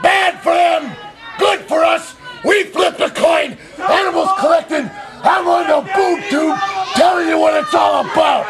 Bad 0.02 0.40
for 0.40 0.54
them, 0.54 0.96
good 1.38 1.60
for 1.68 1.84
us. 1.84 2.16
We 2.44 2.64
flipped 2.64 3.00
a 3.00 3.10
coin. 3.10 3.56
Animals 3.78 4.30
collecting. 4.38 4.90
I'm 5.22 5.46
on 5.46 5.68
the 5.68 5.80
boob 5.92 6.20
tube 6.30 6.56
telling 6.94 7.28
you 7.28 7.38
what 7.38 7.54
it's 7.62 7.74
all 7.74 8.00
about. 8.04 8.46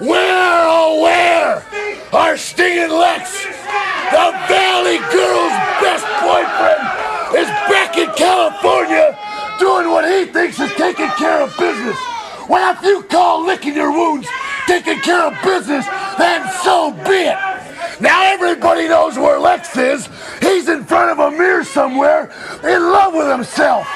Where, 0.00 0.64
oh 0.64 1.02
where 1.02 1.62
are 2.12 2.36
Sting 2.36 2.78
and 2.78 2.92
Lex? 2.92 3.44
The 4.08 4.32
Valley 4.48 4.98
Girl's 5.12 5.56
best 5.84 6.06
boyfriend 6.24 6.80
is 7.36 7.48
back 7.68 7.98
in 7.98 8.08
California 8.16 9.18
doing 9.58 9.90
what 9.90 10.08
he 10.08 10.24
thinks 10.32 10.58
is 10.60 10.72
taking 10.76 11.10
care 11.18 11.42
of 11.42 11.54
business. 11.58 11.98
Well, 12.48 12.74
if 12.74 12.82
you 12.82 13.02
call 13.02 13.44
licking 13.44 13.74
your 13.74 13.92
wounds 13.92 14.26
taking 14.66 15.00
care 15.00 15.26
of 15.26 15.34
business, 15.44 15.84
then 16.16 16.48
so 16.62 16.92
be 17.04 17.28
it. 17.28 17.36
Now 18.00 18.24
everybody 18.24 18.88
knows 18.88 19.18
where 19.18 19.38
Lex 19.38 19.76
is. 19.76 20.08
He's 20.40 20.68
in 20.68 20.84
front 20.84 21.10
of 21.10 21.18
a 21.18 21.36
mirror 21.36 21.64
somewhere, 21.64 22.30
in 22.62 22.82
love 22.82 23.14
with 23.14 23.30
himself. 23.30 23.86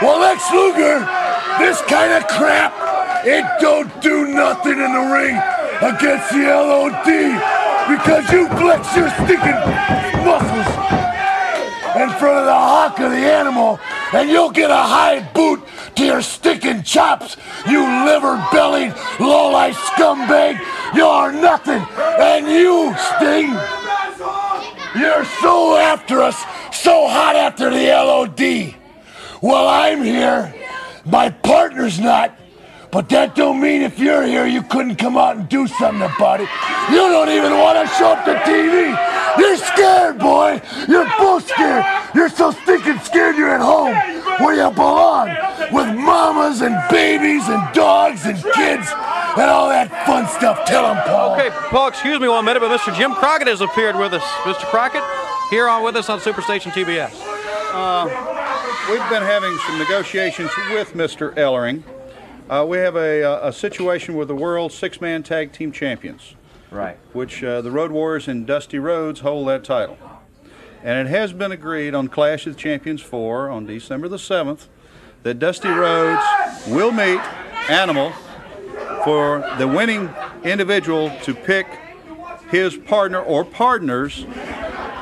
Well, 0.00 0.20
Lex 0.20 0.50
Luger, 0.52 0.98
this 1.58 1.80
kind 1.82 2.12
of 2.12 2.26
crap, 2.28 2.72
it 3.24 3.44
don't 3.60 3.90
do 4.02 4.26
nothing 4.26 4.72
in 4.72 4.92
the 4.92 5.06
ring 5.12 5.36
against 5.82 6.30
the 6.32 6.46
LOD 6.46 7.62
because 7.88 8.30
you 8.32 8.48
flex 8.48 8.96
your 8.96 9.10
stinking 9.10 9.58
muscles 10.24 10.66
in 11.96 12.08
front 12.18 12.38
of 12.38 12.46
the 12.46 12.54
hawk 12.54 12.98
of 13.00 13.10
the 13.10 13.16
animal 13.16 13.78
and 14.12 14.30
you'll 14.30 14.50
get 14.50 14.70
a 14.70 14.74
high 14.74 15.20
boot 15.34 15.62
to 15.96 16.04
your 16.04 16.22
stinking 16.22 16.82
chops, 16.82 17.36
you 17.66 17.80
liver-bellied, 18.04 18.94
low-life 19.20 19.76
scumbag. 19.76 20.58
You're 20.94 21.32
nothing. 21.32 21.84
And 22.20 22.46
you, 22.46 22.94
Sting, 23.16 23.50
you're 25.00 25.24
so 25.40 25.76
after 25.76 26.20
us, 26.22 26.38
so 26.72 27.08
hot 27.08 27.36
after 27.36 27.70
the 27.70 27.86
LOD. 27.88 28.74
Well, 29.42 29.66
I'm 29.68 30.02
here. 30.02 30.54
My 31.04 31.30
partner's 31.30 31.98
not. 31.98 32.36
But 32.92 33.08
that 33.08 33.34
don't 33.34 33.58
mean 33.58 33.80
if 33.80 33.98
you're 33.98 34.22
here, 34.22 34.46
you 34.46 34.62
couldn't 34.62 34.96
come 34.96 35.16
out 35.16 35.36
and 35.36 35.48
do 35.48 35.66
something 35.66 36.02
about 36.02 36.42
it. 36.42 36.48
You 36.90 37.08
don't 37.08 37.30
even 37.30 37.56
want 37.56 37.80
to 37.80 37.88
show 37.96 38.12
up 38.12 38.26
to 38.26 38.34
TV. 38.44 38.92
You're 39.38 39.56
scared, 39.56 40.18
boy. 40.18 40.60
You're 40.86 41.08
both 41.16 41.48
scared. 41.48 41.86
You're 42.14 42.28
so 42.28 42.50
stinking 42.50 42.98
scared 42.98 43.36
you're 43.36 43.48
at 43.48 43.62
home 43.62 43.96
where 44.44 44.52
you 44.52 44.70
belong 44.74 45.28
with 45.72 45.88
mamas 45.96 46.60
and 46.60 46.76
babies 46.90 47.48
and 47.48 47.64
dogs 47.72 48.26
and 48.26 48.36
kids 48.52 48.86
and 48.92 49.48
all 49.48 49.70
that 49.70 49.88
fun 50.04 50.28
stuff. 50.28 50.66
Tell 50.66 50.92
them, 50.92 51.02
Paul. 51.06 51.32
Okay, 51.32 51.48
Paul, 51.70 51.88
excuse 51.88 52.20
me 52.20 52.28
one 52.28 52.44
minute, 52.44 52.60
but 52.60 52.78
Mr. 52.78 52.94
Jim 52.94 53.14
Crockett 53.14 53.48
has 53.48 53.62
appeared 53.62 53.96
with 53.96 54.12
us. 54.12 54.22
Mr. 54.44 54.68
Crockett, 54.68 55.02
here 55.48 55.66
on 55.66 55.82
with 55.82 55.96
us 55.96 56.10
on 56.10 56.20
Superstation 56.20 56.70
TBS. 56.72 57.16
Uh, 57.72 58.04
we've 58.90 59.08
been 59.08 59.22
having 59.22 59.56
some 59.66 59.78
negotiations 59.78 60.50
with 60.68 60.92
Mr. 60.92 61.34
Ellering. 61.36 61.82
Uh, 62.52 62.66
we 62.66 62.76
have 62.76 62.96
a, 62.96 63.22
a, 63.22 63.48
a 63.48 63.52
situation 63.52 64.14
with 64.14 64.28
the 64.28 64.34
world 64.34 64.70
six-man 64.70 65.22
tag 65.22 65.52
team 65.52 65.72
champions. 65.72 66.34
Right. 66.70 66.98
Which 67.14 67.42
uh, 67.42 67.62
the 67.62 67.70
Road 67.70 67.90
Warriors 67.90 68.28
and 68.28 68.46
Dusty 68.46 68.78
Rhodes 68.78 69.20
hold 69.20 69.48
that 69.48 69.64
title. 69.64 69.96
And 70.82 71.08
it 71.08 71.10
has 71.10 71.32
been 71.32 71.50
agreed 71.50 71.94
on 71.94 72.08
Clash 72.08 72.46
of 72.46 72.52
the 72.52 72.60
Champions 72.60 73.00
4 73.00 73.48
on 73.48 73.64
December 73.64 74.06
the 74.06 74.18
7th 74.18 74.66
that 75.22 75.38
Dusty 75.38 75.70
Rhodes 75.70 76.22
will 76.68 76.92
meet 76.92 77.20
Animal 77.70 78.12
for 79.02 79.50
the 79.56 79.66
winning 79.66 80.14
individual 80.44 81.10
to 81.22 81.32
pick 81.32 81.66
his 82.52 82.76
partner 82.76 83.18
or 83.18 83.46
partners 83.46 84.26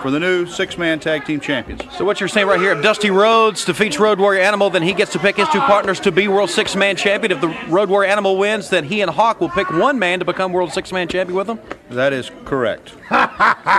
for 0.01 0.11
the 0.11 0.21
new 0.21 0.47
six-man 0.47 1.01
tag 1.01 1.25
team 1.25 1.41
champions. 1.41 1.83
So 1.97 2.05
what 2.05 2.21
you're 2.21 2.29
saying 2.29 2.47
right 2.47 2.61
here, 2.61 2.73
if 2.73 2.83
Dusty 2.83 3.11
Rhodes 3.11 3.65
defeats 3.65 3.99
Road 3.99 4.19
Warrior 4.19 4.41
Animal, 4.41 4.71
then 4.71 4.83
he 4.83 4.95
gets 4.95 5.13
to 5.13 5.19
pick 5.19 5.37
his 5.37 5.49
two 5.49 5.61
partners 5.61 5.99
to 6.01 6.13
be 6.13 6.29
World 6.29 6.49
Six-Man 6.49 6.97
Champion. 6.97 7.33
If 7.33 7.41
the 7.41 7.49
Road 7.69 7.91
Warrior 7.91 8.09
Animal 8.09 8.39
wins, 8.39 8.71
then 8.71 8.85
he 8.85 9.03
and 9.03 9.11
Hawk 9.11 9.41
will 9.41 9.51
pick 9.51 9.69
one 9.71 9.99
man 9.99 10.21
to 10.21 10.25
become 10.25 10.53
World 10.53 10.73
Six-Man 10.73 11.09
Champion 11.09 11.37
with 11.37 11.49
him? 11.51 11.59
That 11.91 12.13
is 12.13 12.31
correct. 12.45 12.91
so 13.09 13.17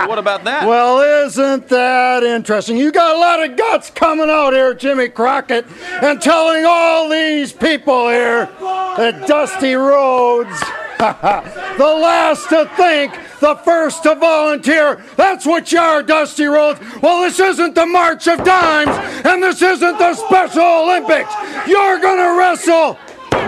what 0.06 0.18
about 0.18 0.44
that? 0.44 0.68
Well, 0.68 1.26
isn't 1.26 1.68
that 1.68 2.22
interesting? 2.22 2.76
You 2.76 2.92
got 2.92 3.16
a 3.16 3.18
lot 3.18 3.50
of 3.50 3.56
guts 3.56 3.90
coming 3.90 4.28
out 4.28 4.52
here, 4.52 4.74
Jimmy 4.74 5.08
Crockett, 5.08 5.66
and 6.02 6.20
telling 6.20 6.64
all 6.66 7.08
these 7.08 7.52
people 7.52 8.10
here 8.10 8.46
that 8.60 9.26
Dusty 9.26 9.74
Rhodes, 9.74 10.62
the 11.78 11.98
last 12.00 12.48
to 12.50 12.70
think, 12.76 13.12
the 13.40 13.56
first 13.64 14.04
to 14.04 14.14
volunteer. 14.14 15.04
That's 15.16 15.44
what 15.44 15.72
you 15.72 15.80
are, 15.80 16.00
Dusty 16.00 16.44
Rhodes. 16.44 16.78
Well, 17.02 17.22
this 17.22 17.40
isn't 17.40 17.74
the 17.74 17.86
March 17.86 18.28
of 18.28 18.44
Dimes, 18.44 18.96
and 19.26 19.42
this 19.42 19.60
isn't 19.60 19.98
the 19.98 20.14
Special 20.14 20.62
Olympics. 20.62 21.34
You're 21.66 21.98
going 21.98 22.18
to 22.18 22.38
wrestle 22.38 22.96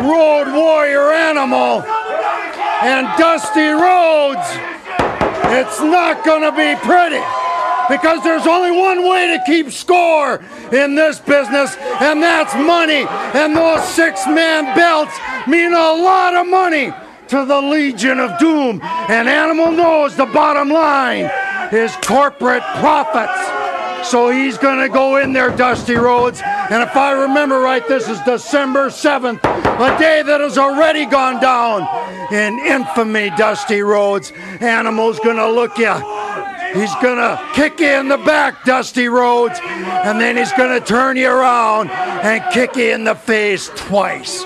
Road 0.02 0.52
Warrior 0.52 1.12
Animal 1.12 1.82
and 2.82 3.06
Dusty 3.16 3.68
Rhodes. 3.68 4.48
It's 5.55 5.81
not 5.81 6.24
going 6.24 6.43
to 6.43 6.51
be 6.51 6.74
pretty 6.82 7.22
because 7.89 8.24
there's 8.24 8.48
only 8.48 8.72
one 8.72 9.09
way 9.09 9.28
to 9.28 9.43
keep 9.47 9.70
score 9.70 10.43
in 10.72 10.97
this 10.97 11.20
business, 11.20 11.76
and 12.01 12.20
that's 12.20 12.52
money. 12.56 13.06
And 13.39 13.55
those 13.55 13.86
six 13.94 14.26
man 14.26 14.74
belts 14.74 15.16
mean 15.47 15.72
a 15.72 15.93
lot 15.93 16.35
of 16.35 16.48
money 16.48 16.93
to 17.29 17.45
the 17.45 17.61
Legion 17.61 18.21
of 18.21 18.39
Doom. 18.39 18.81
And 18.83 19.29
Animal 19.29 19.73
knows 19.73 20.17
the 20.17 20.27
bottom 20.27 20.69
line 20.69 21.31
is 21.73 21.95
corporate 22.03 22.63
profits. 22.77 23.65
So 24.11 24.29
he's 24.29 24.59
going 24.59 24.81
to 24.81 24.89
go 24.89 25.17
in 25.17 25.33
there, 25.33 25.55
Dusty 25.57 25.95
Rhodes. 25.95 26.43
And 26.45 26.83
if 26.83 26.95
I 26.95 27.13
remember 27.13 27.61
right, 27.61 27.87
this 27.89 28.09
is 28.09 28.21
December 28.21 28.89
7th, 28.89 29.39
a 29.39 29.99
day 29.99 30.23
that 30.23 30.41
has 30.41 30.59
already 30.59 31.07
gone 31.07 31.41
down 31.41 31.89
in 32.33 32.59
infamy, 32.59 33.31
Dusty 33.31 33.81
Rhodes. 33.81 34.31
Animal's 34.61 35.19
going 35.21 35.39
to 35.39 35.51
look 35.51 35.79
you. 35.79 35.95
He's 36.75 36.95
going 36.97 37.17
to 37.17 37.41
kick 37.55 37.81
you 37.81 37.89
in 37.89 38.09
the 38.09 38.19
back, 38.19 38.65
Dusty 38.65 39.09
Rhodes. 39.09 39.59
And 39.63 40.21
then 40.21 40.37
he's 40.37 40.53
going 40.53 40.79
to 40.79 40.85
turn 40.85 41.17
you 41.17 41.31
around 41.31 41.89
and 41.91 42.45
kick 42.53 42.77
you 42.77 42.93
in 42.93 43.05
the 43.05 43.15
face 43.15 43.71
twice. 43.75 44.45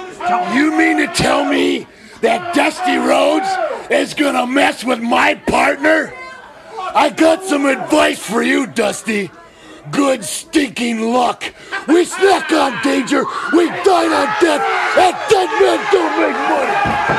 You 0.54 0.76
mean 0.76 0.98
to 0.98 1.06
tell 1.08 1.44
me 1.44 1.86
that 2.20 2.54
Dusty 2.54 2.96
Rhodes 2.96 3.48
is 3.90 4.14
gonna 4.14 4.46
mess 4.46 4.84
with 4.84 5.00
my 5.00 5.34
partner? 5.34 6.12
I 6.94 7.10
got 7.10 7.44
some 7.44 7.66
advice 7.66 8.18
for 8.18 8.42
you, 8.42 8.66
Dusty. 8.66 9.30
Good 9.90 10.24
stinking 10.24 11.12
luck. 11.12 11.44
We 11.86 12.04
snack 12.04 12.52
on 12.52 12.82
danger, 12.82 13.24
we 13.52 13.66
dine 13.68 14.12
on 14.12 14.28
death, 14.40 14.62
and 14.98 15.16
dead 15.30 15.48
men 15.60 15.92
don't 15.92 16.20
make 16.20 16.36
money. 16.48 17.18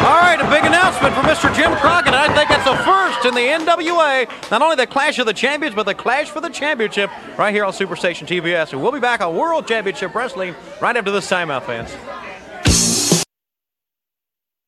All 0.00 0.20
right, 0.20 0.38
a 0.40 0.48
big 0.50 0.64
announcement 0.64 1.14
for 1.14 1.20
Mr. 1.22 1.54
Jim 1.54 1.74
Crockett. 1.76 2.14
I 2.14 2.34
think 2.34 2.50
it's 2.50 2.66
a 2.66 2.76
first 2.84 3.24
in 3.24 3.34
the 3.34 3.40
NWA. 3.40 4.50
Not 4.50 4.62
only 4.62 4.76
the 4.76 4.86
Clash 4.86 5.18
of 5.18 5.26
the 5.26 5.32
Champions, 5.32 5.74
but 5.74 5.84
the 5.84 5.94
Clash 5.94 6.30
for 6.30 6.40
the 6.40 6.48
Championship 6.48 7.10
right 7.36 7.52
here 7.52 7.64
on 7.64 7.72
Superstation 7.72 8.26
TBS. 8.26 8.72
And 8.72 8.82
we'll 8.82 8.92
be 8.92 9.00
back 9.00 9.20
on 9.20 9.36
World 9.36 9.66
Championship 9.66 10.14
Wrestling 10.14 10.54
right 10.80 10.96
after 10.96 11.10
this 11.10 11.28
timeout, 11.28 11.64
fans. 11.64 11.90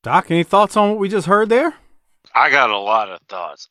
Doc, 0.02 0.30
any 0.30 0.44
thoughts 0.44 0.76
on 0.76 0.90
what 0.90 0.98
we 0.98 1.08
just 1.08 1.26
heard 1.26 1.48
there? 1.48 1.74
I 2.34 2.50
got 2.50 2.70
a 2.70 2.78
lot 2.78 3.10
of 3.10 3.20
thoughts. 3.28 3.68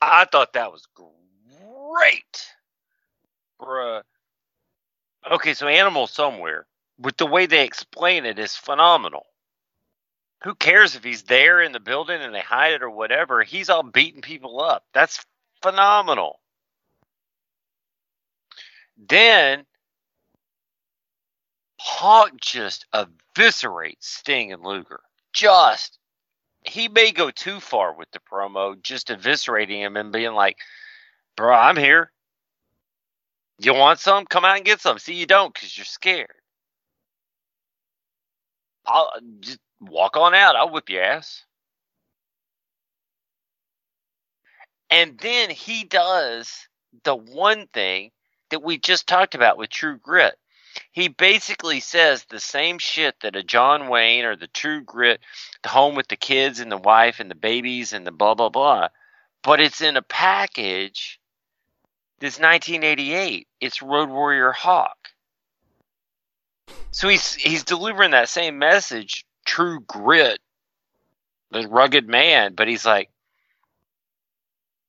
I 0.00 0.24
thought 0.24 0.54
that 0.54 0.72
was 0.72 0.86
great. 0.94 2.46
Bruh. 3.60 4.02
Okay, 5.30 5.54
so 5.54 5.68
Animal 5.68 6.06
Somewhere, 6.06 6.66
with 6.98 7.16
the 7.18 7.26
way 7.26 7.46
they 7.46 7.64
explain 7.64 8.24
it, 8.24 8.38
is 8.38 8.56
phenomenal. 8.56 9.26
Who 10.42 10.54
cares 10.54 10.96
if 10.96 11.04
he's 11.04 11.24
there 11.24 11.60
in 11.60 11.72
the 11.72 11.80
building 11.80 12.22
and 12.22 12.34
they 12.34 12.40
hide 12.40 12.72
it 12.72 12.82
or 12.82 12.90
whatever? 12.90 13.42
He's 13.42 13.68
all 13.68 13.82
beating 13.82 14.22
people 14.22 14.60
up. 14.62 14.84
That's 14.94 15.24
phenomenal. 15.62 16.40
Then 18.96 19.66
Hawk 21.78 22.32
just 22.40 22.86
eviscerates 23.34 24.02
Sting 24.02 24.52
and 24.52 24.62
Luger. 24.62 25.00
Just 25.32 25.98
he 26.64 26.88
may 26.88 27.12
go 27.12 27.30
too 27.30 27.60
far 27.60 27.94
with 27.94 28.10
the 28.10 28.20
promo, 28.20 28.80
just 28.82 29.08
eviscerating 29.08 29.78
him 29.78 29.96
and 29.96 30.12
being 30.12 30.32
like, 30.34 30.58
"Bro, 31.36 31.54
I'm 31.54 31.76
here. 31.76 32.12
You 33.58 33.74
want 33.74 34.00
some? 34.00 34.26
Come 34.26 34.44
out 34.44 34.56
and 34.56 34.64
get 34.64 34.80
some. 34.80 34.98
See, 34.98 35.14
you 35.14 35.26
don't 35.26 35.52
because 35.52 35.76
you're 35.76 35.84
scared. 35.84 36.34
I'll 38.86 39.12
just 39.40 39.58
walk 39.80 40.16
on 40.16 40.34
out. 40.34 40.56
I'll 40.56 40.70
whip 40.70 40.90
your 40.90 41.02
ass." 41.02 41.44
And 44.90 45.18
then 45.18 45.50
he 45.50 45.84
does 45.84 46.68
the 47.04 47.14
one 47.14 47.68
thing 47.68 48.10
that 48.50 48.62
we 48.62 48.78
just 48.78 49.06
talked 49.06 49.34
about 49.34 49.56
with 49.56 49.70
True 49.70 49.98
Grit 49.98 50.36
he 50.92 51.08
basically 51.08 51.80
says 51.80 52.24
the 52.24 52.40
same 52.40 52.78
shit 52.78 53.14
that 53.20 53.36
a 53.36 53.42
John 53.42 53.88
Wayne 53.88 54.24
or 54.24 54.36
the 54.36 54.46
True 54.46 54.82
Grit, 54.82 55.20
the 55.62 55.68
home 55.68 55.94
with 55.94 56.08
the 56.08 56.16
kids 56.16 56.60
and 56.60 56.70
the 56.70 56.76
wife 56.76 57.20
and 57.20 57.30
the 57.30 57.34
babies 57.34 57.92
and 57.92 58.06
the 58.06 58.12
blah 58.12 58.34
blah 58.34 58.48
blah, 58.48 58.88
but 59.42 59.60
it's 59.60 59.80
in 59.80 59.96
a 59.96 60.02
package. 60.02 61.18
This 62.18 62.38
1988. 62.38 63.48
It's 63.60 63.80
Road 63.80 64.10
Warrior 64.10 64.52
Hawk. 64.52 65.08
So 66.90 67.08
he's 67.08 67.34
he's 67.34 67.64
delivering 67.64 68.10
that 68.10 68.28
same 68.28 68.58
message 68.58 69.24
true 69.44 69.80
grit, 69.80 70.38
the 71.50 71.66
rugged 71.66 72.06
man, 72.06 72.54
but 72.54 72.68
he's 72.68 72.84
like, 72.84 73.10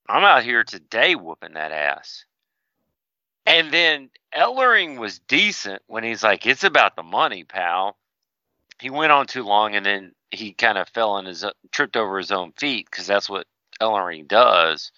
I'm 0.07 0.23
out 0.23 0.43
here 0.43 0.63
today 0.63 1.15
whooping 1.15 1.53
that 1.53 1.71
ass. 1.71 2.25
And 3.45 3.71
then 3.73 4.09
Ellering 4.35 4.99
was 4.99 5.19
decent 5.19 5.81
when 5.87 6.03
he's 6.03 6.23
like, 6.23 6.45
it's 6.45 6.63
about 6.63 6.95
the 6.95 7.03
money, 7.03 7.43
pal. 7.43 7.97
He 8.79 8.89
went 8.89 9.11
on 9.11 9.27
too 9.27 9.43
long 9.43 9.75
and 9.75 9.85
then 9.85 10.13
he 10.31 10.53
kind 10.53 10.77
of 10.77 10.89
fell 10.89 11.11
on 11.11 11.25
his 11.25 11.45
tripped 11.71 11.97
over 11.97 12.17
his 12.17 12.31
own 12.31 12.53
feet 12.53 12.87
because 12.89 13.07
that's 13.07 13.29
what 13.29 13.47
Ellering 13.81 14.27
does. 14.27 14.91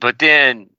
But 0.00 0.18
then 0.18 0.70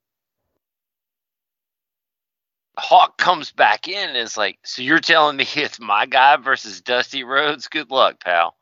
Hawk 2.78 3.18
comes 3.18 3.52
back 3.52 3.88
in 3.88 4.08
and 4.08 4.18
is 4.18 4.36
like, 4.36 4.58
So 4.64 4.82
you're 4.82 5.00
telling 5.00 5.36
me 5.36 5.46
it's 5.56 5.80
my 5.80 6.06
guy 6.06 6.36
versus 6.36 6.80
Dusty 6.80 7.24
Rhodes? 7.24 7.68
Good 7.68 7.90
luck, 7.90 8.22
pal. 8.22 8.56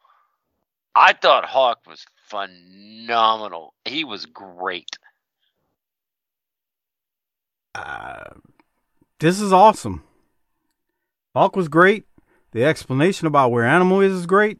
I 0.94 1.12
thought 1.12 1.44
Hawk 1.44 1.80
was 1.86 2.04
phenomenal. 2.24 3.74
He 3.84 4.04
was 4.04 4.26
great. 4.26 4.98
Uh, 7.74 8.34
this 9.20 9.40
is 9.40 9.52
awesome. 9.52 10.02
Hawk 11.34 11.56
was 11.56 11.68
great. 11.68 12.04
The 12.52 12.64
explanation 12.64 13.26
about 13.26 13.50
where 13.52 13.64
Animal 13.64 14.00
is 14.00 14.12
is 14.12 14.26
great. 14.26 14.58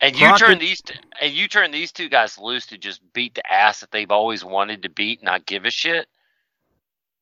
And 0.00 0.16
you 0.16 0.26
Crockett- 0.26 0.46
turn 0.46 0.58
these 0.58 0.82
t- 0.82 0.94
and 1.20 1.32
you 1.32 1.46
turn 1.46 1.70
these 1.70 1.92
two 1.92 2.08
guys 2.08 2.36
loose 2.38 2.66
to 2.66 2.78
just 2.78 3.00
beat 3.12 3.34
the 3.34 3.52
ass 3.52 3.80
that 3.80 3.92
they've 3.92 4.10
always 4.10 4.44
wanted 4.44 4.82
to 4.82 4.88
beat, 4.88 5.22
not 5.22 5.46
give 5.46 5.64
a 5.64 5.70
shit. 5.70 6.08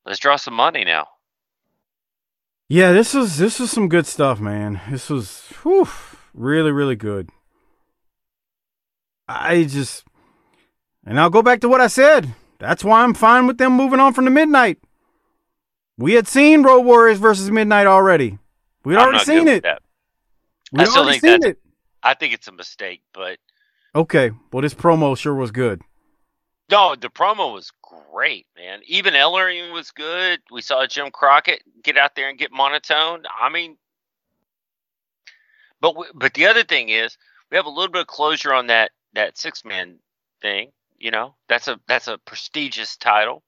Let's 0.07 0.19
draw 0.19 0.37
some 0.37 0.55
money 0.55 0.85
now. 0.85 1.07
Yeah, 2.69 2.93
this 2.93 3.15
is 3.15 3.37
this 3.37 3.61
is 3.61 3.71
some 3.71 3.89
good 3.89 4.07
stuff, 4.07 4.41
man. 4.41 4.81
This 4.91 5.11
was 5.11 5.43
whew, 5.63 5.89
really 6.33 6.73
really 6.73 6.97
good. 6.97 7.29
I 9.29 9.65
just 9.65 10.05
and 11.05 11.21
I'll 11.21 11.31
go 11.31 11.43
back 11.43 11.61
to 11.61 11.69
what 11.69 11.81
I 11.81 11.89
said. 11.89 12.33
That's 12.59 12.85
why 12.85 13.03
I'm 13.03 13.15
fine 13.15 13.47
with 13.47 13.59
them 13.59 13.73
moving 13.75 14.01
on 14.01 14.15
from 14.15 14.25
the 14.25 14.31
midnight. 14.31 14.79
We 16.01 16.15
had 16.15 16.27
seen 16.27 16.63
Road 16.63 16.81
Warriors 16.81 17.19
versus 17.19 17.51
Midnight 17.51 17.87
already. 17.87 18.39
We'd 18.85 18.97
I'm 18.97 19.09
already 19.09 19.25
seen 19.25 19.49
it. 19.49 19.65
We'd 20.73 20.81
I 20.81 20.85
still 20.85 21.03
already 21.03 21.19
think 21.21 21.43
seen 21.43 21.51
it. 21.51 21.59
I 22.03 22.15
think 22.15 22.33
it's 22.33 22.49
a 22.49 22.53
mistake, 22.53 23.03
but 23.13 23.39
Okay, 23.95 24.31
well 24.51 24.63
this 24.63 24.73
promo 24.73 25.17
sure 25.17 25.35
was 25.35 25.51
good. 25.51 25.83
no, 26.71 26.95
the 26.97 27.11
promo 27.11 27.53
was 27.53 27.71
great, 27.83 28.47
man. 28.57 28.81
Even 28.87 29.13
Ellering 29.15 29.73
was 29.75 29.91
good. 29.91 30.41
We 30.51 30.63
saw 30.63 30.87
Jim 30.87 31.11
Crockett 31.11 31.63
get 31.83 31.99
out 31.99 32.15
there 32.15 32.31
and 32.31 32.39
get 32.39 32.51
monotone. 32.53 33.25
I 33.39 33.51
mean, 33.51 33.77
but 35.81 35.91
w- 35.95 36.13
but 36.15 36.33
the 36.35 36.47
other 36.47 36.63
thing 36.65 36.89
is 36.89 37.19
we 37.51 37.57
have 37.59 37.67
a 37.67 37.71
little 37.71 37.93
bit 37.93 38.03
of 38.03 38.07
closure 38.07 38.55
on 38.55 38.69
that 38.69 38.93
that 39.13 39.37
six 39.37 39.65
man 39.67 39.99
thing. 40.41 40.71
You 40.99 41.11
know, 41.11 41.35
that's 41.49 41.69
a 41.69 41.79
that's 41.89 42.09
a 42.09 42.17
prestigious 42.19 42.97
title. 42.97 43.43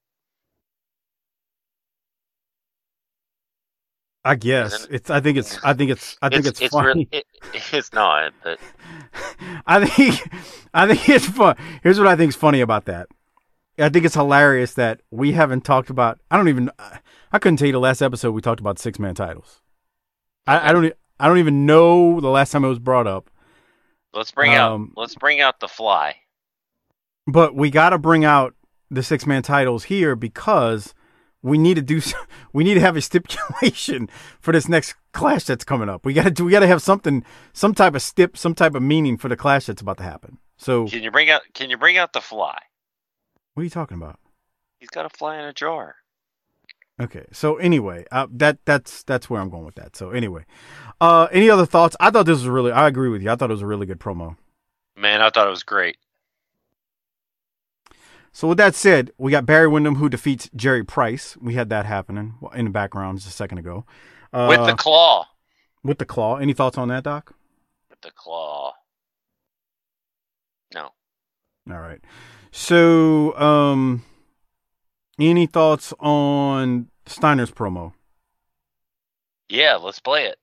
I 4.24 4.36
guess 4.36 4.86
it's. 4.90 5.10
I 5.10 5.20
think 5.20 5.38
it's. 5.38 5.58
I 5.64 5.72
think 5.74 5.90
it's. 5.90 6.16
I 6.22 6.28
think 6.28 6.46
it's, 6.46 6.60
it's 6.60 6.72
funny. 6.72 7.08
real- 7.12 7.20
it, 7.20 7.26
it's 7.72 7.92
not, 7.92 8.32
but 8.44 8.58
I 9.66 9.84
think 9.84 10.32
I 10.72 10.86
think 10.86 11.08
it's 11.08 11.26
fun. 11.26 11.56
Here's 11.82 11.98
what 11.98 12.06
I 12.06 12.14
think 12.14 12.30
is 12.30 12.36
funny 12.36 12.60
about 12.60 12.84
that. 12.84 13.08
I 13.78 13.88
think 13.88 14.04
it's 14.04 14.14
hilarious 14.14 14.74
that 14.74 15.00
we 15.10 15.32
haven't 15.32 15.64
talked 15.64 15.90
about. 15.90 16.20
I 16.30 16.36
don't 16.36 16.48
even. 16.48 16.70
I 17.32 17.38
couldn't 17.38 17.56
tell 17.56 17.66
you 17.66 17.72
the 17.72 17.80
last 17.80 18.00
episode 18.02 18.32
we 18.32 18.40
talked 18.42 18.60
about 18.60 18.78
six 18.78 18.98
man 18.98 19.14
titles. 19.14 19.60
I, 20.46 20.68
I 20.68 20.72
don't. 20.72 20.92
I 21.18 21.26
don't 21.26 21.38
even 21.38 21.66
know 21.66 22.20
the 22.20 22.28
last 22.28 22.52
time 22.52 22.64
it 22.64 22.68
was 22.68 22.78
brought 22.78 23.06
up. 23.06 23.30
let's 24.12 24.30
bring 24.30 24.54
out 24.54 24.72
Um, 24.72 24.92
let's 24.96 25.14
bring 25.16 25.40
out 25.40 25.58
the 25.60 25.68
fly. 25.68 26.16
But 27.26 27.54
we 27.54 27.70
got 27.70 27.90
to 27.90 27.98
bring 27.98 28.24
out 28.24 28.54
the 28.90 29.02
six 29.02 29.26
man 29.26 29.42
titles 29.42 29.84
here 29.84 30.14
because 30.14 30.94
we 31.42 31.58
need 31.58 31.74
to 31.74 31.82
do. 31.82 32.00
We 32.54 32.64
need 32.64 32.74
to 32.74 32.80
have 32.80 32.98
a 32.98 33.00
stipulation 33.00 34.10
for 34.40 34.52
this 34.52 34.68
next 34.68 34.94
clash 35.12 35.44
that's 35.44 35.64
coming 35.64 35.88
up. 35.88 36.04
We 36.04 36.12
got 36.12 36.24
to 36.24 36.30
do. 36.30 36.44
We 36.44 36.52
got 36.52 36.60
to 36.60 36.66
have 36.66 36.82
something, 36.82 37.24
some 37.54 37.72
type 37.72 37.94
of 37.94 38.02
stip, 38.02 38.36
some 38.36 38.54
type 38.54 38.74
of 38.74 38.82
meaning 38.82 39.16
for 39.16 39.28
the 39.30 39.36
clash 39.38 39.64
that's 39.64 39.80
about 39.80 39.96
to 39.96 40.02
happen. 40.02 40.36
So 40.58 40.86
Can 40.86 41.02
you 41.02 41.10
bring 41.10 41.30
out 41.30 41.40
Can 41.54 41.70
you 41.70 41.78
bring 41.78 41.96
out 41.96 42.12
the 42.12 42.20
fly? 42.20 42.58
what 43.54 43.62
are 43.62 43.64
you 43.64 43.70
talking 43.70 43.96
about? 43.96 44.18
He's 44.80 44.90
got 44.90 45.06
a 45.06 45.08
fly 45.08 45.38
in 45.38 45.46
a 45.46 45.52
jar. 45.54 45.96
Okay. 47.00 47.24
So 47.32 47.56
anyway, 47.56 48.04
uh, 48.12 48.26
that 48.32 48.58
that's 48.66 49.02
that's 49.04 49.30
where 49.30 49.40
I'm 49.40 49.48
going 49.48 49.64
with 49.64 49.76
that. 49.76 49.96
So 49.96 50.10
anyway, 50.10 50.44
uh, 51.00 51.28
any 51.32 51.48
other 51.48 51.64
thoughts? 51.66 51.96
I 51.98 52.10
thought 52.10 52.26
this 52.26 52.38
was 52.38 52.48
really. 52.48 52.70
I 52.70 52.86
agree 52.86 53.08
with 53.08 53.22
you. 53.22 53.30
I 53.30 53.36
thought 53.36 53.50
it 53.50 53.54
was 53.54 53.62
a 53.62 53.66
really 53.66 53.86
good 53.86 53.98
promo. 53.98 54.36
Man, 54.94 55.22
I 55.22 55.30
thought 55.30 55.46
it 55.46 55.50
was 55.50 55.62
great. 55.62 55.96
So 58.32 58.48
with 58.48 58.58
that 58.58 58.74
said, 58.74 59.10
we 59.18 59.30
got 59.30 59.44
Barry 59.46 59.68
Windham 59.68 59.96
who 59.96 60.08
defeats 60.08 60.48
Jerry 60.56 60.84
Price. 60.84 61.36
We 61.40 61.54
had 61.54 61.68
that 61.68 61.84
happening 61.86 62.34
in 62.54 62.64
the 62.64 62.70
background 62.70 63.18
just 63.18 63.28
a 63.28 63.32
second 63.32 63.58
ago. 63.58 63.84
Uh, 64.32 64.46
With 64.48 64.66
the 64.66 64.74
claw. 64.74 65.26
With 65.84 65.98
the 65.98 66.06
claw. 66.06 66.36
Any 66.36 66.54
thoughts 66.54 66.78
on 66.78 66.88
that, 66.88 67.04
Doc? 67.04 67.34
With 67.90 68.00
the 68.00 68.10
claw. 68.14 68.72
No. 70.74 70.90
All 71.70 71.78
right. 71.80 72.00
So, 72.50 73.36
um, 73.38 74.02
any 75.18 75.46
thoughts 75.46 75.92
on 76.00 76.88
Steiner's 77.06 77.50
promo? 77.50 77.92
Yeah, 79.50 79.76
let's 79.76 80.00
play 80.00 80.24
it. 80.24 80.38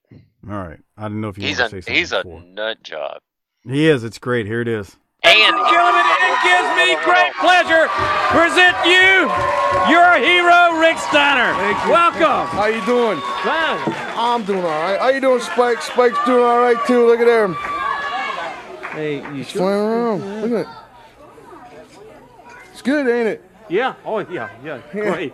All 0.47 0.55
right. 0.55 0.79
I 0.95 1.03
didn't 1.03 1.21
know 1.21 1.29
if 1.29 1.37
you 1.39 1.47
He's 1.47 1.59
a 1.59 1.69
say 1.69 1.81
something. 1.81 1.95
he's 1.95 2.11
a 2.11 2.23
nut 2.23 2.83
job. 2.83 3.19
He 3.63 3.87
is. 3.87 4.03
It's 4.03 4.19
great. 4.19 4.45
Here 4.45 4.61
it 4.61 4.67
is. 4.67 4.95
And 5.21 5.35
Gentlemen, 5.35 6.05
it 6.07 6.31
oh, 6.31 6.47
gives 6.47 6.69
me 6.79 6.95
oh, 6.95 6.99
oh, 6.99 7.05
great 7.05 7.33
pleasure 7.43 7.85
to 7.85 8.31
present 8.31 8.75
you 8.87 9.27
your 9.91 10.15
hero, 10.15 10.79
Rick 10.79 10.97
Steiner. 10.97 11.51
Welcome. 11.91 12.47
How 12.47 12.67
you 12.67 12.83
doing? 12.85 13.19
Fine. 13.43 13.79
I'm 14.15 14.45
doing 14.45 14.59
all 14.59 14.65
right. 14.65 14.99
How 14.99 15.09
you 15.09 15.19
doing, 15.19 15.41
Spike? 15.41 15.81
Spike's 15.81 16.23
doing 16.25 16.43
all 16.43 16.59
right 16.59 16.77
too. 16.87 17.05
Look 17.05 17.19
at 17.19 17.27
him. 17.27 17.55
Hey, 18.91 19.17
you 19.17 19.43
He's 19.43 19.51
flying 19.51 19.81
around. 19.81 20.41
Look 20.41 20.65
at 20.65 20.65
it. 20.65 21.71
It's 22.71 22.81
good, 22.81 23.07
ain't 23.07 23.27
it? 23.27 23.43
Yeah. 23.67 23.95
Oh, 24.05 24.19
yeah. 24.19 24.49
Yeah. 24.63 24.81
Great. 24.91 25.33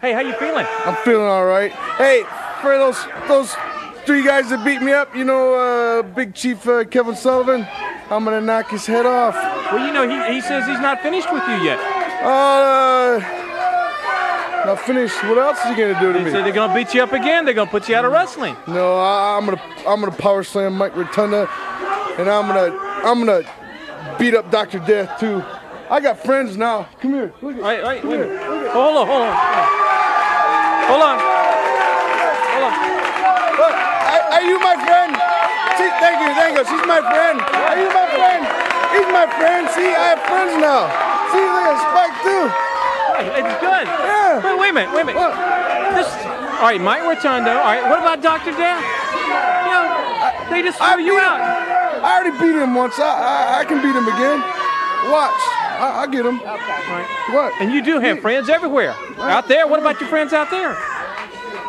Hey, 0.00 0.12
how 0.14 0.20
you 0.20 0.32
feeling? 0.34 0.66
I'm 0.86 0.96
feeling 1.04 1.26
all 1.26 1.44
right. 1.44 1.72
Hey, 1.72 2.24
for 2.62 2.78
those 2.78 3.06
those 3.28 3.54
three 4.10 4.24
guys 4.24 4.50
that 4.50 4.64
beat 4.64 4.82
me 4.82 4.90
up, 4.90 5.14
you 5.14 5.22
know, 5.22 5.54
uh, 5.54 6.02
Big 6.02 6.34
Chief 6.34 6.66
uh, 6.66 6.82
Kevin 6.84 7.14
Sullivan, 7.14 7.64
I'm 8.10 8.24
gonna 8.24 8.40
knock 8.40 8.68
his 8.68 8.84
head 8.84 9.06
off. 9.06 9.36
Well, 9.70 9.86
you 9.86 9.92
know, 9.92 10.02
he, 10.02 10.34
he 10.34 10.40
says 10.40 10.66
he's 10.66 10.80
not 10.80 11.00
finished 11.00 11.32
with 11.32 11.44
you 11.46 11.54
yet. 11.62 11.78
Uh, 12.20 13.20
not 14.66 14.80
finished. 14.80 15.14
What 15.22 15.38
else 15.38 15.58
is 15.60 15.66
he 15.66 15.74
gonna 15.76 16.00
do 16.00 16.12
to 16.12 16.18
They 16.18 16.24
me? 16.24 16.30
say 16.32 16.42
they're 16.42 16.50
gonna 16.52 16.74
beat 16.74 16.92
you 16.92 17.04
up 17.04 17.12
again. 17.12 17.44
They're 17.44 17.54
gonna 17.54 17.70
put 17.70 17.88
you 17.88 17.94
out 17.94 18.04
of 18.04 18.10
wrestling. 18.10 18.56
No, 18.66 18.96
I, 18.98 19.38
I'm 19.38 19.44
gonna 19.44 19.62
I'm 19.86 20.00
gonna 20.00 20.10
power 20.10 20.42
slam 20.42 20.76
Mike 20.76 20.96
Rotunda, 20.96 21.48
and 22.18 22.28
I'm 22.28 22.48
gonna 22.48 22.76
I'm 23.06 23.24
gonna 23.24 23.42
beat 24.18 24.34
up 24.34 24.50
Doctor 24.50 24.80
Death 24.80 25.20
too. 25.20 25.40
I 25.88 26.00
got 26.00 26.18
friends 26.18 26.56
now. 26.56 26.88
Come 27.00 27.12
here. 27.12 27.32
Look 27.40 27.58
at. 27.58 27.62
Wait, 27.62 27.84
wait, 27.84 28.00
come 28.00 28.10
here. 28.10 28.26
Look 28.26 28.66
at. 28.66 28.72
Hold 28.72 28.96
on, 28.96 29.06
hold 29.06 29.22
on. 29.22 29.36
Hold 30.90 31.02
on. 31.02 31.18
Hold 32.50 32.64
on. 32.64 32.90
Look, 33.60 33.90
are, 34.40 34.48
you 34.48 34.58
my 34.58 34.76
friend? 34.80 35.12
See, 35.76 35.90
thank 36.00 36.16
you, 36.24 36.30
thank 36.32 36.56
you. 36.56 36.64
She's 36.64 36.86
my 36.88 37.04
friend. 37.04 37.36
Are 37.40 37.76
you 37.76 37.88
my 37.92 38.06
friend? 38.08 38.42
He's 38.96 39.08
my 39.12 39.26
friend. 39.36 39.68
See, 39.76 39.92
I 39.92 40.16
have 40.16 40.22
friends 40.24 40.56
now. 40.56 40.88
See, 41.30 41.44
look 41.44 41.66
at 41.68 41.78
Spike 41.78 42.16
too. 42.24 42.44
It's 43.20 43.54
good. 43.60 43.84
Yeah. 43.84 44.40
Wait, 44.40 44.56
wait 44.58 44.70
a 44.70 44.72
minute, 44.72 44.90
wait 44.96 45.02
a 45.02 45.06
minute. 45.12 45.20
What? 45.20 45.36
This, 45.92 46.08
all 46.56 46.72
right, 46.72 46.80
Mike 46.80 47.02
Rotundo. 47.04 47.52
All 47.52 47.68
right, 47.68 47.84
what 47.88 48.00
about 48.00 48.22
Dr. 48.22 48.52
Death? 48.56 48.80
You 48.80 49.72
know, 49.76 49.84
they 50.48 50.62
just 50.62 50.80
I 50.80 50.94
threw 50.94 51.04
you 51.04 51.18
out. 51.20 51.36
him. 51.36 52.04
I 52.04 52.16
already 52.16 52.32
beat 52.40 52.56
him 52.56 52.74
once. 52.74 52.98
I 52.98 53.04
I, 53.04 53.60
I 53.60 53.64
can 53.64 53.82
beat 53.84 53.94
him 53.94 54.08
again. 54.08 54.40
Watch. 55.12 55.40
I, 55.80 56.04
I 56.04 56.06
get 56.08 56.24
him. 56.24 56.40
Right. 56.40 57.08
What? 57.32 57.52
And 57.60 57.72
you 57.72 57.82
do 57.82 58.00
have 58.00 58.20
friends 58.20 58.48
everywhere. 58.48 58.94
Out 59.18 59.48
there, 59.48 59.66
what 59.66 59.80
about 59.80 60.00
your 60.00 60.08
friends 60.08 60.32
out 60.32 60.50
there? 60.50 60.74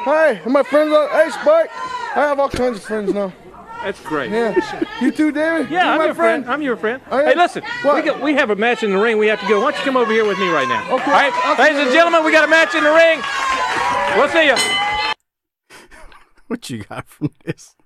Hey, 0.04 0.42
my 0.48 0.64
friends. 0.64 0.92
Are, 0.94 1.08
hey, 1.10 1.30
Spike. 1.32 1.70
I 2.16 2.22
have 2.28 2.40
all 2.40 2.50
kinds 2.50 2.78
of 2.78 2.84
friends 2.84 3.14
now. 3.14 3.34
That's 3.84 4.00
great. 4.02 4.30
Yeah. 4.32 4.54
You 5.02 5.12
too, 5.12 5.32
David? 5.32 5.72
Yeah, 5.72 5.86
you 5.86 5.92
I'm 5.92 5.98
my 5.98 6.06
your 6.06 6.14
friend. 6.14 6.46
I'm 6.48 6.62
your 6.62 6.78
friend. 6.78 7.02
Oh, 7.10 7.20
yeah? 7.20 7.30
Hey, 7.30 7.36
listen, 7.36 7.64
What? 7.82 7.96
we, 7.96 8.02
got, 8.04 8.22
we 8.22 8.34
have 8.36 8.52
a 8.52 8.56
match 8.56 8.84
in 8.84 8.92
the 8.92 8.98
ring. 8.98 9.18
We 9.18 9.28
have 9.28 9.40
to 9.42 9.48
go. 9.48 9.60
Why 9.62 9.72
don't 9.72 9.80
you 9.80 9.86
come 9.86 9.98
over 9.98 10.12
here 10.12 10.26
with 10.26 10.38
me 10.38 10.50
right 10.50 10.68
now? 10.68 10.84
Okay. 10.84 11.04
All 11.06 11.12
right, 11.12 11.52
Okay. 11.54 11.64
ladies 11.64 11.80
and 11.80 11.92
gentlemen, 11.92 12.24
we 12.24 12.32
got 12.32 12.44
a 12.44 12.48
match 12.48 12.76
in 12.76 12.84
the 12.84 12.92
ring. 12.92 13.22
We'll 14.18 14.30
see 14.30 14.48
you. 14.48 14.56
What 16.48 16.70
you 16.70 16.84
got 16.84 17.08
from 17.08 17.32
this? 17.46 17.78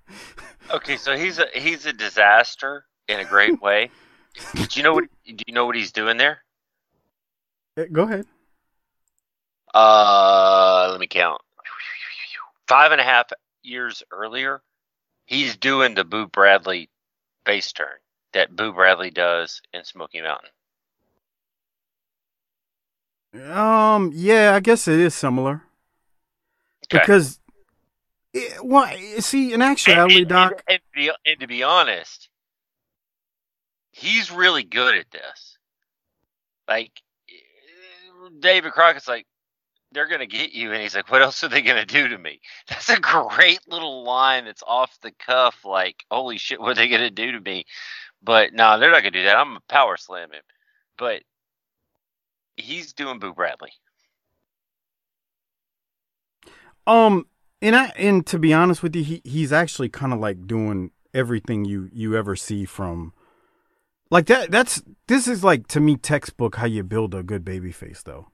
Okay, 0.72 0.98
so 0.98 1.16
he's 1.16 1.38
a 1.38 1.46
he's 1.54 1.86
a 1.86 1.94
disaster 1.94 2.86
in 3.08 3.20
a 3.20 3.24
great 3.24 3.62
way. 3.62 3.92
do 4.56 4.66
you 4.72 4.82
know 4.82 4.94
what 4.96 5.04
do 5.24 5.36
you 5.46 5.54
know 5.54 5.68
what 5.68 5.76
he's 5.76 5.92
doing 5.92 6.18
there? 6.18 6.40
Go 7.92 8.02
ahead. 8.06 8.26
Uh, 9.72 10.88
let 10.90 11.00
me 11.00 11.06
count. 11.06 11.42
Five 12.68 12.92
and 12.92 13.00
a 13.00 13.04
half 13.04 13.28
years 13.66 14.04
earlier, 14.12 14.62
he's 15.26 15.58
doing 15.58 15.96
the 15.96 16.04
Boo 16.04 16.28
Bradley 16.28 16.90
base 17.46 17.72
turn 17.72 17.98
that 18.34 18.56
Boo 18.56 18.74
Bradley 18.74 19.12
does 19.12 19.62
in 19.74 19.84
Smoky 19.84 20.22
Mountain? 20.22 20.50
Um, 23.52 24.12
yeah, 24.14 24.54
I 24.54 24.60
guess 24.60 24.88
it 24.88 25.00
is 25.00 25.16
similar. 25.16 25.64
Okay. 26.86 27.00
Because, 27.00 27.40
it, 28.34 28.64
well, 28.64 28.90
see, 29.20 29.54
in 29.54 29.62
actuality, 29.62 30.20
and, 30.20 30.28
Doc, 30.28 30.64
and, 30.68 30.80
to 30.80 30.84
be, 30.94 31.12
and 31.26 31.40
to 31.40 31.48
be 31.48 31.64
honest, 31.64 32.30
he's 33.92 34.32
really 34.32 34.64
good 34.64 34.96
at 34.96 35.10
this. 35.12 35.58
Like 36.68 36.92
David 38.40 38.74
Crockett's 38.74 39.08
like, 39.08 39.26
they're 39.92 40.08
gonna 40.08 40.26
get 40.26 40.52
you, 40.54 40.72
and 40.74 40.82
he's 40.82 40.96
like, 40.96 41.10
what 41.12 41.22
else 41.22 41.44
are 41.44 41.50
they 41.50 41.62
gonna 41.62 41.86
do 41.86 42.08
to 42.08 42.18
me? 42.18 42.42
That's 42.70 42.90
a 42.90 43.00
great 43.00 43.60
little 43.68 44.04
line. 44.04 44.46
That's 44.46 44.64
off 44.66 44.98
the 45.02 45.12
cuff. 45.12 45.64
Like, 45.66 46.04
holy 46.12 46.38
shit, 46.38 46.60
what 46.60 46.72
are 46.72 46.76
they 46.76 46.88
gonna 46.88 47.10
do 47.10 47.32
to 47.32 47.40
me? 47.40 47.66
But 48.22 48.54
no, 48.54 48.80
they're 48.80 48.92
not 48.92 49.02
gonna 49.02 49.12
do 49.12 49.24
that. 49.24 49.38
I'm 49.38 49.50
gonna 49.50 49.60
power 49.70 49.98
slam 49.98 50.32
him. 50.32 50.42
But 50.98 51.24
he's 52.58 52.94
doing 52.94 53.20
Boo 53.20 53.34
Bradley. 53.34 53.72
um, 56.88 57.28
and 57.62 57.76
I 57.76 57.86
and 57.98 58.26
to 58.28 58.40
be 58.40 58.54
honest 58.54 58.84
with 58.84 58.96
you, 58.96 59.04
he 59.04 59.22
he's 59.24 59.52
actually 59.54 59.90
kind 59.90 60.14
of 60.14 60.20
like 60.20 60.48
doing 60.48 60.92
everything 61.14 61.66
you 61.66 61.90
you 61.94 62.16
ever 62.16 62.36
see 62.36 62.66
from. 62.66 63.14
Like 64.12 64.28
that. 64.28 64.52
That's 64.52 64.84
this 65.08 65.28
is 65.28 65.44
like 65.44 65.68
to 65.68 65.80
me 65.80 65.96
textbook 65.98 66.58
how 66.58 66.68
you 66.68 66.84
build 66.84 67.16
a 67.16 67.24
good 67.24 67.44
baby 67.44 67.72
face, 67.72 68.04
though. 68.04 68.28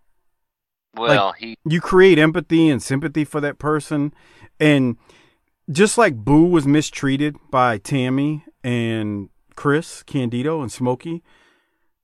Well, 0.96 1.28
Like, 1.28 1.38
he 1.38 1.58
you 1.66 1.80
create 1.82 2.20
empathy 2.20 2.70
and 2.70 2.82
sympathy 2.84 3.24
for 3.24 3.40
that 3.42 3.60
person. 3.60 4.14
And 4.60 4.98
just 5.70 5.98
like 5.98 6.16
boo 6.18 6.46
was 6.46 6.68
mistreated 6.68 7.36
by 7.50 7.78
tammy 7.78 8.44
and 8.64 9.30
chris 9.56 10.04
candido 10.04 10.62
and 10.62 10.72
smokey 10.72 11.24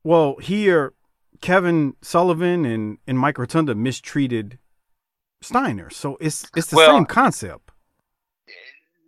well 0.04 0.36
here 0.38 0.94
kevin 1.42 1.96
sullivan 2.02 2.66
and, 2.66 2.98
and 3.08 3.18
mike 3.20 3.38
rotunda 3.38 3.74
mistreated 3.76 4.58
steiner. 5.42 5.90
So 5.90 6.18
it's 6.22 6.50
it's 6.56 6.68
the 6.68 6.78
Well- 6.78 6.96
same 6.96 7.06
concept. 7.06 7.72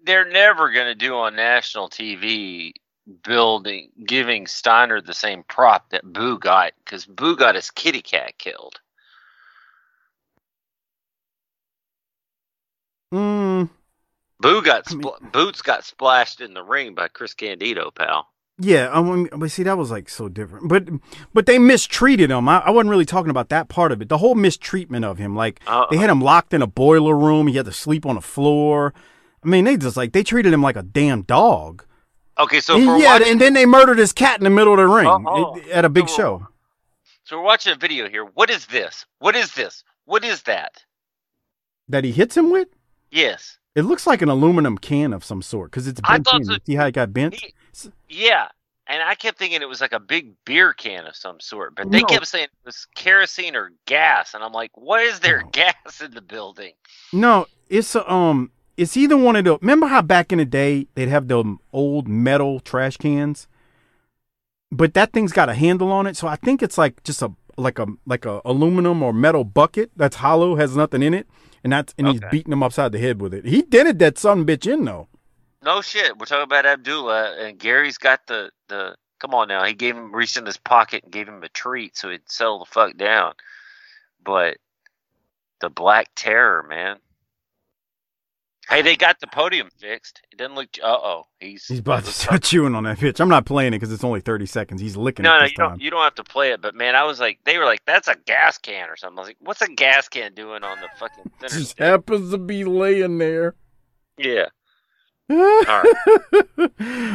they're 0.04 0.30
never 0.30 0.72
gonna 0.72 0.96
do 0.96 1.16
on 1.16 1.36
national 1.36 1.90
TV 1.90 2.74
building 3.24 3.90
giving 4.06 4.46
Steiner 4.46 5.02
the 5.02 5.14
same 5.14 5.44
prop 5.44 5.90
that 5.90 6.04
Boo 6.14 6.38
got 6.38 6.74
because 6.84 7.06
Boo 7.06 7.36
got 7.36 7.56
his 7.56 7.72
kitty 7.72 8.02
cat 8.02 8.38
killed. 8.38 8.80
Mm, 13.14 13.70
Boo 14.40 14.62
got 14.62 14.86
spl- 14.86 15.32
Boots 15.32 15.62
got 15.62 15.84
splashed 15.84 16.42
in 16.42 16.54
the 16.54 16.64
ring 16.64 16.96
by 16.96 17.08
Chris 17.08 17.34
Candido, 17.34 17.92
pal. 17.92 18.28
yeah 18.60 18.90
I 18.92 19.02
mean, 19.02 19.30
but 19.36 19.52
see 19.52 19.64
that 19.64 19.78
was 19.78 19.90
like 19.92 20.10
so 20.10 20.28
different 20.30 20.68
but 20.68 20.88
but 21.34 21.46
they 21.46 21.58
mistreated 21.60 22.30
him 22.30 22.48
I, 22.50 22.60
I 22.60 22.70
wasn't 22.72 22.90
really 22.92 23.06
talking 23.06 23.30
about 23.30 23.50
that 23.50 23.70
part 23.70 23.92
of 23.92 24.02
it 24.02 24.10
the 24.10 24.18
whole 24.18 24.36
mistreatment 24.36 25.06
of 25.06 25.18
him 25.18 25.36
like 25.36 25.60
Uh, 25.68 25.86
they 25.90 25.98
had 25.98 26.10
him 26.10 26.22
locked 26.22 26.54
in 26.54 26.62
a 26.62 26.68
boiler 26.68 27.16
room 27.18 27.48
he 27.48 27.56
had 27.56 27.66
to 27.66 27.72
sleep 27.72 28.06
on 28.06 28.16
the 28.16 28.22
floor 28.22 28.94
i 29.44 29.48
mean 29.48 29.64
they 29.66 29.78
just 29.78 29.96
like 29.98 30.12
they 30.12 30.24
treated 30.24 30.52
him 30.54 30.62
like 30.62 30.76
a 30.76 30.84
damn 30.84 31.22
dog 31.24 31.86
Okay, 32.38 32.62
so 32.62 32.76
And 32.78 32.86
for 32.86 32.98
yeah, 32.98 33.14
watching, 33.16 33.32
and 33.34 33.42
then 33.42 33.54
they 33.54 33.66
murdered 33.66 33.98
his 33.98 34.14
cat 34.14 34.38
in 34.38 34.46
the 34.46 34.50
middle 34.50 34.72
of 34.72 34.78
the 34.78 34.88
ring 34.88 35.26
it- 35.66 35.72
at 35.72 35.84
a 35.84 35.90
big 35.90 36.08
show. 36.08 36.48
so 37.26 37.38
we're 37.38 37.44
watching 37.44 37.74
a 37.74 37.76
video 37.76 38.08
here. 38.08 38.24
What 38.24 38.50
is 38.50 38.66
this? 38.68 39.06
What 39.20 39.36
is 39.36 39.54
this? 39.54 39.84
What 40.06 40.24
is 40.24 40.42
that? 40.44 40.86
That 41.90 42.06
he 42.06 42.14
hits 42.14 42.38
him 42.38 42.50
with? 42.50 42.70
Yes. 43.12 43.58
It 43.76 43.84
looks 43.84 44.06
like 44.08 44.22
an 44.22 44.30
aluminum 44.30 44.78
can 44.78 45.14
of 45.14 45.24
some 45.24 45.42
sort 45.42 45.72
because 45.72 45.88
it's 45.88 46.02
bent 46.02 46.28
so- 46.28 46.58
See 46.66 46.76
how 46.76 46.86
it 46.88 46.92
got 46.94 47.14
bent? 47.14 47.36
Yeah. 48.10 48.48
And 48.88 49.04
I 49.04 49.14
kept 49.14 49.38
thinking 49.38 49.62
it 49.62 49.70
was 49.70 49.82
like 49.82 49.94
a 49.94 50.00
big 50.00 50.34
beer 50.46 50.74
can 50.74 51.06
of 51.06 51.16
some 51.16 51.40
sort, 51.40 51.76
but 51.76 51.92
they 51.92 52.00
No. 52.02 52.08
kept 52.08 52.26
saying 52.28 52.46
it 52.46 52.66
was 52.66 52.88
kerosene 52.96 53.56
or 53.56 53.72
gas, 53.86 54.34
and 54.34 54.44
I'm 54.44 54.52
like, 54.52 54.72
"What 54.76 55.02
is 55.04 55.20
there 55.20 55.44
gas 55.52 56.02
in 56.04 56.12
the 56.16 56.22
building?" 56.22 56.74
No, 57.14 57.46
it's 57.70 57.94
a, 57.94 58.12
um, 58.12 58.52
it's 58.78 58.98
either 58.98 59.16
one 59.16 59.36
of 59.36 59.46
the. 59.46 59.60
Remember 59.62 59.86
how 59.86 60.02
back 60.02 60.32
in 60.32 60.40
the 60.40 60.46
day 60.46 60.88
they'd 60.96 61.08
have 61.08 61.28
the 61.28 61.58
old 61.72 62.08
metal 62.08 62.60
trash 62.62 62.98
cans, 62.98 63.48
but 64.72 64.96
that 64.96 65.14
thing's 65.14 65.34
got 65.34 65.50
a 65.50 65.54
handle 65.54 65.92
on 65.92 66.08
it, 66.08 66.18
so 66.18 66.28
I 66.28 66.36
think 66.36 66.64
it's 66.64 66.78
like 66.78 67.04
just 67.04 67.22
a 67.22 67.32
like 67.58 67.78
a 67.78 67.86
like 68.08 68.26
a 68.26 68.42
aluminum 68.44 69.04
or 69.04 69.14
metal 69.14 69.44
bucket 69.44 69.92
that's 69.96 70.16
hollow, 70.16 70.56
has 70.56 70.76
nothing 70.76 71.04
in 71.04 71.14
it, 71.14 71.28
and 71.64 71.74
that's 71.74 71.94
and 71.98 72.08
he's 72.08 72.22
beating 72.32 72.54
him 72.54 72.64
upside 72.64 72.92
the 72.92 73.00
head 73.00 73.22
with 73.22 73.34
it. 73.34 73.46
He 73.46 73.62
dented 73.62 74.00
that 74.00 74.18
son 74.18 74.46
bitch 74.46 74.72
in 74.72 74.86
though. 74.86 75.08
No 75.64 75.82
shit. 75.82 76.18
We're 76.18 76.26
talking 76.26 76.44
about 76.44 76.66
Abdullah, 76.66 77.38
and 77.40 77.60
Gary's 77.60 77.98
got 77.98 78.28
the 78.28 78.52
the. 78.68 78.96
Come 79.20 79.34
on 79.34 79.50
now, 79.50 79.66
he 79.66 79.74
gave 79.74 79.98
him 79.98 80.16
reached 80.16 80.38
in 80.38 80.46
his 80.46 80.56
pocket 80.56 81.04
and 81.04 81.12
gave 81.12 81.28
him 81.28 81.44
a 81.44 81.50
treat 81.50 81.98
so 81.98 82.10
he'd 82.10 82.22
settle 82.28 82.60
the 82.60 82.66
fuck 82.66 82.96
down. 82.96 83.34
But 84.24 84.58
the 85.60 85.70
Black 85.70 86.08
Terror, 86.16 86.64
man. 86.64 86.98
Hey, 88.70 88.82
they 88.84 88.96
got 88.96 89.20
the 89.20 89.28
podium 89.28 89.70
fixed. 89.78 90.22
It 90.32 90.38
doesn't 90.38 90.56
look. 90.56 90.70
Uh 90.82 90.88
oh, 90.88 91.24
he's 91.40 91.66
He's 91.66 91.80
about 91.80 92.06
to 92.06 92.12
start 92.12 92.44
chewing 92.44 92.76
on 92.76 92.84
that 92.84 93.00
bitch. 93.00 93.20
I'm 93.20 93.30
not 93.30 93.46
playing 93.46 93.74
it 93.74 93.78
because 93.80 93.92
it's 93.92 94.04
only 94.04 94.22
30 94.22 94.46
seconds. 94.46 94.82
He's 94.82 94.96
licking 94.98 95.26
No, 95.26 95.32
it 95.32 95.38
no, 95.40 95.46
you 95.46 95.52
time. 95.56 95.56
don't. 95.58 95.82
You 95.82 95.90
don't 95.92 96.04
have 96.04 96.16
to 96.16 96.24
play 96.24 96.52
it. 96.52 96.62
But 96.62 96.76
man, 96.76 96.96
I 96.96 97.04
was 97.04 97.20
like, 97.20 97.40
they 97.46 97.58
were 97.58 97.66
like, 97.66 97.84
"That's 97.86 98.08
a 98.08 98.16
gas 98.26 98.58
can 98.58 98.90
or 98.90 98.96
something." 98.96 99.18
I 99.18 99.22
was 99.22 99.30
like, 99.30 99.38
"What's 99.40 99.62
a 99.62 99.68
gas 99.70 100.08
can 100.10 100.34
doing 100.34 100.64
on 100.64 100.80
the 100.82 100.90
fucking 100.90 101.26
center?" 101.42 101.60
Just 101.60 101.80
happens 101.80 102.32
to 102.32 102.38
be 102.38 102.64
laying 102.64 103.18
there. 103.18 103.56
Yeah. 104.18 104.48
All 105.68 105.82
right. 105.82 105.94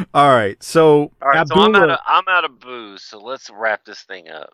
All 0.15 0.31
right. 0.31 0.63
So, 0.63 1.13
All 1.23 1.29
right. 1.29 1.47
So 1.47 1.57
I'm 1.57 1.75
Abdullah, 1.75 1.75
out 1.75 1.91
of 1.91 1.99
I'm 2.07 2.25
out 2.29 2.45
of 2.45 2.61
booze. 2.61 3.03
So 3.03 3.21
let's 3.21 3.51
wrap 3.51 3.85
this 3.85 4.03
thing 4.03 4.29
up. 4.29 4.51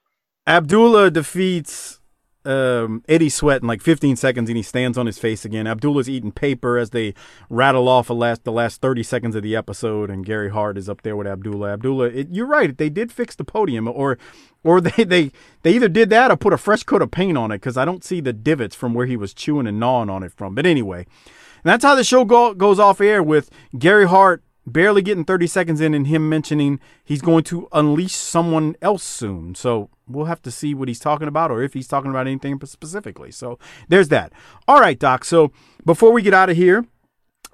Abdullah 0.46 1.10
defeats 1.10 1.99
um, 2.44 3.04
Eddie 3.08 3.28
Sweat 3.28 3.62
in 3.62 3.68
like 3.68 3.82
15 3.82 4.16
seconds, 4.16 4.48
and 4.48 4.56
he 4.56 4.62
stands 4.62 4.96
on 4.96 5.06
his 5.06 5.18
face 5.18 5.44
again. 5.44 5.66
Abdullah's 5.66 6.08
eating 6.08 6.32
paper 6.32 6.78
as 6.78 6.90
they 6.90 7.14
rattle 7.48 7.88
off 7.88 8.06
the 8.06 8.14
last 8.14 8.44
the 8.44 8.52
last 8.52 8.80
30 8.80 9.02
seconds 9.02 9.36
of 9.36 9.42
the 9.42 9.56
episode, 9.56 10.10
and 10.10 10.24
Gary 10.24 10.50
Hart 10.50 10.78
is 10.78 10.88
up 10.88 11.02
there 11.02 11.16
with 11.16 11.26
Abdullah. 11.26 11.72
Abdullah, 11.72 12.06
it, 12.06 12.28
you're 12.30 12.46
right. 12.46 12.76
They 12.76 12.88
did 12.88 13.12
fix 13.12 13.34
the 13.34 13.44
podium, 13.44 13.86
or 13.88 14.18
or 14.64 14.80
they 14.80 15.04
they 15.04 15.32
they 15.62 15.74
either 15.74 15.88
did 15.88 16.10
that 16.10 16.30
or 16.30 16.36
put 16.36 16.52
a 16.52 16.58
fresh 16.58 16.82
coat 16.82 17.02
of 17.02 17.10
paint 17.10 17.36
on 17.36 17.52
it 17.52 17.56
because 17.56 17.76
I 17.76 17.84
don't 17.84 18.04
see 18.04 18.20
the 18.20 18.32
divots 18.32 18.74
from 18.74 18.94
where 18.94 19.06
he 19.06 19.16
was 19.16 19.34
chewing 19.34 19.66
and 19.66 19.80
gnawing 19.80 20.10
on 20.10 20.22
it 20.22 20.32
from. 20.32 20.54
But 20.54 20.66
anyway. 20.66 21.06
And 21.62 21.70
that's 21.70 21.84
how 21.84 21.94
the 21.94 22.04
show 22.04 22.24
go, 22.24 22.54
goes 22.54 22.78
off 22.78 23.02
air 23.02 23.22
with 23.22 23.50
Gary 23.78 24.08
Hart 24.08 24.42
barely 24.66 25.02
getting 25.02 25.24
30 25.24 25.46
seconds 25.46 25.80
in 25.80 25.94
and 25.94 26.06
him 26.06 26.28
mentioning 26.28 26.80
he's 27.04 27.22
going 27.22 27.44
to 27.44 27.68
unleash 27.72 28.14
someone 28.14 28.76
else 28.80 29.02
soon. 29.02 29.54
So 29.54 29.90
we'll 30.12 30.26
have 30.26 30.42
to 30.42 30.50
see 30.50 30.74
what 30.74 30.88
he's 30.88 31.00
talking 31.00 31.28
about 31.28 31.50
or 31.50 31.62
if 31.62 31.74
he's 31.74 31.88
talking 31.88 32.10
about 32.10 32.26
anything 32.26 32.60
specifically. 32.64 33.30
So 33.30 33.58
there's 33.88 34.08
that. 34.08 34.32
All 34.68 34.80
right, 34.80 34.98
Doc. 34.98 35.24
So 35.24 35.52
before 35.84 36.12
we 36.12 36.22
get 36.22 36.34
out 36.34 36.50
of 36.50 36.56
here, 36.56 36.84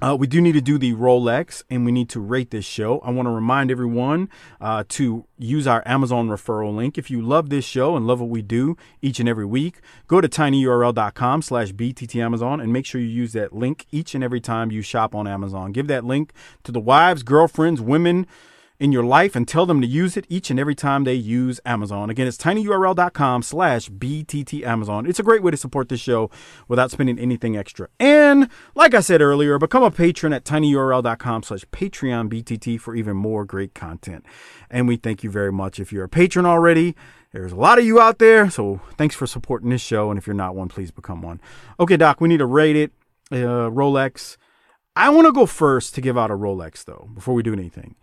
uh, 0.03 0.15
we 0.15 0.27
do 0.27 0.43
need 0.43 0.53
to 0.53 0.61
do 0.61 0.77
the 0.77 0.93
Rolex 0.93 1.62
and 1.70 1.87
we 1.87 1.93
need 1.93 2.11
to 2.11 2.20
rate 2.20 2.51
this 2.51 2.66
show. 2.66 2.99
I 2.99 3.11
want 3.11 3.27
to 3.27 3.31
remind 3.31 3.70
everyone 3.70 4.28
uh, 4.61 4.85
to 4.91 5.24
use 5.39 5.66
our 5.66 5.83
Amazon 5.87 6.28
referral 6.28 6.77
link. 6.77 6.99
If 6.99 7.11
you 7.11 7.23
love 7.23 7.49
this 7.49 7.65
show 7.65 7.97
and 7.97 8.07
love 8.07 8.20
what 8.20 8.28
we 8.28 8.43
do 8.43 8.77
each 9.01 9.20
and 9.20 9.28
every 9.28 9.47
week, 9.47 9.81
go 10.07 10.20
to 10.20 10.28
tinyurl.com 10.28 11.41
slash 11.41 11.73
bttamazon 11.73 12.62
and 12.62 12.74
make 12.74 12.85
sure 12.85 13.01
you 13.01 13.07
use 13.07 13.33
that 13.33 13.55
link 13.55 13.87
each 13.91 14.15
and 14.15 14.23
every 14.23 14.41
time 14.41 14.70
you 14.70 14.83
shop 14.83 15.15
on 15.15 15.27
Amazon. 15.27 15.73
Give 15.73 15.87
that 15.87 16.05
link 16.05 16.35
to 16.65 16.73
the 16.73 16.81
wives, 16.81 17.23
girlfriends, 17.23 17.81
women, 17.81 18.27
in 18.78 18.93
your 18.93 19.05
life 19.05 19.35
and 19.35 19.48
tell 19.48 19.66
them 19.66 19.81
to 19.81 19.86
use 19.86 20.16
it 20.16 20.27
each 20.28 20.51
and 20.51 20.61
every 20.61 20.74
time 20.74 21.05
they 21.05 21.15
use 21.15 21.61
Amazon. 21.65 22.11
Again, 22.11 22.27
it's 22.27 22.36
tinyurl.com 22.36 23.43
slash 23.43 23.89
BTT 23.89 24.65
Amazon. 24.65 25.07
It's 25.07 25.19
a 25.19 25.23
great 25.23 25.43
way 25.43 25.51
to 25.51 25.57
support 25.57 25.89
this 25.89 26.01
show 26.01 26.31
without 26.69 26.90
spending 26.90 27.19
anything 27.19 27.57
extra. 27.57 27.89
And 27.98 28.48
like 28.74 28.94
I 28.94 29.01
said 29.01 29.23
earlier, 29.23 29.59
become 29.59 29.82
a 29.82 29.90
patron 29.90 30.32
at 30.32 30.44
tinyurl.com 30.44 31.43
slash 31.43 31.65
Patreon 31.66 32.28
BTT 32.31 32.81
for 32.81 32.94
even 32.94 33.16
more 33.16 33.44
great 33.44 33.74
content. 33.74 34.24
And 34.70 34.86
we 34.86 34.97
thank 34.97 35.23
you 35.24 35.31
very 35.31 35.53
much. 35.53 35.81
If 35.81 35.93
you're 35.93 36.05
a 36.05 36.09
patron 36.09 36.44
already, 36.47 36.94
there's 37.32 37.53
a 37.53 37.57
lot 37.57 37.78
of 37.78 37.85
you 37.85 38.01
out 38.01 38.19
there. 38.19 38.51
So 38.51 38.81
thanks 38.97 39.15
for 39.15 39.27
supporting 39.27 39.70
this 39.70 39.82
show. 39.82 40.11
And 40.11 40.19
if 40.19 40.27
you're 40.27 40.35
not 40.35 40.55
one, 40.55 40.69
please 40.69 40.90
become 40.90 41.23
one. 41.23 41.40
Okay, 41.81 41.97
Doc, 41.97 42.20
we 42.20 42.28
need 42.28 42.39
to 42.39 42.47
rate 42.47 42.77
it. 42.77 42.93
Uh, 43.31 43.69
Rolex. 43.70 44.36
I 44.94 45.11
want 45.11 45.27
to 45.27 45.32
go 45.32 45.44
first 45.44 45.94
to 45.97 46.01
give 46.01 46.16
out 46.16 46.31
a 46.31 46.35
Rolex 46.35 46.85
though, 46.85 47.11
before 47.15 47.35
we 47.35 47.43
do 47.43 47.53
anything. 47.53 47.97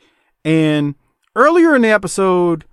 And 0.45 0.95
earlier 1.35 1.75
in 1.75 1.81
the 1.81 1.89
episode, 1.89 2.65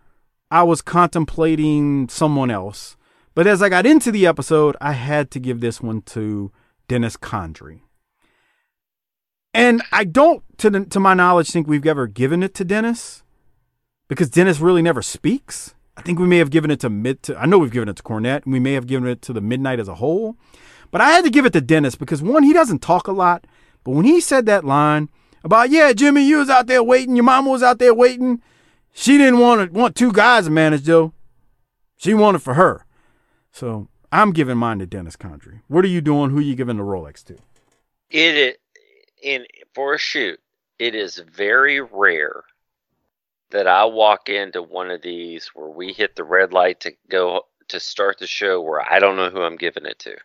I 0.50 0.62
was 0.62 0.82
contemplating 0.82 2.08
someone 2.08 2.50
else. 2.50 2.96
But 3.34 3.46
as 3.46 3.62
I 3.62 3.68
got 3.68 3.86
into 3.86 4.10
the 4.10 4.26
episode, 4.26 4.76
I 4.80 4.92
had 4.92 5.30
to 5.32 5.40
give 5.40 5.60
this 5.60 5.80
one 5.80 6.02
to 6.02 6.50
Dennis 6.88 7.16
Condrey. 7.16 7.80
And 9.54 9.82
I 9.92 10.04
don't, 10.04 10.42
to, 10.58 10.70
the, 10.70 10.84
to 10.86 11.00
my 11.00 11.14
knowledge, 11.14 11.50
think 11.50 11.66
we've 11.66 11.86
ever 11.86 12.06
given 12.06 12.42
it 12.42 12.54
to 12.54 12.64
Dennis 12.64 13.22
because 14.08 14.30
Dennis 14.30 14.60
really 14.60 14.82
never 14.82 15.02
speaks. 15.02 15.74
I 15.96 16.02
think 16.02 16.18
we 16.18 16.26
may 16.26 16.38
have 16.38 16.50
given 16.50 16.70
it 16.70 16.80
to 16.80 16.90
mid. 16.90 17.22
To, 17.24 17.36
I 17.36 17.46
know 17.46 17.58
we've 17.58 17.70
given 17.70 17.88
it 17.88 17.96
to 17.96 18.02
Cornette, 18.02 18.44
and 18.44 18.52
we 18.52 18.60
may 18.60 18.72
have 18.72 18.86
given 18.86 19.08
it 19.08 19.22
to 19.22 19.32
the 19.32 19.40
Midnight 19.40 19.80
as 19.80 19.88
a 19.88 19.96
whole. 19.96 20.36
But 20.90 21.00
I 21.00 21.10
had 21.10 21.24
to 21.24 21.30
give 21.30 21.46
it 21.46 21.52
to 21.52 21.60
Dennis 21.60 21.94
because 21.94 22.22
one, 22.22 22.42
he 22.42 22.52
doesn't 22.52 22.80
talk 22.80 23.06
a 23.06 23.12
lot, 23.12 23.46
but 23.84 23.92
when 23.92 24.04
he 24.04 24.20
said 24.20 24.46
that 24.46 24.64
line, 24.64 25.08
about 25.44 25.70
yeah, 25.70 25.92
Jimmy, 25.92 26.26
you 26.26 26.38
was 26.38 26.50
out 26.50 26.66
there 26.66 26.82
waiting, 26.82 27.16
your 27.16 27.24
mama 27.24 27.50
was 27.50 27.62
out 27.62 27.78
there 27.78 27.94
waiting. 27.94 28.42
She 28.92 29.18
didn't 29.18 29.38
want 29.38 29.72
to 29.72 29.78
want 29.78 29.94
two 29.94 30.12
guys 30.12 30.44
to 30.44 30.50
manage 30.50 30.82
though. 30.82 31.12
She 31.96 32.14
wanted 32.14 32.42
for 32.42 32.54
her. 32.54 32.86
So 33.52 33.88
I'm 34.12 34.32
giving 34.32 34.58
mine 34.58 34.78
to 34.78 34.86
Dennis 34.86 35.16
Condrey. 35.16 35.60
What 35.68 35.84
are 35.84 35.88
you 35.88 36.00
doing? 36.00 36.30
Who 36.30 36.38
are 36.38 36.42
you 36.42 36.54
giving 36.54 36.76
the 36.76 36.82
Rolex 36.82 37.24
to? 37.24 37.36
It 38.10 38.60
in 39.22 39.46
for 39.74 39.94
a 39.94 39.98
shoot. 39.98 40.40
It 40.78 40.94
is 40.94 41.22
very 41.32 41.80
rare 41.80 42.42
that 43.50 43.66
I 43.66 43.84
walk 43.84 44.28
into 44.28 44.62
one 44.62 44.90
of 44.90 45.02
these 45.02 45.48
where 45.54 45.68
we 45.68 45.92
hit 45.92 46.16
the 46.16 46.24
red 46.24 46.52
light 46.52 46.80
to 46.80 46.92
go 47.08 47.46
to 47.68 47.80
start 47.80 48.18
the 48.18 48.26
show 48.26 48.60
where 48.60 48.80
I 48.80 48.98
don't 48.98 49.16
know 49.16 49.30
who 49.30 49.42
I'm 49.42 49.56
giving 49.56 49.86
it 49.86 49.98
to. 50.00 50.16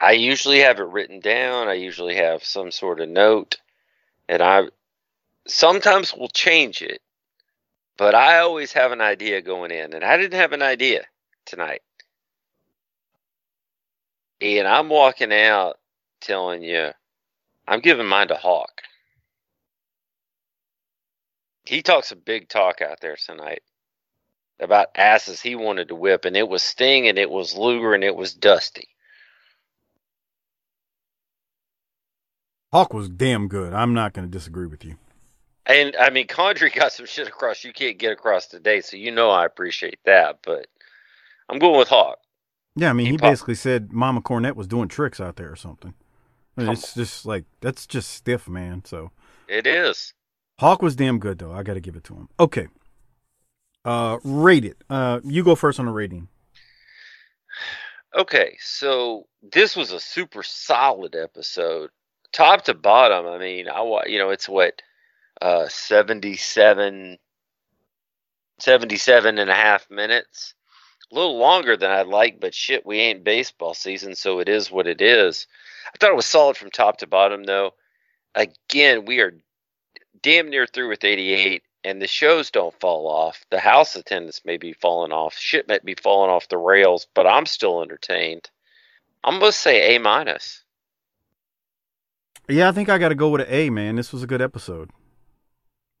I 0.00 0.12
usually 0.12 0.60
have 0.60 0.78
it 0.78 0.84
written 0.84 1.20
down. 1.20 1.68
I 1.68 1.74
usually 1.74 2.16
have 2.16 2.42
some 2.42 2.70
sort 2.70 3.00
of 3.00 3.08
note, 3.08 3.58
and 4.28 4.40
I 4.40 4.62
sometimes 5.46 6.14
will 6.14 6.28
change 6.28 6.80
it, 6.80 7.02
but 7.98 8.14
I 8.14 8.38
always 8.38 8.72
have 8.72 8.92
an 8.92 9.02
idea 9.02 9.42
going 9.42 9.70
in, 9.70 9.92
and 9.92 10.02
I 10.02 10.16
didn't 10.16 10.40
have 10.40 10.52
an 10.52 10.62
idea 10.62 11.04
tonight. 11.44 11.82
And 14.40 14.66
I'm 14.66 14.88
walking 14.88 15.34
out 15.34 15.78
telling 16.22 16.62
you, 16.62 16.90
I'm 17.68 17.80
giving 17.80 18.06
mine 18.06 18.28
to 18.28 18.36
Hawk. 18.36 18.80
He 21.64 21.82
talks 21.82 22.10
a 22.10 22.16
big 22.16 22.48
talk 22.48 22.80
out 22.80 23.00
there 23.00 23.16
tonight 23.16 23.62
about 24.58 24.88
asses 24.96 25.42
he 25.42 25.54
wanted 25.56 25.88
to 25.88 25.94
whip, 25.94 26.24
and 26.24 26.36
it 26.36 26.48
was 26.48 26.62
Sting, 26.62 27.06
and 27.06 27.18
it 27.18 27.30
was 27.30 27.56
Luger, 27.56 27.92
and 27.92 28.02
it 28.02 28.16
was 28.16 28.32
Dusty. 28.32 28.89
Hawk 32.72 32.94
was 32.94 33.08
damn 33.08 33.48
good. 33.48 33.72
I'm 33.72 33.94
not 33.94 34.12
going 34.12 34.26
to 34.26 34.30
disagree 34.30 34.66
with 34.66 34.84
you. 34.84 34.96
And 35.66 35.96
I 35.96 36.10
mean, 36.10 36.26
Condrey 36.26 36.74
got 36.74 36.92
some 36.92 37.06
shit 37.06 37.28
across 37.28 37.64
you 37.64 37.72
can't 37.72 37.98
get 37.98 38.12
across 38.12 38.46
today, 38.46 38.80
so 38.80 38.96
you 38.96 39.10
know 39.10 39.30
I 39.30 39.44
appreciate 39.44 39.98
that. 40.04 40.38
But 40.44 40.66
I'm 41.48 41.58
going 41.58 41.78
with 41.78 41.88
Hawk. 41.88 42.18
Yeah, 42.76 42.90
I 42.90 42.92
mean, 42.92 43.06
he, 43.06 43.12
He 43.12 43.18
basically 43.18 43.56
said 43.56 43.92
Mama 43.92 44.20
Cornette 44.22 44.54
was 44.54 44.66
doing 44.66 44.88
tricks 44.88 45.20
out 45.20 45.36
there 45.36 45.50
or 45.50 45.56
something. 45.56 45.94
I 46.56 46.62
mean, 46.62 46.72
it's 46.72 46.94
just 46.94 47.26
like 47.26 47.44
that's 47.60 47.86
just 47.86 48.10
stiff, 48.10 48.48
man. 48.48 48.84
So 48.84 49.10
It 49.48 49.66
is. 49.66 50.14
Hawk 50.58 50.82
was 50.82 50.94
damn 50.94 51.18
good 51.18 51.38
though. 51.38 51.52
I 51.52 51.62
got 51.62 51.74
to 51.74 51.80
give 51.80 51.96
it 51.96 52.04
to 52.04 52.14
him. 52.14 52.28
Okay. 52.38 52.68
Uh, 53.84 54.18
rate 54.24 54.64
it. 54.64 54.76
Uh, 54.90 55.20
you 55.24 55.42
go 55.42 55.54
first 55.54 55.80
on 55.80 55.86
the 55.86 55.92
rating. 55.92 56.28
Okay, 58.12 58.56
so 58.58 59.28
this 59.40 59.76
was 59.76 59.92
a 59.92 60.00
super 60.00 60.42
solid 60.42 61.14
episode, 61.14 61.90
top 62.32 62.64
to 62.64 62.74
bottom. 62.74 63.26
I 63.26 63.38
mean, 63.38 63.68
I 63.68 63.82
you 64.06 64.18
know 64.18 64.30
it's 64.30 64.48
what 64.48 64.82
uh 65.40 65.68
77 65.68 67.18
77 68.58 69.38
and 69.38 69.50
a 69.50 69.54
half 69.54 69.90
minutes. 69.90 70.54
A 71.10 71.14
little 71.14 71.38
longer 71.38 71.76
than 71.76 71.90
I'd 71.90 72.06
like, 72.06 72.38
but 72.40 72.54
shit, 72.54 72.86
we 72.86 72.98
ain't 72.98 73.24
baseball 73.24 73.74
season, 73.74 74.14
so 74.14 74.38
it 74.38 74.48
is 74.48 74.70
what 74.70 74.86
it 74.86 75.00
is. 75.00 75.46
I 75.86 75.96
thought 75.98 76.10
it 76.10 76.16
was 76.16 76.26
solid 76.26 76.56
from 76.56 76.70
top 76.70 76.98
to 76.98 77.06
bottom 77.06 77.44
though. 77.44 77.74
Again, 78.34 79.06
we 79.06 79.20
are 79.20 79.32
damn 80.22 80.50
near 80.50 80.66
through 80.66 80.88
with 80.88 81.02
88 81.02 81.62
and 81.82 82.00
the 82.00 82.06
shows 82.06 82.50
don't 82.50 82.78
fall 82.78 83.08
off. 83.08 83.44
The 83.50 83.58
house 83.58 83.96
attendance 83.96 84.42
may 84.44 84.56
be 84.56 84.72
falling 84.72 85.12
off. 85.12 85.36
Shit 85.36 85.68
might 85.68 85.84
be 85.84 85.94
falling 85.94 86.30
off 86.30 86.48
the 86.48 86.58
rails, 86.58 87.06
but 87.14 87.26
I'm 87.26 87.46
still 87.46 87.82
entertained. 87.82 88.50
I'm 89.24 89.38
gonna 89.40 89.52
say 89.52 89.94
A 89.96 90.00
minus. 90.00 90.62
Yeah, 92.50 92.68
I 92.68 92.72
think 92.72 92.88
I 92.88 92.98
got 92.98 93.10
to 93.10 93.14
go 93.14 93.28
with 93.28 93.42
an 93.42 93.46
A, 93.48 93.70
man. 93.70 93.96
This 93.96 94.12
was 94.12 94.22
a 94.22 94.26
good 94.26 94.42
episode. 94.42 94.90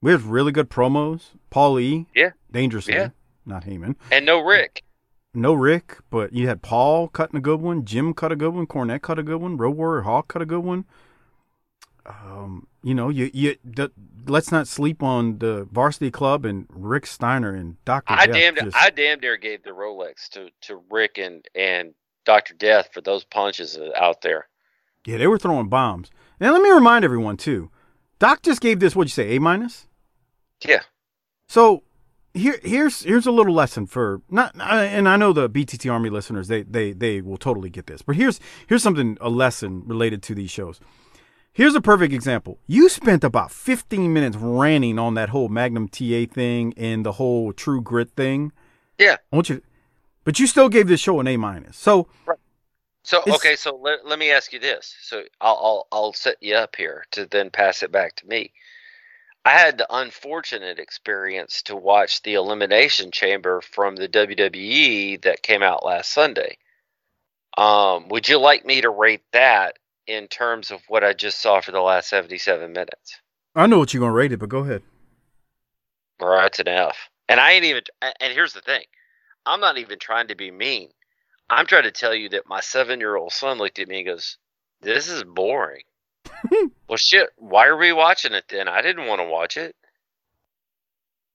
We 0.02 0.12
had 0.12 0.22
really 0.22 0.52
good 0.52 0.70
promos. 0.70 1.30
Paul 1.50 1.78
E. 1.78 2.06
Yeah. 2.14 2.30
Dangerously. 2.50 2.94
Yeah. 2.94 3.10
Not 3.44 3.64
Heyman. 3.64 3.96
And 4.10 4.24
no 4.26 4.40
Rick. 4.40 4.82
No 5.32 5.52
Rick, 5.52 5.98
but 6.10 6.32
you 6.32 6.48
had 6.48 6.62
Paul 6.62 7.08
cutting 7.08 7.36
a 7.36 7.40
good 7.40 7.60
one. 7.60 7.84
Jim 7.84 8.14
cut 8.14 8.32
a 8.32 8.36
good 8.36 8.54
one. 8.54 8.66
Cornette 8.66 9.02
cut 9.02 9.18
a 9.18 9.22
good 9.22 9.40
one. 9.40 9.56
Road 9.56 9.76
Warrior 9.76 10.02
Hawk 10.02 10.28
cut 10.28 10.42
a 10.42 10.46
good 10.46 10.64
one. 10.64 10.86
Um, 12.06 12.66
you 12.82 12.94
know, 12.94 13.10
you 13.10 13.30
you 13.32 13.56
the, 13.62 13.92
let's 14.26 14.50
not 14.50 14.66
sleep 14.66 15.02
on 15.02 15.38
the 15.38 15.68
Varsity 15.70 16.10
Club 16.10 16.44
and 16.44 16.66
Rick 16.70 17.06
Steiner 17.06 17.54
and 17.54 17.82
Doctor. 17.84 18.14
I 18.14 18.26
damn 18.26 18.56
I 18.74 18.90
damn 18.90 19.20
dare 19.20 19.36
gave 19.36 19.62
the 19.62 19.70
Rolex 19.70 20.28
to, 20.30 20.48
to 20.62 20.82
Rick 20.90 21.18
and, 21.18 21.46
and 21.54 21.94
Doctor 22.24 22.54
Death 22.54 22.88
for 22.92 23.00
those 23.00 23.22
punches 23.24 23.78
out 23.96 24.22
there. 24.22 24.48
yeah, 25.06 25.18
they 25.18 25.26
were 25.28 25.38
throwing 25.38 25.68
bombs. 25.68 26.10
Now 26.40 26.52
let 26.52 26.62
me 26.62 26.70
remind 26.70 27.04
everyone 27.04 27.36
too. 27.36 27.70
Doc 28.18 28.42
just 28.42 28.60
gave 28.60 28.80
this. 28.80 28.96
What'd 28.96 29.10
you 29.10 29.22
say? 29.22 29.36
A 29.36 29.40
minus. 29.40 29.86
Yeah. 30.66 30.82
So 31.46 31.82
here 32.32 32.58
here's 32.62 33.02
here's 33.02 33.26
a 33.26 33.30
little 33.30 33.54
lesson 33.54 33.86
for 33.86 34.22
not 34.30 34.54
and 34.58 35.08
I 35.08 35.16
know 35.16 35.32
the 35.32 35.50
BTT 35.50 35.90
Army 35.90 36.10
listeners 36.10 36.48
they 36.48 36.62
they 36.62 36.92
they 36.92 37.20
will 37.20 37.36
totally 37.36 37.70
get 37.70 37.86
this. 37.86 38.02
But 38.02 38.16
here's 38.16 38.40
here's 38.66 38.82
something 38.82 39.18
a 39.20 39.28
lesson 39.28 39.82
related 39.86 40.22
to 40.24 40.34
these 40.34 40.50
shows. 40.50 40.80
Here's 41.52 41.74
a 41.74 41.80
perfect 41.80 42.14
example. 42.14 42.58
You 42.68 42.88
spent 42.88 43.24
about 43.24 43.50
15 43.50 44.12
minutes 44.12 44.36
ranting 44.36 45.00
on 45.00 45.14
that 45.14 45.30
whole 45.30 45.48
Magnum 45.48 45.88
TA 45.88 46.26
thing 46.32 46.72
and 46.76 47.04
the 47.04 47.12
whole 47.12 47.52
True 47.52 47.82
Grit 47.82 48.12
thing. 48.12 48.52
Yeah. 48.98 49.16
I 49.32 49.36
want 49.36 49.48
you 49.48 49.60
but 50.24 50.38
you 50.38 50.46
still 50.46 50.68
gave 50.68 50.86
this 50.86 51.00
show 51.00 51.18
an 51.20 51.26
A 51.26 51.36
minus. 51.36 51.76
So 51.76 52.06
So 53.02 53.18
It's- 53.20 53.36
okay, 53.36 53.56
so 53.56 53.76
let, 53.76 54.06
let 54.06 54.18
me 54.18 54.30
ask 54.30 54.52
you 54.52 54.58
this. 54.58 54.94
So 55.02 55.22
I'll, 55.40 55.56
I'll 55.56 55.88
I'll 55.92 56.12
set 56.12 56.36
you 56.40 56.54
up 56.54 56.76
here 56.76 57.06
to 57.12 57.26
then 57.26 57.50
pass 57.50 57.82
it 57.82 57.90
back 57.90 58.16
to 58.16 58.26
me. 58.26 58.52
I 59.44 59.52
had 59.52 59.78
the 59.78 59.86
unfortunate 59.88 60.78
experience 60.78 61.62
to 61.62 61.76
watch 61.76 62.22
the 62.22 62.34
Elimination 62.34 63.10
Chamber 63.10 63.62
from 63.62 63.96
the 63.96 64.06
WWE 64.06 65.22
that 65.22 65.42
came 65.42 65.62
out 65.62 65.82
last 65.84 66.12
Sunday. 66.12 66.58
Um, 67.56 68.08
would 68.08 68.28
you 68.28 68.38
like 68.38 68.66
me 68.66 68.82
to 68.82 68.90
rate 68.90 69.22
that 69.32 69.78
in 70.06 70.28
terms 70.28 70.70
of 70.70 70.80
what 70.88 71.02
I 71.04 71.14
just 71.14 71.40
saw 71.40 71.60
for 71.62 71.72
the 71.72 71.80
last 71.80 72.10
seventy-seven 72.10 72.72
minutes? 72.72 73.18
I 73.54 73.66
know 73.66 73.78
what 73.78 73.94
you're 73.94 74.00
gonna 74.00 74.12
rate 74.12 74.32
it, 74.32 74.38
but 74.38 74.50
go 74.50 74.58
ahead. 74.58 74.82
All 76.20 76.28
right, 76.28 76.46
it's 76.46 76.60
an 76.60 76.68
F. 76.68 76.96
And 77.28 77.40
I 77.40 77.52
ain't 77.52 77.64
even. 77.64 77.82
And 78.02 78.32
here's 78.32 78.52
the 78.52 78.60
thing, 78.60 78.84
I'm 79.46 79.60
not 79.60 79.78
even 79.78 79.98
trying 79.98 80.28
to 80.28 80.34
be 80.34 80.50
mean. 80.50 80.90
I'm 81.50 81.66
trying 81.66 81.82
to 81.82 81.90
tell 81.90 82.14
you 82.14 82.28
that 82.30 82.48
my 82.48 82.60
seven-year-old 82.60 83.32
son 83.32 83.58
looked 83.58 83.80
at 83.80 83.88
me 83.88 83.98
and 83.98 84.06
goes, 84.06 84.38
"This 84.80 85.08
is 85.08 85.24
boring." 85.24 85.82
well, 86.88 86.96
shit. 86.96 87.30
Why 87.36 87.66
are 87.66 87.76
we 87.76 87.92
watching 87.92 88.34
it 88.34 88.44
then? 88.48 88.68
I 88.68 88.82
didn't 88.82 89.08
want 89.08 89.20
to 89.20 89.26
watch 89.26 89.56
it. 89.56 89.74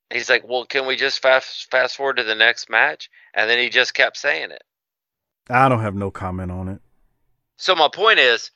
He's 0.09 0.29
like, 0.29 0.47
"Well, 0.47 0.65
can 0.65 0.87
we 0.87 0.95
just 0.95 1.21
fast 1.21 1.69
fast 1.69 1.97
forward 1.97 2.17
to 2.17 2.23
the 2.23 2.33
next 2.33 2.69
match?" 2.69 3.09
And 3.33 3.49
then 3.49 3.59
he 3.59 3.69
just 3.69 3.93
kept 3.93 4.15
saying 4.15 4.51
it. 4.51 4.63
I 5.49 5.67
don't 5.67 5.81
have 5.81 5.95
no 5.95 6.09
comment 6.11 6.51
on 6.51 6.69
it. 6.69 6.81
So 7.57 7.75
my 7.75 7.89
point 7.89 8.19
is, 8.19 8.51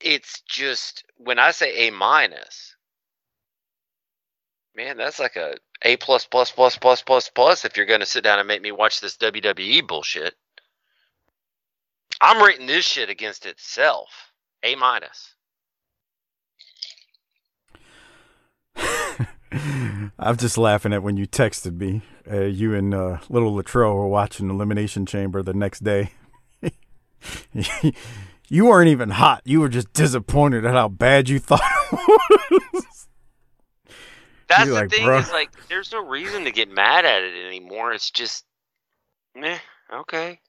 it's 0.00 0.42
just 0.42 1.04
when 1.16 1.38
I 1.38 1.50
say 1.50 1.88
A 1.88 1.90
minus, 1.90 2.76
man, 4.76 4.98
that's 4.98 5.18
like 5.18 5.36
a 5.36 5.56
A 5.84 5.96
plus 5.98 6.24
plus 6.24 6.50
plus 6.50 6.76
plus 6.76 7.02
plus 7.02 7.28
plus. 7.28 7.64
If 7.64 7.76
you're 7.76 7.86
going 7.86 8.00
to 8.00 8.06
sit 8.06 8.24
down 8.24 8.38
and 8.38 8.48
make 8.48 8.62
me 8.62 8.72
watch 8.72 9.00
this 9.00 9.18
WWE 9.18 9.86
bullshit, 9.86 10.34
I'm 12.20 12.42
rating 12.42 12.66
this 12.66 12.86
shit 12.86 13.10
against 13.10 13.44
itself. 13.44 14.08
A 14.62 14.74
minus. 14.76 15.34
I'm 20.18 20.36
just 20.36 20.56
laughing 20.56 20.94
at 20.94 21.02
when 21.02 21.18
you 21.18 21.26
texted 21.26 21.76
me. 21.78 22.02
Uh, 22.30 22.44
you 22.44 22.74
and 22.74 22.94
uh, 22.94 23.18
little 23.28 23.54
Latrell 23.54 23.94
were 23.94 24.08
watching 24.08 24.48
Elimination 24.48 25.04
Chamber 25.04 25.42
the 25.42 25.52
next 25.52 25.84
day. 25.84 26.12
you 28.48 28.64
weren't 28.64 28.88
even 28.88 29.10
hot. 29.10 29.42
You 29.44 29.60
were 29.60 29.68
just 29.68 29.92
disappointed 29.92 30.64
at 30.64 30.72
how 30.72 30.88
bad 30.88 31.28
you 31.28 31.38
thought. 31.38 31.60
That's 34.56 34.68
the 34.68 34.74
like, 34.74 34.90
thing. 34.90 35.06
"Bruh." 35.06 35.20
Is 35.20 35.30
like, 35.30 35.50
there's 35.68 35.92
no 35.92 36.04
reason 36.04 36.44
to 36.44 36.50
get 36.50 36.70
mad 36.70 37.04
at 37.04 37.22
it 37.22 37.46
anymore. 37.46 37.92
It's 37.92 38.10
just, 38.10 38.44
meh, 39.34 39.58
okay. 39.92 40.40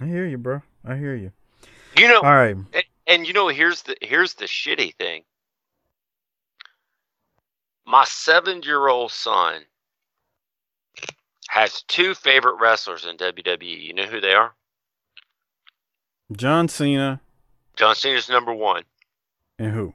I 0.00 0.06
hear 0.06 0.26
you, 0.26 0.38
bro. 0.38 0.62
I 0.84 0.96
hear 0.96 1.14
you. 1.14 1.32
You 1.96 2.08
know, 2.08 2.20
All 2.20 2.34
right. 2.34 2.56
and, 2.56 2.84
and 3.06 3.26
you 3.26 3.32
know, 3.32 3.48
here's 3.48 3.82
the 3.82 3.96
here's 4.00 4.34
the 4.34 4.46
shitty 4.46 4.94
thing. 4.94 5.22
My 7.86 8.04
seven-year-old 8.04 9.10
son 9.10 9.62
has 11.48 11.82
two 11.82 12.14
favorite 12.14 12.60
wrestlers 12.60 13.04
in 13.04 13.16
WWE. 13.16 13.82
You 13.82 13.92
know 13.92 14.04
who 14.06 14.20
they 14.20 14.34
are? 14.34 14.54
John 16.32 16.68
Cena 16.68 17.20
John 17.76 17.94
Cena's 17.96 18.28
number 18.28 18.52
one. 18.54 18.84
and 19.58 19.72
who? 19.72 19.92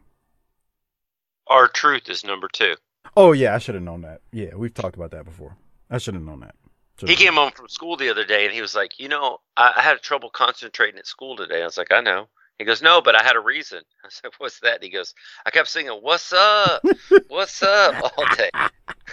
R-Truth 1.48 2.10
is 2.10 2.26
number 2.26 2.49
two. 2.52 2.76
Oh 3.18 3.32
yeah, 3.32 3.56
I 3.56 3.57
should 3.60 3.76
have 3.76 3.84
known 3.84 4.02
that. 4.02 4.22
Yeah, 4.32 4.56
we've 4.56 4.73
talked 4.73 4.95
about 4.95 5.11
that 5.11 5.26
before. 5.26 5.56
I 5.90 5.98
should 5.98 6.14
have 6.15 6.23
known 6.23 6.41
that. 6.41 6.56
He 6.99 7.07
Should've- 7.07 7.18
came 7.19 7.34
home 7.34 7.52
from 7.52 7.68
school 7.69 7.98
the 7.98 8.10
other 8.10 8.26
day 8.26 8.45
and 8.45 8.53
he 8.53 8.61
was 8.61 8.73
like, 8.76 8.99
you 8.99 9.07
know, 9.10 9.40
I, 9.57 9.73
I 9.77 9.82
had 9.82 10.02
trouble 10.02 10.30
concentrating 10.30 10.98
at 10.98 11.06
school 11.07 11.36
today. 11.36 11.61
I 11.61 11.65
was 11.65 11.77
like, 11.77 11.91
I 11.91 12.02
know. 12.02 12.27
He 12.57 12.64
goes, 12.64 12.82
no, 12.82 13.02
but 13.02 13.19
I 13.19 13.23
had 13.23 13.36
a 13.36 13.40
reason. 13.41 13.82
I 14.06 14.07
said, 14.10 14.32
what's 14.38 14.60
that? 14.61 14.82
He 14.82 14.90
goes, 14.90 15.14
I 15.45 15.52
kept 15.52 15.68
singing, 15.68 15.91
what's 16.02 16.32
up, 16.34 16.82
what's 17.27 17.61
up 17.61 17.95
all 18.18 18.26
day. 18.38 18.49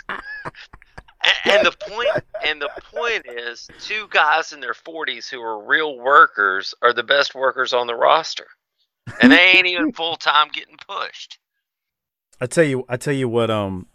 and, 0.08 0.20
and 1.44 1.66
the 1.66 1.72
point, 1.88 2.08
and 2.46 2.60
the 2.62 2.70
point 2.94 3.26
is, 3.26 3.68
two 3.80 4.06
guys 4.10 4.52
in 4.52 4.60
their 4.60 4.74
forties 4.74 5.28
who 5.28 5.40
are 5.40 5.64
real 5.64 5.98
workers 5.98 6.74
are 6.82 6.92
the 6.92 7.02
best 7.02 7.34
workers 7.34 7.72
on 7.72 7.86
the 7.88 7.94
roster, 7.94 8.46
and 9.20 9.32
they 9.32 9.52
ain't 9.52 9.66
even 9.66 9.92
full 9.92 10.16
time 10.16 10.48
getting 10.52 10.76
pushed. 10.88 11.38
I 12.42 12.46
tell 12.46 12.64
you, 12.64 12.84
I 12.88 12.96
tell 12.96 13.14
you 13.14 13.28
what. 13.28 13.50
Um, 13.50 13.86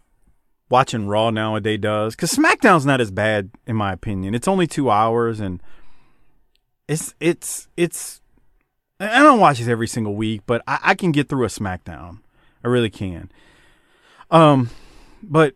watching 0.70 1.06
Raw 1.06 1.30
nowadays 1.30 1.80
does 1.80 2.14
because 2.14 2.32
SmackDown's 2.32 2.86
not 2.86 3.00
as 3.00 3.10
bad 3.10 3.50
in 3.66 3.76
my 3.76 3.92
opinion. 3.92 4.34
It's 4.34 4.48
only 4.48 4.66
two 4.66 4.90
hours 4.90 5.40
and 5.40 5.62
it's 6.86 7.14
it's 7.20 7.68
it's. 7.76 8.20
I 9.00 9.20
don't 9.20 9.38
watch 9.38 9.58
this 9.58 9.68
every 9.68 9.86
single 9.86 10.16
week, 10.16 10.42
but 10.46 10.62
I, 10.66 10.78
I 10.82 10.94
can 10.94 11.12
get 11.12 11.28
through 11.28 11.44
a 11.44 11.48
SmackDown. 11.48 12.18
I 12.64 12.68
really 12.68 12.90
can. 12.90 13.30
Um, 14.30 14.70
but 15.22 15.54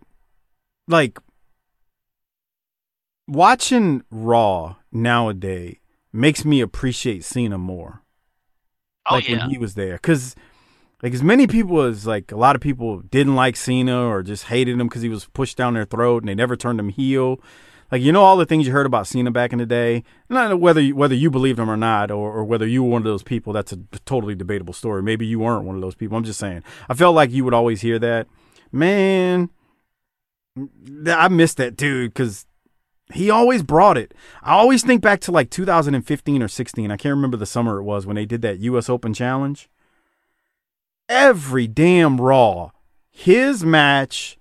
like 0.87 1.19
watching 3.27 4.05
Raw 4.11 4.77
nowadays 4.93 5.79
makes 6.13 6.45
me 6.45 6.61
appreciate 6.61 7.25
Cena 7.25 7.59
more. 7.59 8.03
Oh, 9.11 9.17
like 9.17 9.29
yeah. 9.29 9.39
when 9.39 9.51
he 9.51 9.59
was 9.59 9.75
there, 9.75 9.95
because 9.95 10.37
like 11.03 11.13
as 11.13 11.23
many 11.23 11.47
people 11.47 11.81
as 11.81 12.07
like 12.07 12.31
a 12.31 12.37
lot 12.37 12.55
of 12.55 12.63
people 12.63 13.01
didn't 13.01 13.35
like 13.35 13.57
Cena 13.57 14.07
or 14.07 14.23
just 14.23 14.45
hated 14.45 14.79
him 14.79 14.89
because 14.89 15.03
he 15.03 15.09
was 15.09 15.27
pushed 15.27 15.57
down 15.57 15.75
their 15.75 15.85
throat 15.85 16.23
and 16.23 16.29
they 16.29 16.35
never 16.35 16.57
turned 16.57 16.79
him 16.79 16.91
heel. 16.91 17.41
Like 17.91 18.03
you 18.03 18.13
know 18.13 18.23
all 18.23 18.37
the 18.37 18.47
things 18.47 18.67
you 18.67 18.73
heard 18.73 18.87
about 18.87 19.07
Cena 19.07 19.31
back 19.31 19.53
in 19.53 19.59
the 19.59 19.67
day, 19.67 20.05
not 20.31 20.59
whether 20.61 20.81
you, 20.81 20.97
whether 20.97 21.15
you 21.15 21.31
believed 21.31 21.59
him 21.59 21.69
or 21.69 21.77
not, 21.77 22.11
or, 22.11 22.33
or 22.33 22.45
whether 22.45 22.67
you 22.67 22.83
were 22.83 22.91
one 22.91 23.03
of 23.03 23.07
those 23.07 23.23
people. 23.23 23.53
That's 23.53 23.73
a 23.73 23.77
totally 24.07 24.35
debatable 24.35 24.73
story. 24.73 25.03
Maybe 25.03 25.27
you 25.27 25.41
weren't 25.41 25.65
one 25.65 25.75
of 25.75 25.83
those 25.83 25.95
people. 25.95 26.17
I'm 26.17 26.25
just 26.25 26.41
saying. 26.41 26.63
I 26.89 26.95
felt 26.95 27.15
like 27.15 27.31
you 27.31 27.45
would 27.45 27.53
always 27.53 27.83
hear 27.83 27.99
that. 27.99 28.29
Man, 28.71 29.51
I 31.07 31.29
missed 31.29 31.59
that 31.59 31.77
dude 31.77 32.15
because 32.15 32.47
he 33.13 33.29
always 33.29 33.63
brought 33.63 33.99
it. 33.99 34.15
I 34.43 34.53
always 34.53 34.83
think 34.83 35.03
back 35.03 35.21
to 35.23 35.33
like 35.33 35.51
2015 35.51 36.43
or 36.43 36.49
16. 36.49 36.91
I 36.91 36.97
can't 36.97 37.15
remember 37.15 37.37
the 37.37 37.45
summer 37.45 37.79
it 37.79 37.83
was 37.83 38.07
when 38.07 38.17
they 38.17 38.25
did 38.25 38.41
that 38.41 38.61
U.S. 38.61 38.89
Open 38.89 39.13
Challenge. 39.13 39.69
Every 41.09 41.67
damn 41.67 42.21
Raw, 42.21 42.71
his 43.11 43.65
match, 43.65 44.39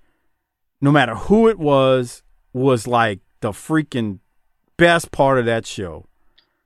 no 0.80 0.92
matter 0.92 1.16
who 1.16 1.48
it 1.48 1.60
was, 1.60 2.24
was 2.54 2.88
like 2.88 3.20
the 3.42 3.52
freaking 3.52 4.20
best 4.78 5.12
part 5.12 5.40
of 5.40 5.46
that 5.46 5.66
show. 5.66 6.06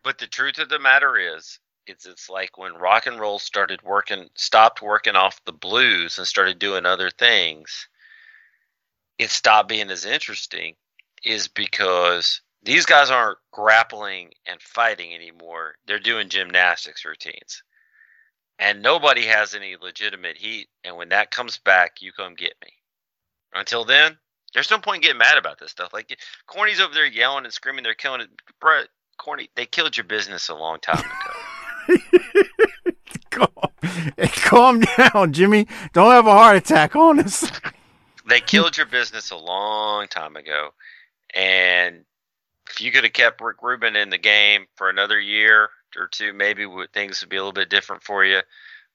But 0.03 0.19
the 0.19 0.27
truth 0.27 0.59
of 0.59 0.69
the 0.69 0.79
matter 0.79 1.17
is, 1.17 1.59
it's 1.87 2.05
it's 2.05 2.29
like 2.29 2.57
when 2.57 2.75
rock 2.75 3.05
and 3.05 3.19
roll 3.19 3.39
started 3.39 3.81
working, 3.83 4.29
stopped 4.35 4.81
working 4.81 5.15
off 5.15 5.43
the 5.45 5.53
blues 5.53 6.17
and 6.17 6.27
started 6.27 6.59
doing 6.59 6.85
other 6.85 7.09
things. 7.09 7.87
It 9.17 9.29
stopped 9.29 9.69
being 9.69 9.89
as 9.89 10.05
interesting, 10.05 10.75
is 11.23 11.47
because 11.47 12.41
these 12.63 12.85
guys 12.85 13.09
aren't 13.09 13.37
grappling 13.51 14.31
and 14.45 14.61
fighting 14.61 15.13
anymore. 15.13 15.75
They're 15.85 15.99
doing 15.99 16.29
gymnastics 16.29 17.05
routines, 17.05 17.63
and 18.59 18.81
nobody 18.81 19.25
has 19.25 19.53
any 19.53 19.75
legitimate 19.81 20.37
heat. 20.37 20.67
And 20.83 20.97
when 20.97 21.09
that 21.09 21.31
comes 21.31 21.57
back, 21.57 22.01
you 22.01 22.11
come 22.11 22.35
get 22.35 22.53
me. 22.63 22.71
Until 23.53 23.85
then, 23.85 24.17
there's 24.53 24.71
no 24.71 24.79
point 24.79 24.97
in 24.97 25.01
getting 25.01 25.17
mad 25.17 25.37
about 25.37 25.59
this 25.59 25.71
stuff. 25.71 25.93
Like 25.93 26.17
Corny's 26.47 26.79
over 26.79 26.93
there 26.93 27.05
yelling 27.05 27.45
and 27.45 27.53
screaming, 27.53 27.83
they're 27.83 27.93
killing 27.93 28.21
it. 28.21 28.29
Bro, 28.59 28.83
Corny, 29.17 29.49
they 29.55 29.65
killed 29.65 29.97
your 29.97 30.05
business 30.05 30.49
a 30.49 30.55
long 30.55 30.79
time 30.79 30.99
ago. 30.99 31.97
Hey, 34.17 34.27
calm 34.27 34.81
down, 34.97 35.33
Jimmy. 35.33 35.67
Don't 35.93 36.11
have 36.11 36.27
a 36.27 36.31
heart 36.31 36.57
attack 36.57 36.95
on 36.95 37.19
us. 37.19 37.49
they 38.29 38.39
killed 38.39 38.77
your 38.77 38.85
business 38.85 39.31
a 39.31 39.35
long 39.35 40.07
time 40.07 40.35
ago, 40.35 40.69
and 41.33 42.05
if 42.69 42.81
you 42.81 42.91
could 42.91 43.03
have 43.03 43.13
kept 43.13 43.41
Rick 43.41 43.57
Rubin 43.61 43.95
in 43.95 44.09
the 44.09 44.17
game 44.17 44.67
for 44.75 44.89
another 44.89 45.19
year 45.19 45.69
or 45.97 46.07
two, 46.07 46.33
maybe 46.33 46.65
things 46.93 47.21
would 47.21 47.29
be 47.29 47.37
a 47.37 47.39
little 47.39 47.53
bit 47.53 47.69
different 47.69 48.03
for 48.03 48.23
you. 48.25 48.41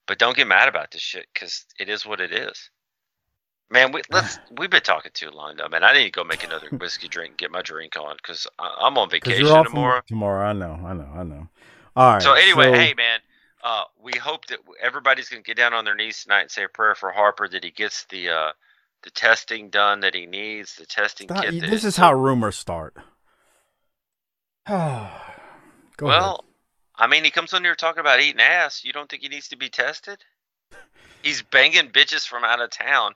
But 0.06 0.18
don't 0.18 0.36
get 0.36 0.46
mad 0.46 0.68
about 0.68 0.90
this 0.90 1.02
shit 1.02 1.26
because 1.32 1.64
it 1.78 1.88
is 1.88 2.04
what 2.04 2.20
it 2.20 2.32
is. 2.32 2.70
Man, 3.70 3.92
we, 3.92 4.02
let's 4.10 4.38
we've 4.58 4.70
been 4.70 4.82
talking 4.82 5.12
too 5.14 5.30
long 5.30 5.56
though, 5.56 5.68
man. 5.68 5.84
I 5.84 5.92
need 5.92 6.04
to 6.04 6.10
go 6.10 6.24
make 6.24 6.44
another 6.44 6.68
whiskey 6.70 7.08
drink, 7.08 7.36
get 7.36 7.50
my 7.50 7.62
drink 7.62 7.96
on 7.96 8.16
because 8.16 8.46
I'm 8.58 8.98
on 8.98 9.08
vacation 9.10 9.46
tomorrow. 9.64 10.02
Tomorrow, 10.06 10.48
I 10.48 10.52
know, 10.52 10.80
I 10.84 10.92
know, 10.92 11.08
I 11.14 11.22
know. 11.22 11.48
All 11.96 12.12
right. 12.14 12.22
so 12.22 12.32
anyway, 12.34 12.64
so- 12.64 12.72
hey 12.74 12.94
man, 12.96 13.20
uh, 13.62 13.84
we 14.02 14.12
hope 14.14 14.46
that 14.46 14.58
everybody's 14.82 15.28
gonna 15.28 15.42
get 15.42 15.56
down 15.56 15.74
on 15.74 15.84
their 15.84 15.94
knees 15.94 16.22
tonight 16.22 16.42
and 16.42 16.50
say 16.50 16.64
a 16.64 16.68
prayer 16.68 16.94
for 16.94 17.12
Harper 17.12 17.48
that 17.48 17.62
he 17.62 17.70
gets 17.70 18.04
the 18.06 18.30
uh, 18.30 18.52
the 19.02 19.10
testing 19.10 19.70
done 19.70 20.00
that 20.00 20.14
he 20.14 20.26
needs, 20.26 20.76
the 20.76 20.86
testing 20.86 21.28
Stop- 21.28 21.44
kit. 21.44 21.60
this 21.60 21.84
is 21.84 21.96
how 21.96 22.12
rumors 22.12 22.56
start. 22.56 22.96
Go 24.66 26.06
well, 26.06 26.44
I 27.00 27.06
mean, 27.06 27.24
he 27.24 27.30
comes 27.30 27.54
on 27.54 27.64
here 27.64 27.74
talking 27.74 28.00
about 28.00 28.20
eating 28.20 28.42
ass. 28.42 28.84
You 28.84 28.92
don't 28.92 29.08
think 29.08 29.22
he 29.22 29.28
needs 29.28 29.48
to 29.48 29.56
be 29.56 29.70
tested? 29.70 30.18
He's 31.22 31.42
banging 31.42 31.88
bitches 31.88 32.28
from 32.28 32.44
out 32.44 32.60
of 32.60 32.70
town. 32.70 33.14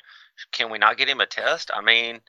Can 0.53 0.71
we 0.71 0.79
not 0.79 0.97
get 0.97 1.09
him 1.09 1.21
a 1.21 1.27
test? 1.27 1.71
I 1.73 1.83
mean. 1.83 2.21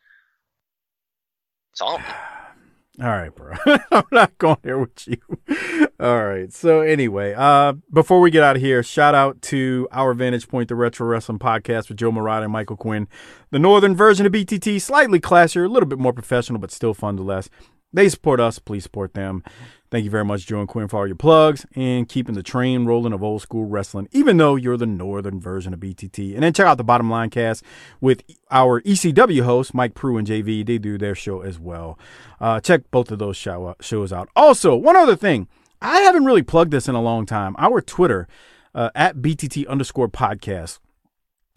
All 3.02 3.10
right, 3.10 3.34
bro. 3.34 3.54
I'm 3.92 4.04
not 4.12 4.38
going 4.38 4.58
there 4.64 4.80
with 4.80 5.08
you. 5.08 5.88
All 6.00 6.26
right. 6.26 6.52
So 6.52 6.82
anyway, 6.82 7.34
uh, 7.36 7.74
before 7.92 8.20
we 8.20 8.32
get 8.32 8.44
out 8.44 8.58
of 8.58 8.62
here, 8.62 8.84
shout 8.84 9.16
out 9.16 9.42
to 9.44 9.88
our 9.92 10.14
Vantage 10.14 10.48
Point, 10.48 10.70
the 10.70 10.76
Retro 10.76 11.08
Wrestling 11.08 11.40
Podcast 11.40 11.90
with 11.90 11.98
Joe 11.98 12.12
Murata 12.12 12.44
and 12.44 12.54
Michael 12.54 12.78
Quinn. 12.78 13.08
The 13.52 13.60
northern 13.60 13.96
version 13.96 14.26
of 14.26 14.32
BTT, 14.32 14.82
slightly 14.82 15.20
classier, 15.20 15.66
a 15.66 15.70
little 15.70 15.88
bit 15.88 16.00
more 16.00 16.14
professional, 16.14 16.60
but 16.60 16.72
still 16.72 16.94
fun 16.94 17.18
to 17.18 17.24
less. 17.24 17.50
They 17.92 18.10
support 18.10 18.42
us. 18.42 18.60
Please 18.60 18.84
support 18.84 19.14
them. 19.14 19.44
Thank 19.92 20.04
you 20.04 20.10
very 20.10 20.26
much, 20.26 20.48
Joe 20.48 20.60
and 20.60 20.68
Quinn, 20.68 20.88
for 20.88 20.98
all 20.98 21.08
your 21.08 21.16
plugs 21.16 21.66
and 21.76 22.10
keeping 22.10 22.34
the 22.34 22.44
train 22.44 22.86
rolling 22.86 23.14
of 23.14 23.24
old 23.24 23.44
school 23.44 23.66
wrestling, 23.66 24.10
even 24.12 24.38
though 24.38 24.56
you're 24.56 24.78
the 24.78 24.86
northern 24.86 25.40
version 25.40 25.74
of 25.74 25.80
BTT. 25.80 26.34
And 26.34 26.44
then 26.44 26.54
check 26.54 26.66
out 26.66 26.78
the 26.78 26.84
Bottom 26.84 27.10
Line 27.10 27.30
cast 27.30 27.64
with 28.02 28.24
our 28.50 28.82
ECW 28.82 29.44
hosts, 29.44 29.74
Mike 29.74 29.94
Prue 29.94 30.18
and 30.18 30.28
JV. 30.28 30.66
They 30.66 30.80
do 30.80 30.98
their 30.98 31.16
show 31.16 31.42
as 31.42 31.60
well. 31.60 32.00
Uh, 32.42 32.60
check 32.60 32.90
both 32.90 33.12
of 33.12 33.20
those 33.20 33.38
show, 33.38 33.76
shows 33.80 34.12
out. 34.12 34.28
Also, 34.36 34.76
one 34.76 34.96
other 34.96 35.16
thing. 35.16 35.48
I 35.82 36.00
haven't 36.00 36.26
really 36.26 36.42
plugged 36.42 36.72
this 36.72 36.88
in 36.88 36.96
a 36.96 37.02
long 37.02 37.26
time. 37.26 37.56
Our 37.60 37.80
Twitter, 37.80 38.28
uh, 38.76 38.90
at 38.94 39.18
BTT 39.18 39.68
underscore 39.68 40.10
podcast. 40.10 40.80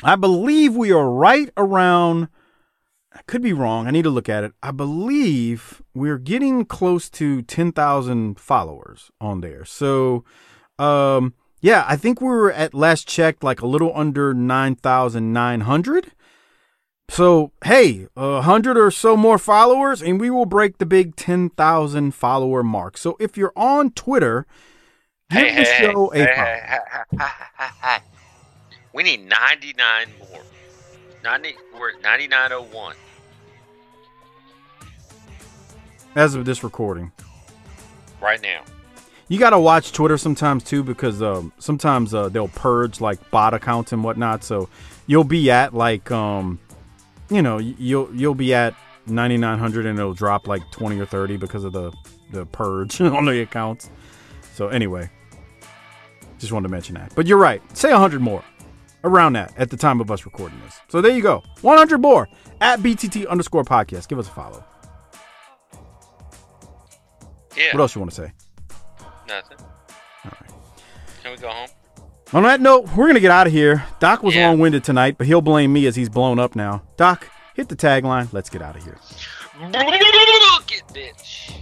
I 0.05 0.15
believe 0.17 0.77
we 0.77 0.93
are 0.93 1.11
right 1.11 1.51
around 1.57 2.29
I 3.13 3.21
could 3.27 3.43
be 3.43 3.53
wrong. 3.53 3.87
I 3.87 3.91
need 3.91 4.03
to 4.03 4.11
look 4.11 4.29
at 4.29 4.45
it. 4.45 4.53
I 4.63 4.71
believe 4.71 5.83
we're 5.95 6.19
getting 6.19 6.65
close 6.65 7.09
to 7.11 7.43
10,000 7.43 8.39
followers 8.39 9.11
on 9.21 9.41
there. 9.41 9.65
So, 9.65 10.25
um, 10.79 11.35
yeah, 11.61 11.85
I 11.89 11.97
think 11.97 12.21
we 12.21 12.29
were 12.29 12.53
at 12.53 12.75
last 12.75 13.09
checked 13.09 13.43
like 13.43 13.61
a 13.63 13.67
little 13.67 13.93
under 13.95 14.35
9,900. 14.35 16.13
So, 17.11 17.53
hey, 17.65 18.07
a 18.17 18.43
hundred 18.43 18.77
or 18.77 18.91
so 18.91 19.17
more 19.17 19.39
followers, 19.39 20.03
and 20.03 20.21
we 20.21 20.29
will 20.29 20.45
break 20.45 20.77
the 20.77 20.85
big 20.85 21.17
10,000 21.17 22.13
follower 22.15 22.63
mark. 22.63 22.99
So, 22.99 23.17
if 23.19 23.37
you're 23.39 23.55
on 23.57 23.93
Twitter, 23.93 24.47
give 25.31 25.41
Hey, 25.41 25.57
the 25.57 25.65
hey, 25.65 25.81
show 25.81 26.09
hey, 26.11 26.23
a 26.23 27.25
hey. 27.83 27.99
We 28.93 29.03
need 29.05 29.27
99 29.27 30.09
more. 30.19 30.43
90, 31.23 31.57
we're 31.79 31.91
at 31.91 32.03
9901. 32.03 32.95
as 36.19 36.35
of 36.35 36.45
this 36.45 36.65
recording. 36.65 37.13
right 38.21 38.43
now. 38.43 38.63
You 39.29 39.39
gotta 39.39 39.59
watch 39.59 39.93
Twitter 39.93 40.17
sometimes 40.19 40.65
too 40.65 40.83
because 40.83 41.23
um, 41.23 41.53
sometimes 41.59 42.15
uh, 42.15 42.29
they'll 42.29 42.49
purge 42.49 43.01
like 43.01 43.31
bot 43.31 43.55
accounts 43.55 43.93
and 43.93 44.03
whatnot. 44.03 44.43
So 44.43 44.69
you'll 45.07 45.23
be 45.25 45.51
at 45.51 45.75
like 45.75 46.11
um, 46.11 46.59
you 47.29 47.43
know 47.43 47.59
you'll 47.59 48.13
you'll 48.15 48.35
be 48.35 48.55
at 48.55 48.75
9900 49.07 49.87
and 49.87 49.99
it'll 49.99 50.15
drop 50.15 50.49
like 50.49 50.63
20 50.73 50.99
or 50.99 51.07
30 51.07 51.37
because 51.37 51.65
of 51.65 51.73
the 51.73 51.93
the 52.33 52.47
purge 52.47 53.01
on 53.01 53.27
the 53.27 53.43
accounts. 53.43 53.91
So 54.55 54.69
anyway, 54.69 55.11
just 56.39 56.51
wanted 56.51 56.69
to 56.69 56.73
mention 56.73 56.95
that. 56.95 57.15
But 57.15 57.27
you're 57.27 57.39
right. 57.39 57.63
Say 57.77 57.93
100 57.93 58.21
more 58.21 58.43
around 59.09 59.33
that 59.35 59.53
at 59.57 59.71
the 59.71 59.77
time 59.77 60.01
of 60.01 60.11
us 60.11 60.25
recording 60.25 60.61
this. 60.65 60.81
So 60.89 61.01
there 61.01 61.13
you 61.13 61.23
go. 61.23 61.43
100 61.63 61.99
more 61.99 62.29
at 62.61 62.81
BTT 62.81 63.27
underscore 63.29 63.65
podcast. 63.65 64.09
Give 64.09 64.19
us 64.19 64.29
a 64.29 64.31
follow. 64.31 64.65
Yeah. 67.57 67.73
What 67.75 67.81
else 67.81 67.95
you 67.95 68.01
want 68.01 68.13
to 68.13 68.23
say? 68.23 68.33
Nothing. 69.27 69.59
Can 71.23 71.33
we 71.33 71.37
go 71.39 71.49
home? 71.49 71.69
On 72.33 72.43
that 72.43 72.61
note, 72.61 72.87
we're 72.91 73.05
going 73.07 73.15
to 73.15 73.21
get 73.21 73.31
out 73.31 73.47
of 73.47 73.53
here. 73.53 73.85
Doc 74.01 74.23
was 74.23 74.35
Yeah. 74.35 74.49
long 74.49 74.59
winded 74.59 74.85
tonight, 74.85 75.17
but 75.19 75.27
he'll 75.27 75.41
blame 75.41 75.73
me 75.73 75.87
as 75.87 75.97
he's 75.97 76.09
blown 76.09 76.39
up 76.39 76.55
now. 76.55 76.83
Doc, 76.97 77.27
hit 77.55 77.69
the 77.69 77.77
tagline. 77.77 78.29
Let's 78.33 78.51
get 78.51 78.63
out 78.63 78.77
of 78.77 78.85
here. 78.85 78.99
Look 79.61 79.73
bitch. 80.93 81.53